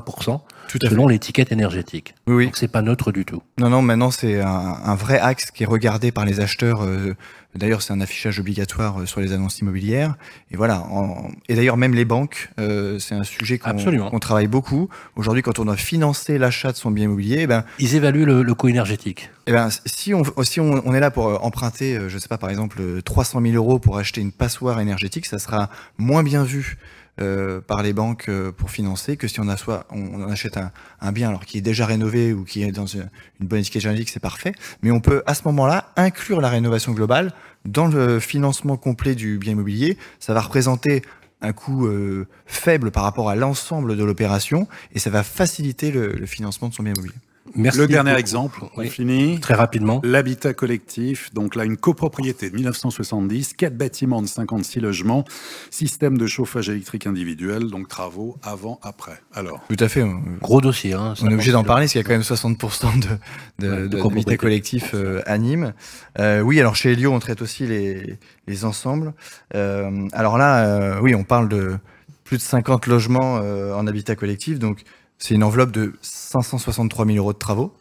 Tout 0.70 0.80
à 0.86 0.90
selon 0.90 1.10
l'étiquette 1.10 1.52
énergétique. 1.52 2.16
Oui, 2.26 2.36
oui. 2.36 2.46
Donc 2.46 2.56
c'est 2.56 2.70
pas 2.70 2.82
neutre 2.82 3.12
du 3.12 3.26
tout. 3.26 3.42
Non, 3.60 3.70
non, 3.70 3.82
maintenant 3.82 4.12
c'est 4.12 4.40
un, 4.40 4.48
un 4.86 4.96
vrai 4.96 5.20
axe 5.20 5.52
qui 5.52 5.64
est 5.64 5.68
regardé 5.68 6.14
par 6.14 6.24
les 6.24 6.40
acheteurs. 6.40 6.84
euh, 6.84 7.16
d'ailleurs, 7.60 7.82
c'est 7.82 7.94
un 7.94 8.02
affichage 8.02 8.40
obligatoire 8.40 9.02
euh, 9.02 9.06
sur 9.06 9.22
les 9.22 9.32
annonces 9.34 9.60
immobilières. 9.60 10.16
Et 10.52 10.58
voilà. 10.58 10.82
en- 10.92 11.30
et 11.50 11.56
d'ailleurs, 11.56 11.78
même 11.78 11.94
les 11.94 12.06
banques, 12.06 12.50
euh, 12.60 13.00
c'est 13.00 13.16
un 13.16 13.24
sujet 13.24 13.58
qu'on 13.60 13.70
qu'on 14.10 14.20
travaille 14.20 14.48
beaucoup. 14.48 14.90
Aujourd'hui, 15.16 15.42
quand 15.44 15.60
on 15.60 15.66
doit 15.66 15.78
financer 15.78 16.38
l'achat 16.38 16.72
de 16.72 16.78
son 16.78 16.92
bien 16.92 17.06
immobilier, 17.06 17.40
eh 17.42 17.48
ben, 17.48 17.64
Ils 17.80 17.96
évaluent 17.96 18.26
le, 18.26 18.44
le 18.44 18.54
coût 18.54 18.70
énergétique. 18.70 19.30
eh 19.48 19.52
ben, 19.52 19.70
si 19.86 20.14
on, 20.14 20.24
si 20.44 20.60
on, 20.60 20.82
on 20.86 20.94
est 20.94 21.00
là 21.00 21.12
pour 21.12 21.28
euh, 21.28 21.38
emprunter, 21.42 21.96
euh, 21.98 22.10
je 22.10 22.18
sais 22.18 22.28
pas, 22.28 22.38
par 22.38 22.50
exemple, 22.50 22.78
euh, 22.82 23.02
300 23.02 23.42
000 23.42 23.54
euros 23.56 23.80
pour 23.80 23.98
acheter 23.98 24.22
une 24.22 24.32
passoire 24.32 24.80
énergétique, 24.80 25.26
ça 25.26 25.40
sera 25.40 25.70
moins 25.98 26.24
bien 26.24 26.44
vu 26.44 26.78
euh, 27.22 27.62
par 27.62 27.84
les 27.84 27.94
banques 27.94 28.28
euh, 28.28 28.52
pour 28.52 28.72
financer 28.72 29.18
que 29.18 29.28
si 29.28 29.40
on, 29.40 29.48
a 29.48 29.56
soit, 29.56 29.86
on, 29.92 30.28
achète 30.32 30.58
un, 30.58 31.12
bien 31.12 31.30
alors 31.30 31.46
qui 31.46 31.60
est 31.60 31.62
déjà 31.62 31.86
rénové 31.86 32.34
ou 32.34 32.44
qui 32.44 32.64
est 32.64 32.72
dans 32.72 32.88
une, 32.88 33.08
bonne 33.40 33.60
étiquette 33.60 33.84
énergétique, 33.84 34.10
c'est 34.10 34.20
parfait. 34.20 34.54
Mais 34.82 34.90
on 34.90 35.00
peut 35.00 35.22
à 35.28 35.36
ce 35.36 35.44
moment-là 35.46 35.92
inclure 35.96 36.42
la 36.42 36.50
rénovation 36.50 36.92
globale 36.92 37.32
dans 37.66 37.86
le 37.86 38.20
financement 38.20 38.78
complet 38.78 39.14
du 39.14 39.38
bien 39.38 39.52
immobilier. 39.52 39.98
Ça 40.20 40.34
va 40.34 40.42
représenter 40.42 41.04
un 41.42 41.54
coût 41.54 41.86
euh, 41.86 42.26
faible 42.48 42.90
par 42.90 43.04
rapport 43.04 43.30
à 43.30 43.36
l'ensemble 43.36 43.96
de 43.96 44.04
l'opération 44.04 44.68
et 44.96 45.00
ça 45.00 45.12
va 45.12 45.22
faciliter 45.22 45.92
le, 45.92 46.14
le 46.14 46.26
financement 46.26 46.70
de 46.70 46.74
son 46.74 46.82
bien 46.82 46.94
immobilier. 46.94 47.20
Merci. 47.56 47.78
Le 47.80 47.88
dernier 47.88 48.12
beaucoup. 48.12 48.20
exemple, 48.20 48.60
on 48.76 48.80
Oui. 48.80 48.90
finit. 48.90 49.40
Très 49.40 49.54
rapidement. 49.54 50.00
L'habitat 50.04 50.54
collectif, 50.54 51.34
donc 51.34 51.56
là 51.56 51.66
une 51.66 51.78
copropriété 51.78 52.50
de 52.50 52.56
1970, 52.56 53.54
quatre 53.54 53.78
bâtiments 53.78 54.22
de 54.22 54.28
56 54.28 54.80
logements, 54.80 55.26
système 55.70 56.18
de 56.18 56.26
chauffage 56.26 56.70
électrique 56.70 57.06
individuel, 57.06 57.68
donc 57.70 57.90
travaux 57.90 58.38
avant, 58.44 58.80
après. 58.82 59.20
Alors, 59.34 59.62
Tout 59.70 59.76
à 59.84 59.90
fait. 59.90 60.02
on- 60.04 60.22
Gros 60.42 60.62
dossier. 60.62 60.94
Hein, 60.94 61.14
On 61.22 61.30
est 61.30 61.34
obligé 61.34 61.52
d'en 61.52 61.64
parler 61.64 61.84
parce 61.84 61.92
qu'il 61.92 62.00
y 62.02 62.04
a 62.04 62.08
quand 62.08 62.14
même 62.14 62.22
60% 62.24 62.98
de, 62.98 63.08
de, 63.08 63.10
Ouais, 63.10 63.18
de 63.60 63.60
de- 63.60 63.88
d'habitat 63.88 63.98
copropriété. 64.02 64.38
collectif 64.38 64.92
euh, 64.94 65.22
à 65.26 65.38
Nîmes. 65.38 65.74
Euh, 66.20 66.40
oui, 66.42 66.60
alors 66.60 66.76
chez 66.76 66.94
Elio, 66.94 67.12
on 67.12 67.20
traite 67.20 67.42
aussi 67.42 67.68
les, 67.68 68.18
les 68.48 68.66
ensembles. 68.66 69.14
Euh, 69.54 70.08
alors 70.14 70.38
là, 70.38 70.66
euh, 70.66 71.00
oui, 71.02 71.14
on 71.14 71.24
parle 71.24 71.50
de 71.50 71.78
plus 72.24 72.38
de 72.38 72.42
50 72.42 72.88
logements 72.88 73.38
euh, 73.44 73.74
en 73.76 73.86
habitat 73.86 74.16
collectif. 74.16 74.60
Donc, 74.60 74.84
c'est 75.18 75.36
une 75.36 75.44
enveloppe 75.44 75.72
de 75.72 75.94
563 76.02 77.06
000 77.06 77.18
euros 77.18 77.34
de 77.34 77.38
travaux. 77.38 77.74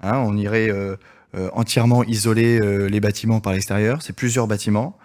Hein, 0.00 0.18
on 0.18 0.36
irait 0.36 0.70
euh, 0.70 0.96
euh, 1.36 1.48
entièrement 1.52 2.04
isoler 2.04 2.60
euh, 2.60 2.88
les 2.88 3.00
bâtiments 3.00 3.40
par 3.40 3.52
l'extérieur. 3.52 4.02
C'est 4.02 4.12
plusieurs 4.14 4.46
bâtiments. 4.46 4.96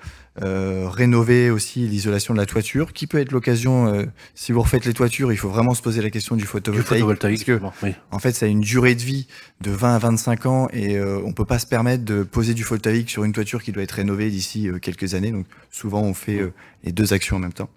Euh, 0.42 0.90
rénover 0.90 1.52
aussi 1.52 1.88
l'isolation 1.88 2.34
de 2.34 2.40
la 2.40 2.48
toiture, 2.48 2.92
qui 2.94 3.06
peut 3.06 3.20
être 3.20 3.32
l'occasion, 3.32 3.94
euh, 3.94 4.06
si 4.34 4.52
vous 4.52 4.64
refaites 4.64 4.84
les 4.84 4.94
toitures, 4.94 5.32
il 5.32 5.38
faut 5.38 5.50
vraiment 5.50 5.76
se 5.76 5.82
poser 5.84 6.02
la 6.02 6.10
question 6.10 6.36
du 6.36 6.42
Du 6.42 6.48
photovoltaïque. 6.48 7.46
parce 7.46 7.60
que 7.60 7.66
oui. 7.84 7.94
en 8.10 8.18
fait, 8.18 8.32
ça 8.32 8.48
a 8.48 8.50
une 8.50 8.62
durée 8.62 8.96
de 8.96 9.02
vie 9.04 9.28
de 9.62 9.70
20 9.70 9.94
à 9.94 10.00
25 10.00 10.46
ans 10.48 10.68
et 10.74 10.98
euh, 10.98 11.22
on 11.24 11.34
peut 11.34 11.46
pas 11.46 11.60
se 11.60 11.68
permettre 11.68 12.04
de 12.04 12.24
poser 12.24 12.56
du 12.56 12.64
photovoltaïque 12.64 13.12
sur 13.12 13.26
une 13.26 13.32
toiture 13.32 13.62
qui 13.62 13.72
doit 13.72 13.84
être 13.84 13.92
rénovée 13.92 14.32
d'ici 14.32 14.70
quelques 14.82 15.14
années. 15.14 15.32
Donc, 15.32 15.46
souvent, 15.70 16.02
on 16.02 16.16
fait 16.16 16.40
euh, 16.40 16.52
les 16.84 16.92
deux 16.92 17.14
actions 17.14 17.36
en 17.36 17.40
même 17.40 17.54
temps. 17.54 17.70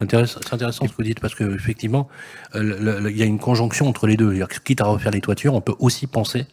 C'est 0.00 0.52
intéressant 0.54 0.86
ce 0.86 0.90
que 0.90 0.96
vous 0.96 1.02
dites 1.02 1.20
parce 1.20 1.34
que 1.34 1.54
effectivement, 1.54 2.08
euh, 2.54 3.06
il 3.10 3.16
y 3.16 3.22
a 3.22 3.26
une 3.26 3.38
conjonction 3.38 3.86
entre 3.86 4.06
les 4.06 4.16
deux. 4.16 4.38
Quitte 4.64 4.80
à 4.80 4.84
refaire 4.86 5.10
les 5.12 5.20
toitures, 5.20 5.54
on 5.54 5.60
peut 5.60 5.74
aussi 5.78 6.06
penser 6.06 6.46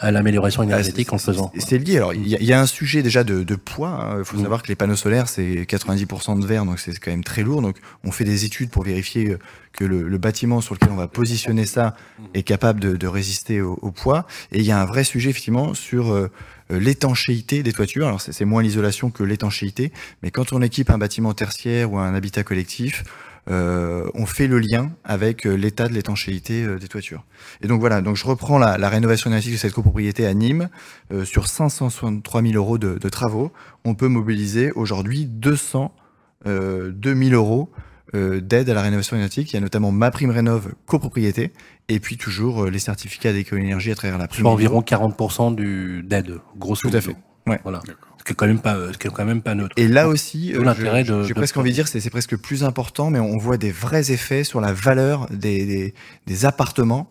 à 0.00 0.10
l'amélioration 0.10 0.62
énergétique 0.64 1.12
en 1.12 1.16
le 1.16 1.20
faisant. 1.20 1.52
C'est- 1.58 1.78
lié. 1.78 1.96
Alors, 1.98 2.12
il 2.12 2.26
y, 2.26 2.34
a- 2.34 2.38
il 2.40 2.46
y 2.46 2.52
a 2.52 2.60
un 2.60 2.66
sujet 2.66 3.02
déjà 3.02 3.22
de, 3.22 3.44
de 3.44 3.54
poids. 3.54 4.16
Il 4.18 4.24
faut 4.24 4.36
Mm. 4.36 4.42
savoir 4.42 4.62
que 4.62 4.68
les 4.68 4.74
panneaux 4.74 4.96
solaires, 4.96 5.28
c'est 5.28 5.64
90% 5.66 6.36
de 6.40 6.44
verre, 6.46 6.64
donc 6.64 6.80
c'est 6.80 6.98
quand 6.98 7.10
même 7.12 7.22
très 7.24 7.42
lourd. 7.42 7.62
Donc, 7.62 7.76
on 8.04 8.10
fait 8.10 8.24
des 8.24 8.44
études 8.44 8.70
pour 8.70 8.82
vérifier 8.82 9.28
euh, 9.30 9.38
que 9.72 9.84
le, 9.84 10.08
le 10.08 10.18
bâtiment 10.18 10.60
sur 10.60 10.74
lequel 10.74 10.90
on 10.90 10.96
va 10.96 11.06
positionner 11.08 11.66
ça 11.66 11.94
est 12.34 12.42
capable 12.42 12.80
de, 12.80 12.96
de 12.96 13.06
résister 13.06 13.60
au, 13.60 13.78
au 13.80 13.92
poids. 13.92 14.26
Et 14.50 14.58
il 14.58 14.64
y 14.64 14.72
a 14.72 14.80
un 14.80 14.86
vrai 14.86 15.04
sujet, 15.04 15.30
effectivement, 15.30 15.72
sur 15.74 16.12
euh, 16.12 16.30
l'étanchéité 16.70 17.62
des 17.62 17.72
toitures. 17.72 18.06
Alors, 18.06 18.20
c'est 18.20 18.44
moins 18.44 18.62
l'isolation 18.62 19.10
que 19.10 19.22
l'étanchéité. 19.22 19.92
Mais 20.22 20.30
quand 20.30 20.52
on 20.52 20.62
équipe 20.62 20.90
un 20.90 20.98
bâtiment 20.98 21.34
tertiaire 21.34 21.92
ou 21.92 21.98
un 21.98 22.14
habitat 22.14 22.42
collectif, 22.42 23.04
on 23.50 24.26
fait 24.26 24.46
le 24.46 24.58
lien 24.58 24.90
avec 25.04 25.44
l'état 25.44 25.88
de 25.88 25.94
l'étanchéité 25.94 26.66
des 26.78 26.88
toitures. 26.88 27.24
Et 27.62 27.66
donc 27.66 27.80
voilà, 27.80 28.02
donc 28.02 28.16
je 28.16 28.26
reprends 28.26 28.58
la, 28.58 28.76
la 28.76 28.90
rénovation 28.90 29.30
énergétique 29.30 29.54
de 29.54 29.58
cette 29.58 29.72
copropriété 29.72 30.26
à 30.26 30.34
Nîmes. 30.34 30.68
sur 31.24 31.48
563 31.48 32.42
000 32.42 32.54
euros 32.54 32.76
de, 32.76 33.08
travaux, 33.08 33.50
on 33.86 33.94
peut 33.94 34.08
mobiliser 34.08 34.70
aujourd'hui 34.72 35.24
200 35.24 35.94
euh, 36.46 36.92
2000 36.92 37.34
euros 37.34 37.68
euh, 38.14 38.40
d'aide 38.40 38.70
à 38.70 38.74
la 38.74 38.82
rénovation 38.82 39.16
énergétique. 39.16 39.52
Il 39.52 39.54
y 39.54 39.56
a 39.56 39.60
notamment 39.60 39.90
ma 39.90 40.12
prime 40.12 40.30
rénov 40.30 40.72
copropriété 40.86 41.52
et 41.88 42.00
puis 42.00 42.16
toujours 42.16 42.64
euh, 42.64 42.70
les 42.70 42.78
certificats 42.78 43.32
d'éco-énergie 43.32 43.90
à 43.90 43.94
travers 43.94 44.18
la 44.18 44.28
prime. 44.28 44.42
Soit 44.42 44.50
environ 44.50 44.80
40% 44.82 45.54
du 45.54 46.02
d'aide, 46.02 46.38
grosso 46.56 46.88
Tout 46.88 46.96
à 46.96 47.00
fait. 47.00 47.16
Ouais. 47.46 47.60
Voilà. 47.62 47.80
Ce 48.18 48.24
qui 48.24 48.32
est 48.32 48.34
quand 48.36 48.46
même 48.46 48.60
pas, 48.60 48.76
ce 48.92 48.98
qui 48.98 49.06
est 49.06 49.10
quand 49.10 49.24
même 49.24 49.40
pas 49.40 49.54
neutre. 49.54 49.74
Et 49.78 49.88
là 49.88 50.06
aussi, 50.08 50.52
l'intérêt 50.52 51.02
de- 51.04 51.22
j'ai 51.22 51.30
de- 51.30 51.34
presque 51.34 51.56
envie 51.56 51.70
de 51.70 51.74
dire, 51.74 51.88
c'est 51.88 52.00
c'est 52.00 52.10
presque 52.10 52.36
plus 52.36 52.62
important, 52.62 53.08
mais 53.10 53.20
on 53.20 53.38
voit 53.38 53.56
des 53.56 53.70
vrais 53.72 54.10
effets 54.12 54.44
sur 54.44 54.60
la 54.60 54.72
valeur 54.74 55.26
des, 55.30 55.64
des, 55.64 55.94
des 56.26 56.44
appartements. 56.44 57.10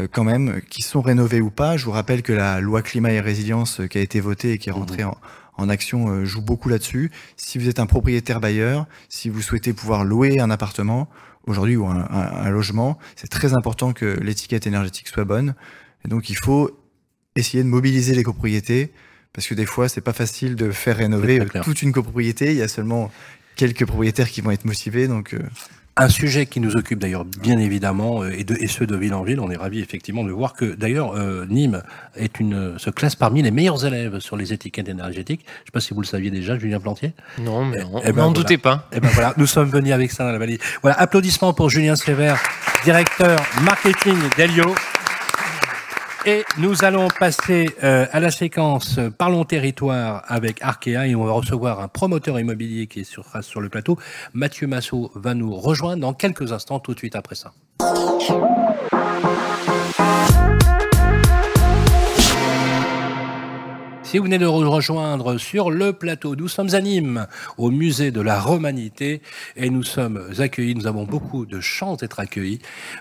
euh, 0.00 0.06
quand 0.10 0.24
même, 0.24 0.62
qui 0.70 0.80
sont 0.80 1.02
rénovés 1.02 1.42
ou 1.42 1.50
pas. 1.50 1.76
Je 1.76 1.84
vous 1.84 1.90
rappelle 1.90 2.22
que 2.22 2.32
la 2.32 2.60
loi 2.60 2.80
climat 2.80 3.12
et 3.12 3.20
résilience 3.20 3.80
euh, 3.80 3.86
qui 3.88 3.98
a 3.98 4.00
été 4.00 4.20
votée 4.20 4.52
et 4.52 4.58
qui 4.58 4.70
est 4.70 4.72
rentrée 4.72 5.04
en, 5.04 5.18
en 5.58 5.68
action 5.68 6.08
euh, 6.08 6.24
joue 6.24 6.40
beaucoup 6.40 6.70
là-dessus. 6.70 7.10
Si 7.36 7.58
vous 7.58 7.68
êtes 7.68 7.78
un 7.78 7.84
propriétaire 7.84 8.40
bailleur, 8.40 8.86
si 9.10 9.28
vous 9.28 9.42
souhaitez 9.42 9.74
pouvoir 9.74 10.04
louer 10.04 10.40
un 10.40 10.50
appartement 10.50 11.08
aujourd'hui 11.46 11.76
ou 11.76 11.86
un, 11.86 11.96
un- 12.10 12.32
un 12.46 12.50
logement, 12.50 12.98
c'est 13.16 13.28
très 13.28 13.54
important 13.54 13.92
que 13.92 14.06
l'étiquette 14.20 14.66
énergétique 14.66 15.08
soit 15.08 15.24
bonne. 15.24 15.54
Et 16.04 16.08
donc 16.08 16.30
il 16.30 16.36
faut 16.36 16.70
essayer 17.36 17.62
de 17.62 17.68
mobiliser 17.68 18.14
les 18.14 18.22
copropriétés 18.22 18.92
parce 19.32 19.46
que 19.46 19.54
des 19.54 19.66
fois 19.66 19.88
c'est 19.88 20.00
pas 20.02 20.12
facile 20.12 20.56
de 20.56 20.70
faire 20.70 20.96
rénover 20.98 21.38
toute 21.62 21.82
une 21.82 21.92
copropriété. 21.92 22.50
Il 22.52 22.58
y 22.58 22.62
a 22.62 22.68
seulement 22.68 23.10
quelques 23.56 23.86
propriétaires 23.86 24.28
qui 24.28 24.40
vont 24.40 24.50
être 24.50 24.64
motivés. 24.64 25.08
Donc 25.08 25.34
euh, 25.34 25.40
Un 25.94 26.08
sujet 26.08 26.46
qui 26.46 26.58
nous 26.58 26.76
occupe 26.76 26.98
d'ailleurs 26.98 27.26
bien 27.26 27.58
évidemment 27.58 28.22
euh, 28.22 28.30
et, 28.30 28.44
de, 28.44 28.56
et 28.58 28.66
ceux 28.66 28.86
de 28.86 28.96
ville 28.96 29.12
en 29.12 29.22
ville. 29.22 29.40
On 29.40 29.50
est 29.50 29.56
ravis 29.56 29.80
effectivement 29.80 30.24
de 30.24 30.30
voir 30.32 30.54
que 30.54 30.64
d'ailleurs 30.74 31.12
euh, 31.18 31.44
Nîmes 31.50 31.82
est 32.16 32.40
une, 32.40 32.78
se 32.78 32.88
classe 32.88 33.14
parmi 33.14 33.42
les 33.42 33.50
meilleurs 33.50 33.84
élèves 33.84 34.18
sur 34.20 34.38
les 34.38 34.54
étiquettes 34.54 34.88
énergétiques. 34.88 35.42
Je 35.46 35.50
ne 35.60 35.64
sais 35.66 35.70
pas 35.72 35.80
si 35.80 35.92
vous 35.92 36.00
le 36.00 36.06
saviez 36.06 36.30
déjà, 36.30 36.58
Julien 36.58 36.80
Plantier. 36.80 37.12
Non, 37.38 37.66
mais 37.66 37.82
on 37.84 37.98
Eh 38.00 38.04
ben 38.04 38.08
n'en 38.08 38.12
voilà. 38.14 38.32
doutait 38.32 38.56
pas. 38.56 38.88
Et 38.92 39.00
ben 39.00 39.08
voilà, 39.12 39.34
nous 39.36 39.46
sommes 39.46 39.68
venus 39.68 39.92
avec 39.92 40.10
ça 40.12 40.24
dans 40.24 40.32
la 40.32 40.38
valise. 40.38 40.58
Voilà, 40.80 40.98
applaudissements 40.98 41.52
pour 41.52 41.68
Julien 41.68 41.94
Sévère, 41.94 42.40
directeur 42.84 43.38
marketing 43.62 44.16
d'Elio. 44.38 44.74
Et 46.24 46.44
nous 46.58 46.84
allons 46.84 47.08
passer 47.08 47.70
euh, 47.82 48.06
à 48.12 48.20
la 48.20 48.30
séquence 48.30 49.00
Parlons 49.18 49.44
territoire 49.44 50.22
avec 50.28 50.62
Arkea 50.62 51.08
et 51.08 51.16
on 51.16 51.24
va 51.24 51.32
recevoir 51.32 51.80
un 51.80 51.88
promoteur 51.88 52.38
immobilier 52.38 52.86
qui 52.86 53.00
est 53.00 53.04
sur, 53.04 53.24
sur 53.40 53.60
le 53.60 53.68
plateau. 53.68 53.98
Mathieu 54.32 54.68
Massot 54.68 55.10
va 55.16 55.34
nous 55.34 55.52
rejoindre 55.52 56.02
dans 56.02 56.14
quelques 56.14 56.52
instants, 56.52 56.78
tout 56.78 56.94
de 56.94 56.98
suite 56.98 57.16
après 57.16 57.34
ça. 57.34 57.52
Si 64.12 64.18
vous 64.18 64.24
venez 64.24 64.36
de 64.36 64.44
nous 64.44 64.70
rejoindre 64.70 65.38
sur 65.38 65.70
le 65.70 65.94
plateau, 65.94 66.36
nous 66.36 66.46
sommes 66.46 66.74
à 66.74 66.82
Nîmes, 66.82 67.26
au 67.56 67.70
musée 67.70 68.10
de 68.10 68.20
la 68.20 68.38
Romanité, 68.38 69.22
et 69.56 69.70
nous 69.70 69.84
sommes 69.84 70.20
accueillis, 70.38 70.74
nous 70.74 70.86
avons 70.86 71.04
beaucoup 71.04 71.46
de 71.46 71.60
chance 71.60 71.96
d'être 71.96 72.20
accueillis 72.20 72.58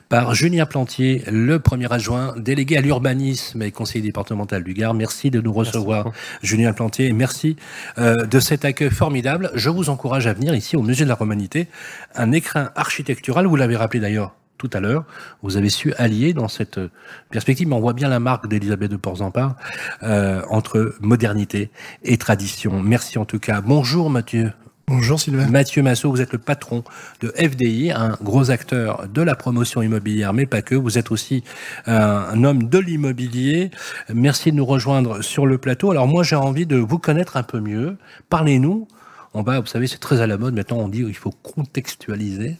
par 0.07 0.33
Julien 0.35 0.65
Plantier, 0.65 1.23
le 1.29 1.59
premier 1.59 1.91
adjoint 1.91 2.33
délégué 2.37 2.77
à 2.77 2.81
l'urbanisme 2.81 3.61
et 3.61 3.71
conseiller 3.71 4.05
départemental 4.05 4.63
du 4.63 4.73
Gard. 4.73 4.93
Merci 4.93 5.31
de 5.31 5.41
nous 5.41 5.51
recevoir, 5.51 6.13
Julien 6.43 6.71
Plantier, 6.71 7.07
et 7.07 7.11
merci 7.11 7.57
euh, 7.97 8.25
de 8.25 8.39
cet 8.39 8.63
accueil 8.63 8.89
formidable. 8.89 9.51
Je 9.53 9.69
vous 9.69 9.89
encourage 9.89 10.27
à 10.27 10.33
venir 10.33 10.55
ici 10.55 10.77
au 10.77 10.81
musée 10.81 11.03
de 11.03 11.09
la 11.09 11.15
Romanité, 11.15 11.67
un 12.15 12.31
écrin 12.31 12.71
architectural, 12.77 13.47
vous 13.47 13.57
l'avez 13.57 13.75
rappelé 13.75 13.99
d'ailleurs 13.99 14.33
tout 14.61 14.69
à 14.77 14.79
l'heure, 14.79 15.05
vous 15.41 15.57
avez 15.57 15.69
su 15.69 15.91
allier 15.97 16.33
dans 16.33 16.47
cette 16.47 16.77
euh, 16.77 16.89
perspective, 17.31 17.67
mais 17.67 17.73
on 17.73 17.79
voit 17.79 17.93
bien 17.93 18.09
la 18.09 18.19
marque 18.19 18.47
d'Elisabeth 18.47 18.91
de 18.91 18.95
Porzampar 18.95 19.55
euh, 20.03 20.43
entre 20.49 20.93
modernité 21.01 21.71
et 22.03 22.17
tradition. 22.17 22.79
Merci 22.79 23.17
en 23.17 23.25
tout 23.25 23.39
cas. 23.39 23.61
Bonjour 23.61 24.11
Mathieu. 24.11 24.51
Bonjour 24.87 25.19
Sylvain. 25.19 25.47
Mathieu 25.47 25.81
Massot, 25.81 26.11
vous 26.11 26.21
êtes 26.21 26.33
le 26.33 26.37
patron 26.37 26.83
de 27.21 27.29
FDI, 27.29 27.91
un 27.91 28.17
gros 28.21 28.51
acteur 28.51 29.07
de 29.07 29.21
la 29.23 29.33
promotion 29.33 29.81
immobilière, 29.81 30.33
mais 30.33 30.45
pas 30.45 30.61
que. 30.61 30.75
Vous 30.75 30.99
êtes 30.99 31.09
aussi 31.09 31.43
euh, 31.87 32.31
un 32.31 32.43
homme 32.43 32.69
de 32.69 32.77
l'immobilier. 32.77 33.71
Merci 34.13 34.51
de 34.51 34.57
nous 34.57 34.65
rejoindre 34.65 35.23
sur 35.23 35.47
le 35.47 35.57
plateau. 35.57 35.89
Alors 35.89 36.07
moi, 36.07 36.21
j'ai 36.21 36.35
envie 36.35 36.67
de 36.67 36.75
vous 36.75 36.99
connaître 36.99 37.35
un 37.35 37.43
peu 37.43 37.59
mieux. 37.59 37.97
Parlez-nous. 38.29 38.87
On 39.33 39.43
va, 39.43 39.59
vous 39.61 39.65
savez, 39.67 39.87
c'est 39.87 39.97
très 39.99 40.19
à 40.21 40.27
la 40.27 40.37
mode. 40.37 40.55
Maintenant, 40.55 40.77
on 40.79 40.89
dit 40.89 41.03
qu'il 41.05 41.15
faut 41.15 41.31
contextualiser. 41.31 42.57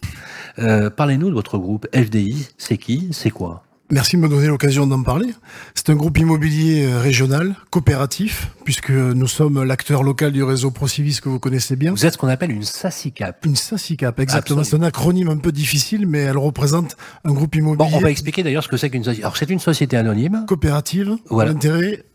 Euh, 0.59 0.89
Parlez-nous 0.89 1.27
de 1.29 1.33
votre 1.33 1.57
groupe 1.57 1.85
FDI. 1.93 2.47
C'est 2.57 2.77
qui 2.77 3.09
C'est 3.11 3.29
quoi? 3.29 3.63
Merci 3.93 4.15
de 4.15 4.21
me 4.21 4.29
donner 4.29 4.47
l'occasion 4.47 4.87
d'en 4.87 5.03
parler. 5.03 5.27
C'est 5.75 5.89
un 5.89 5.95
groupe 5.95 6.17
immobilier 6.17 6.85
euh, 6.85 6.99
régional, 6.99 7.55
coopératif, 7.71 8.49
puisque 8.63 8.89
nous 8.91 9.27
sommes 9.27 9.61
l'acteur 9.65 10.03
local 10.03 10.31
du 10.31 10.43
réseau 10.43 10.71
Procivis 10.71 11.19
que 11.21 11.27
vous 11.27 11.39
connaissez 11.39 11.75
bien. 11.75 11.91
Vous 11.91 12.05
êtes 12.05 12.13
ce 12.13 12.17
qu'on 12.17 12.29
appelle 12.29 12.51
une 12.51 12.63
SACICAP. 12.63 13.45
Une 13.45 13.57
SACICAP, 13.57 14.21
exactement. 14.21 14.63
C'est 14.63 14.77
un 14.77 14.83
acronyme 14.83 15.27
un 15.27 15.35
peu 15.35 15.51
difficile, 15.51 16.07
mais 16.07 16.19
elle 16.19 16.37
représente 16.37 16.95
un 17.25 17.33
groupe 17.33 17.51
Bon, 17.51 17.59
immobilier 17.59 17.91
on 17.95 17.99
va 17.99 18.11
expliquer 18.11 18.43
d'ailleurs 18.43 18.63
ce 18.63 18.69
que 18.69 18.77
c'est 18.77 18.89
qu'une 18.89 19.03
société. 19.03 19.23
Alors, 19.25 19.35
c'est 19.35 19.49
une 19.49 19.59
société 19.59 19.97
anonyme. 19.97 20.45
coopérative, 20.47 21.17
Voilà. 21.29 21.51
d'intérêt 21.51 22.05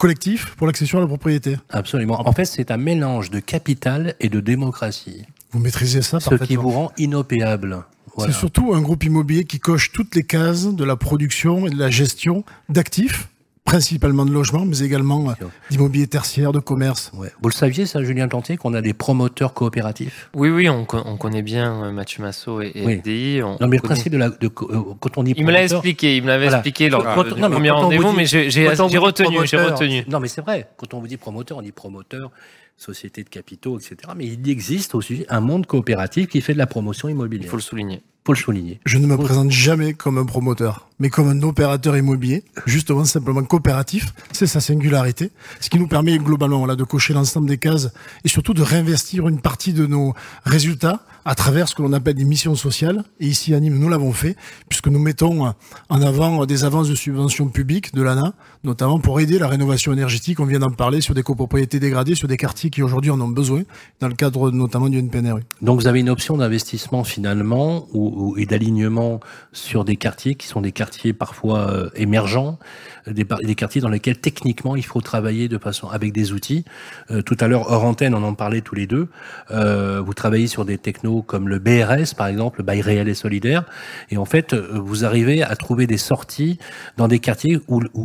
collectif 0.00 0.54
pour 0.56 0.66
l'accession 0.66 0.98
à 0.98 1.02
la 1.02 1.06
propriété. 1.06 1.58
Absolument. 1.68 2.26
En 2.26 2.32
fait, 2.32 2.46
c'est 2.46 2.70
un 2.70 2.78
mélange 2.78 3.30
de 3.30 3.38
capital 3.38 4.14
et 4.18 4.28
de 4.30 4.40
démocratie. 4.40 5.26
Vous 5.52 5.60
maîtrisez 5.60 6.02
ça 6.02 6.18
Ce 6.18 6.30
qui 6.30 6.36
parfaitement. 6.38 6.62
vous 6.62 6.70
rend 6.70 6.92
inopéable. 6.96 7.84
Voilà. 8.16 8.32
C'est 8.32 8.38
surtout 8.38 8.72
un 8.74 8.80
groupe 8.80 9.04
immobilier 9.04 9.44
qui 9.44 9.60
coche 9.60 9.92
toutes 9.92 10.14
les 10.16 10.24
cases 10.24 10.66
de 10.66 10.84
la 10.84 10.96
production 10.96 11.66
et 11.66 11.70
de 11.70 11.76
la 11.78 11.90
gestion 11.90 12.44
d'actifs, 12.68 13.28
principalement 13.70 14.24
de 14.26 14.32
logements, 14.32 14.64
mais 14.64 14.80
également 14.80 15.30
euh, 15.30 15.32
d'immobilier 15.70 16.08
tertiaire, 16.08 16.50
de 16.52 16.58
commerce. 16.58 17.12
Ouais. 17.14 17.30
Vous 17.40 17.48
le 17.48 17.54
saviez, 17.54 17.86
ça, 17.86 18.02
Julien 18.02 18.26
Plantier, 18.26 18.56
qu'on 18.56 18.74
a 18.74 18.80
des 18.82 18.94
promoteurs 18.94 19.54
coopératifs? 19.54 20.28
Oui, 20.34 20.48
oui, 20.50 20.68
on, 20.68 20.84
co- 20.84 21.00
on 21.04 21.16
connaît 21.16 21.42
bien 21.42 21.84
euh, 21.84 21.92
Mathieu 21.92 22.22
Massot 22.22 22.62
et, 22.62 22.72
et 22.74 22.84
Oui. 22.84 22.98
FDI. 22.98 23.42
On 23.44 23.52
Non, 23.60 23.68
mais 23.68 23.76
le 23.76 23.82
connaît- 23.82 23.94
principe 23.94 24.12
de 24.12 24.18
la. 24.18 24.28
De, 24.30 24.46
euh, 24.46 24.82
quand 24.98 25.18
on 25.18 25.22
dit 25.22 25.34
Il 25.36 25.46
me 25.46 25.52
l'a 25.52 25.62
expliqué, 25.62 26.16
il 26.16 26.22
me 26.22 26.28
l'avait 26.28 26.46
Voilà. 26.46 26.58
expliqué 26.58 26.88
lors 26.90 27.04
Quand- 27.04 27.22
du 27.22 27.40
non, 27.40 27.48
mais 27.48 27.54
premier 27.56 27.70
rendez-vous, 27.70 28.12
mais 28.12 28.26
j'ai 28.26 28.40
retenu, 28.68 29.38
j'ai 29.46 29.56
retenu. 29.56 30.04
Non, 30.08 30.18
mais 30.18 30.28
c'est 30.28 30.40
vrai. 30.40 30.68
Quand 30.76 30.92
on 30.94 31.00
vous 31.00 31.06
dit 31.06 31.16
promoteur, 31.16 31.58
on 31.58 31.62
dit 31.62 31.72
promoteur, 31.72 32.30
société 32.76 33.22
de 33.22 33.28
capitaux, 33.28 33.78
etc. 33.78 33.96
Mais 34.16 34.26
il 34.26 34.48
existe 34.50 34.94
aussi 34.96 35.24
un 35.28 35.40
monde 35.40 35.66
coopératif 35.66 36.26
qui 36.28 36.40
fait 36.40 36.54
de 36.54 36.58
la 36.58 36.66
promotion 36.66 37.08
Il 37.08 37.12
immobilière. 37.12 37.48
faut 37.50 37.56
le 37.56 37.62
souligner. 37.62 38.02
Souligner. 38.34 38.80
Je 38.84 38.98
ne 38.98 39.06
me 39.06 39.16
présente 39.16 39.50
jamais 39.50 39.94
comme 39.94 40.18
un 40.18 40.24
promoteur, 40.24 40.88
mais 40.98 41.10
comme 41.10 41.28
un 41.28 41.42
opérateur 41.42 41.96
immobilier, 41.96 42.44
justement 42.66 43.04
simplement 43.04 43.42
coopératif. 43.42 44.12
C'est 44.32 44.46
sa 44.46 44.60
singularité, 44.60 45.30
ce 45.60 45.70
qui 45.70 45.78
nous 45.78 45.88
permet 45.88 46.18
globalement 46.18 46.58
voilà, 46.58 46.76
de 46.76 46.84
cocher 46.84 47.14
l'ensemble 47.14 47.48
des 47.48 47.58
cases 47.58 47.90
et 48.24 48.28
surtout 48.28 48.54
de 48.54 48.62
réinvestir 48.62 49.28
une 49.28 49.40
partie 49.40 49.72
de 49.72 49.86
nos 49.86 50.14
résultats 50.44 51.04
à 51.24 51.34
travers 51.34 51.68
ce 51.68 51.74
que 51.74 51.82
l'on 51.82 51.92
appelle 51.92 52.14
des 52.14 52.24
missions 52.24 52.54
sociales. 52.54 53.04
Et 53.20 53.26
ici 53.26 53.54
à 53.54 53.60
Nîmes, 53.60 53.78
nous 53.78 53.88
l'avons 53.88 54.12
fait, 54.12 54.36
puisque 54.68 54.88
nous 54.88 54.98
mettons 54.98 55.52
en 55.88 56.02
avant 56.02 56.46
des 56.46 56.64
avances 56.64 56.88
de 56.88 56.94
subventions 56.94 57.48
publiques 57.48 57.94
de 57.94 58.02
l'ANA, 58.02 58.32
notamment 58.64 58.98
pour 58.98 59.20
aider 59.20 59.38
la 59.38 59.48
rénovation 59.48 59.92
énergétique. 59.92 60.40
On 60.40 60.46
vient 60.46 60.60
d'en 60.60 60.70
parler 60.70 61.00
sur 61.00 61.14
des 61.14 61.22
copropriétés 61.22 61.78
dégradées, 61.78 62.14
sur 62.14 62.28
des 62.28 62.36
quartiers 62.36 62.70
qui 62.70 62.82
aujourd'hui 62.82 63.10
en 63.10 63.20
ont 63.20 63.28
besoin, 63.28 63.62
dans 64.00 64.08
le 64.08 64.14
cadre 64.14 64.50
notamment 64.50 64.88
du 64.88 64.98
NPNRU. 64.98 65.42
Donc 65.60 65.80
vous 65.80 65.86
avez 65.86 66.00
une 66.00 66.08
option 66.08 66.36
d'investissement 66.36 67.04
finalement 67.04 67.86
ou, 67.92 68.09
et 68.36 68.46
d'alignement 68.46 69.20
sur 69.52 69.84
des 69.84 69.96
quartiers 69.96 70.34
qui 70.34 70.46
sont 70.46 70.60
des 70.60 70.72
quartiers 70.72 71.12
parfois 71.12 71.70
euh, 71.70 71.90
émergents, 71.94 72.58
des, 73.06 73.24
quartiers 73.54 73.80
dans 73.80 73.88
lesquels 73.88 74.18
techniquement 74.18 74.76
il 74.76 74.84
faut 74.84 75.00
travailler 75.00 75.48
de 75.48 75.58
façon 75.58 75.88
avec 75.88 76.12
des 76.12 76.32
outils. 76.32 76.64
Euh, 77.10 77.22
tout 77.22 77.36
à 77.40 77.48
l'heure 77.48 77.70
hors 77.70 77.84
antenne, 77.84 78.14
on 78.14 78.22
en 78.22 78.34
parlait 78.34 78.60
tous 78.60 78.74
les 78.74 78.86
deux. 78.86 79.08
Euh, 79.50 80.00
vous 80.00 80.14
travaillez 80.14 80.46
sur 80.46 80.64
des 80.64 80.78
technos 80.78 81.22
comme 81.22 81.48
le 81.48 81.58
BRS 81.58 82.14
par 82.16 82.26
exemple, 82.26 82.60
le 82.60 82.64
bail 82.64 82.80
réel 82.80 83.08
et 83.08 83.14
solidaire, 83.14 83.64
et 84.10 84.16
en 84.16 84.24
fait 84.24 84.54
vous 84.54 85.04
arrivez 85.04 85.42
à 85.42 85.54
trouver 85.56 85.86
des 85.86 85.98
sorties 85.98 86.58
dans 86.96 87.08
des 87.08 87.18
quartiers 87.18 87.60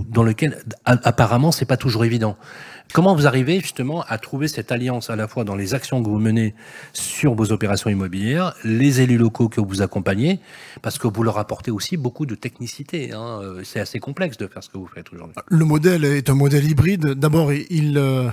dans 0.10 0.24
lesquels 0.24 0.58
apparemment 0.86 1.52
c'est 1.52 1.66
pas 1.66 1.78
toujours 1.78 2.06
évident. 2.06 2.38
Comment 2.94 3.14
vous 3.14 3.28
arrivez 3.28 3.60
justement 3.60 4.04
à 4.08 4.18
trouver 4.18 4.48
cette 4.48 4.72
alliance 4.72 5.10
à 5.10 5.18
la 5.18 5.28
fois 5.28 5.44
dans 5.44 5.56
les 5.56 5.74
actions 5.74 6.02
que 6.02 6.08
vous 6.10 6.20
menez 6.20 6.56
sur 6.94 7.36
vos 7.36 7.52
opérations 7.52 7.90
immobilières, 7.90 8.54
les 8.64 9.02
élus 9.02 9.18
locaux 9.18 9.50
que 9.50 9.60
vous 9.60 9.82
accompagnez, 9.82 10.40
parce 10.82 10.98
que 10.98 11.08
vous 11.08 11.24
leur 11.24 11.38
apportez 11.38 11.72
aussi 11.72 11.98
beaucoup 11.98 12.26
de 12.26 12.36
technicité. 12.36 13.12
hein. 13.12 13.42
Euh, 13.44 13.62
C'est 13.66 13.82
assez 13.82 14.00
complexe 14.00 14.38
de 14.38 14.48
faire 14.48 14.64
ce 14.64 14.70
que 14.70 14.78
vous 14.78 14.88
faites 14.88 15.12
aujourd'hui. 15.12 15.36
Le 15.48 15.66
modèle 15.66 16.06
est 16.06 16.30
un 16.30 16.36
modèle 16.36 16.64
hybride. 16.70 17.06
D'abord, 17.16 17.52
il, 17.52 17.98
euh, 17.98 18.30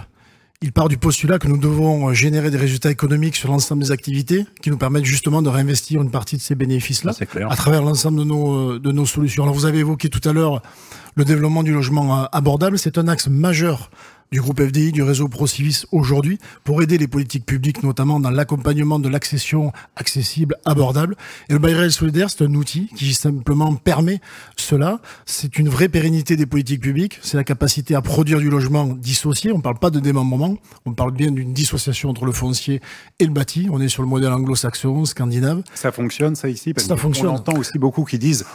il 0.60 0.70
part 0.70 0.88
du 0.88 0.96
postulat 0.96 1.40
que 1.40 1.48
nous 1.48 1.58
devons 1.58 2.12
générer 2.14 2.52
des 2.52 2.56
résultats 2.58 2.90
économiques 2.92 3.34
sur 3.34 3.48
l'ensemble 3.50 3.82
des 3.82 3.90
activités 3.90 4.46
qui 4.62 4.70
nous 4.70 4.78
permettent 4.78 5.04
justement 5.06 5.42
de 5.42 5.48
réinvestir 5.48 6.00
une 6.02 6.12
partie 6.12 6.36
de 6.36 6.40
ces 6.40 6.54
bénéfices-là 6.54 7.12
à 7.50 7.56
travers 7.56 7.82
l'ensemble 7.82 8.20
de 8.20 8.24
nos, 8.24 8.74
euh, 8.74 8.78
de 8.78 8.92
nos 8.92 9.06
solutions. 9.06 9.42
Alors, 9.42 9.54
vous 9.56 9.66
avez 9.66 9.78
évoqué 9.80 10.08
tout 10.08 10.26
à 10.28 10.32
l'heure 10.32 10.62
le 11.16 11.24
développement 11.24 11.64
du 11.64 11.72
logement 11.74 12.28
abordable. 12.30 12.78
C'est 12.78 12.96
un 12.96 13.08
axe 13.08 13.26
majeur 13.26 13.90
du 14.32 14.40
groupe 14.40 14.60
FDI, 14.62 14.92
du 14.92 15.02
réseau 15.02 15.28
ProCivis 15.28 15.84
aujourd'hui 15.92 16.38
pour 16.64 16.82
aider 16.82 16.96
les 16.96 17.06
politiques 17.06 17.44
publiques, 17.44 17.82
notamment 17.82 18.18
dans 18.18 18.30
l'accompagnement 18.30 18.98
de 18.98 19.08
l'accession 19.10 19.72
accessible, 19.94 20.56
abordable. 20.64 21.16
Et 21.50 21.52
le 21.52 21.58
bail 21.58 21.74
réel 21.74 21.92
solidaire, 21.92 22.30
c'est 22.30 22.42
un 22.42 22.54
outil 22.54 22.88
qui 22.96 23.12
simplement 23.12 23.74
permet 23.74 24.20
cela. 24.56 25.00
C'est 25.26 25.58
une 25.58 25.68
vraie 25.68 25.90
pérennité 25.90 26.36
des 26.36 26.46
politiques 26.46 26.80
publiques. 26.80 27.18
C'est 27.22 27.36
la 27.36 27.44
capacité 27.44 27.94
à 27.94 28.00
produire 28.00 28.38
du 28.38 28.48
logement 28.48 28.86
dissocié. 28.86 29.52
On 29.52 29.58
ne 29.58 29.62
parle 29.62 29.78
pas 29.78 29.90
de 29.90 30.00
démembrement. 30.00 30.56
On 30.86 30.94
parle 30.94 31.12
bien 31.12 31.30
d'une 31.30 31.52
dissociation 31.52 32.08
entre 32.08 32.24
le 32.24 32.32
foncier 32.32 32.80
et 33.18 33.26
le 33.26 33.32
bâti. 33.32 33.68
On 33.70 33.82
est 33.82 33.88
sur 33.88 34.02
le 34.02 34.08
modèle 34.08 34.32
anglo-saxon, 34.32 35.04
scandinave. 35.04 35.62
Ça 35.74 35.92
fonctionne, 35.92 36.36
ça 36.36 36.48
ici 36.48 36.72
parce 36.72 36.86
Ça 36.86 36.96
fonctionne. 36.96 37.28
On 37.28 37.34
entend 37.34 37.56
aussi 37.56 37.78
beaucoup 37.78 38.04
qui 38.04 38.18
disent 38.18 38.46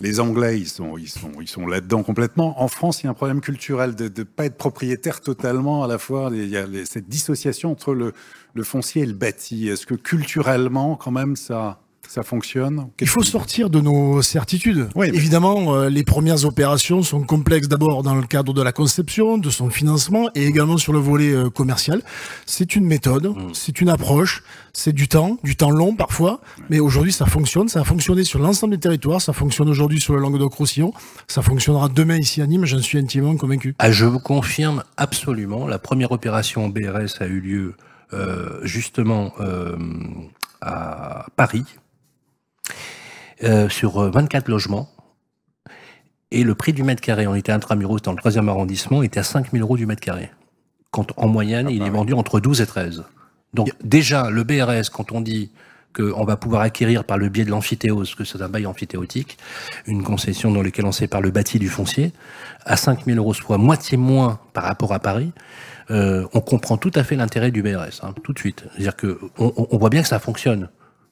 les 0.00 0.20
Anglais, 0.20 0.58
ils 0.60 0.68
sont, 0.68 0.96
ils 0.96 1.08
sont, 1.08 1.32
ils 1.40 1.48
sont 1.48 1.66
là-dedans 1.66 2.02
complètement. 2.02 2.62
En 2.62 2.68
France, 2.68 3.02
il 3.02 3.04
y 3.04 3.06
a 3.08 3.10
un 3.10 3.14
problème 3.14 3.40
culturel 3.40 3.94
de 3.94 4.04
ne 4.04 4.24
pas 4.24 4.44
être 4.46 4.56
propriétaire 4.56 5.20
totalement. 5.20 5.82
À 5.84 5.88
la 5.88 5.98
fois, 5.98 6.30
il 6.32 6.46
y 6.48 6.56
a 6.56 6.66
les- 6.66 6.84
cette 6.86 7.08
dissociation 7.08 7.72
entre 7.72 7.94
le, 7.94 8.12
le 8.54 8.62
foncier 8.64 9.02
et 9.02 9.06
le 9.06 9.14
bâti. 9.14 9.68
Est-ce 9.68 9.86
que 9.86 9.94
culturellement, 9.94 10.96
quand 10.96 11.10
même, 11.10 11.34
ça, 11.36 11.80
ça 12.08 12.22
fonctionne 12.22 12.88
Il 13.00 13.06
faut 13.06 13.22
sortir 13.22 13.68
de 13.68 13.80
nos 13.80 14.22
certitudes. 14.22 14.88
Oui, 14.96 15.10
mais- 15.10 15.16
Évidemment, 15.16 15.74
euh, 15.74 15.88
les 15.90 16.04
premières 16.04 16.44
opérations 16.46 17.02
sont 17.02 17.22
complexes 17.22 17.68
d'abord 17.68 18.02
dans 18.02 18.14
le 18.14 18.22
cadre 18.26 18.54
de 18.54 18.62
la 18.62 18.72
conception, 18.72 19.36
de 19.36 19.50
son 19.50 19.68
financement 19.68 20.30
et 20.34 20.46
également 20.46 20.78
sur 20.78 20.94
le 20.94 20.98
volet 20.98 21.32
euh, 21.32 21.50
commercial. 21.50 22.00
C'est 22.46 22.74
une 22.76 22.86
méthode, 22.86 23.26
Mm. 23.28 23.50
c'est 23.52 23.80
une 23.82 23.90
approche, 23.90 24.42
c'est 24.72 24.92
du 24.94 25.06
temps, 25.06 25.36
du 25.44 25.54
temps 25.54 25.70
long 25.70 25.94
parfois, 25.94 26.40
mais 26.70 26.80
aujourd'hui 26.80 27.12
ça 27.12 27.26
fonctionne, 27.26 27.68
ça 27.68 27.82
a 27.82 27.84
fonctionné 27.84 28.24
sur 28.24 28.38
l'ensemble 28.38 28.74
des 28.74 28.80
territoires, 28.80 29.20
ça 29.20 29.34
fonctionne 29.34 29.68
aujourd'hui 29.68 30.00
sur 30.00 30.14
le 30.14 30.20
Languedoc-Roussillon, 30.20 30.94
ça 31.26 31.42
fonctionnera 31.42 31.90
demain 31.90 32.16
ici 32.16 32.40
à 32.40 32.46
Nîmes, 32.46 32.64
j'en 32.64 32.80
suis 32.80 32.96
intimement 32.98 33.36
convaincu. 33.36 33.74
Ah, 33.78 33.92
je 33.92 34.06
vous 34.06 34.20
confirme 34.20 34.82
absolument, 34.96 35.66
la 35.66 35.78
première 35.78 36.10
opération 36.12 36.68
BRS 36.70 37.20
a 37.20 37.26
eu 37.26 37.40
lieu 37.40 37.74
euh, 38.14 38.60
justement 38.62 39.32
euh, 39.40 39.76
à 40.62 41.26
Paris, 41.36 41.64
euh, 43.44 43.68
sur 43.68 43.98
euh, 44.02 44.10
24 44.10 44.48
logements. 44.48 44.88
Et 46.30 46.44
le 46.44 46.54
prix 46.54 46.72
du 46.72 46.82
mètre 46.82 47.00
carré, 47.00 47.26
on 47.26 47.34
était 47.34 47.52
intramuros 47.52 48.00
dans 48.02 48.12
le 48.12 48.18
3e 48.18 48.48
arrondissement, 48.48 49.02
était 49.02 49.20
à 49.20 49.24
5 49.24 49.50
000 49.52 49.62
euros 49.64 49.76
du 49.76 49.86
mètre 49.86 50.02
carré. 50.02 50.30
Quand 50.90 51.12
en 51.16 51.28
moyenne, 51.28 51.68
il 51.70 51.82
est 51.82 51.90
vendu 51.90 52.12
entre 52.12 52.40
12 52.40 52.60
et 52.60 52.66
13. 52.66 53.04
Donc 53.54 53.70
déjà, 53.82 54.28
le 54.30 54.44
BRS, 54.44 54.90
quand 54.92 55.12
on 55.12 55.20
dit 55.22 55.50
qu'on 55.96 56.24
va 56.26 56.36
pouvoir 56.36 56.60
acquérir 56.60 57.04
par 57.04 57.16
le 57.16 57.30
biais 57.30 57.46
de 57.46 57.50
l'amphithéose, 57.50 58.14
que 58.14 58.24
c'est 58.24 58.42
un 58.42 58.48
bail 58.50 58.66
amphithéotique, 58.66 59.38
une 59.86 60.02
concession 60.02 60.50
dans 60.50 60.62
laquelle 60.62 60.84
on 60.84 60.92
sépare 60.92 61.22
le 61.22 61.30
bâti 61.30 61.58
du 61.58 61.68
foncier, 61.70 62.12
à 62.66 62.76
5 62.76 63.06
000 63.06 63.16
euros, 63.16 63.32
soit 63.32 63.56
moitié 63.56 63.96
moins 63.96 64.38
par 64.52 64.64
rapport 64.64 64.92
à 64.92 64.98
Paris, 64.98 65.32
euh, 65.90 66.26
on 66.34 66.40
comprend 66.40 66.76
tout 66.76 66.92
à 66.94 67.04
fait 67.04 67.16
l'intérêt 67.16 67.50
du 67.50 67.62
BRS, 67.62 68.00
hein, 68.02 68.12
tout 68.22 68.34
de 68.34 68.38
suite. 68.38 68.64
C'est-à-dire 68.72 68.96
que 68.96 69.18
on, 69.38 69.52
on- 69.56 69.66
on 69.70 69.78
voit 69.78 69.88
bien 69.88 70.02
que 70.02 70.08
ça 70.08 70.18
fonctionne. 70.18 70.68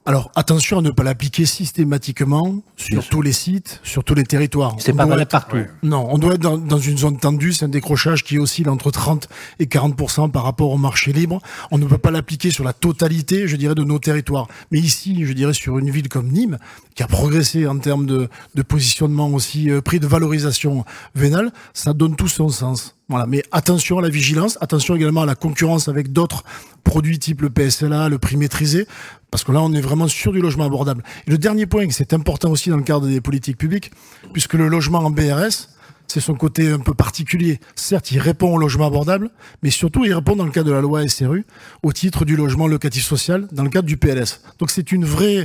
Alors 0.08 0.30
attention 0.36 0.78
à 0.78 0.82
ne 0.82 0.90
pas 0.90 1.02
l'appliquer 1.02 1.46
systématiquement 1.46 2.62
sur 2.76 3.08
tous 3.08 3.22
les 3.22 3.32
sites, 3.32 3.80
sur 3.82 4.04
tous 4.04 4.14
les 4.14 4.22
territoires. 4.24 4.76
C'est 4.78 4.92
pas 4.92 5.04
valable 5.04 5.22
être- 5.22 5.28
partout. 5.30 5.56
Non, 5.82 6.06
on 6.10 6.18
doit 6.18 6.34
être 6.34 6.40
dans, 6.40 6.58
dans 6.58 6.78
une 6.78 6.96
zone 6.96 7.18
tendue, 7.18 7.52
c'est 7.52 7.64
un 7.64 7.68
décrochage 7.68 8.22
qui 8.22 8.38
oscille 8.38 8.68
entre 8.68 8.90
30 8.90 9.28
et 9.58 9.66
40% 9.66 10.30
par 10.30 10.44
rapport 10.44 10.70
au 10.70 10.78
marché 10.78 11.12
libre. 11.12 11.40
On 11.70 11.78
ne 11.78 11.86
peut 11.86 11.98
pas 11.98 12.10
l'appliquer 12.12 12.50
sur 12.50 12.62
la 12.64 12.72
totalité, 12.72 13.48
je 13.48 13.56
dirais, 13.56 13.74
de 13.74 13.82
nos 13.84 13.98
territoires. 13.98 14.46
Mais 14.70 14.78
ici, 14.78 15.24
je 15.24 15.32
dirais, 15.32 15.52
sur 15.54 15.78
une 15.78 15.90
ville 15.90 16.08
comme 16.08 16.28
Nîmes, 16.28 16.58
qui 16.96 17.02
a 17.02 17.06
progressé 17.06 17.66
en 17.66 17.78
termes 17.78 18.06
de, 18.06 18.28
positionnement 18.62 19.28
aussi, 19.28 19.70
euh, 19.70 19.82
prix 19.82 20.00
de 20.00 20.06
valorisation 20.06 20.84
vénale, 21.14 21.52
ça 21.74 21.92
donne 21.92 22.16
tout 22.16 22.26
son 22.26 22.48
sens. 22.48 22.96
Voilà. 23.08 23.26
Mais 23.26 23.42
attention 23.52 23.98
à 23.98 24.02
la 24.02 24.08
vigilance, 24.08 24.58
attention 24.62 24.96
également 24.96 25.22
à 25.22 25.26
la 25.26 25.34
concurrence 25.34 25.88
avec 25.88 26.10
d'autres 26.10 26.42
produits 26.82 27.18
type 27.18 27.42
le 27.42 27.50
PSLA, 27.50 28.08
le 28.08 28.18
prix 28.18 28.38
maîtrisé, 28.38 28.86
parce 29.30 29.44
que 29.44 29.52
là, 29.52 29.60
on 29.60 29.72
est 29.74 29.80
vraiment 29.80 30.08
sur 30.08 30.32
du 30.32 30.40
logement 30.40 30.64
abordable. 30.64 31.04
Et 31.26 31.30
le 31.30 31.38
dernier 31.38 31.66
point, 31.66 31.86
c'est 31.90 32.14
important 32.14 32.50
aussi 32.50 32.70
dans 32.70 32.78
le 32.78 32.82
cadre 32.82 33.06
des 33.06 33.20
politiques 33.20 33.58
publiques, 33.58 33.90
puisque 34.32 34.54
le 34.54 34.68
logement 34.68 35.00
en 35.00 35.10
BRS, 35.10 35.68
c'est 36.06 36.20
son 36.20 36.34
côté 36.34 36.70
un 36.70 36.78
peu 36.78 36.94
particulier. 36.94 37.60
Certes, 37.74 38.10
il 38.12 38.18
répond 38.18 38.54
au 38.54 38.58
logement 38.58 38.86
abordable, 38.86 39.30
mais 39.62 39.70
surtout, 39.70 40.04
il 40.04 40.14
répond 40.14 40.36
dans 40.36 40.44
le 40.44 40.50
cadre 40.50 40.68
de 40.68 40.72
la 40.72 40.80
loi 40.80 41.06
SRU 41.08 41.44
au 41.82 41.92
titre 41.92 42.24
du 42.24 42.36
logement 42.36 42.66
locatif 42.66 43.04
social, 43.04 43.48
dans 43.52 43.62
le 43.64 43.70
cadre 43.70 43.86
du 43.86 43.96
PLS. 43.96 44.40
Donc 44.58 44.70
c'est 44.70 44.92
une 44.92 45.04
vraie, 45.04 45.44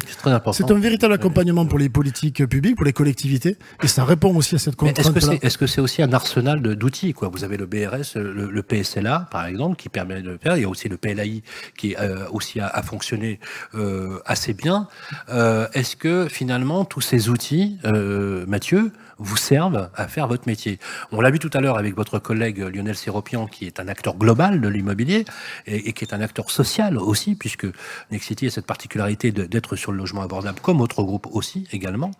C'est 0.54 0.72
un 0.72 0.80
véritable 0.80 1.14
accompagnement 1.14 1.66
pour 1.66 1.80
les 1.80 1.90
politiques 1.90 2.46
publiques, 2.48 2.76
pour 2.76 2.86
les 2.86 2.94
collectivités, 2.94 3.58
et 3.84 3.88
ça 3.88 4.04
répond 4.06 4.36
aussi 4.36 4.56
à 4.56 4.60
cette 4.60 4.82
Mais 4.82 4.90
est-ce 4.92 5.12
que 5.12 5.20
c'est 5.20 5.44
est 5.44 5.58
-ce 5.58 5.68
c'est 5.68 5.82
aussi 5.82 6.02
un 6.02 6.14
arsenal 6.14 6.62
d'outils 6.62 7.14
quoi? 7.14 7.30
Vous 7.30 7.44
avez 7.44 7.58
le 7.58 7.66
BRS, 7.66 8.16
le, 8.16 8.50
le 8.52 8.64
PSLA 8.64 9.28
par 9.32 9.46
exemple, 9.46 9.76
qui 9.78 9.90
permet 9.90 10.22
de 10.22 10.30
le 10.32 10.38
faire. 10.38 10.58
Il 10.58 10.62
y 10.62 10.66
a 10.66 10.70
aussi 10.70 10.90
le 10.90 10.98
PLAI 10.98 11.42
qui 11.78 11.96
euh, 12.00 12.26
aussi 12.32 12.60
a, 12.60 12.68
a 12.68 12.82
fonctionné 12.84 13.40
euh, 13.76 14.20
assez 14.26 14.54
bien. 14.54 14.88
Euh, 15.30 15.68
Est-ce 15.74 15.96
que 15.96 16.28
finalement 16.30 16.86
tous 16.86 17.02
ces 17.02 17.30
outils, 17.30 17.78
euh, 17.86 18.46
Mathieu, 18.48 18.92
vous 19.22 19.38
servent 19.38 19.90
à 19.96 20.08
faire 20.08 20.28
votre 20.28 20.48
métier 20.48 20.80
On 21.12 21.22
l'a 21.22 21.30
vu 21.30 21.40
tout 21.40 21.50
à 21.54 21.62
l'heure 21.62 21.78
avec 21.78 21.96
votre 21.96 22.20
collègue 22.20 22.60
Lionel 22.60 22.96
Séropian, 22.96 23.48
qui 23.48 23.66
est 23.66 23.80
un 23.80 23.88
acteur 23.88 24.16
global 24.18 24.60
de 24.60 24.68
l'immobilier 24.68 25.26
et, 25.68 25.94
qui 25.94 26.04
est 26.04 26.14
un 26.14 26.22
acteur 26.22 26.50
social 26.50 26.98
aussi, 26.98 27.36
puisque 27.36 27.68
Nexity 28.12 28.48
a 28.48 28.50
cette 28.50 28.66
particularité 28.66 29.32
d'être 29.32 29.76
sur 29.76 29.92
le 29.92 30.00
logement 30.00 30.22
abordable, 30.22 30.60
comme 30.62 30.82
autres 30.82 31.04
groupes 31.04 31.28
aussi 31.32 31.68
également. 31.72 32.12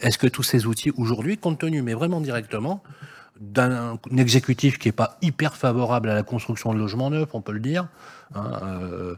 Est-ce 0.00 0.18
que 0.18 0.26
tous 0.26 0.42
ces 0.42 0.66
outils 0.66 0.92
aujourd'hui, 0.96 1.38
compte 1.38 1.58
tenu, 1.58 1.82
mais 1.82 1.94
vraiment 1.94 2.20
directement, 2.20 2.82
d'un 3.40 3.98
exécutif 4.18 4.78
qui 4.78 4.88
n'est 4.88 4.92
pas 4.92 5.16
hyper 5.22 5.56
favorable 5.56 6.10
à 6.10 6.14
la 6.14 6.22
construction 6.22 6.74
de 6.74 6.78
logements 6.78 7.08
neufs, 7.08 7.30
on 7.32 7.40
peut 7.40 7.52
le 7.52 7.60
dire, 7.60 7.88
hein, 8.34 8.60
euh, 8.62 9.14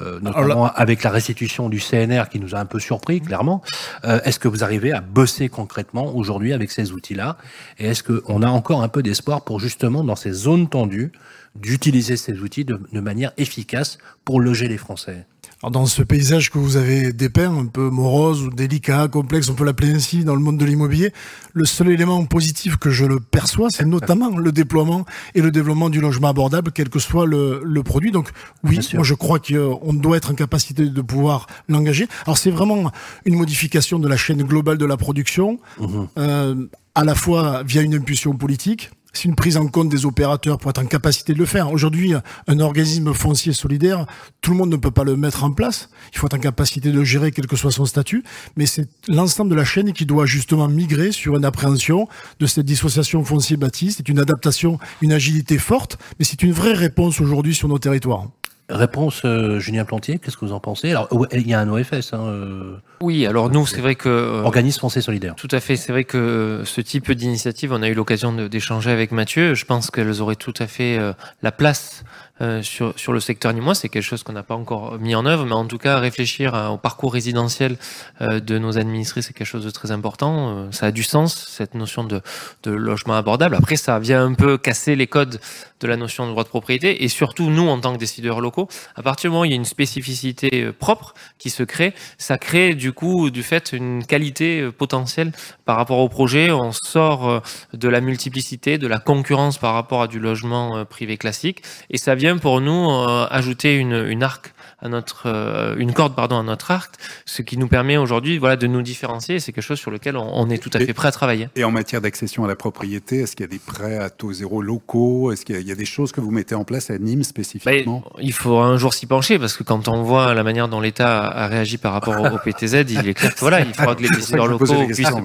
euh, 0.00 0.20
notamment 0.20 0.66
avec 0.66 1.02
la 1.02 1.10
restitution 1.10 1.70
du 1.70 1.80
CNR 1.80 2.24
qui 2.30 2.38
nous 2.38 2.54
a 2.54 2.58
un 2.58 2.66
peu 2.66 2.78
surpris, 2.78 3.22
clairement. 3.22 3.62
Euh, 4.04 4.20
est-ce 4.24 4.38
que 4.38 4.46
vous 4.46 4.62
arrivez 4.62 4.92
à 4.92 5.00
bosser 5.00 5.48
concrètement 5.48 6.14
aujourd'hui 6.14 6.52
avec 6.52 6.70
ces 6.70 6.92
outils-là? 6.92 7.38
Et 7.78 7.86
est-ce 7.86 8.02
qu'on 8.02 8.42
a 8.42 8.48
encore 8.48 8.82
un 8.82 8.88
peu 8.88 9.02
d'espoir 9.02 9.42
pour 9.42 9.58
justement, 9.58 10.04
dans 10.04 10.16
ces 10.16 10.32
zones 10.32 10.68
tendues, 10.68 11.10
d'utiliser 11.56 12.18
ces 12.18 12.40
outils 12.40 12.66
de, 12.66 12.78
de 12.92 13.00
manière 13.00 13.32
efficace 13.38 13.96
pour 14.26 14.40
loger 14.40 14.68
les 14.68 14.78
Français? 14.78 15.26
Alors, 15.62 15.70
dans 15.70 15.86
ce 15.86 16.02
paysage 16.02 16.50
que 16.50 16.58
vous 16.58 16.76
avez 16.76 17.12
dépeint, 17.12 17.56
un 17.56 17.66
peu 17.66 17.88
morose 17.88 18.42
ou 18.42 18.50
délicat, 18.50 19.06
complexe, 19.06 19.48
on 19.48 19.54
peut 19.54 19.64
l'appeler 19.64 19.92
ainsi 19.92 20.24
dans 20.24 20.34
le 20.34 20.40
monde 20.40 20.58
de 20.58 20.64
l'immobilier, 20.64 21.12
le 21.52 21.64
seul 21.64 21.88
élément 21.90 22.24
positif 22.24 22.76
que 22.78 22.90
je 22.90 23.04
le 23.04 23.20
perçois, 23.20 23.68
c'est 23.70 23.84
notamment 23.84 24.36
le 24.36 24.50
déploiement 24.50 25.04
et 25.36 25.40
le 25.40 25.52
développement 25.52 25.88
du 25.88 26.00
logement 26.00 26.28
abordable, 26.28 26.72
quel 26.72 26.88
que 26.88 26.98
soit 26.98 27.26
le, 27.26 27.60
le 27.64 27.82
produit. 27.84 28.10
Donc 28.10 28.30
oui, 28.64 28.80
moi 28.94 29.04
je 29.04 29.14
crois 29.14 29.38
qu'on 29.38 29.92
doit 29.92 30.16
être 30.16 30.32
en 30.32 30.34
capacité 30.34 30.86
de 30.88 31.00
pouvoir 31.00 31.46
l'engager. 31.68 32.08
Alors 32.26 32.38
c'est 32.38 32.50
vraiment 32.50 32.90
une 33.24 33.36
modification 33.36 34.00
de 34.00 34.08
la 34.08 34.16
chaîne 34.16 34.42
globale 34.42 34.78
de 34.78 34.86
la 34.86 34.96
production, 34.96 35.60
Mhm. 35.78 36.08
euh, 36.18 36.66
à 36.96 37.04
la 37.04 37.14
fois 37.14 37.62
via 37.64 37.82
une 37.82 37.94
impulsion 37.94 38.34
politique, 38.34 38.90
c'est 39.12 39.24
une 39.24 39.34
prise 39.34 39.56
en 39.56 39.66
compte 39.66 39.88
des 39.88 40.06
opérateurs 40.06 40.58
pour 40.58 40.70
être 40.70 40.80
en 40.80 40.86
capacité 40.86 41.34
de 41.34 41.38
le 41.38 41.46
faire. 41.46 41.70
Aujourd'hui, 41.70 42.14
un 42.46 42.60
organisme 42.60 43.12
foncier 43.12 43.52
solidaire, 43.52 44.06
tout 44.40 44.52
le 44.52 44.56
monde 44.56 44.70
ne 44.70 44.76
peut 44.76 44.90
pas 44.90 45.04
le 45.04 45.16
mettre 45.16 45.44
en 45.44 45.52
place. 45.52 45.90
Il 46.12 46.18
faut 46.18 46.26
être 46.26 46.34
en 46.34 46.38
capacité 46.38 46.90
de 46.90 47.04
gérer, 47.04 47.30
quel 47.30 47.46
que 47.46 47.56
soit 47.56 47.70
son 47.70 47.84
statut. 47.84 48.24
Mais 48.56 48.66
c'est 48.66 48.88
l'ensemble 49.08 49.50
de 49.50 49.56
la 49.56 49.64
chaîne 49.64 49.92
qui 49.92 50.06
doit 50.06 50.26
justement 50.26 50.68
migrer 50.68 51.12
sur 51.12 51.36
une 51.36 51.44
appréhension 51.44 52.08
de 52.40 52.46
cette 52.46 52.64
dissociation 52.64 53.22
foncier-bâti. 53.24 53.92
C'est 53.92 54.08
une 54.08 54.18
adaptation, 54.18 54.78
une 55.02 55.12
agilité 55.12 55.58
forte, 55.58 55.98
mais 56.18 56.24
c'est 56.24 56.42
une 56.42 56.52
vraie 56.52 56.74
réponse 56.74 57.20
aujourd'hui 57.20 57.54
sur 57.54 57.68
nos 57.68 57.78
territoires. 57.78 58.28
Réponse, 58.72 59.22
euh, 59.26 59.58
Julien 59.58 59.84
Plantier, 59.84 60.18
qu'est-ce 60.18 60.36
que 60.38 60.46
vous 60.46 60.52
en 60.52 60.60
pensez? 60.60 60.90
Alors, 60.90 61.08
il 61.32 61.46
y 61.46 61.52
a 61.52 61.60
un 61.60 61.68
OFS, 61.68 62.14
hein, 62.14 62.20
euh, 62.22 62.76
Oui, 63.02 63.26
alors 63.26 63.50
nous, 63.50 63.66
c'est 63.66 63.82
vrai 63.82 63.94
que... 63.96 64.08
euh, 64.08 64.42
Organisme 64.44 64.80
Foncier 64.80 65.02
Solidaire. 65.02 65.34
Tout 65.36 65.48
à 65.50 65.60
fait. 65.60 65.76
C'est 65.76 65.92
vrai 65.92 66.04
que 66.04 66.62
ce 66.64 66.80
type 66.80 67.12
d'initiative, 67.12 67.72
on 67.72 67.82
a 67.82 67.88
eu 67.88 67.94
l'occasion 67.94 68.32
d'échanger 68.32 68.90
avec 68.90 69.12
Mathieu. 69.12 69.54
Je 69.54 69.66
pense 69.66 69.90
qu'elles 69.90 70.22
auraient 70.22 70.36
tout 70.36 70.54
à 70.58 70.66
fait 70.66 70.96
euh, 70.98 71.12
la 71.42 71.52
place 71.52 72.02
euh, 72.42 72.60
sur, 72.62 73.12
le 73.12 73.20
secteur 73.20 73.52
nîmois. 73.52 73.76
C'est 73.76 73.88
quelque 73.88 74.02
chose 74.02 74.24
qu'on 74.24 74.32
n'a 74.32 74.42
pas 74.42 74.56
encore 74.56 74.98
mis 74.98 75.14
en 75.14 75.26
œuvre, 75.26 75.46
mais 75.46 75.52
en 75.52 75.66
tout 75.66 75.78
cas, 75.78 75.98
réfléchir 75.98 76.54
au 76.72 76.76
parcours 76.76 77.12
résidentiel 77.12 77.76
euh, 78.20 78.40
de 78.40 78.58
nos 78.58 78.78
administrés, 78.78 79.22
c'est 79.22 79.32
quelque 79.32 79.46
chose 79.46 79.64
de 79.64 79.70
très 79.70 79.92
important. 79.92 80.56
Euh, 80.56 80.72
ça 80.72 80.86
a 80.86 80.90
du 80.90 81.04
sens, 81.04 81.46
cette 81.48 81.74
notion 81.74 82.02
de, 82.02 82.20
logement 82.66 83.14
abordable. 83.14 83.54
Après, 83.54 83.76
ça 83.76 83.98
vient 84.00 84.24
un 84.24 84.34
peu 84.34 84.58
casser 84.58 84.96
les 84.96 85.06
codes 85.06 85.40
de 85.80 85.86
la 85.86 85.96
notion 85.96 86.26
de 86.26 86.30
droit 86.30 86.42
de 86.42 86.48
propriété. 86.48 87.04
Et 87.04 87.08
surtout, 87.08 87.48
nous, 87.48 87.68
en 87.68 87.78
tant 87.80 87.92
que 87.92 87.98
décideurs 87.98 88.40
locaux, 88.40 88.68
à 88.96 89.02
partir 89.02 89.30
du 89.30 89.32
moment 89.32 89.42
où 89.42 89.44
il 89.44 89.50
y 89.50 89.54
a 89.54 89.56
une 89.56 89.64
spécificité 89.64 90.70
propre 90.72 91.14
qui 91.38 91.50
se 91.50 91.62
crée, 91.62 91.92
ça 92.18 92.38
crée 92.38 92.74
du 92.74 92.92
coup, 92.92 93.30
du 93.30 93.42
fait, 93.42 93.72
une 93.72 94.04
qualité 94.04 94.70
potentielle 94.70 95.32
par 95.64 95.76
rapport 95.76 95.98
au 95.98 96.08
projet. 96.08 96.50
On 96.50 96.72
sort 96.72 97.42
de 97.72 97.88
la 97.88 98.00
multiplicité, 98.00 98.78
de 98.78 98.86
la 98.86 98.98
concurrence 98.98 99.58
par 99.58 99.74
rapport 99.74 100.02
à 100.02 100.08
du 100.08 100.18
logement 100.20 100.84
privé 100.84 101.16
classique. 101.16 101.62
Et 101.90 101.98
ça 101.98 102.14
vient 102.14 102.31
pour 102.40 102.60
nous 102.60 102.90
euh, 102.90 103.26
ajouter 103.30 103.76
une, 103.76 104.06
une 104.08 104.22
arc 104.22 104.54
à 104.82 104.88
notre, 104.88 105.22
euh, 105.26 105.76
une 105.78 105.92
corde 105.92 106.14
pardon, 106.14 106.38
à 106.38 106.42
notre 106.42 106.70
arc, 106.70 106.96
ce 107.24 107.42
qui 107.42 107.56
nous 107.56 107.68
permet 107.68 107.96
aujourd'hui 107.96 108.38
voilà, 108.38 108.56
de 108.56 108.66
nous 108.66 108.82
différencier. 108.82 109.38
C'est 109.40 109.52
quelque 109.52 109.64
chose 109.64 109.78
sur 109.78 109.90
lequel 109.90 110.16
on, 110.16 110.50
est 110.50 110.58
tout 110.58 110.70
à 110.74 110.80
fait 110.80 110.92
prêt 110.92 111.08
à 111.08 111.12
travailler. 111.12 111.48
Et 111.56 111.64
en 111.64 111.70
matière 111.70 112.00
d'accession 112.00 112.44
à 112.44 112.48
la 112.48 112.56
propriété, 112.56 113.20
est-ce 113.20 113.36
qu'il 113.36 113.44
y 113.44 113.48
a 113.48 113.50
des 113.50 113.60
prêts 113.60 113.96
à 113.96 114.10
taux 114.10 114.32
zéro 114.32 114.60
locaux? 114.60 115.32
Est-ce 115.32 115.44
qu'il 115.44 115.60
y, 115.60 115.72
a 115.72 115.74
des 115.74 115.84
choses 115.84 116.12
que 116.12 116.20
vous 116.20 116.30
mettez 116.30 116.54
en 116.54 116.64
place 116.64 116.90
à 116.90 116.98
Nîmes 116.98 117.22
spécifiquement? 117.22 118.02
Bah, 118.04 118.20
Il 118.20 118.32
faut 118.32 118.58
un 118.58 118.76
jour 118.76 118.92
s'y 118.92 119.06
pencher 119.06 119.38
parce 119.38 119.56
que 119.56 119.62
quand 119.62 119.88
on 119.88 120.02
voit 120.02 120.34
la 120.34 120.42
manière 120.42 120.68
dont 120.68 120.80
l'État 120.80 121.28
a 121.28 121.46
réagi 121.46 121.78
par 121.78 121.92
rapport 121.92 122.20
au, 122.20 122.38
PTZ, 122.38 122.84
il 122.88 123.08
est 123.08 123.14
clair 123.14 123.34
que 123.34 123.40
voilà, 123.40 123.60
il 123.60 123.72
faudra 123.72 123.94
que 123.96 124.02
les 124.02 124.08
décideurs 124.08 124.48
locaux 124.48 124.66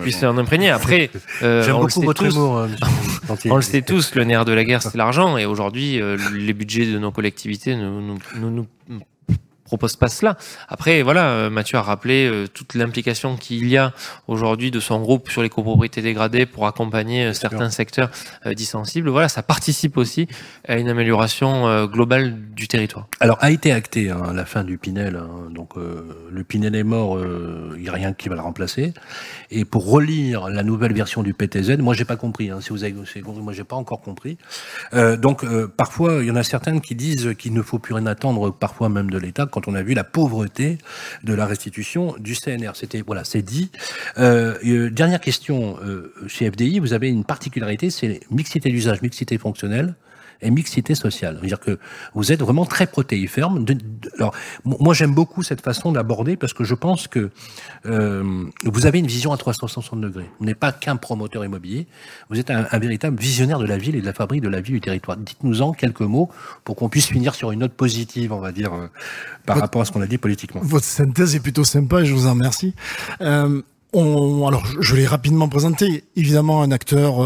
puissent, 0.02 0.20
s'en 0.20 0.38
imprégner. 0.38 0.70
Après, 0.70 1.10
euh, 1.42 1.68
on, 1.72 1.84
le 1.84 1.90
sait 1.90 2.02
tous, 2.02 2.38
euh, 2.38 2.68
on 3.50 3.56
le 3.56 3.62
sait 3.62 3.82
tous, 3.82 4.14
le 4.14 4.24
nerf 4.24 4.46
de 4.46 4.54
la 4.54 4.64
guerre, 4.64 4.84
c'est 4.84 4.96
l'argent. 4.96 5.38
Et 5.38 5.46
aujourd'hui, 5.46 6.00
euh, 6.00 6.18
les 6.34 6.54
budgets 6.54 6.86
de 6.86 7.00
nos 7.00 7.12
collectivités 7.12 7.76
nous, 7.76 8.02
nous, 8.02 8.50
nous 8.50 8.68
propose 9.68 9.98
pas 9.98 10.07
cela. 10.07 10.38
Après, 10.69 11.03
voilà, 11.03 11.30
euh, 11.30 11.49
Mathieu 11.49 11.77
a 11.77 11.81
rappelé 11.81 12.26
euh, 12.26 12.48
toute 12.48 12.73
l'implication 12.73 13.35
qu'il 13.35 13.68
y 13.68 13.77
a 13.77 13.94
aujourd'hui 14.27 14.72
de 14.72 14.80
son 14.80 14.99
groupe 15.02 15.30
sur 15.30 15.44
les 15.44 15.49
copropriétés 15.49 16.02
dégradées 16.02 16.45
pour 16.45 16.65
accompagner 16.65 17.26
euh, 17.26 17.34
certains 17.34 17.69
secteurs 17.69 18.10
dits 18.45 18.65
sensibles. 18.65 19.10
Voilà, 19.10 19.27
ça 19.27 19.44
participe 19.44 19.98
aussi 19.98 20.27
à 20.68 20.77
une 20.77 20.88
amélioration 20.88 21.85
globale 21.88 22.35
du 22.56 22.68
territoire. 22.68 23.07
Alors, 23.19 23.38
a 23.41 23.52
été 23.52 23.72
acté 23.72 24.10
hein, 24.10 24.31
la 24.34 24.45
fin 24.45 24.64
du 24.64 24.77
Pinel. 24.77 25.18
Hein, 25.18 25.49
donc, 25.52 25.73
le 25.76 26.44
Pinel 26.44 26.76
est 26.76 26.84
mort, 26.84 27.19
il 27.76 27.81
n'y 27.81 27.89
a 27.89 27.91
rien 27.91 28.14
qui 28.14 28.30
va 28.30 28.35
le 28.35 28.41
remplacer. 28.41 28.94
Et 29.52 29.65
pour 29.65 29.89
relire 29.89 30.49
la 30.49 30.64
nouvelle 30.64 30.94
version 30.94 31.23
du 31.23 31.34
PTZ, 31.34 31.77
moi, 31.80 31.94
j'ai 31.94 32.06
pas 32.06 32.15
compris. 32.15 32.49
Hein, 32.49 32.60
si 32.61 32.69
vous 32.69 32.84
avez 32.84 32.94
compris, 32.94 33.22
moi, 33.41 33.53
j'ai 33.53 33.65
pas 33.65 33.76
encore 33.76 34.02
compris. 34.02 34.38
donc, 34.94 35.45
parfois, 35.68 36.19
il 36.22 36.27
y 36.27 36.31
en 36.31 36.38
a 36.38 36.44
certaines 36.44 36.80
qui 36.80 36.95
disent 36.95 37.35
qu'il 37.38 37.53
ne 37.53 37.61
faut 37.61 37.80
plus 37.80 37.94
rien 37.94 38.06
attendre, 38.06 38.52
parfois 38.52 38.88
même 38.88 39.10
de 39.10 39.18
l'État 39.18 39.45
quand 39.58 39.72
on 39.72 39.74
a 39.74 39.82
vu 39.82 39.96
la 39.96 40.04
pauvreté 40.04 40.78
de 41.24 41.34
la 41.34 41.48
restitution 41.48 42.14
du 42.20 42.36
CNR. 42.36 42.72
C'était 42.76 43.02
voilà, 43.02 43.24
c'est 43.24 43.42
dit. 43.42 43.72
Euh, 44.20 44.56
euh, 44.64 44.92
dernière 44.92 45.20
question 45.20 45.78
euh, 45.84 46.14
chez 46.28 46.52
FDI, 46.52 46.78
vous 46.78 46.94
avez 46.94 47.10
une 47.10 47.24
particularité, 47.24 47.90
c'est 47.90 48.20
mixité 48.30 48.70
d'usage, 48.70 49.02
mixité 49.02 49.40
fonctionnelle 49.40 49.96
et 50.42 50.52
mixité 50.52 50.96
sociale. 50.96 51.38
C'est-à-dire 51.40 51.60
que 51.60 51.80
vous 52.14 52.32
êtes 52.32 52.42
vraiment 52.42 52.66
très 52.66 52.88
protéiforme. 52.88 53.66
alors, 54.18 54.34
moi, 54.66 54.94
j'aime 54.94 55.14
beaucoup 55.14 55.44
cette 55.44 55.62
façon 55.62 55.92
d'aborder 55.92 56.38
parce 56.38 56.54
que 56.54 56.64
je 56.64 56.76
pense 56.76 57.08
que 57.08 57.32
euh, 57.86 58.46
vous 58.64 58.86
avez 58.86 59.00
une 59.00 59.08
vision 59.08 59.32
à 59.34 59.38
360 59.38 60.00
degrés. 60.02 60.30
Vous 60.40 60.46
n'êtes 60.46 60.60
pas 60.60 60.72
qu'un 60.72 60.96
promoteur 60.96 61.44
immobilier, 61.44 61.88
vous 62.30 62.40
êtes 62.40 62.52
un, 62.52 62.78
véritable 62.78 63.20
visionnaire 63.20 63.60
de 63.60 63.66
la 63.66 63.78
ville 63.78 63.96
et 63.96 64.02
de 64.02 64.06
la 64.06 64.14
fabrique 64.14 64.42
de 64.42 64.50
la 64.50 64.62
vie 64.62 64.74
du 64.74 64.82
territoire. 64.82 65.18
Dites-nous-en 65.18 65.74
quelques 65.74 66.02
mots 66.02 66.30
pour 66.64 66.76
qu'on 66.76 66.90
puisse 66.90 67.08
finir 67.08 67.36
sur 67.36 67.52
une 67.52 67.60
note 67.60 67.74
positive, 67.74 68.32
on 68.34 68.40
va 68.40 68.52
dire, 68.52 68.74
euh, 68.74 68.88
par 69.46 69.58
rapport 69.58 69.82
à 69.82 69.86
ce 69.86 69.92
qu'on 69.92 70.02
a 70.02 70.08
dit 70.08 70.18
politiquement. 70.18 70.62
Votre 70.64 70.86
synthèse 70.86 71.36
est 71.36 71.40
plutôt 71.40 71.64
sympa 71.64 72.02
et 72.02 72.06
je 72.06 72.14
vous 72.14 72.28
en 72.28 72.32
remercie. 72.32 72.74
Euh, 73.22 73.62
on, 73.94 74.48
alors, 74.48 74.66
je, 74.80 74.96
l'ai 74.96 75.08
rapidement 75.08 75.48
présenté. 75.48 76.04
Évidemment, 76.16 76.62
un 76.62 76.72
acteur 76.72 77.22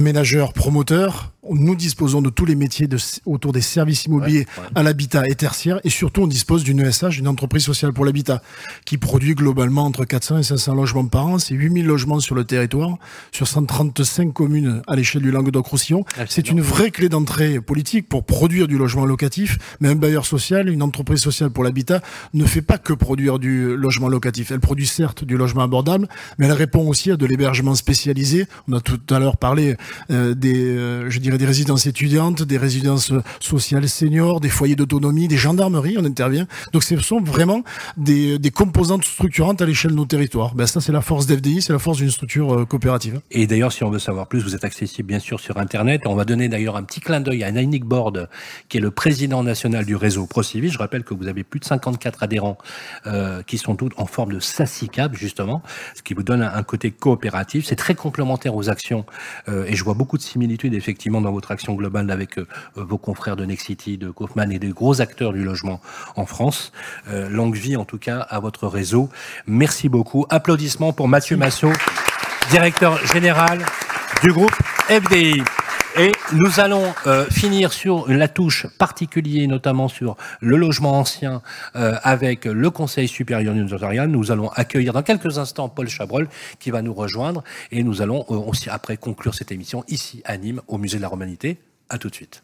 euh, 0.00 0.10
aménageur, 0.10 0.52
promoteur, 0.52 1.32
nous 1.48 1.74
disposons 1.74 2.20
de 2.22 2.30
tous 2.30 2.44
les 2.44 2.54
métiers 2.54 2.86
de, 2.86 2.98
autour 3.24 3.52
des 3.52 3.60
services 3.60 4.04
immobiliers 4.04 4.46
à 4.74 4.82
l'habitat 4.82 5.26
et 5.26 5.34
tertiaire, 5.34 5.80
et 5.84 5.90
surtout 5.90 6.22
on 6.22 6.26
dispose 6.26 6.64
d'une 6.64 6.80
ESH, 6.80 7.18
une 7.18 7.28
entreprise 7.28 7.64
sociale 7.64 7.92
pour 7.92 8.04
l'habitat, 8.04 8.42
qui 8.84 8.98
produit 8.98 9.34
globalement 9.34 9.84
entre 9.84 10.04
400 10.04 10.38
et 10.38 10.42
500 10.42 10.74
logements 10.74 11.06
par 11.06 11.26
an. 11.26 11.38
C'est 11.38 11.54
8000 11.54 11.86
logements 11.86 12.20
sur 12.20 12.34
le 12.34 12.44
territoire, 12.44 12.98
sur 13.32 13.48
135 13.48 14.32
communes 14.32 14.82
à 14.86 14.96
l'échelle 14.96 15.22
du 15.22 15.30
Languedoc-Roussillon. 15.30 16.04
Ah, 16.18 16.24
c'est 16.28 16.50
une 16.50 16.60
vraie 16.60 16.90
clé 16.90 17.08
d'entrée 17.08 17.60
politique 17.60 18.08
pour 18.08 18.24
produire 18.24 18.68
du 18.68 18.76
logement 18.76 19.06
locatif, 19.06 19.58
mais 19.80 19.88
un 19.88 19.94
bailleur 19.94 20.26
social, 20.26 20.68
une 20.68 20.82
entreprise 20.82 21.20
sociale 21.20 21.50
pour 21.50 21.64
l'habitat, 21.64 22.02
ne 22.34 22.44
fait 22.44 22.62
pas 22.62 22.78
que 22.78 22.92
produire 22.92 23.38
du 23.38 23.76
logement 23.76 24.08
locatif. 24.08 24.50
Elle 24.50 24.60
produit 24.60 24.86
certes 24.86 25.24
du 25.24 25.36
logement 25.36 25.62
abordable, 25.62 26.06
mais 26.38 26.46
elle 26.46 26.52
répond 26.52 26.86
aussi 26.86 27.10
à 27.10 27.16
de 27.16 27.26
l'hébergement 27.26 27.74
spécialisé. 27.74 28.46
On 28.68 28.74
a 28.74 28.80
tout 28.80 29.00
à 29.10 29.18
l'heure 29.18 29.38
parlé 29.38 29.76
euh, 30.10 30.34
des, 30.34 30.64
euh, 30.64 31.10
je 31.10 31.18
dirais, 31.18 31.38
des 31.38 31.46
résidences 31.46 31.86
étudiantes, 31.86 32.42
des 32.42 32.58
résidences 32.58 33.12
sociales 33.40 33.88
seniors, 33.88 34.40
des 34.40 34.48
foyers 34.48 34.76
d'autonomie, 34.76 35.28
des 35.28 35.36
gendarmeries, 35.36 35.96
on 35.98 36.04
intervient. 36.04 36.46
Donc 36.72 36.82
ce 36.82 36.96
sont 36.98 37.20
vraiment 37.20 37.62
des, 37.96 38.38
des 38.38 38.50
composantes 38.50 39.04
structurantes 39.04 39.62
à 39.62 39.66
l'échelle 39.66 39.92
de 39.92 39.96
nos 39.96 40.06
territoires. 40.06 40.54
Ben, 40.54 40.66
ça, 40.66 40.80
c'est 40.80 40.92
la 40.92 41.00
force 41.00 41.26
d'FDI, 41.26 41.62
c'est 41.62 41.72
la 41.72 41.78
force 41.78 41.98
d'une 41.98 42.10
structure 42.10 42.52
euh, 42.54 42.64
coopérative. 42.64 43.20
Et 43.30 43.46
d'ailleurs, 43.46 43.72
si 43.72 43.84
on 43.84 43.90
veut 43.90 43.98
savoir 43.98 44.26
plus, 44.26 44.40
vous 44.40 44.54
êtes 44.54 44.64
accessible 44.64 45.08
bien 45.08 45.18
sûr 45.18 45.40
sur 45.40 45.58
Internet. 45.58 46.02
On 46.06 46.14
va 46.14 46.24
donner 46.24 46.48
d'ailleurs 46.48 46.76
un 46.76 46.82
petit 46.82 47.00
clin 47.00 47.20
d'œil 47.20 47.44
à 47.44 47.52
Nainik 47.52 47.84
Board, 47.84 48.28
qui 48.68 48.78
est 48.78 48.80
le 48.80 48.90
président 48.90 49.42
national 49.42 49.84
du 49.84 49.96
réseau 49.96 50.26
ProCivis. 50.26 50.70
Je 50.70 50.78
rappelle 50.78 51.04
que 51.04 51.14
vous 51.14 51.28
avez 51.28 51.44
plus 51.44 51.60
de 51.60 51.64
54 51.64 52.22
adhérents 52.22 52.58
qui 53.46 53.58
sont 53.58 53.76
tous 53.76 53.90
en 53.96 54.06
forme 54.06 54.32
de 54.32 54.40
SACICAP, 54.40 55.14
justement, 55.14 55.62
ce 55.94 56.02
qui 56.02 56.14
vous 56.14 56.22
donne 56.22 56.42
un, 56.42 56.62
côté 56.62 56.90
coopératif. 56.90 57.66
C'est 57.66 57.76
très 57.76 57.94
complémentaire 57.94 58.54
aux 58.54 58.68
actions 58.68 59.04
et 59.70 59.76
je 59.76 59.84
vois 59.84 59.94
beaucoup 59.94 60.18
de 60.18 60.22
similitudes 60.22 60.74
effectivement 60.74 61.20
dans 61.20 61.30
votre 61.30 61.52
action 61.52 61.74
globale 61.74 62.10
avec 62.10 62.38
euh, 62.38 62.46
vos 62.74 62.98
confrères 62.98 63.36
de 63.36 63.44
Nexity, 63.44 63.98
de 63.98 64.10
Kaufman 64.10 64.50
et 64.50 64.58
des 64.58 64.70
gros 64.70 65.00
acteurs 65.00 65.32
du 65.32 65.44
logement 65.44 65.80
en 66.16 66.26
France. 66.26 66.72
Euh, 67.08 67.28
longue 67.28 67.54
vie 67.54 67.76
en 67.76 67.84
tout 67.84 67.98
cas 67.98 68.18
à 68.18 68.40
votre 68.40 68.66
réseau. 68.66 69.08
Merci 69.46 69.88
beaucoup. 69.88 70.26
Applaudissements 70.28 70.92
pour 70.92 71.06
Mathieu 71.06 71.36
Massot, 71.36 71.72
directeur 72.50 72.98
général 73.06 73.64
du 74.22 74.32
groupe 74.32 74.56
FDI. 74.90 75.42
Et 75.96 76.10
nous 76.32 76.58
allons 76.58 76.92
euh, 77.06 77.24
finir 77.30 77.72
sur 77.72 78.08
la 78.08 78.26
touche 78.26 78.66
particulière, 78.76 79.48
notamment 79.48 79.86
sur 79.86 80.16
le 80.40 80.56
logement 80.56 80.98
ancien, 80.98 81.42
avec 81.74 82.44
le 82.44 82.70
Conseil 82.70 83.06
supérieur 83.06 83.54
du 83.54 83.60
notariat. 83.60 84.08
Nous 84.08 84.32
allons 84.32 84.48
accueillir 84.48 84.92
dans 84.92 85.02
quelques 85.02 85.38
instants 85.38 85.68
Paul 85.68 85.88
Chabrol 85.88 86.28
qui 86.58 86.70
va 86.70 86.82
nous 86.82 86.94
rejoindre 86.94 87.44
et 87.70 87.84
nous 87.84 88.02
allons 88.02 88.24
aussi 88.28 88.68
après 88.68 88.96
conclure 88.96 89.34
cette 89.34 89.52
émission 89.52 89.84
ici 89.88 90.22
à 90.24 90.36
Nîmes, 90.36 90.60
au 90.66 90.76
Musée 90.76 90.96
de 90.96 91.02
la 91.02 91.08
Romanité. 91.08 91.58
À 91.88 91.98
tout 91.98 92.08
de 92.08 92.14
suite. 92.14 92.42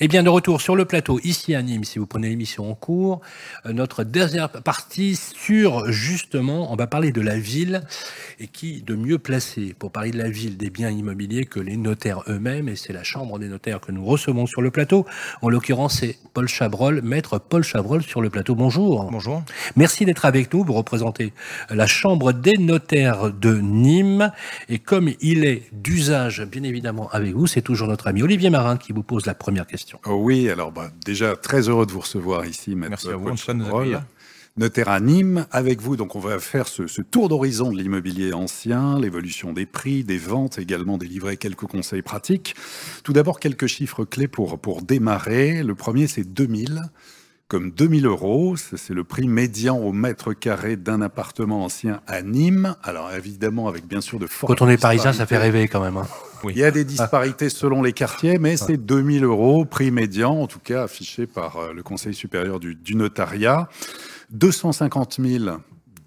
Eh 0.00 0.08
bien, 0.08 0.24
de 0.24 0.28
retour 0.28 0.60
sur 0.60 0.74
le 0.74 0.86
plateau, 0.86 1.20
ici 1.22 1.54
à 1.54 1.62
Nîmes, 1.62 1.84
si 1.84 2.00
vous 2.00 2.06
prenez 2.06 2.28
l'émission 2.28 2.68
en 2.68 2.74
cours, 2.74 3.20
euh, 3.64 3.72
notre 3.72 4.02
dernière 4.02 4.48
partie 4.50 5.14
sur, 5.14 5.92
justement, 5.92 6.72
on 6.72 6.76
va 6.76 6.88
parler 6.88 7.12
de 7.12 7.20
la 7.20 7.38
ville, 7.38 7.82
et 8.40 8.48
qui 8.48 8.82
de 8.82 8.96
mieux 8.96 9.18
placé 9.18 9.72
pour 9.78 9.92
parler 9.92 10.10
de 10.10 10.18
la 10.18 10.28
ville 10.28 10.56
des 10.56 10.68
biens 10.68 10.90
immobiliers 10.90 11.44
que 11.44 11.60
les 11.60 11.76
notaires 11.76 12.22
eux-mêmes, 12.28 12.68
et 12.68 12.74
c'est 12.74 12.92
la 12.92 13.04
Chambre 13.04 13.38
des 13.38 13.46
notaires 13.46 13.80
que 13.80 13.92
nous 13.92 14.04
recevons 14.04 14.46
sur 14.46 14.62
le 14.62 14.72
plateau. 14.72 15.06
En 15.42 15.48
l'occurrence, 15.48 16.00
c'est 16.00 16.18
Paul 16.32 16.48
Chabrol, 16.48 17.00
maître 17.02 17.38
Paul 17.38 17.62
Chabrol 17.62 18.02
sur 18.02 18.20
le 18.20 18.30
plateau. 18.30 18.56
Bonjour. 18.56 19.08
Bonjour. 19.12 19.44
Merci 19.76 20.04
d'être 20.04 20.24
avec 20.24 20.52
nous. 20.52 20.64
Vous 20.64 20.72
représentez 20.72 21.32
la 21.70 21.86
Chambre 21.86 22.32
des 22.32 22.58
notaires 22.58 23.32
de 23.32 23.54
Nîmes, 23.60 24.32
et 24.68 24.80
comme 24.80 25.10
il 25.20 25.44
est 25.44 25.62
d'usage, 25.72 26.42
bien 26.42 26.64
évidemment, 26.64 27.08
avec 27.10 27.32
vous, 27.32 27.46
c'est 27.46 27.62
toujours 27.62 27.86
notre 27.86 28.08
ami 28.08 28.22
Olivier 28.22 28.50
Marin 28.50 28.76
qui 28.76 28.92
vous 28.92 29.04
pose 29.04 29.26
la 29.26 29.34
première 29.34 29.68
question. 29.68 29.83
Oh 30.06 30.14
oui, 30.14 30.48
alors 30.50 30.72
bah, 30.72 30.90
déjà 31.04 31.36
très 31.36 31.68
heureux 31.68 31.86
de 31.86 31.92
vous 31.92 32.00
recevoir 32.00 32.46
ici, 32.46 32.74
Merci 32.74 33.08
à 33.08 33.16
vous, 33.16 33.28
Notaire 34.56 34.88
à 34.88 35.00
Nîmes, 35.00 35.46
avec 35.50 35.80
vous, 35.80 35.96
donc 35.96 36.14
on 36.14 36.20
va 36.20 36.38
faire 36.38 36.68
ce, 36.68 37.02
tour 37.02 37.28
d'horizon 37.28 37.72
de 37.72 37.76
l'immobilier 37.76 38.32
ancien, 38.32 39.00
l'évolution 39.00 39.52
des 39.52 39.66
prix, 39.66 40.04
des 40.04 40.16
ventes, 40.16 40.60
également 40.60 40.96
délivrer 40.96 41.36
quelques 41.36 41.66
conseils 41.66 42.02
pratiques. 42.02 42.54
Tout 43.02 43.12
d'abord, 43.12 43.40
quelques 43.40 43.66
chiffres 43.66 44.04
clés 44.04 44.28
pour, 44.28 44.60
pour 44.60 44.82
démarrer. 44.82 45.64
Le 45.64 45.74
premier, 45.74 46.06
c'est 46.06 46.22
2000 46.22 46.82
comme 47.54 47.70
2000 47.70 48.06
euros. 48.06 48.56
C'est 48.56 48.94
le 48.94 49.04
prix 49.04 49.28
médian 49.28 49.78
au 49.78 49.92
mètre 49.92 50.32
carré 50.32 50.74
d'un 50.74 51.00
appartement 51.00 51.64
ancien 51.64 52.00
à 52.08 52.20
Nîmes. 52.20 52.74
Alors 52.82 53.12
évidemment, 53.12 53.68
avec 53.68 53.86
bien 53.86 54.00
sûr 54.00 54.18
de 54.18 54.26
fortes. 54.26 54.52
Quand 54.52 54.66
on 54.66 54.68
est 54.68 54.76
parisien, 54.76 55.12
ça 55.12 55.24
fait 55.24 55.38
rêver 55.38 55.68
quand 55.68 55.80
même. 55.80 55.96
Hein. 55.96 56.08
Il 56.50 56.58
y 56.58 56.64
a 56.64 56.72
des 56.72 56.82
disparités 56.82 57.48
selon 57.50 57.80
les 57.80 57.92
quartiers, 57.92 58.38
mais 58.38 58.56
c'est 58.56 58.76
2000 58.76 59.22
euros, 59.22 59.64
prix 59.64 59.92
médian, 59.92 60.32
en 60.32 60.48
tout 60.48 60.58
cas 60.58 60.82
affiché 60.82 61.28
par 61.28 61.58
euh, 61.58 61.72
le 61.72 61.84
Conseil 61.84 62.12
supérieur 62.12 62.58
du, 62.58 62.96
notariat. 62.96 63.68
250 64.30 65.20
000, 65.20 65.44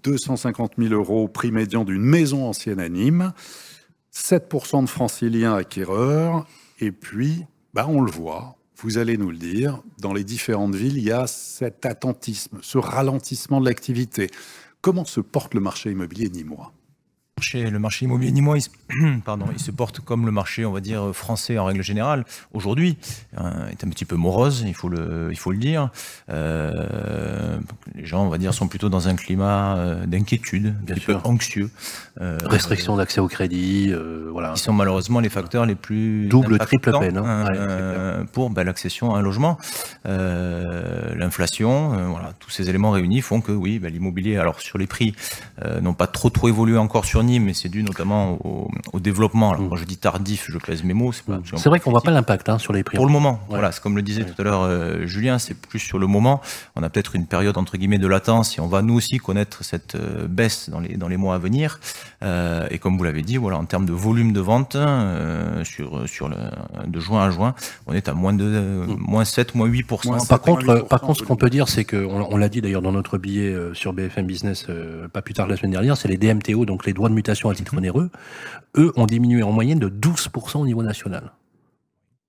250 0.02 0.72
000 0.76 0.92
euros, 0.92 1.28
prix 1.28 1.50
médian 1.50 1.86
d'une 1.86 2.02
maison 2.02 2.46
ancienne 2.46 2.78
à 2.78 2.90
Nîmes. 2.90 3.32
7% 4.14 4.82
de 4.84 4.88
franciliens 4.90 5.54
acquéreurs. 5.54 6.44
Et 6.78 6.92
puis, 6.92 7.46
bah, 7.72 7.86
on 7.88 8.02
le 8.02 8.12
voit, 8.12 8.57
vous 8.80 8.98
allez 8.98 9.16
nous 9.16 9.30
le 9.30 9.36
dire, 9.36 9.82
dans 9.98 10.12
les 10.12 10.24
différentes 10.24 10.74
villes, 10.74 10.98
il 10.98 11.04
y 11.04 11.10
a 11.10 11.26
cet 11.26 11.84
attentisme, 11.84 12.58
ce 12.62 12.78
ralentissement 12.78 13.60
de 13.60 13.66
l'activité. 13.66 14.28
Comment 14.80 15.04
se 15.04 15.20
porte 15.20 15.54
le 15.54 15.60
marché 15.60 15.90
immobilier 15.90 16.28
nîmois? 16.28 16.72
Marché, 17.38 17.70
le 17.70 17.78
marché 17.78 18.04
immobilier 18.04 18.32
nîmois, 18.32 18.58
il, 18.58 19.20
pardon, 19.24 19.46
il 19.52 19.60
se 19.60 19.70
porte 19.70 20.00
comme 20.00 20.26
le 20.26 20.32
marché, 20.32 20.64
on 20.64 20.72
va 20.72 20.80
dire, 20.80 21.14
français 21.14 21.56
en 21.56 21.66
règle 21.66 21.82
générale, 21.82 22.24
aujourd'hui, 22.52 22.98
euh, 23.40 23.68
est 23.68 23.84
un 23.84 23.88
petit 23.90 24.04
peu 24.04 24.16
morose, 24.16 24.64
il 24.66 24.74
faut 24.74 24.88
le, 24.88 25.28
il 25.30 25.38
faut 25.38 25.52
le 25.52 25.58
dire. 25.58 25.90
Euh, 26.30 27.58
les 27.94 28.06
gens, 28.06 28.24
on 28.24 28.28
va 28.28 28.38
dire, 28.38 28.54
sont 28.54 28.66
plutôt 28.66 28.88
dans 28.88 29.06
un 29.06 29.14
climat 29.14 29.76
euh, 29.76 30.06
d'inquiétude, 30.06 30.74
un 30.80 30.94
petit 30.94 31.00
peu 31.00 31.16
anxieux. 31.22 31.70
Euh, 32.20 32.38
Restriction 32.44 32.96
d'accès 32.96 33.20
au 33.20 33.28
crédit, 33.28 33.90
euh, 33.90 34.28
voilà. 34.32 34.54
qui 34.54 34.62
sont 34.62 34.72
malheureusement 34.72 35.20
les 35.20 35.28
facteurs 35.28 35.66
les 35.66 35.76
plus 35.76 36.26
Double, 36.26 36.58
triple 36.58 36.90
peine, 36.98 37.18
hein. 37.18 37.46
euh, 37.54 38.24
pour 38.32 38.50
ben, 38.50 38.64
l'accession 38.64 39.14
à 39.14 39.18
un 39.18 39.22
logement. 39.22 39.58
L'inflation, 40.04 42.10
voilà, 42.10 42.32
tous 42.40 42.50
ces 42.50 42.68
éléments 42.68 42.90
réunis 42.90 43.20
font 43.20 43.40
que 43.40 43.52
oui, 43.52 43.78
ben, 43.78 43.92
l'immobilier, 43.92 44.36
alors 44.36 44.60
sur 44.60 44.78
les 44.78 44.86
prix, 44.86 45.14
n'ont 45.80 45.94
pas 45.94 46.08
trop 46.08 46.30
trop 46.30 46.48
évolué 46.48 46.78
encore 46.78 47.04
sur 47.04 47.22
Mais 47.38 47.52
c'est 47.54 47.68
dû 47.68 47.82
notamment 47.82 48.38
au, 48.44 48.70
au 48.92 49.00
développement. 49.00 49.52
Alors, 49.52 49.68
quand 49.68 49.76
je 49.76 49.84
dis 49.84 49.96
tardif, 49.98 50.46
je 50.50 50.58
pèse 50.58 50.82
mes 50.84 50.94
mots. 50.94 51.12
C'est 51.12 51.24
pas- 51.24 51.36
Mm. 51.38 51.42
C'est 51.56 51.68
vrai 51.68 51.78
qu'on 51.80 51.90
voit 51.90 52.00
pas 52.00 52.10
l'impact 52.10 52.48
hein, 52.48 52.58
sur 52.58 52.72
les 52.72 52.82
prix. 52.82 52.96
pour 52.96 53.06
le 53.06 53.12
moment, 53.12 53.32
Ouais. 53.48 53.56
voilà, 53.58 53.70
c'est 53.72 53.82
comme 53.82 53.96
le 53.96 54.02
disait 54.02 54.24
tout 54.24 54.40
à 54.40 54.44
l'heure 54.44 54.62
euh, 54.62 55.06
Julien, 55.06 55.38
c'est 55.38 55.54
plus 55.54 55.78
sur 55.78 55.98
le 55.98 56.06
moment. 56.06 56.40
On 56.76 56.82
a 56.82 56.88
peut-être 56.90 57.14
une 57.14 57.26
période 57.26 57.56
entre 57.58 57.76
guillemets 57.76 57.98
de 57.98 58.06
latence 58.06 58.56
et 58.56 58.60
on 58.60 58.66
va 58.66 58.82
nous 58.82 58.94
aussi 58.94 59.18
connaître 59.18 59.62
cette 59.64 59.94
euh, 59.94 60.26
baisse 60.28 60.70
dans 60.70 60.80
les 60.80 60.96
dans 60.96 61.08
les 61.08 61.16
mois 61.16 61.34
à 61.34 61.38
venir. 61.38 61.78
Euh, 62.22 62.66
et 62.70 62.78
comme 62.78 62.96
vous 62.98 63.04
l'avez 63.04 63.22
dit, 63.22 63.36
voilà, 63.36 63.58
en 63.58 63.64
termes 63.66 63.86
de 63.86 63.92
volume 63.92 64.32
de 64.32 64.40
vente 64.40 64.74
euh, 64.76 65.62
sur 65.64 66.08
sur 66.08 66.28
le 66.28 66.36
de 66.86 67.00
juin 67.00 67.22
à 67.26 67.30
juin, 67.30 67.54
on 67.86 67.92
est 67.92 68.08
à 68.08 68.14
moins 68.14 68.32
de 68.32 68.44
euh, 68.44 68.86
moins 68.98 69.24
7, 69.24 69.54
moins 69.54 69.66
8 69.66 69.82
par 70.28 70.40
contre, 70.40 70.86
par 70.88 71.00
contre, 71.00 71.20
ce 71.20 71.24
qu'on 71.24 71.36
peut 71.36 71.50
dire, 71.50 71.68
c'est 71.68 71.84
que 71.84 71.96
on, 71.96 72.32
on 72.32 72.36
l'a 72.36 72.48
dit 72.48 72.60
d'ailleurs 72.60 72.82
dans 72.82 72.92
notre 72.92 73.18
billet 73.18 73.52
euh, 73.52 73.74
sur 73.74 73.92
BFM 73.92 74.26
Business, 74.26 74.66
euh, 74.68 75.08
pas 75.08 75.22
plus 75.22 75.34
tard 75.34 75.46
que 75.46 75.52
la 75.52 75.56
semaine 75.56 75.72
dernière, 75.72 75.96
c'est 75.96 76.08
les 76.08 76.16
DMTO, 76.16 76.64
donc 76.66 76.86
les 76.86 76.92
droits 76.92 77.08
de 77.08 77.14
à 77.50 77.54
titre 77.54 77.76
onéreux. 77.76 78.10
Eux 78.76 78.92
ont 78.96 79.06
diminué 79.06 79.42
en 79.42 79.52
moyenne 79.52 79.78
de 79.78 79.88
12% 79.88 80.58
au 80.58 80.66
niveau 80.66 80.82
national. 80.82 81.32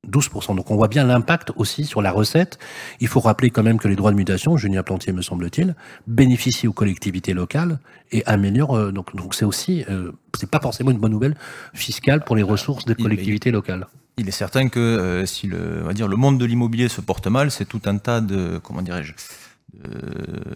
12%. 0.08 0.56
Donc 0.56 0.72
on 0.72 0.76
voit 0.76 0.88
bien 0.88 1.04
l'impact 1.04 1.52
aussi 1.56 1.86
sur 1.86 2.02
la 2.02 2.12
recette. 2.12 2.58
Il 3.00 3.08
faut 3.08 3.20
rappeler 3.20 3.50
quand 3.50 3.64
même 3.64 3.78
que 3.78 3.88
les 3.88 3.96
droits 3.96 4.12
de 4.12 4.16
mutation, 4.16 4.58
Julien 4.58 4.84
Plantier 4.84 5.14
me 5.14 5.22
semble-t-il, 5.22 5.76
bénéficient 6.08 6.68
aux 6.68 6.74
collectivités 6.74 7.34
locales 7.34 7.80
et 8.12 8.26
améliorent. 8.26 8.76
euh, 8.76 8.92
donc 8.92 9.16
donc 9.16 9.36
c'est 9.36 9.46
aussi, 9.46 9.84
euh, 9.90 10.12
c'est 10.38 10.50
pas 10.50 10.60
forcément 10.60 10.92
une 10.92 10.98
bonne 10.98 11.12
nouvelle 11.12 11.36
fiscale 11.74 12.24
pour 12.24 12.36
les 12.36 12.44
ressources 12.44 12.86
des 12.86 12.96
collectivités 12.96 13.52
locales. 13.52 13.88
Il 14.18 14.28
est 14.28 14.32
certain 14.32 14.68
que 14.68 14.80
euh, 14.80 15.26
si 15.26 15.48
le, 15.48 15.80
on 15.82 15.88
va 15.88 15.94
dire, 15.94 16.08
le 16.08 16.18
monde 16.18 16.38
de 16.38 16.46
l'immobilier 16.46 16.90
se 16.90 17.02
porte 17.02 17.28
mal, 17.28 17.52
c'est 17.52 17.66
tout 17.66 17.82
un 17.86 17.98
tas 17.98 18.20
de, 18.20 18.60
comment 18.62 18.82
dirais-je, 18.82 19.14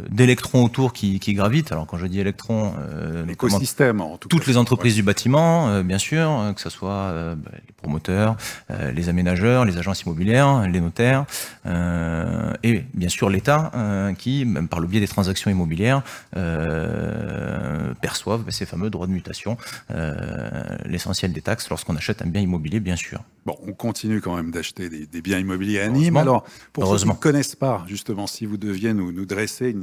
d'électrons 0.09 0.63
autour 0.63 0.93
qui, 0.93 1.19
qui 1.19 1.33
gravitent. 1.33 1.71
Alors 1.71 1.87
quand 1.87 1.97
je 1.97 2.05
dis 2.07 2.19
électrons, 2.19 2.73
euh, 2.79 3.25
L'écosystème, 3.25 4.01
en 4.01 4.17
tout 4.17 4.27
cas. 4.29 4.35
toutes 4.35 4.47
les 4.47 4.57
entreprises 4.57 4.95
du 4.95 5.03
bâtiment, 5.03 5.69
euh, 5.69 5.83
bien 5.83 5.97
sûr, 5.97 6.29
euh, 6.29 6.53
que 6.53 6.61
ce 6.61 6.69
soit 6.69 6.91
euh, 6.91 7.35
bah, 7.35 7.51
les 7.53 7.73
promoteurs, 7.73 8.35
euh, 8.69 8.91
les 8.91 9.09
aménageurs, 9.09 9.65
les 9.65 9.77
agences 9.77 10.01
immobilières, 10.03 10.67
les 10.67 10.79
notaires, 10.79 11.25
euh, 11.65 12.53
et 12.63 12.83
bien 12.93 13.09
sûr 13.09 13.29
l'État, 13.29 13.71
euh, 13.75 14.13
qui, 14.13 14.45
même 14.45 14.67
par 14.67 14.79
le 14.79 14.87
biais 14.87 14.99
des 14.99 15.07
transactions 15.07 15.49
immobilières, 15.49 16.03
euh, 16.35 17.93
perçoivent 18.01 18.49
ces 18.49 18.65
fameux 18.65 18.89
droits 18.89 19.07
de 19.07 19.11
mutation, 19.11 19.57
euh, 19.91 20.77
l'essentiel 20.85 21.33
des 21.33 21.41
taxes 21.41 21.69
lorsqu'on 21.69 21.95
achète 21.95 22.21
un 22.21 22.27
bien 22.27 22.41
immobilier, 22.41 22.79
bien 22.79 22.95
sûr. 22.95 23.21
Bon, 23.45 23.57
on 23.67 23.73
continue 23.73 24.21
quand 24.21 24.37
même 24.37 24.51
d'acheter 24.51 24.89
des, 24.89 25.05
des 25.05 25.21
biens 25.21 25.37
immobiliers 25.37 25.81
à. 25.81 25.89
Nîmes. 25.89 26.15
Alors, 26.15 26.45
pour 26.71 26.87
ceux 26.87 27.03
qui 27.03 27.09
ne 27.09 27.13
connaissent 27.13 27.57
pas, 27.57 27.83
justement, 27.87 28.25
si 28.25 28.45
vous 28.45 28.55
deviez 28.55 28.93
nous, 28.93 29.02
nous 29.11 29.25
dresser 29.25 29.75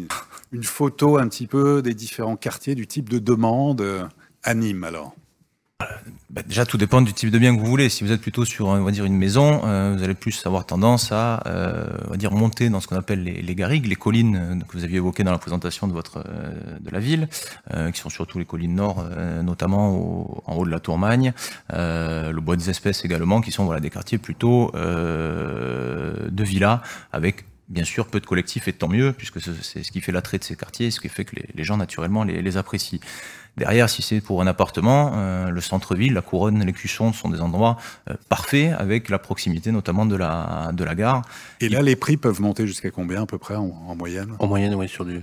une, 0.52 0.64
photo 0.64 1.18
un 1.18 1.28
petit 1.28 1.46
peu 1.46 1.82
des 1.82 1.94
différents 1.94 2.36
quartiers, 2.36 2.74
du 2.74 2.86
type 2.86 3.08
de 3.08 3.18
demande 3.18 3.80
euh, 3.80 4.04
à 4.42 4.54
Nîmes, 4.54 4.84
alors. 4.84 5.14
Bah, 6.30 6.42
déjà, 6.46 6.64
tout 6.64 6.78
dépend 6.78 7.02
du 7.02 7.12
type 7.12 7.30
de 7.30 7.38
bien 7.38 7.54
que 7.54 7.60
vous 7.60 7.66
voulez. 7.66 7.88
Si 7.88 8.04
vous 8.04 8.12
êtes 8.12 8.20
plutôt 8.20 8.44
sur, 8.44 8.66
on 8.66 8.84
va 8.84 8.90
dire, 8.92 9.04
une 9.04 9.16
maison, 9.16 9.62
euh, 9.64 9.94
vous 9.96 10.04
allez 10.04 10.14
plus 10.14 10.46
avoir 10.46 10.64
tendance 10.64 11.10
à, 11.10 11.42
euh, 11.46 12.16
dire, 12.16 12.30
monter 12.30 12.68
dans 12.70 12.80
ce 12.80 12.86
qu'on 12.86 12.96
appelle 12.96 13.24
les, 13.24 13.42
les 13.42 13.54
garrigues, 13.56 13.86
les 13.86 13.96
collines 13.96 14.36
euh, 14.36 14.64
que 14.64 14.76
vous 14.76 14.84
aviez 14.84 14.98
évoquées 14.98 15.24
dans 15.24 15.32
la 15.32 15.38
présentation 15.38 15.88
de 15.88 15.92
votre, 15.92 16.18
euh, 16.18 16.78
de 16.78 16.90
la 16.90 17.00
ville, 17.00 17.28
euh, 17.74 17.90
qui 17.90 18.00
sont 18.00 18.10
surtout 18.10 18.38
les 18.38 18.44
collines 18.44 18.76
nord, 18.76 19.04
euh, 19.10 19.42
notamment 19.42 20.40
en 20.48 20.54
haut 20.54 20.64
de 20.64 20.70
la 20.70 20.78
Tourmagne, 20.78 21.32
euh, 21.72 22.30
le 22.30 22.40
bois 22.40 22.54
des 22.54 22.70
espèces 22.70 23.04
également, 23.04 23.40
qui 23.40 23.50
sont 23.50 23.64
voilà 23.64 23.80
des 23.80 23.90
quartiers 23.90 24.18
plutôt 24.18 24.70
euh, 24.76 26.28
de 26.30 26.44
villas 26.44 26.80
avec 27.12 27.44
Bien 27.70 27.84
sûr, 27.84 28.06
peu 28.08 28.18
de 28.20 28.26
collectifs 28.26 28.66
et 28.68 28.72
tant 28.72 28.88
mieux, 28.88 29.12
puisque 29.12 29.40
ce- 29.40 29.52
c'est 29.62 29.82
ce 29.84 29.92
qui 29.92 30.00
fait 30.00 30.10
l'attrait 30.12 30.38
de 30.38 30.44
ces 30.44 30.56
quartiers, 30.56 30.90
ce 30.90 30.98
qui 31.00 31.08
fait 31.08 31.24
que 31.24 31.36
les, 31.36 31.46
les 31.54 31.62
gens 31.64 31.76
naturellement 31.76 32.24
les, 32.24 32.42
les 32.42 32.56
apprécient. 32.56 32.98
Derrière, 33.56 33.88
si 33.88 34.02
c'est 34.02 34.20
pour 34.20 34.42
un 34.42 34.46
appartement, 34.46 35.12
euh, 35.14 35.50
le 35.50 35.60
centre-ville, 35.60 36.12
la 36.14 36.20
couronne, 36.20 36.64
les 36.64 36.72
cuissons 36.72 37.12
sont 37.12 37.28
des 37.28 37.40
endroits 37.40 37.76
euh, 38.08 38.14
parfaits 38.28 38.72
avec 38.78 39.08
la 39.08 39.18
proximité 39.18 39.70
notamment 39.72 40.04
de 40.06 40.16
la, 40.16 40.70
de 40.72 40.82
la 40.84 40.94
gare. 40.94 41.22
Et 41.60 41.68
là, 41.68 41.80
les 41.82 41.94
prix 41.96 42.16
peuvent 42.16 42.40
monter 42.40 42.66
jusqu'à 42.66 42.90
combien, 42.90 43.22
à 43.22 43.26
peu 43.26 43.38
près, 43.38 43.54
en, 43.56 43.70
en 43.86 43.94
moyenne? 43.96 44.34
En 44.40 44.46
moyenne, 44.46 44.74
oui, 44.74 44.88
sur 44.88 45.04
du. 45.04 45.20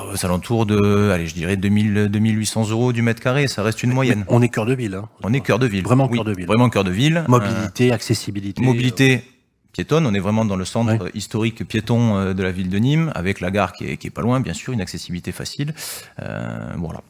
Aux 0.00 0.24
alentours 0.24 0.66
de, 0.66 1.10
allez, 1.12 1.26
je 1.26 1.34
dirais 1.34 1.56
2000, 1.56 2.08
2800 2.08 2.70
euros 2.70 2.92
du 2.92 3.02
mètre 3.02 3.20
carré, 3.20 3.48
ça 3.48 3.64
reste 3.64 3.82
une 3.82 3.92
moyenne. 3.92 4.24
On 4.28 4.40
est 4.42 4.48
cœur 4.48 4.64
de 4.66 4.74
ville. 4.74 4.94
Hein. 4.94 5.08
On 5.24 5.32
est 5.32 5.40
cœur 5.40 5.58
de 5.58 5.66
ville. 5.66 5.82
Vraiment 5.82 6.06
Oui, 6.08 6.16
cœur 6.18 6.24
de 6.24 6.32
ville. 6.32 6.46
Vraiment 6.46 6.68
cœur 6.70 6.84
de 6.84 6.92
ville. 6.92 7.24
Mobilité, 7.26 7.90
accessibilité. 7.90 8.62
Euh, 8.62 8.66
mobilité 8.66 9.24
piétonne. 9.72 10.06
On 10.06 10.14
est 10.14 10.20
vraiment 10.20 10.44
dans 10.44 10.56
le 10.56 10.64
centre 10.64 11.10
historique 11.14 11.66
piéton 11.66 12.16
euh, 12.16 12.34
de 12.34 12.42
la 12.42 12.52
ville 12.52 12.68
de 12.68 12.78
Nîmes, 12.78 13.12
avec 13.14 13.40
la 13.40 13.50
gare 13.50 13.72
qui 13.72 13.86
est, 13.86 13.96
qui 13.96 14.06
est 14.06 14.10
pas 14.10 14.22
loin, 14.22 14.40
bien 14.40 14.54
sûr, 14.54 14.72
une 14.72 14.80
accessibilité 14.80 15.32
facile. 15.32 15.74
Euh, 16.20 16.74
voilà. 16.76 17.02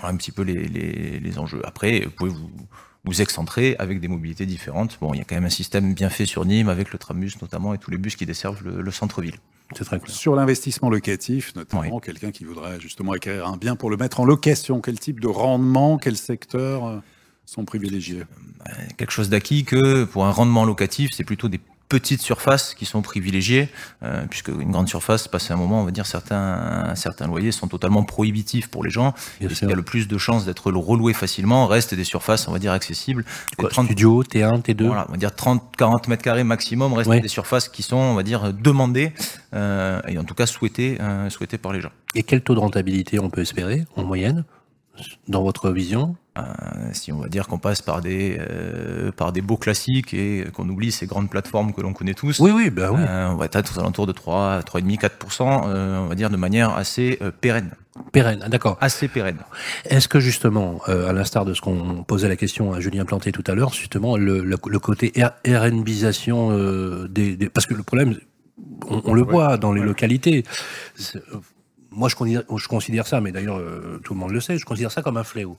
Voilà 0.00 0.14
un 0.14 0.16
petit 0.16 0.32
peu 0.32 0.42
les, 0.42 0.66
les, 0.66 1.20
les 1.20 1.38
enjeux. 1.38 1.62
Après, 1.64 2.00
vous 2.00 2.10
pouvez 2.10 2.30
vous, 2.30 2.50
vous 3.04 3.22
excentrer 3.22 3.76
avec 3.78 4.00
des 4.00 4.08
mobilités 4.08 4.46
différentes. 4.46 4.98
Bon, 5.00 5.14
il 5.14 5.18
y 5.18 5.20
a 5.20 5.24
quand 5.24 5.36
même 5.36 5.44
un 5.44 5.48
système 5.50 5.94
bien 5.94 6.10
fait 6.10 6.26
sur 6.26 6.44
Nîmes, 6.44 6.68
avec 6.68 6.92
le 6.92 6.98
trambus 6.98 7.40
notamment, 7.40 7.72
et 7.72 7.78
tous 7.78 7.92
les 7.92 7.98
bus 7.98 8.16
qui 8.16 8.26
desservent 8.26 8.64
le, 8.64 8.82
le 8.82 8.90
centre-ville. 8.90 9.36
C'est 9.76 9.84
très 9.84 9.98
clair. 9.98 10.14
Sur 10.14 10.36
l'investissement 10.36 10.90
locatif, 10.90 11.54
notamment, 11.54 11.98
quelqu'un 12.00 12.30
qui 12.30 12.44
voudrait 12.44 12.80
justement 12.80 13.12
acquérir 13.12 13.46
un 13.46 13.56
bien 13.56 13.74
pour 13.74 13.90
le 13.90 13.96
mettre 13.96 14.20
en 14.20 14.24
location, 14.24 14.80
quel 14.80 14.98
type 14.98 15.18
de 15.18 15.26
rendement, 15.28 15.98
quels 15.98 16.16
secteurs 16.16 16.86
euh, 16.86 16.98
sont 17.46 17.64
privilégiés 17.64 18.24
quelque 18.96 19.12
chose 19.12 19.28
d'acquis 19.28 19.64
que 19.64 20.04
pour 20.04 20.26
un 20.26 20.30
rendement 20.30 20.64
locatif, 20.64 21.10
c'est 21.12 21.24
plutôt 21.24 21.48
des 21.48 21.60
petites 21.88 22.20
surfaces 22.20 22.74
qui 22.74 22.84
sont 22.84 23.00
privilégiées, 23.00 23.68
euh, 24.02 24.24
puisque 24.28 24.48
une 24.48 24.72
grande 24.72 24.88
surface, 24.88 25.28
passé 25.28 25.52
un 25.52 25.56
moment, 25.56 25.82
on 25.82 25.84
va 25.84 25.92
dire 25.92 26.04
certains 26.04 26.92
certains 26.96 27.28
loyers 27.28 27.52
sont 27.52 27.68
totalement 27.68 28.02
prohibitifs 28.02 28.66
pour 28.68 28.82
les 28.82 28.90
gens. 28.90 29.14
et 29.40 29.48
ce 29.48 29.64
qui 29.64 29.70
a 29.72 29.76
le 29.76 29.82
plus 29.84 30.08
de 30.08 30.18
chances 30.18 30.44
d'être 30.44 30.72
reloué 30.72 31.12
facilement 31.12 31.68
reste 31.68 31.94
des 31.94 32.02
surfaces, 32.02 32.48
on 32.48 32.52
va 32.52 32.58
dire 32.58 32.72
accessibles. 32.72 33.24
Quoi, 33.56 33.70
studio, 33.70 34.24
T1, 34.24 34.62
T2 34.62 34.84
Voilà, 34.84 35.06
on 35.08 35.12
va 35.12 35.16
dire 35.16 35.32
30, 35.32 35.76
40 35.76 36.08
mètres 36.08 36.24
carrés 36.24 36.42
maximum 36.42 36.92
restent 36.92 37.08
Ouais. 37.08 37.20
des 37.20 37.28
surfaces 37.28 37.68
qui 37.68 37.84
sont, 37.84 37.96
on 37.96 38.14
va 38.14 38.24
dire, 38.24 38.52
demandées 38.52 39.12
euh, 39.54 40.00
et 40.08 40.18
en 40.18 40.24
tout 40.24 40.34
cas 40.34 40.46
souhaitées, 40.46 40.98
euh, 41.00 41.30
souhaitées 41.30 41.58
par 41.58 41.72
les 41.72 41.80
gens. 41.80 41.92
Et 42.16 42.24
quel 42.24 42.40
taux 42.40 42.54
de 42.54 42.60
rentabilité 42.60 43.20
on 43.20 43.30
peut 43.30 43.42
espérer 43.42 43.84
en 43.94 44.02
moyenne? 44.02 44.44
Dans 45.28 45.42
votre 45.42 45.70
vision 45.70 46.16
Euh, 46.38 46.42
si 46.92 47.12
on 47.12 47.20
va 47.22 47.28
dire 47.28 47.46
qu'on 47.48 47.58
passe 47.58 47.80
par 47.80 48.02
des 48.02 48.36
euh, 48.38 49.10
par 49.10 49.32
des 49.32 49.40
beaux 49.40 49.56
classiques 49.56 50.12
et 50.12 50.44
qu'on 50.52 50.68
oublie 50.68 50.92
ces 50.92 51.06
grandes 51.06 51.30
plateformes 51.30 51.72
que 51.72 51.80
l'on 51.80 51.94
connaît 51.94 52.12
tous. 52.12 52.40
Oui, 52.40 52.50
oui, 52.54 52.68
bah 52.68 52.90
oui. 52.92 53.00
euh, 53.00 53.30
on 53.32 53.36
va 53.36 53.46
être 53.46 53.72
aux 53.74 53.80
alentours 53.80 54.06
de 54.06 54.12
3, 54.12 54.60
3,5, 54.60 55.00
4%, 55.00 55.62
euh, 55.66 55.98
on 56.04 56.08
va 56.08 56.14
dire 56.14 56.28
de 56.28 56.36
manière 56.36 56.76
assez 56.76 57.18
pérenne. 57.40 57.70
Pérenne, 58.12 58.40
ah, 58.44 58.50
d'accord. 58.50 58.76
Assez 58.82 59.08
pérenne. 59.08 59.38
Est-ce 59.86 60.08
que 60.08 60.20
justement, 60.20 60.82
à 60.86 61.12
l'instar 61.14 61.46
de 61.46 61.54
ce 61.54 61.62
qu'on 61.62 62.04
posait 62.04 62.28
la 62.28 62.36
question 62.36 62.74
à 62.74 62.80
Julien 62.80 63.06
Planté 63.06 63.32
tout 63.32 63.44
à 63.46 63.54
l'heure, 63.54 63.72
justement, 63.72 64.18
le, 64.18 64.44
le, 64.44 64.56
le 64.68 64.78
côté 64.78 65.14
RNBisation 65.48 67.06
des, 67.08 67.36
des- 67.36 67.48
Parce 67.48 67.64
que 67.66 67.72
le 67.72 67.82
problème, 67.82 68.18
on, 68.90 69.00
on 69.06 69.14
le 69.14 69.22
voit 69.22 69.56
dans 69.56 69.72
les 69.72 69.80
localités. 69.82 70.44
Moi, 71.96 72.10
je 72.10 72.14
considère, 72.14 72.42
je 72.54 72.68
considère 72.68 73.06
ça, 73.06 73.22
mais 73.22 73.32
d'ailleurs, 73.32 73.56
euh, 73.58 73.98
tout 74.04 74.12
le 74.12 74.20
monde 74.20 74.30
le 74.30 74.40
sait, 74.40 74.58
je 74.58 74.66
considère 74.66 74.92
ça 74.92 75.00
comme 75.00 75.16
un 75.16 75.24
fléau. 75.24 75.56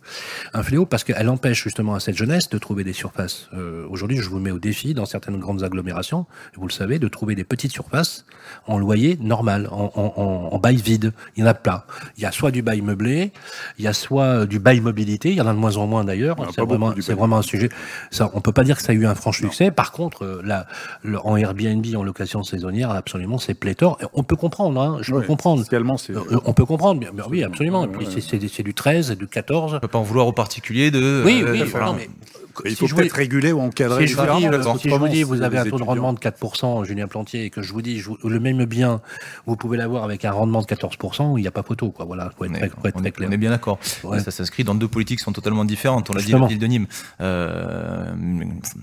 Un 0.53 0.61
fléau 0.61 0.85
parce 0.85 1.03
qu'elle 1.03 1.27
empêche 1.30 1.64
justement 1.64 1.95
à 1.95 1.99
cette 1.99 2.15
jeunesse 2.15 2.47
de 2.49 2.59
trouver 2.59 2.84
des 2.84 2.93
surfaces. 2.93 3.49
Euh, 3.55 3.85
Aujourd'hui, 3.89 4.18
je 4.18 4.30
vous 4.30 4.39
mets 4.39 4.51
au 4.51 4.59
défi, 4.59 4.93
dans 4.93 5.05
certaines 5.05 5.39
grandes 5.39 5.64
agglomérations, 5.64 6.27
vous 6.55 6.68
le 6.68 6.72
savez, 6.72 6.99
de 6.99 7.07
trouver 7.07 7.34
des 7.34 7.43
petites 7.43 7.72
surfaces 7.72 8.26
en 8.68 8.77
loyer 8.77 9.18
normal, 9.19 9.68
en, 9.72 9.91
en, 9.95 10.14
en, 10.15 10.49
en 10.53 10.59
bail 10.59 10.76
vide. 10.76 11.11
Il 11.35 11.41
y 11.41 11.43
en 11.43 11.47
a 11.47 11.55
plein. 11.55 11.84
Il 12.18 12.23
y 12.23 12.26
a 12.27 12.31
soit 12.31 12.51
du 12.51 12.61
bail 12.61 12.81
meublé, 12.81 13.31
il 13.80 13.85
y 13.85 13.88
a 13.88 13.93
soit 13.93 14.23
euh, 14.23 14.45
du 14.45 14.59
bail 14.59 14.80
mobilité, 14.80 15.31
il 15.31 15.38
y 15.38 15.41
en 15.41 15.47
a 15.47 15.53
de 15.53 15.57
moins 15.59 15.77
en 15.77 15.88
moins 15.88 16.03
d'ailleurs. 16.03 16.35
Il 16.38 16.43
y 16.43 16.45
en 16.45 16.49
a 16.49 16.53
C'est 17.01 17.14
vraiment, 17.14 17.38
un 17.38 17.41
sujet. 17.41 17.69
Ça, 18.11 18.30
on 18.35 18.41
peut 18.41 18.51
pas 18.51 18.64
dire 18.64 18.77
que 18.77 18.84
ça 18.84 18.91
a 18.91 18.95
eu 18.95 19.07
un 19.07 19.15
franc 19.15 19.31
succès. 19.31 19.72
Par 19.72 19.91
contre, 19.91 20.41
là, 20.43 20.68
en 21.23 21.35
Airbnb, 21.35 21.85
en 21.95 22.03
location 22.03 22.43
saisonnière, 22.43 22.91
absolument, 22.91 23.39
c'est 23.39 23.55
pléthore. 23.55 23.97
On 24.14 24.23
peut 24.23 24.35
comprendre, 24.35 24.80
hein, 24.80 24.97
je 25.01 25.14
peux 25.14 25.22
comprendre. 25.22 25.64
c'est. 25.97 26.14
On 26.45 26.54
peut 26.54 26.66
comprendre, 26.66 26.99
bien, 26.99 27.12
bien, 27.14 27.26
oui, 27.30 27.44
absolument. 27.44 27.86
Et 27.86 27.88
puis 27.88 28.08
c'est- 28.12 28.22
c'est 28.22 28.40
c'est 28.48 28.64
du 28.64 28.74
13 28.74 29.12
et 29.12 29.16
du 29.16 29.28
14. 29.28 29.76
On 29.76 29.80
peut 29.80 29.88
pas 29.88 29.98
en 29.98 30.04
vouloir 30.04 30.28
aux 30.28 30.34
particuliers 30.34 30.91
de. 30.91 31.24
Oui, 31.26 31.41
euh, 31.45 31.52
oui, 31.54 31.64
non, 31.80 31.94
mais 31.94 32.10
Il 32.66 32.72
si 32.72 32.76
faut 32.78 32.88
je 32.88 32.95
peut-être 32.95 33.12
vous- 33.12 33.18
réguler 33.18 33.52
ou 33.52 33.60
encadrer 33.60 34.08
Si 34.08 34.14
je 34.14 34.18
vous 34.18 34.24
dis, 34.24 34.80
si 34.82 34.90
je 34.90 34.95
vous 34.95 35.08
dis, 35.08 35.22
vous 35.24 35.41
avez 35.44 35.60
un 35.60 35.66
taux 35.66 35.78
de 35.78 35.84
rendement 35.84 36.12
de 36.14 36.20
4%, 36.20 36.84
Julien 36.86 37.08
Plantier, 37.08 37.45
et 37.45 37.49
que 37.52 37.62
je 37.62 37.72
vous 37.72 37.84
dis, 37.84 37.99
je 37.99 38.10
vous- 38.10 38.18
le 38.28 38.40
même 38.40 38.66
bien, 38.66 38.99
vous 39.45 39.56
pouvez 39.56 39.78
l'avoir 39.78 40.04
avec 40.04 40.26
un 40.26 40.32
rendement 40.32 40.62
de 40.62 40.66
14%, 40.66 41.38
il 41.38 41.41
n'y 41.41 41.48
a 41.48 41.52
pas 41.52 41.62
photo, 41.64 41.91
quoi. 41.91 42.06
Voilà, 42.06 42.32
faut 42.36 42.45
être, 42.45 42.52
On 42.52 42.56
est, 42.56 42.60
très, 42.60 42.70
faut 42.70 42.88
être 42.88 42.95
on 42.95 42.99
très 43.02 43.10
est- 43.10 43.12
clair. 43.12 43.30
on 43.30 43.32
est 43.32 43.38
bien 43.38 43.52
d'accord. 43.52 43.78
Ouais. 44.04 44.20
Ça 44.22 44.32
s'inscrit 44.32 44.64
dans 44.64 44.74
deux 44.76 44.88
politiques 44.88 45.20
qui 45.20 45.24
sont 45.24 45.34
totalement 45.34 45.66
différentes. 45.66 46.10
On 46.10 46.14
l'a 46.14 46.22
dit, 46.24 46.32
la 46.32 46.48
ville 46.48 46.58
de 46.60 46.66
Nîmes, 46.68 46.88
euh, 47.22 48.12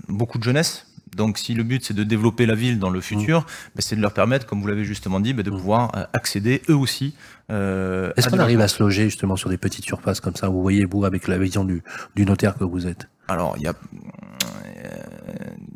beaucoup 0.07 0.37
de 0.37 0.43
jeunesse. 0.43 0.87
Donc, 1.15 1.37
si 1.37 1.53
le 1.53 1.63
but 1.63 1.83
c'est 1.83 1.93
de 1.95 2.03
développer 2.03 2.45
la 2.45 2.55
ville 2.55 2.77
dans 2.77 2.89
le 2.89 3.01
futur, 3.01 3.41
Mm. 3.41 3.43
ben, 3.75 3.79
c'est 3.81 3.95
de 3.95 4.01
leur 4.01 4.13
permettre, 4.13 4.45
comme 4.45 4.61
vous 4.61 4.67
l'avez 4.67 4.85
justement 4.85 5.19
dit, 5.19 5.33
ben, 5.33 5.43
de 5.43 5.49
pouvoir 5.49 5.91
euh, 5.95 6.03
accéder 6.13 6.61
eux 6.69 6.75
aussi. 6.75 7.15
euh, 7.51 8.11
Est-ce 8.17 8.29
qu'on 8.29 8.39
arrive 8.39 8.61
à 8.61 8.67
se 8.67 8.81
loger 8.83 9.05
justement 9.05 9.35
sur 9.35 9.49
des 9.49 9.57
petites 9.57 9.85
surfaces 9.85 10.19
comme 10.19 10.35
ça 10.35 10.49
Vous 10.49 10.61
voyez, 10.61 10.85
vous, 10.85 11.05
avec 11.05 11.27
la 11.27 11.37
vision 11.37 11.63
du, 11.65 11.81
du 12.15 12.25
notaire 12.25 12.55
que 12.57 12.63
vous 12.63 12.85
êtes? 12.87 13.07
Alors, 13.27 13.55
il 13.57 13.63
y 13.63 13.67
a. 13.67 13.73
euh, 13.73 14.89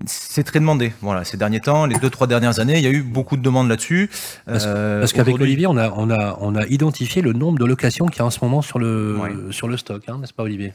C'est 0.06 0.44
très 0.44 0.60
demandé. 0.60 0.94
Voilà, 1.02 1.24
ces 1.24 1.38
derniers 1.38 1.60
temps, 1.60 1.86
les 1.86 1.98
deux 1.98 2.10
trois 2.10 2.28
dernières 2.28 2.60
années, 2.60 2.78
il 2.78 2.84
y 2.84 2.88
a 2.88 2.91
eu 2.91 3.02
beaucoup 3.02 3.38
de 3.38 3.41
demandes 3.41 3.68
là-dessus. 3.70 4.10
Parce, 4.45 4.66
Euh, 4.68 4.99
parce 4.99 5.14
qu'avec 5.14 5.36
Olivier, 5.40 5.68
on 5.68 5.78
a, 5.78 5.90
on, 5.95 6.10
a, 6.10 6.38
on 6.41 6.56
a 6.56 6.66
identifié 6.68 7.22
le 7.22 7.34
nombre 7.34 7.60
de 7.60 7.66
locations 7.66 8.06
qu'il 8.07 8.20
y 8.20 8.22
a 8.22 8.26
en 8.26 8.30
ce 8.30 8.40
moment 8.44 8.61
sur 8.61 8.80
le, 8.80 9.48
sur 9.52 9.68
le 9.68 9.78
stock, 9.78 10.03
hein, 10.07 10.18
n'est-ce 10.20 10.34
pas, 10.34 10.44
Olivier? 10.44 10.74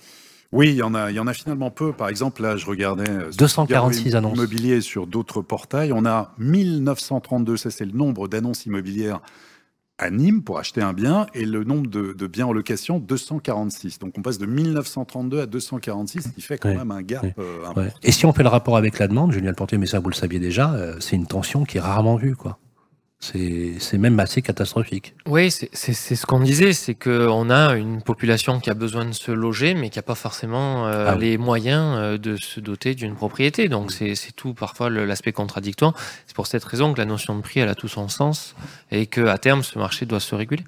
Oui, 0.54 0.68
il 0.70 0.76
y, 0.76 0.82
en 0.82 0.94
a, 0.94 1.10
il 1.10 1.16
y 1.16 1.20
en 1.20 1.26
a 1.26 1.34
finalement 1.34 1.70
peu. 1.70 1.92
Par 1.92 2.08
exemple, 2.08 2.40
là, 2.40 2.56
je 2.56 2.64
regardais 2.64 3.10
euh, 3.10 3.30
sur 3.32 3.38
246 3.38 4.02
Figaro 4.04 4.18
annonces. 4.18 4.38
Immobilier 4.38 4.80
sur 4.80 5.06
d'autres 5.08 5.42
portails. 5.42 5.92
On 5.92 6.06
a 6.06 6.32
1932, 6.38 7.56
ça 7.56 7.70
c'est 7.70 7.84
le 7.84 7.92
nombre 7.92 8.28
d'annonces 8.28 8.64
immobilières 8.64 9.20
à 9.98 10.10
Nîmes 10.10 10.42
pour 10.42 10.58
acheter 10.58 10.80
un 10.82 10.92
bien, 10.92 11.26
et 11.34 11.44
le 11.44 11.62
nombre 11.62 11.88
de, 11.88 12.12
de 12.14 12.26
biens 12.26 12.46
en 12.46 12.52
location, 12.52 12.98
246. 12.98 13.98
Donc 14.00 14.14
on 14.18 14.22
passe 14.22 14.38
de 14.38 14.46
1932 14.46 15.40
à 15.40 15.46
246, 15.46 16.22
ce 16.22 16.28
qui 16.30 16.40
fait 16.40 16.58
quand 16.58 16.68
Ouais. 16.68 16.76
même 16.76 16.90
un 16.90 17.02
gap 17.02 17.22
Ouais. 17.22 17.34
euh, 17.38 17.72
Ouais. 17.76 17.92
Et 18.02 18.10
si 18.10 18.26
on 18.26 18.32
fait 18.32 18.42
le 18.42 18.48
rapport 18.48 18.76
avec 18.76 18.98
la 18.98 19.06
demande, 19.08 19.32
Julien 19.32 19.52
Plantier, 19.52 19.78
mais 19.78 19.86
ça 19.86 20.00
vous 20.00 20.08
le 20.08 20.14
saviez 20.14 20.40
déjà, 20.40 20.72
euh, 20.74 20.96
c'est 21.00 21.14
une 21.16 21.26
tension 21.26 21.64
qui 21.64 21.78
est 21.78 21.80
rarement 21.80 22.16
vue, 22.16 22.34
quoi. 22.34 22.58
C'est 23.32 23.98
même 23.98 24.20
assez 24.20 24.42
catastrophique. 24.42 25.14
Oui, 25.26 25.50
c'est 25.50 25.74
ce 25.94 26.26
qu'on 26.26 26.40
disait, 26.40 26.72
c'est 26.72 26.94
qu'on 26.94 27.48
a 27.50 27.74
une 27.76 28.02
population 28.02 28.60
qui 28.60 28.70
a 28.70 28.74
besoin 28.74 29.04
de 29.06 29.12
se 29.12 29.32
loger, 29.32 29.74
mais 29.74 29.88
qui 29.90 29.98
n'a 29.98 30.02
pas 30.02 30.14
forcément 30.14 30.86
euh, 30.86 31.06
Ah 31.08 31.14
oui. 31.14 31.20
les 31.30 31.38
moyens 31.38 31.96
euh, 31.98 32.18
de 32.18 32.36
se 32.36 32.60
doter 32.60 32.94
d'une 32.94 33.14
propriété. 33.14 33.68
Donc 33.68 33.92
c'est 33.92 34.14
c'est 34.14 34.32
tout 34.32 34.52
parfois 34.54 34.90
l'aspect 34.90 35.32
contradictoire. 35.32 35.94
C'est 36.26 36.36
pour 36.36 36.46
cette 36.46 36.64
raison 36.64 36.92
que 36.92 36.98
la 36.98 37.06
notion 37.06 37.34
de 37.36 37.40
prix, 37.40 37.60
elle 37.60 37.68
a 37.68 37.74
tout 37.74 37.88
son 37.88 38.08
sens 38.08 38.54
et 38.90 39.06
qu'à 39.06 39.38
terme, 39.38 39.62
ce 39.62 39.78
marché 39.78 40.04
doit 40.06 40.20
se 40.20 40.34
réguler. 40.34 40.64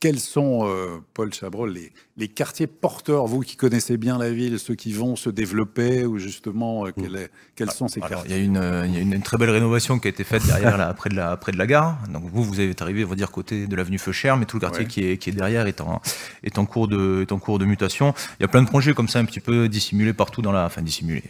Quels 0.00 0.18
sont, 0.18 0.60
euh, 0.66 0.98
Paul 1.12 1.30
Chabrol, 1.34 1.74
les, 1.74 1.92
les 2.16 2.26
quartiers 2.28 2.66
porteurs, 2.66 3.26
vous 3.26 3.40
qui 3.40 3.56
connaissez 3.56 3.98
bien 3.98 4.16
la 4.16 4.30
ville, 4.32 4.58
ceux 4.58 4.74
qui 4.74 4.94
vont 4.94 5.14
se 5.14 5.28
développer, 5.28 6.06
ou 6.06 6.16
justement, 6.18 6.86
euh, 6.86 6.90
quel 6.98 7.16
est- 7.16 7.30
quels 7.54 7.70
sont 7.70 7.86
ces 7.86 8.00
Alors, 8.00 8.22
quartiers? 8.22 8.36
il 8.36 8.38
y 8.38 8.40
a 8.40 8.44
une, 8.46 8.56
euh, 8.56 8.86
il 8.86 8.94
y 8.94 8.96
a 8.96 9.00
une, 9.02 9.12
une 9.12 9.20
très 9.22 9.36
belle 9.36 9.50
rénovation 9.50 9.98
qui 9.98 10.08
a 10.08 10.10
été 10.10 10.24
faite 10.24 10.42
derrière, 10.46 10.78
là, 10.78 10.94
près 10.94 11.10
de 11.10 11.16
la, 11.16 11.36
près 11.36 11.52
de 11.52 11.58
la 11.58 11.66
gare. 11.66 11.98
Donc 12.10 12.22
vous, 12.32 12.42
vous 12.42 12.60
avez 12.60 12.74
arrivé, 12.80 13.04
on 13.04 13.08
va 13.08 13.14
dire, 13.14 13.30
côté 13.30 13.66
de 13.66 13.76
l'avenue 13.76 13.98
Feuchère, 13.98 14.38
mais 14.38 14.46
tout 14.46 14.56
le 14.56 14.62
quartier 14.62 14.84
Ouais. 14.84 14.88
qui, 14.90 15.04
est, 15.04 15.18
qui 15.18 15.28
est 15.28 15.32
derrière 15.34 15.66
est 15.66 15.82
en, 15.82 16.00
est 16.44 16.56
en 16.56 16.64
cours 16.64 16.88
de, 16.88 17.20
est 17.20 17.32
en 17.32 17.38
cours 17.38 17.58
de 17.58 17.66
mutation. 17.66 18.14
Il 18.38 18.42
y 18.42 18.44
a 18.44 18.48
plein 18.48 18.62
de 18.62 18.68
projets 18.68 18.94
comme 18.94 19.08
ça, 19.08 19.18
un 19.18 19.26
petit 19.26 19.40
peu 19.40 19.68
dissimulés 19.68 20.14
partout 20.14 20.40
dans 20.40 20.52
la, 20.52 20.64
enfin 20.64 20.80
dissimulés. 20.80 21.24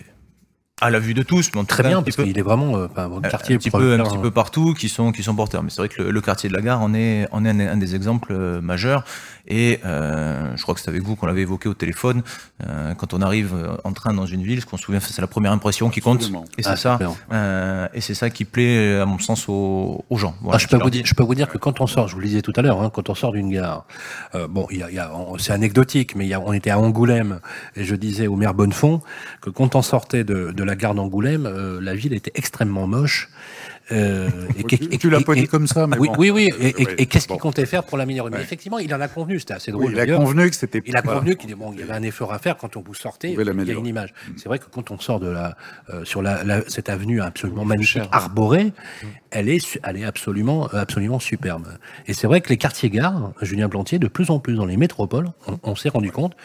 À 0.81 0.91
la 0.91 0.99
vue 0.99 1.15
de 1.15 1.23
tous, 1.23 1.51
mais 1.55 1.63
Très 1.65 1.83
bien, 1.83 2.03
parce 2.03 2.17
qu'il 2.17 2.39
est 2.39 2.43
vraiment 2.43 2.77
euh, 2.77 2.87
enfin, 2.91 3.11
un- 3.23 3.29
quartier 3.29 3.55
un 3.55 3.59
petit 3.59 3.71
peu, 3.71 3.95
un 3.95 4.03
petit 4.05 4.19
peu 4.19 4.31
partout 4.31 4.73
qui 4.75 4.89
sont 4.89 5.13
qui 5.13 5.23
sont 5.23 5.35
porteurs. 5.35 5.63
Mais 5.63 5.71
c'est 5.71 5.81
vrai 5.83 5.89
que 5.89 6.03
le, 6.03 6.11
le 6.11 6.21
quartier 6.21 6.49
de 6.49 6.55
la 6.55 6.63
gare 6.63 6.81
en 6.81 6.95
est 6.95 7.27
en 7.33 7.45
est 7.45 7.51
un, 7.51 7.61
un 7.61 7.77
des 7.77 7.95
exemples 7.95 8.33
euh, 8.33 8.61
majeurs. 8.61 9.05
Et 9.47 9.81
euh, 9.85 10.53
je 10.57 10.63
crois 10.63 10.75
que 10.75 10.81
c'est 10.81 10.89
avec 10.91 11.03
vous 11.03 11.17
qu'on 11.17 11.27
l'avait 11.27 11.41
évoqué 11.43 11.69
au 11.69 11.75
téléphone. 11.75 12.23
Euh, 12.67 12.95
quand 12.95 13.15
on 13.15 13.21
arrive 13.21 13.53
euh, 13.55 13.75
en 13.85 13.93
train 13.93 14.15
dans 14.15 14.27
une 14.27 14.43
ville, 14.43 14.61
ce 14.61 14.67
qu'on 14.67 14.77
se 14.77 14.85
souvient, 14.85 15.01
c'est 15.01 15.21
la 15.21 15.27
première 15.27 15.51
impression 15.53 15.91
qui 15.91 16.01
compte. 16.01 16.19
Absolument. 16.19 16.45
Et 16.57 16.63
c'est 16.63 16.71
Ah, 16.71 16.77
ça. 16.77 16.99
euh, 17.33 17.89
et 17.93 18.01
c'est 18.01 18.15
ça 18.15 18.31
qui 18.31 18.45
plaît, 18.45 19.01
à 19.01 19.07
mon 19.07 19.19
sens, 19.19 19.49
aux, 19.49 20.05
aux 20.09 20.17
gens. 20.19 20.35
Voilà, 20.41 20.57
Ah, 20.57 20.59
je, 20.59 20.69
peux 20.69 20.77
leur 20.77 20.85
vous 20.87 20.91
dire, 20.91 21.03
je 21.05 21.15
peux 21.15 21.25
vous 21.25 21.35
dire 21.35 21.49
que 21.49 21.59
quand 21.59 21.81
on 21.81 21.87
sort, 21.87 22.07
je 22.09 22.15
vous 22.15 22.21
le 22.21 22.27
disais 22.27 22.43
tout 22.43 22.53
à 22.57 22.63
l'heure, 22.63 22.81
hein, 22.81 22.91
quand 22.95 23.09
on 23.11 23.15
sort 23.15 23.33
d'une 23.33 23.51
gare, 23.51 23.87
euh, 24.37 24.47
bon, 24.47 24.67
il 24.71 24.79
y 24.79 24.83
a, 24.85 24.91
il 24.91 24.95
y 24.95 24.99
a- 25.01 25.13
on- 25.15 25.37
c'est 25.39 25.53
anecdotique, 25.53 26.15
mais 26.15 26.27
il 26.27 26.29
y 26.29 26.35
a, 26.35 26.41
on 26.41 26.53
était 26.53 26.71
à 26.71 26.79
Angoulême 26.79 27.41
et 27.77 27.85
je 27.85 27.95
disais 27.97 28.27
au 28.29 28.37
maire 28.37 28.55
Bonnefond 28.55 29.03
que 29.41 29.51
quand 29.51 29.75
on 29.75 29.83
sortait 29.83 30.23
de, 30.23 30.53
de 30.53 30.63
la 30.65 30.70
gare 30.77 30.95
d'Angoulême, 30.95 31.47
euh, 31.47 31.81
la 31.81 31.95
ville 31.95 32.13
était 32.13 32.33
extrêmement 32.35 32.87
moche. 32.87 33.29
Euh, 33.93 34.29
et, 34.57 34.63
Tu- 34.63 34.99
tu 34.99 35.11
l'as 35.11 35.21
pas 35.21 35.35
dit 35.35 35.49
comme 35.49 35.67
ça, 35.67 35.89
mais 35.89 35.99
oui, 35.99 36.07
bon. 36.09 36.15
oui, 36.19 36.31
oui. 36.31 36.49
Et, 36.61 36.69
et- 36.69 36.75
Oui, 36.79 36.87
et 36.97 37.07
qu'est-ce 37.07 37.27
bon. 37.27 37.35
qu'il 37.35 37.41
comptait 37.43 37.67
faire 37.67 37.83
pour 37.83 37.99
l'améliorer 37.99 38.31
Ouais. 38.31 38.41
effectivement, 38.41 38.79
il 38.79 38.95
en 38.95 39.01
a 39.01 39.09
convenu. 39.09 39.41
C'était 39.41 39.55
assez 39.55 39.73
Oui, 39.73 39.79
drôle. 39.93 39.93
il 39.93 40.13
a 40.13 40.17
convenu 40.17 40.49
que 40.49 40.55
c'était. 40.55 40.81
Il 40.87 40.97
a 40.97 41.03
convenu 41.03 41.35
qu'il 41.35 41.49
dit, 41.49 41.55
bon, 41.57 41.73
il 41.73 41.81
y 41.81 41.83
avait 41.83 41.95
un 41.95 42.03
effort 42.05 42.33
à 42.33 42.39
faire 42.39 42.57
quand 42.57 42.77
on 42.77 42.81
vous 42.83 42.93
pouvait 42.93 43.33
Il 43.33 43.67
y 43.67 43.71
a 43.71 43.75
une 43.75 43.87
image. 43.87 44.15
C'est 44.37 44.47
vrai 44.47 44.61
que 44.61 44.67
quand 44.71 44.93
on 44.93 44.99
sort 45.01 45.19
de 45.19 45.27
la, 45.29 45.57
euh, 45.93 46.05
sur 46.05 46.23
la, 46.23 46.45
la- 46.45 46.63
cette 46.69 46.89
avenue 46.89 47.21
absolument 47.21 47.65
magnifique, 47.65 48.03
arborée, 48.13 48.73
elle 49.33 49.49
est, 49.49 49.81
elle 49.83 49.97
est 49.97 50.05
absolument, 50.05 50.69
absolument 50.69 51.19
superbe. 51.19 51.67
Et 52.07 52.13
c'est 52.15 52.29
vrai 52.29 52.41
que 52.43 52.49
les 52.49 52.59
quartiers 52.59 52.91
gares, 52.91 53.33
Julien 53.43 53.69
Plantier, 53.69 53.99
de 53.99 54.07
plus 54.09 54.31
en 54.31 54.39
plus 54.39 54.55
dans 54.55 54.67
les 54.67 54.77
métropoles, 54.77 55.31
on, 55.49 55.59
on 55.65 55.75
s'est 55.75 55.89
rendu 55.89 56.13
compte 56.13 56.37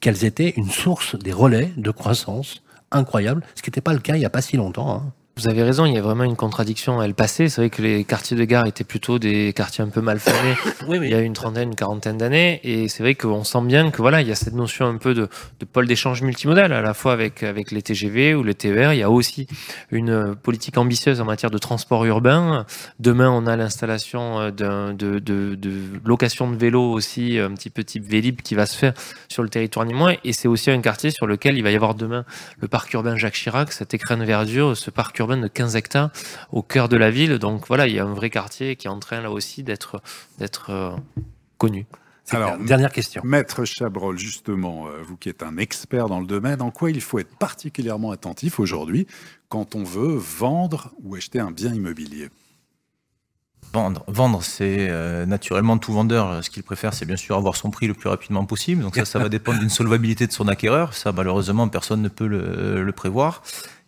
qu'elles 0.00 0.24
étaient 0.26 0.50
une 0.58 0.68
source 0.70 1.16
des 1.18 1.32
relais 1.32 1.72
de 1.78 1.90
croissance 1.90 2.62
incroyable, 2.94 3.42
ce 3.54 3.62
qui 3.62 3.70
n'était 3.70 3.80
pas 3.80 3.92
le 3.92 3.98
cas 4.00 4.16
il 4.16 4.20
n'y 4.20 4.24
a 4.24 4.30
pas 4.30 4.42
si 4.42 4.56
longtemps. 4.56 4.90
hein. 4.90 5.12
Vous 5.36 5.48
avez 5.48 5.64
raison, 5.64 5.84
il 5.84 5.92
y 5.92 5.98
a 5.98 6.00
vraiment 6.00 6.22
une 6.22 6.36
contradiction 6.36 7.00
à 7.00 7.08
le 7.08 7.12
passé. 7.12 7.48
C'est 7.48 7.60
vrai 7.60 7.68
que 7.68 7.82
les 7.82 8.04
quartiers 8.04 8.36
de 8.36 8.44
gare 8.44 8.66
étaient 8.66 8.84
plutôt 8.84 9.18
des 9.18 9.52
quartiers 9.52 9.82
un 9.82 9.88
peu 9.88 10.00
mal 10.00 10.20
fermés 10.20 10.54
Oui, 10.86 10.98
oui. 10.98 11.08
il 11.08 11.10
y 11.10 11.14
a 11.14 11.20
une 11.22 11.32
trentaine, 11.32 11.70
une 11.70 11.74
quarantaine 11.74 12.18
d'années. 12.18 12.60
Et 12.62 12.86
c'est 12.86 13.02
vrai 13.02 13.16
qu'on 13.16 13.42
sent 13.42 13.62
bien 13.62 13.90
que 13.90 13.96
voilà, 14.00 14.20
il 14.20 14.28
y 14.28 14.30
a 14.30 14.36
cette 14.36 14.54
notion 14.54 14.86
un 14.86 14.96
peu 14.96 15.12
de, 15.12 15.28
de 15.58 15.64
pôle 15.64 15.88
d'échange 15.88 16.22
multimodal, 16.22 16.72
à 16.72 16.80
la 16.82 16.94
fois 16.94 17.12
avec, 17.12 17.42
avec 17.42 17.72
les 17.72 17.82
TGV 17.82 18.36
ou 18.36 18.44
les 18.44 18.54
TER. 18.54 18.92
Il 18.92 19.00
y 19.00 19.02
a 19.02 19.10
aussi 19.10 19.48
une 19.90 20.36
politique 20.36 20.78
ambitieuse 20.78 21.20
en 21.20 21.24
matière 21.24 21.50
de 21.50 21.58
transport 21.58 22.04
urbain. 22.04 22.64
Demain, 23.00 23.28
on 23.28 23.48
a 23.48 23.56
l'installation 23.56 24.38
euh, 24.38 24.50
de, 24.52 24.92
de, 24.92 25.56
de 25.56 25.72
location 26.04 26.48
de 26.48 26.56
vélos 26.56 26.92
aussi, 26.92 27.40
un 27.40 27.50
petit 27.54 27.70
peu 27.70 27.82
type 27.82 28.04
Vélib, 28.04 28.40
qui 28.40 28.54
va 28.54 28.66
se 28.66 28.76
faire 28.76 28.94
sur 29.28 29.42
le 29.42 29.48
territoire 29.48 29.84
nîmois. 29.84 30.12
Et 30.22 30.32
c'est 30.32 30.46
aussi 30.46 30.70
un 30.70 30.80
quartier 30.80 31.10
sur 31.10 31.26
lequel 31.26 31.58
il 31.58 31.64
va 31.64 31.72
y 31.72 31.76
avoir 31.76 31.96
demain 31.96 32.24
le 32.60 32.68
parc 32.68 32.92
urbain 32.92 33.16
Jacques 33.16 33.34
Chirac, 33.34 33.72
cet 33.72 33.94
écran 33.94 34.16
de 34.16 34.24
verdure, 34.24 34.76
ce 34.76 34.92
parc 34.92 35.18
urbain 35.18 35.23
de 35.26 35.48
15 35.48 35.76
hectares 35.76 36.10
au 36.52 36.62
cœur 36.62 36.88
de 36.88 36.96
la 36.96 37.10
ville. 37.10 37.38
Donc 37.38 37.66
voilà, 37.68 37.86
il 37.86 37.94
y 37.94 37.98
a 37.98 38.04
un 38.04 38.14
vrai 38.14 38.30
quartier 38.30 38.76
qui 38.76 38.86
est 38.86 38.90
en 38.90 39.00
train 39.00 39.20
là 39.20 39.30
aussi 39.30 39.62
d'être 39.62 40.02
d'être 40.38 40.70
euh, 40.70 40.90
connu. 41.58 41.86
C'est 42.24 42.36
Alors, 42.36 42.56
dernière 42.58 42.90
question. 42.90 43.20
Maître 43.24 43.66
Chabrol, 43.66 44.18
justement, 44.18 44.86
euh, 44.86 45.02
vous 45.06 45.16
qui 45.16 45.28
êtes 45.28 45.42
un 45.42 45.58
expert 45.58 46.08
dans 46.08 46.20
le 46.20 46.26
domaine, 46.26 46.62
en 46.62 46.70
quoi 46.70 46.90
il 46.90 47.00
faut 47.02 47.18
être 47.18 47.36
particulièrement 47.36 48.12
attentif 48.12 48.58
aujourd'hui 48.58 49.06
quand 49.50 49.74
on 49.74 49.84
veut 49.84 50.16
vendre 50.16 50.94
ou 51.02 51.16
acheter 51.16 51.38
un 51.38 51.50
bien 51.50 51.74
immobilier? 51.74 52.30
Vendre, 53.74 54.04
vendre, 54.06 54.42
c'est 54.42 54.88
euh, 54.88 55.26
naturellement 55.26 55.76
tout 55.78 55.92
vendeur. 55.92 56.42
Ce 56.42 56.48
qu'il 56.48 56.62
préfère, 56.62 56.94
c'est 56.94 57.04
bien 57.04 57.16
sûr 57.16 57.36
avoir 57.36 57.56
son 57.56 57.70
prix 57.70 57.88
le 57.88 57.94
plus 57.94 58.08
rapidement 58.08 58.46
possible. 58.46 58.82
Donc 58.82 58.94
ça, 58.94 59.04
ça 59.04 59.18
va 59.18 59.28
dépendre 59.28 59.58
d'une 59.58 59.68
solvabilité 59.68 60.26
de 60.26 60.32
son 60.32 60.48
acquéreur. 60.48 60.94
Ça, 60.94 61.12
malheureusement, 61.12 61.68
personne 61.68 62.00
ne 62.00 62.08
peut 62.08 62.26
le, 62.26 62.82
le 62.82 62.92
prévoir. 62.92 63.42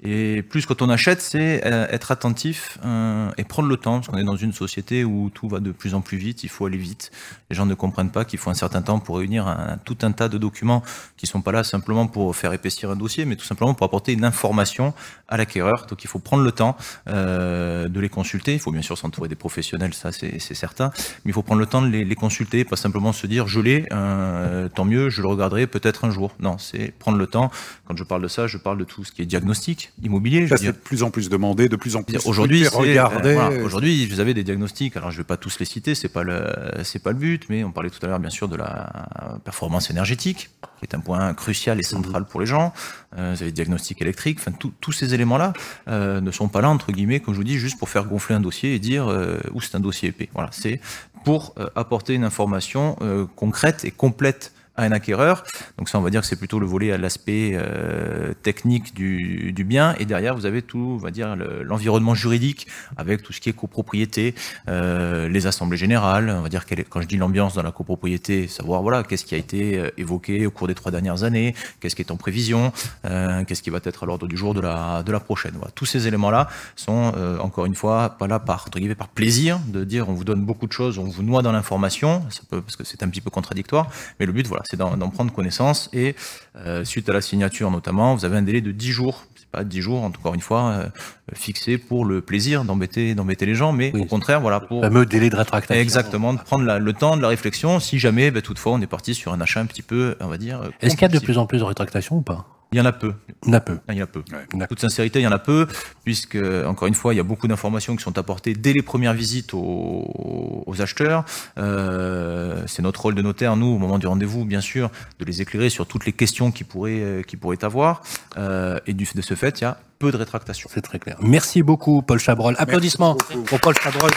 Et 0.09 0.43
plus 0.43 0.66
quand 0.66 0.83
on 0.83 0.89
achète, 0.89 1.20
c'est 1.20 1.66
euh, 1.66 1.89
être 1.91 2.12
attentif 2.12 2.78
euh, 2.85 3.28
et 3.39 3.43
prendre 3.43 3.69
le 3.69 3.77
temps, 3.77 3.95
parce 3.95 4.07
qu'on 4.07 4.19
est 4.19 4.23
dans 4.24 4.37
une 4.37 4.53
société 4.53 5.03
où 5.05 5.31
tout 5.35 5.49
va 5.49 5.59
de 5.59 5.73
plus 5.73 5.95
en 5.95 6.01
plus 6.01 6.16
vite, 6.16 6.45
il 6.45 6.49
faut 6.49 6.65
aller 6.65 6.78
vite. 6.78 7.11
Les 7.51 7.57
gens 7.57 7.66
ne 7.66 7.74
comprennent 7.74 8.12
pas 8.12 8.24
qu'il 8.24 8.39
faut 8.39 8.49
un 8.49 8.55
certain 8.55 8.83
temps 8.83 9.01
pour 9.01 9.19
réunir 9.19 9.49
un, 9.49 9.78
tout 9.85 9.99
un 10.03 10.12
tas 10.12 10.28
de 10.28 10.39
documents 10.39 10.85
qui 11.16 11.27
sont 11.27 11.41
pas 11.41 11.51
là 11.51 11.65
simplement 11.65 12.07
pour 12.07 12.37
faire 12.37 12.53
épaissir 12.53 12.89
un 12.89 12.95
dossier, 12.95 13.24
mais 13.24 13.35
tout 13.35 13.45
simplement 13.45 13.74
pour 13.74 13.85
apporter 13.85 14.12
une 14.12 14.24
information 14.24 14.95
à 15.27 15.37
l'acquéreur. 15.37 15.87
Donc 15.89 16.05
il 16.05 16.07
faut 16.07 16.20
prendre 16.20 16.45
le 16.45 16.53
temps 16.53 16.77
euh, 17.09 17.89
de 17.89 17.99
les 17.99 18.09
consulter. 18.09 18.53
Il 18.53 18.61
faut 18.61 18.70
bien 18.70 18.83
sûr 18.83 18.97
s'entourer 18.97 19.28
des 19.28 19.35
professionnels, 19.35 19.93
ça 19.93 20.12
c'est 20.12 20.39
c'est 20.39 20.55
certain, 20.55 20.93
mais 21.24 21.31
il 21.31 21.33
faut 21.33 21.43
prendre 21.43 21.61
le 21.61 21.66
temps 21.66 21.83
de 21.83 21.89
les, 21.89 22.05
les 22.05 22.15
consulter, 22.15 22.65
pas 22.65 22.77
simplement 22.77 23.12
se 23.12 23.27
dire 23.27 23.49
je 23.49 23.59
l'ai, 23.59 23.87
euh, 23.91 24.69
tant 24.69 24.85
mieux, 24.85 25.09
je 25.09 25.20
le 25.20 25.27
regarderai 25.27 25.66
peut-être 25.66 26.05
un 26.05 26.11
jour. 26.11 26.33
Non, 26.39 26.59
c'est 26.59 26.93
prendre 26.93 27.19
le 27.19 27.27
temps. 27.27 27.51
Quand 27.89 27.97
je 27.97 28.05
parle 28.05 28.23
de 28.23 28.28
ça, 28.28 28.47
je 28.47 28.59
parle 28.59 28.78
de 28.78 28.85
tout 28.85 29.03
ce 29.03 29.11
qui 29.11 29.23
est 29.23 29.27
diagnostic 29.27 29.91
immobilier. 30.02 30.43
Je 30.47 30.48
Ça, 30.48 30.56
c'est 30.56 30.66
de 30.66 30.73
plus 30.73 31.02
en 31.02 31.10
plus 31.10 31.28
demandé, 31.28 31.68
de 31.68 31.77
plus 31.77 31.97
en 31.97 32.02
plus 32.02 32.18
Aujourd'hui, 32.27 32.66
regardé. 32.68 33.31
euh, 33.31 33.35
voilà, 33.35 33.62
aujourd'hui, 33.64 34.06
vous 34.06 34.20
avez 34.20 34.35
des 34.35 34.44
diagnostics. 34.44 34.97
Alors, 34.97 35.10
je 35.10 35.16
vais 35.18 35.24
pas 35.24 35.36
tous 35.36 35.59
les 35.59 35.64
citer, 35.66 35.94
c'est 35.94 36.09
pas 36.09 36.23
le, 36.23 36.44
c'est 36.85 37.02
pas 37.02 37.10
le 37.12 37.16
but, 37.18 37.47
mais 37.48 37.64
on 37.64 37.73
parlait 37.73 37.90
tout 37.90 38.05
à 38.05 38.09
l'heure, 38.09 38.20
bien 38.20 38.31
sûr, 38.31 38.48
de 38.48 38.56
la 38.56 39.09
performance 39.44 39.90
énergétique, 39.90 40.51
qui 40.81 40.85
est 40.85 40.94
un 40.94 41.01
point 41.01 41.32
crucial 41.35 41.78
et 41.81 41.82
central 41.82 42.24
pour 42.27 42.40
les 42.40 42.47
gens. 42.47 42.73
Euh, 43.16 43.32
vous 43.35 43.43
avez 43.43 43.51
des 43.52 43.62
diagnostics 43.64 44.01
électriques. 44.02 44.39
Enfin, 44.40 44.52
tout- 44.52 44.73
tous 44.81 44.93
ces 44.93 45.14
éléments-là 45.14 45.52
euh, 45.89 46.20
ne 46.20 46.31
sont 46.31 46.48
pas 46.48 46.60
là 46.60 46.68
entre 46.68 46.93
guillemets, 46.93 47.20
comme 47.20 47.32
je 47.35 47.39
vous 47.39 47.44
dis, 47.44 47.59
juste 47.59 47.78
pour 47.78 47.89
faire 47.89 48.05
gonfler 48.05 48.35
un 48.35 48.40
dossier 48.40 48.74
et 48.74 48.78
dire 48.78 49.09
euh, 49.09 49.39
où 49.55 49.60
c'est 49.60 49.74
un 49.77 49.81
dossier 49.81 50.10
épais. 50.10 50.28
Voilà, 50.35 50.51
c'est 50.52 50.81
pour 51.24 51.55
apporter 51.74 52.14
une 52.14 52.23
information 52.23 52.97
euh, 53.01 53.27
concrète 53.35 53.85
et 53.85 53.90
complète 53.90 54.52
à 54.77 54.85
un 54.85 54.93
acquéreur. 54.93 55.44
Donc 55.78 55.89
ça, 55.89 55.98
on 55.98 56.03
va 56.03 56.11
dire 56.11 56.20
que 56.20 56.27
c'est 56.27 56.36
plutôt 56.36 56.59
le 56.59 56.66
volet 56.66 56.93
à 56.93 56.98
l'aspect 56.98 57.53
euh, 57.55 58.32
technique 58.43 58.94
du, 58.94 59.53
du, 59.53 59.65
bien. 59.65 59.94
Et 59.98 60.05
derrière, 60.05 60.35
vous 60.35 60.47
avez 60.47 60.62
tout, 60.62 60.94
on 60.94 61.03
va 61.03 61.11
dire, 61.11 61.36
l'environnement 61.36 62.15
juridique 62.15 62.66
avec 62.97 63.23
tout 63.23 63.32
ce 63.32 63.40
qui 63.40 63.48
est 63.48 63.53
copropriété, 63.53 64.35
euh, 64.69 65.28
les 65.28 65.47
assemblées 65.47 65.77
générales. 65.77 66.31
On 66.31 66.43
va 66.43 66.48
dire 66.48 66.65
quand 66.89 67.01
je 67.01 67.07
dis 67.07 67.16
l'ambiance 67.16 67.55
dans 67.55 67.62
la 67.62 67.73
copropriété, 67.73 68.48
savoir 68.48 68.82
voilà 68.82 69.03
qu'est-ce 69.03 69.24
qui 69.24 69.35
a 69.35 69.39
été 69.39 69.78
euh, 69.78 69.90
évoqué 69.97 70.47
au 70.47 70.51
cours 70.51 70.69
des 70.69 70.74
trois 70.74 70.90
dernières 70.90 71.23
années, 71.23 71.55
qu'est-ce 71.81 71.97
qui 71.97 72.03
est 72.03 72.11
en 72.11 72.16
prévision, 72.16 72.73
euh, 73.05 73.44
qu'est-ce 73.44 73.62
qui 73.62 73.70
va 73.70 73.78
être 73.82 74.03
à 74.03 74.07
l'ordre 74.07 74.27
du 74.27 74.36
jour 74.36 74.55
de 74.55 74.61
la 74.61 75.03
de 75.03 75.12
la 75.12 75.20
prochaine. 75.20 75.53
Voilà. 75.55 75.70
Tous 75.74 75.86
ces 75.86 76.07
éléments-là 76.07 76.48
sont 76.74 77.12
euh, 77.16 77.39
encore 77.39 77.66
une 77.66 77.74
fois 77.74 78.11
pas 78.11 78.27
là 78.27 78.39
par 78.39 78.66
entre 78.66 78.94
par 78.94 79.09
plaisir 79.09 79.59
de 79.66 79.85
dire 79.85 80.09
on 80.09 80.15
vous 80.15 80.24
donne 80.24 80.44
beaucoup 80.44 80.66
de 80.66 80.73
choses, 80.73 80.98
on 80.98 81.05
vous 81.05 81.23
noie 81.23 81.43
dans 81.43 81.53
l'information, 81.53 82.23
parce 82.51 82.77
que 82.77 82.85
c'est 82.85 83.03
un 83.03 83.09
petit 83.09 83.20
peu 83.20 83.31
contradictoire. 83.31 83.89
Mais 84.20 84.27
le 84.27 84.32
but, 84.32 84.47
voilà, 84.47 84.65
c'est 84.68 84.76
d'en 84.76 85.10
prendre 85.10 85.32
connaissance 85.32 85.88
et 85.93 86.14
euh, 86.56 86.84
suite 86.84 87.09
à 87.09 87.12
la 87.12 87.20
signature 87.20 87.70
notamment, 87.70 88.14
vous 88.14 88.24
avez 88.24 88.36
un 88.36 88.43
délai 88.43 88.60
de 88.60 88.72
10 88.72 88.90
jours, 88.90 89.24
c'est 89.36 89.48
pas 89.48 89.64
10 89.64 89.80
jours, 89.80 90.02
encore 90.02 90.34
une 90.34 90.40
fois, 90.40 90.70
euh, 90.70 90.88
fixé 91.34 91.78
pour 91.78 92.05
le 92.05 92.20
plaisir 92.20 92.64
d'embêter 92.64 93.14
d'embêter 93.14 93.47
les 93.47 93.55
gens, 93.55 93.72
mais 93.72 93.93
au 93.94 94.05
contraire, 94.05 94.40
voilà, 94.40 94.60
pour... 94.60 94.82
Le 94.82 94.88
fameux 94.88 95.06
délai 95.06 95.30
de 95.30 95.36
rétractation. 95.36 95.80
Exactement, 95.80 96.34
de 96.34 96.40
prendre 96.40 96.78
le 96.78 96.93
temps 96.93 97.16
de 97.16 97.22
la 97.22 97.28
réflexion, 97.28 97.80
si 97.80 97.98
jamais, 97.98 98.30
ben, 98.30 98.43
toutefois, 98.43 98.72
on 98.72 98.80
est 98.80 98.86
parti 98.86 99.14
sur 99.14 99.32
un 99.32 99.40
achat 99.40 99.60
un 99.60 99.66
petit 99.66 99.82
peu, 99.82 100.16
on 100.20 100.28
va 100.28 100.38
dire... 100.38 100.62
Est-ce 100.80 100.94
qu'il 100.94 101.02
y 101.02 101.05
a 101.05 101.09
de 101.09 101.18
plus 101.18 101.38
en 101.38 101.47
plus 101.47 101.59
de 101.59 101.64
rétractation 101.64 102.16
ou 102.16 102.22
pas? 102.22 102.56
Il 102.72 102.78
y 102.78 102.80
en 102.80 102.84
a 102.84 102.93
peu. 102.93 103.14
Il 103.44 103.48
y 103.48 103.51
en 103.52 103.55
a 103.55 103.60
peu. 103.60 103.78
Il 103.88 103.94
y 103.94 104.01
en 104.01 104.05
a 104.05 104.06
peu. 104.06 104.22
Ouais. 104.32 104.66
Toute 104.66 104.80
sincérité, 104.80 105.20
il 105.20 105.22
y 105.22 105.26
en 105.26 105.32
a 105.32 105.38
peu, 105.38 105.66
puisque, 106.05 106.36
encore 106.66 106.88
une 106.88 106.94
fois, 106.94 107.14
il 107.14 107.16
y 107.16 107.20
a 107.20 107.22
beaucoup 107.22 107.47
d'informations 107.47 107.94
qui 107.94 108.02
sont 108.02 108.18
apportées 108.18 108.55
dès 108.55 108.72
les 108.72 108.82
premières 108.82 109.14
visites 109.14 109.55
aux, 109.55 110.64
aux 110.66 110.82
acheteurs. 110.82 111.24
Euh, 111.59 112.62
c'est 112.66 112.82
notre 112.82 113.02
rôle 113.02 113.14
de 113.14 113.22
notaire, 113.22 113.56
nous, 113.56 113.66
au 113.66 113.78
moment 113.78 113.98
du 113.98 114.06
rendez-vous, 114.06 114.44
bien 114.44 114.60
sûr, 114.60 114.90
de 115.18 115.24
les 115.24 115.43
éclairer 115.43 115.70
sur 115.70 115.86
toutes 115.86 116.06
les 116.06 116.12
questions 116.12 116.51
qu'ils 116.51 116.66
pourraient, 116.66 117.01
euh, 117.01 117.22
qu'ils 117.22 117.38
pourraient 117.38 117.64
avoir. 117.64 118.02
Euh, 118.36 118.78
et 118.86 118.94
du, 118.94 119.06
de 119.14 119.22
ce 119.22 119.34
fait, 119.34 119.60
il 119.60 119.62
y 119.62 119.66
a 119.66 119.78
peu 119.98 120.10
de 120.10 120.16
rétractation. 120.16 120.68
C'est 120.72 120.82
très 120.82 120.98
clair. 120.98 121.16
Merci 121.20 121.62
beaucoup, 121.62 122.02
Paul 122.02 122.18
Chabrol. 122.18 122.56
Applaudissements 122.59 123.16
pour 123.47 123.60
Paul 123.60 123.74
Chabrol. 123.78 124.10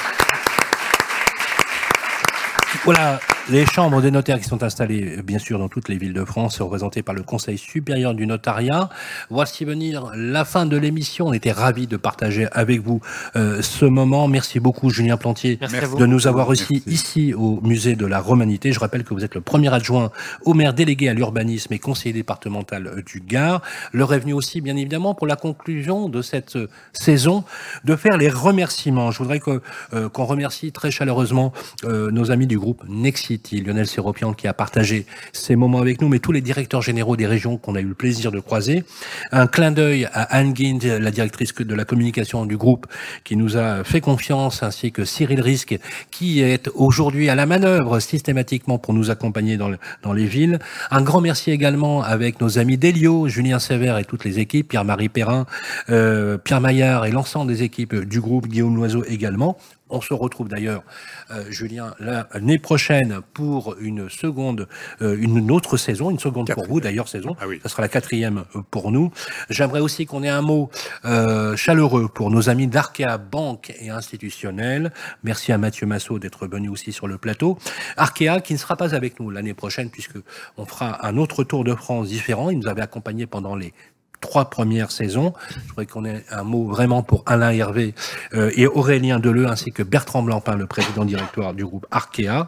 Voilà, 2.85 3.19
les 3.51 3.65
chambres 3.65 4.01
des 4.01 4.09
notaires 4.09 4.39
qui 4.39 4.45
sont 4.45 4.63
installées, 4.63 5.21
bien 5.23 5.37
sûr, 5.37 5.59
dans 5.59 5.67
toutes 5.67 5.89
les 5.89 5.97
villes 5.97 6.13
de 6.13 6.23
France, 6.23 6.61
représentées 6.61 7.01
par 7.01 7.13
le 7.13 7.23
Conseil 7.23 7.57
supérieur 7.57 8.13
du 8.13 8.25
notariat. 8.25 8.89
Voici 9.29 9.65
venir 9.65 10.11
la 10.15 10.45
fin 10.45 10.65
de 10.65 10.77
l'émission. 10.77 11.27
On 11.27 11.33
était 11.33 11.51
ravis 11.51 11.87
de 11.87 11.97
partager 11.97 12.47
avec 12.53 12.81
vous 12.81 13.01
euh, 13.35 13.61
ce 13.61 13.85
moment. 13.85 14.27
Merci 14.27 14.59
beaucoup, 14.59 14.89
Julien 14.89 15.17
Plantier, 15.17 15.59
de 15.97 16.05
nous 16.05 16.27
avoir 16.27 16.47
reçus 16.47 16.81
ici 16.87 17.33
au 17.33 17.59
Musée 17.61 17.95
de 17.95 18.05
la 18.05 18.21
Romanité. 18.21 18.71
Je 18.71 18.79
rappelle 18.79 19.03
que 19.03 19.13
vous 19.13 19.25
êtes 19.25 19.35
le 19.35 19.41
premier 19.41 19.73
adjoint 19.73 20.11
au 20.45 20.53
maire 20.53 20.73
délégué 20.73 21.09
à 21.09 21.13
l'urbanisme 21.13 21.73
et 21.73 21.79
conseiller 21.79 22.13
départemental 22.13 23.03
du 23.05 23.19
Gard. 23.19 23.61
L'heure 23.91 24.13
est 24.13 24.19
venue 24.19 24.33
aussi, 24.33 24.61
bien 24.61 24.77
évidemment, 24.77 25.15
pour 25.15 25.27
la 25.27 25.35
conclusion 25.35 26.07
de 26.07 26.21
cette 26.21 26.57
saison, 26.93 27.43
de 27.83 27.95
faire 27.95 28.17
les 28.17 28.29
remerciements. 28.29 29.11
Je 29.11 29.17
voudrais 29.17 29.39
qu'on 29.39 29.59
euh, 29.93 30.07
qu'on 30.07 30.25
remercie 30.25 30.71
très 30.71 30.91
chaleureusement 30.91 31.51
euh, 31.83 32.09
nos 32.11 32.31
amis 32.31 32.47
du 32.47 32.57
groupe 32.57 32.68
Nexit 32.87 33.51
Lionel 33.51 33.87
Séropian 33.87 34.33
qui 34.33 34.47
a 34.47 34.53
partagé 34.53 35.05
ces 35.33 35.55
moments 35.55 35.79
avec 35.79 36.01
nous, 36.01 36.07
mais 36.07 36.19
tous 36.19 36.31
les 36.31 36.41
directeurs 36.41 36.81
généraux 36.81 37.15
des 37.15 37.27
régions 37.27 37.57
qu'on 37.57 37.75
a 37.75 37.81
eu 37.81 37.85
le 37.85 37.93
plaisir 37.93 38.31
de 38.31 38.39
croiser. 38.39 38.83
Un 39.31 39.47
clin 39.47 39.71
d'œil 39.71 40.05
à 40.13 40.23
Anne 40.23 40.53
Guind, 40.53 40.83
la 40.83 41.11
directrice 41.11 41.53
de 41.53 41.75
la 41.75 41.85
communication 41.85 42.45
du 42.45 42.57
groupe, 42.57 42.87
qui 43.23 43.35
nous 43.35 43.57
a 43.57 43.83
fait 43.83 44.01
confiance, 44.01 44.63
ainsi 44.63 44.91
que 44.91 45.05
Cyril 45.05 45.41
Risque, 45.41 45.77
qui 46.11 46.41
est 46.41 46.69
aujourd'hui 46.75 47.29
à 47.29 47.35
la 47.35 47.45
manœuvre 47.45 47.99
systématiquement 47.99 48.77
pour 48.77 48.93
nous 48.93 49.09
accompagner 49.09 49.57
dans, 49.57 49.71
dans 50.03 50.13
les 50.13 50.25
villes. 50.25 50.59
Un 50.91 51.01
grand 51.01 51.21
merci 51.21 51.51
également 51.51 52.01
avec 52.03 52.41
nos 52.41 52.59
amis 52.59 52.77
d'Elio, 52.77 53.27
Julien 53.27 53.59
Sévère 53.59 53.97
et 53.97 54.05
toutes 54.05 54.25
les 54.25 54.39
équipes, 54.39 54.69
Pierre-Marie 54.69 55.09
Perrin, 55.09 55.45
euh, 55.89 56.37
Pierre 56.37 56.61
Maillard 56.61 57.05
et 57.05 57.11
l'ensemble 57.11 57.51
des 57.51 57.63
équipes 57.63 57.95
du 57.95 58.21
groupe, 58.21 58.47
Guillaume 58.47 58.75
Loiseau 58.75 59.03
également. 59.07 59.57
On 59.89 60.01
se 60.01 60.13
retrouve 60.13 60.47
d'ailleurs, 60.47 60.83
euh, 61.31 61.43
Julien, 61.49 61.93
l'année 61.99 62.59
prochaine 62.59 63.21
pour 63.33 63.75
une 63.79 64.09
seconde, 64.09 64.67
euh, 65.01 65.17
une 65.19 65.51
autre 65.51 65.77
saison, 65.77 66.09
une 66.11 66.19
seconde 66.19 66.49
pour 66.53 66.65
vous 66.65 66.79
d'ailleurs 66.79 67.07
saison. 67.07 67.35
Ah 67.39 67.47
oui. 67.47 67.59
Ça 67.63 67.69
sera 67.69 67.81
la 67.81 67.87
quatrième 67.87 68.45
euh, 68.55 68.61
pour 68.69 68.91
nous. 68.91 69.11
J'aimerais 69.49 69.79
aussi 69.79 70.05
qu'on 70.05 70.23
ait 70.23 70.29
un 70.29 70.41
mot 70.41 70.69
euh, 71.05 71.55
chaleureux 71.55 72.07
pour 72.07 72.29
nos 72.31 72.49
amis 72.49 72.67
d'Arkea 72.67 73.17
Banque 73.17 73.73
et 73.79 73.89
Institutionnel. 73.89 74.91
Merci 75.23 75.51
à 75.51 75.57
Mathieu 75.57 75.87
Massot 75.87 76.19
d'être 76.19 76.47
venu 76.47 76.69
aussi 76.69 76.91
sur 76.91 77.07
le 77.07 77.17
plateau. 77.17 77.57
Arkea 77.97 78.41
qui 78.43 78.53
ne 78.53 78.59
sera 78.59 78.75
pas 78.75 78.95
avec 78.95 79.19
nous 79.19 79.29
l'année 79.29 79.53
prochaine 79.53 79.89
puisque 79.89 80.17
on 80.57 80.65
fera 80.65 81.05
un 81.05 81.17
autre 81.17 81.43
Tour 81.43 81.63
de 81.63 81.73
France 81.73 82.09
différent. 82.09 82.49
Il 82.49 82.59
nous 82.59 82.67
avait 82.67 82.81
accompagnés 82.81 83.25
pendant 83.25 83.55
les 83.55 83.73
trois 84.21 84.49
premières 84.49 84.91
saisons. 84.91 85.33
Je 85.49 85.69
voudrais 85.69 85.85
qu'on 85.85 86.05
ait 86.05 86.23
un 86.31 86.43
mot 86.43 86.65
vraiment 86.65 87.03
pour 87.03 87.23
Alain 87.25 87.51
Hervé 87.51 87.93
euh, 88.33 88.51
et 88.55 88.67
Aurélien 88.67 89.19
Deleu, 89.19 89.47
ainsi 89.47 89.71
que 89.71 89.83
Bertrand 89.83 90.21
Blampin, 90.21 90.55
le 90.55 90.67
président 90.67 91.05
directoire 91.05 91.53
du 91.53 91.65
groupe 91.65 91.85
Arkea. 91.91 92.47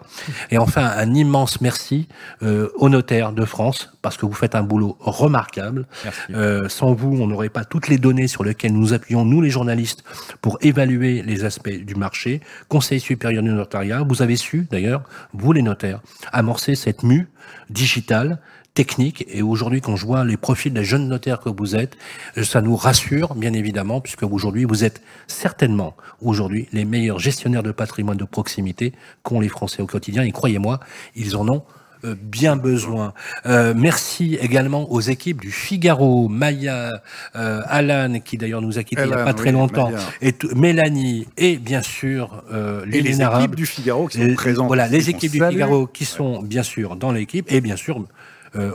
Et 0.50 0.58
enfin, 0.58 0.92
un 0.96 1.14
immense 1.14 1.62
merci 1.62 2.08
euh, 2.44 2.70
aux 2.76 2.90
notaires 2.90 3.32
de 3.32 3.46
France, 3.46 3.94
parce 4.02 4.18
que 4.18 4.26
vous 4.26 4.34
faites 4.34 4.56
un 4.56 4.64
boulot 4.64 4.98
remarquable. 5.00 5.88
Euh, 6.32 6.68
sans 6.70 6.94
vous, 6.94 7.18
on 7.22 7.28
n'aurait 7.28 7.50
pas 7.50 7.66
toutes 7.66 7.88
les 7.88 7.98
données 7.98 8.28
sur 8.28 8.44
lesquelles 8.44 8.74
nous 8.74 8.94
appuyons, 8.94 9.26
nous 9.26 9.42
les 9.42 9.50
journalistes, 9.50 10.04
pour 10.42 10.58
évaluer 10.62 11.22
les 11.22 11.46
aspects 11.46 11.70
du 11.70 11.96
marché. 11.96 12.42
Conseil 12.68 13.00
supérieur 13.00 13.44
du 13.44 13.50
notariat, 13.50 14.04
vous 14.08 14.22
avez 14.22 14.36
su, 14.36 14.68
d'ailleurs, 14.70 15.04
vous 15.34 15.54
les 15.54 15.62
notaires, 15.62 16.02
amorcer 16.32 16.76
cette 16.76 17.04
mue 17.04 17.28
digitale 17.70 18.40
technique. 18.74 19.26
Et 19.28 19.42
aujourd'hui, 19.42 19.82
quand 19.82 19.96
je 19.96 20.06
vois 20.06 20.24
les 20.24 20.38
profils 20.38 20.74
des 20.74 20.84
jeunes 20.84 21.08
notaires 21.08 21.40
que 21.40 21.50
vous 21.50 21.76
êtes, 21.76 21.98
ça 22.42 22.62
nous 22.62 22.76
rassure, 22.76 23.36
bien 23.36 23.54
évidemment, 23.54 24.02
puisque 24.02 24.24
aujourd'hui, 24.24 24.66
vous 24.66 24.84
êtes 24.84 25.02
certainement, 25.28 25.96
aujourd'hui, 26.22 26.68
les 26.72 26.86
meilleurs 26.86 27.20
gestionnaires 27.20 27.64
de 27.64 27.72
patrimoine 27.72 28.18
de 28.18 28.26
proximité 28.26 28.94
qu'ont 29.24 29.40
les 29.40 29.50
Français 29.50 29.82
au 29.82 29.88
quotidien. 29.88 30.24
Et 30.24 30.32
croyez-moi, 30.32 30.80
ils 31.16 31.36
en 31.36 31.48
ont 31.50 31.64
euh, 32.04 32.16
bien 32.20 32.56
besoin. 32.56 33.14
Euh, 33.46 33.74
merci 33.76 34.36
également 34.42 34.92
aux 34.92 35.02
équipes 35.02 35.40
du 35.40 35.52
Figaro, 35.52 36.30
Maya, 36.30 37.04
euh, 37.36 37.62
Alan, 37.68 38.20
qui 38.22 38.38
d'ailleurs 38.38 38.62
nous 38.62 38.80
a 38.80 38.84
quittés 38.84 39.04
il 39.04 39.08
n'y 39.10 39.14
a 39.14 39.24
pas 39.24 39.36
très 39.36 39.52
longtemps, 39.52 39.92
et 40.22 40.34
Mélanie, 40.56 41.28
et 41.38 41.58
bien 41.58 41.84
sûr 41.84 42.44
euh, 42.52 42.86
et 42.92 43.02
les 43.02 43.22
équipes 43.22 43.56
du 43.56 43.68
Figaro 43.68 44.08
qui 44.08 44.18
sont 44.18 44.34
présentes. 44.34 44.68
Voilà, 44.68 44.88
les 44.88 45.12
équipes 45.12 45.32
du 45.32 45.44
Figaro 45.44 45.86
qui 45.86 46.06
sont 46.06 46.42
bien 46.42 46.64
sûr 46.64 46.96
dans 46.96 47.12
l'équipe, 47.12 47.52
et 47.52 47.62
bien 47.62 47.76
sûr 47.76 48.04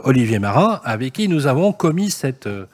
Olivier 0.03 0.39
Marin, 0.39 0.81
avec 0.83 1.13
qui 1.13 1.27
nous 1.27 1.47
avons 1.47 1.71
commis 1.71 2.09
cette, 2.09 2.47
euh, 2.47 2.65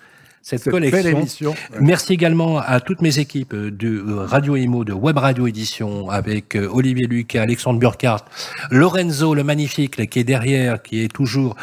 cette, 0.41 0.69
collection. 0.69 1.55
Merci 1.79 2.13
également 2.13 2.59
à 2.59 2.79
toutes 2.79 3.01
mes 3.01 3.19
équipes 3.19 3.55
de 3.55 4.13
Radio 4.13 4.55
Imo, 4.55 4.83
de 4.83 4.93
Web 4.93 5.17
Radio 5.17 5.47
Édition, 5.47 6.09
avec 6.09 6.55
euh, 6.55 6.69
Olivier 6.71 7.07
Luc, 7.07 7.35
Alexandre 7.35 7.79
Burkhardt, 7.79 8.25
Lorenzo 8.71 9.33
le 9.33 9.43
magnifique 9.43 10.09
qui 10.09 10.19
est 10.19 10.23
derrière, 10.23 10.81
qui 10.81 11.03
est 11.03 11.11
toujours 11.11 11.55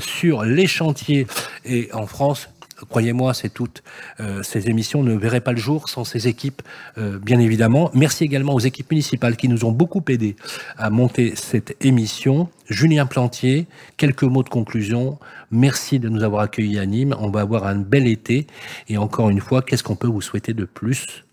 sur 0.00 0.44
les 0.44 0.66
chantiers 0.66 1.26
et 1.64 1.88
en 1.92 2.06
France 2.06 2.48
croyez-moi, 2.84 3.34
c'est 3.34 3.48
toutes 3.48 3.82
euh, 4.20 4.42
ces 4.42 4.68
émissions 4.68 5.02
ne 5.02 5.14
verraient 5.14 5.40
pas 5.40 5.52
le 5.52 5.58
jour 5.58 5.88
sans 5.88 6.04
ces 6.04 6.28
équipes, 6.28 6.62
euh, 6.98 7.18
bien 7.18 7.38
évidemment. 7.38 7.90
Merci 7.94 8.24
également 8.24 8.54
aux 8.54 8.60
équipes 8.60 8.90
municipales 8.90 9.36
qui 9.36 9.48
nous 9.48 9.64
ont 9.64 9.72
beaucoup 9.72 10.02
aidé 10.08 10.36
à 10.76 10.90
monter 10.90 11.34
cette 11.36 11.76
émission. 11.84 12.48
Julien 12.68 13.06
Plantier, 13.06 13.66
quelques 13.96 14.24
mots 14.24 14.42
de 14.42 14.48
conclusion. 14.48 15.18
Merci 15.50 15.98
de 15.98 16.08
nous 16.08 16.22
avoir 16.22 16.42
accueillis 16.42 16.78
à 16.78 16.86
Nîmes. 16.86 17.14
On 17.18 17.30
va 17.30 17.40
avoir 17.40 17.66
un 17.66 17.76
bel 17.76 18.06
été. 18.06 18.46
Et 18.88 18.98
encore 18.98 19.30
une 19.30 19.40
fois, 19.40 19.62
qu'est-ce 19.62 19.82
qu'on 19.82 19.96
peut 19.96 20.08
vous 20.08 20.20
souhaiter 20.20 20.52
de 20.52 20.64
plus? 20.64 21.25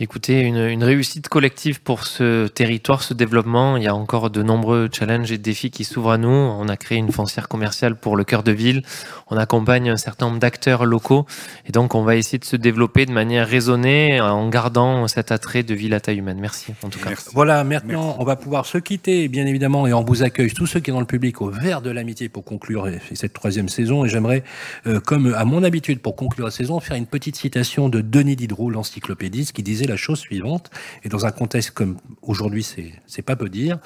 Écoutez, 0.00 0.40
une, 0.40 0.56
une, 0.56 0.82
réussite 0.82 1.28
collective 1.28 1.80
pour 1.80 2.04
ce 2.04 2.48
territoire, 2.48 3.00
ce 3.00 3.14
développement. 3.14 3.76
Il 3.76 3.84
y 3.84 3.86
a 3.86 3.94
encore 3.94 4.28
de 4.28 4.42
nombreux 4.42 4.88
challenges 4.92 5.30
et 5.30 5.38
défis 5.38 5.70
qui 5.70 5.84
s'ouvrent 5.84 6.10
à 6.10 6.18
nous. 6.18 6.28
On 6.28 6.68
a 6.68 6.76
créé 6.76 6.98
une 6.98 7.12
foncière 7.12 7.46
commerciale 7.46 7.94
pour 7.94 8.16
le 8.16 8.24
cœur 8.24 8.42
de 8.42 8.50
ville. 8.50 8.82
On 9.30 9.36
accompagne 9.36 9.90
un 9.90 9.96
certain 9.96 10.26
nombre 10.26 10.40
d'acteurs 10.40 10.84
locaux. 10.84 11.26
Et 11.68 11.70
donc, 11.70 11.94
on 11.94 12.02
va 12.02 12.16
essayer 12.16 12.38
de 12.38 12.44
se 12.44 12.56
développer 12.56 13.06
de 13.06 13.12
manière 13.12 13.46
raisonnée 13.46 14.20
en 14.20 14.48
gardant 14.48 15.06
cet 15.06 15.30
attrait 15.30 15.62
de 15.62 15.74
ville 15.74 15.94
à 15.94 16.00
taille 16.00 16.18
humaine. 16.18 16.38
Merci, 16.40 16.74
en 16.82 16.88
tout 16.88 16.98
cas. 16.98 17.10
Voilà, 17.32 17.62
maintenant, 17.62 18.16
on 18.18 18.24
va 18.24 18.34
pouvoir 18.34 18.66
se 18.66 18.78
quitter, 18.78 19.28
bien 19.28 19.46
évidemment, 19.46 19.86
et 19.86 19.92
on 19.92 20.02
vous 20.02 20.24
accueille, 20.24 20.50
tous 20.50 20.66
ceux 20.66 20.80
qui 20.80 20.90
sont 20.90 20.96
dans 20.96 21.00
le 21.02 21.06
public, 21.06 21.40
au 21.40 21.50
verre 21.50 21.82
de 21.82 21.90
l'amitié 21.90 22.28
pour 22.28 22.44
conclure 22.44 22.88
cette 23.14 23.32
troisième 23.32 23.68
saison. 23.68 24.04
Et 24.04 24.08
j'aimerais, 24.08 24.42
euh, 24.88 24.98
comme 24.98 25.32
à 25.34 25.44
mon 25.44 25.62
habitude 25.62 26.00
pour 26.00 26.16
conclure 26.16 26.46
la 26.46 26.50
saison, 26.50 26.80
faire 26.80 26.96
une 26.96 27.06
petite 27.06 27.36
citation 27.36 27.88
de 27.88 28.00
Denis 28.00 28.34
Diderot, 28.34 28.70
l'encyclopédiste, 28.70 29.52
qui 29.52 29.62
disait 29.62 29.83
la 29.86 29.96
chose 29.96 30.18
suivante, 30.18 30.70
et 31.02 31.08
dans 31.08 31.26
un 31.26 31.30
contexte 31.30 31.72
comme 31.72 31.98
aujourd'hui, 32.22 32.62
c'est, 32.62 33.22
pas 33.22 33.36
peu 33.36 33.48
dire, 33.48 33.78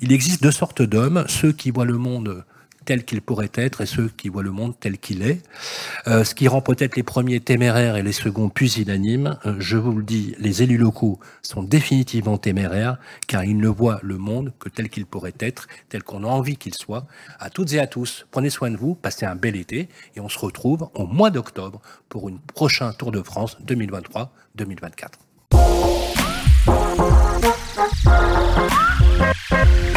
il 0.00 0.12
existe 0.12 0.42
deux 0.42 0.50
sortes 0.50 0.82
d'hommes, 0.82 1.24
ceux 1.28 1.52
qui 1.52 1.70
voient 1.70 1.84
le 1.84 1.98
monde 1.98 2.44
tel 2.88 3.04
qu'il 3.04 3.20
pourrait 3.20 3.52
être 3.54 3.82
et 3.82 3.86
ceux 3.86 4.08
qui 4.08 4.30
voient 4.30 4.42
le 4.42 4.50
monde 4.50 4.72
tel 4.80 4.96
qu'il 4.96 5.20
est. 5.22 5.42
Euh, 6.06 6.24
ce 6.24 6.34
qui 6.34 6.48
rend 6.48 6.62
peut-être 6.62 6.96
les 6.96 7.02
premiers 7.02 7.38
téméraires 7.38 7.96
et 7.96 8.02
les 8.02 8.12
seconds 8.12 8.48
pusillanimes. 8.48 9.38
Euh, 9.44 9.56
je 9.58 9.76
vous 9.76 9.92
le 9.92 10.02
dis, 10.02 10.34
les 10.38 10.62
élus 10.62 10.78
locaux 10.78 11.20
sont 11.42 11.62
définitivement 11.62 12.38
téméraires 12.38 12.96
car 13.26 13.44
ils 13.44 13.58
ne 13.58 13.68
voient 13.68 14.00
le 14.02 14.16
monde 14.16 14.54
que 14.58 14.70
tel 14.70 14.88
qu'il 14.88 15.04
pourrait 15.04 15.34
être, 15.38 15.68
tel 15.90 16.02
qu'on 16.02 16.24
a 16.24 16.28
envie 16.28 16.56
qu'il 16.56 16.72
soit. 16.72 17.06
À 17.38 17.50
toutes 17.50 17.74
et 17.74 17.78
à 17.78 17.86
tous, 17.86 18.26
prenez 18.30 18.48
soin 18.48 18.70
de 18.70 18.78
vous, 18.78 18.94
passez 18.94 19.26
un 19.26 19.36
bel 19.36 19.56
été 19.56 19.90
et 20.16 20.20
on 20.20 20.30
se 20.30 20.38
retrouve 20.38 20.88
au 20.94 21.06
mois 21.06 21.28
d'octobre 21.28 21.82
pour 22.08 22.30
une 22.30 22.38
prochain 22.38 22.94
Tour 22.94 23.12
de 23.12 23.22
France 23.22 23.58
2023-2024. 23.66 25.27
Thank 29.50 29.87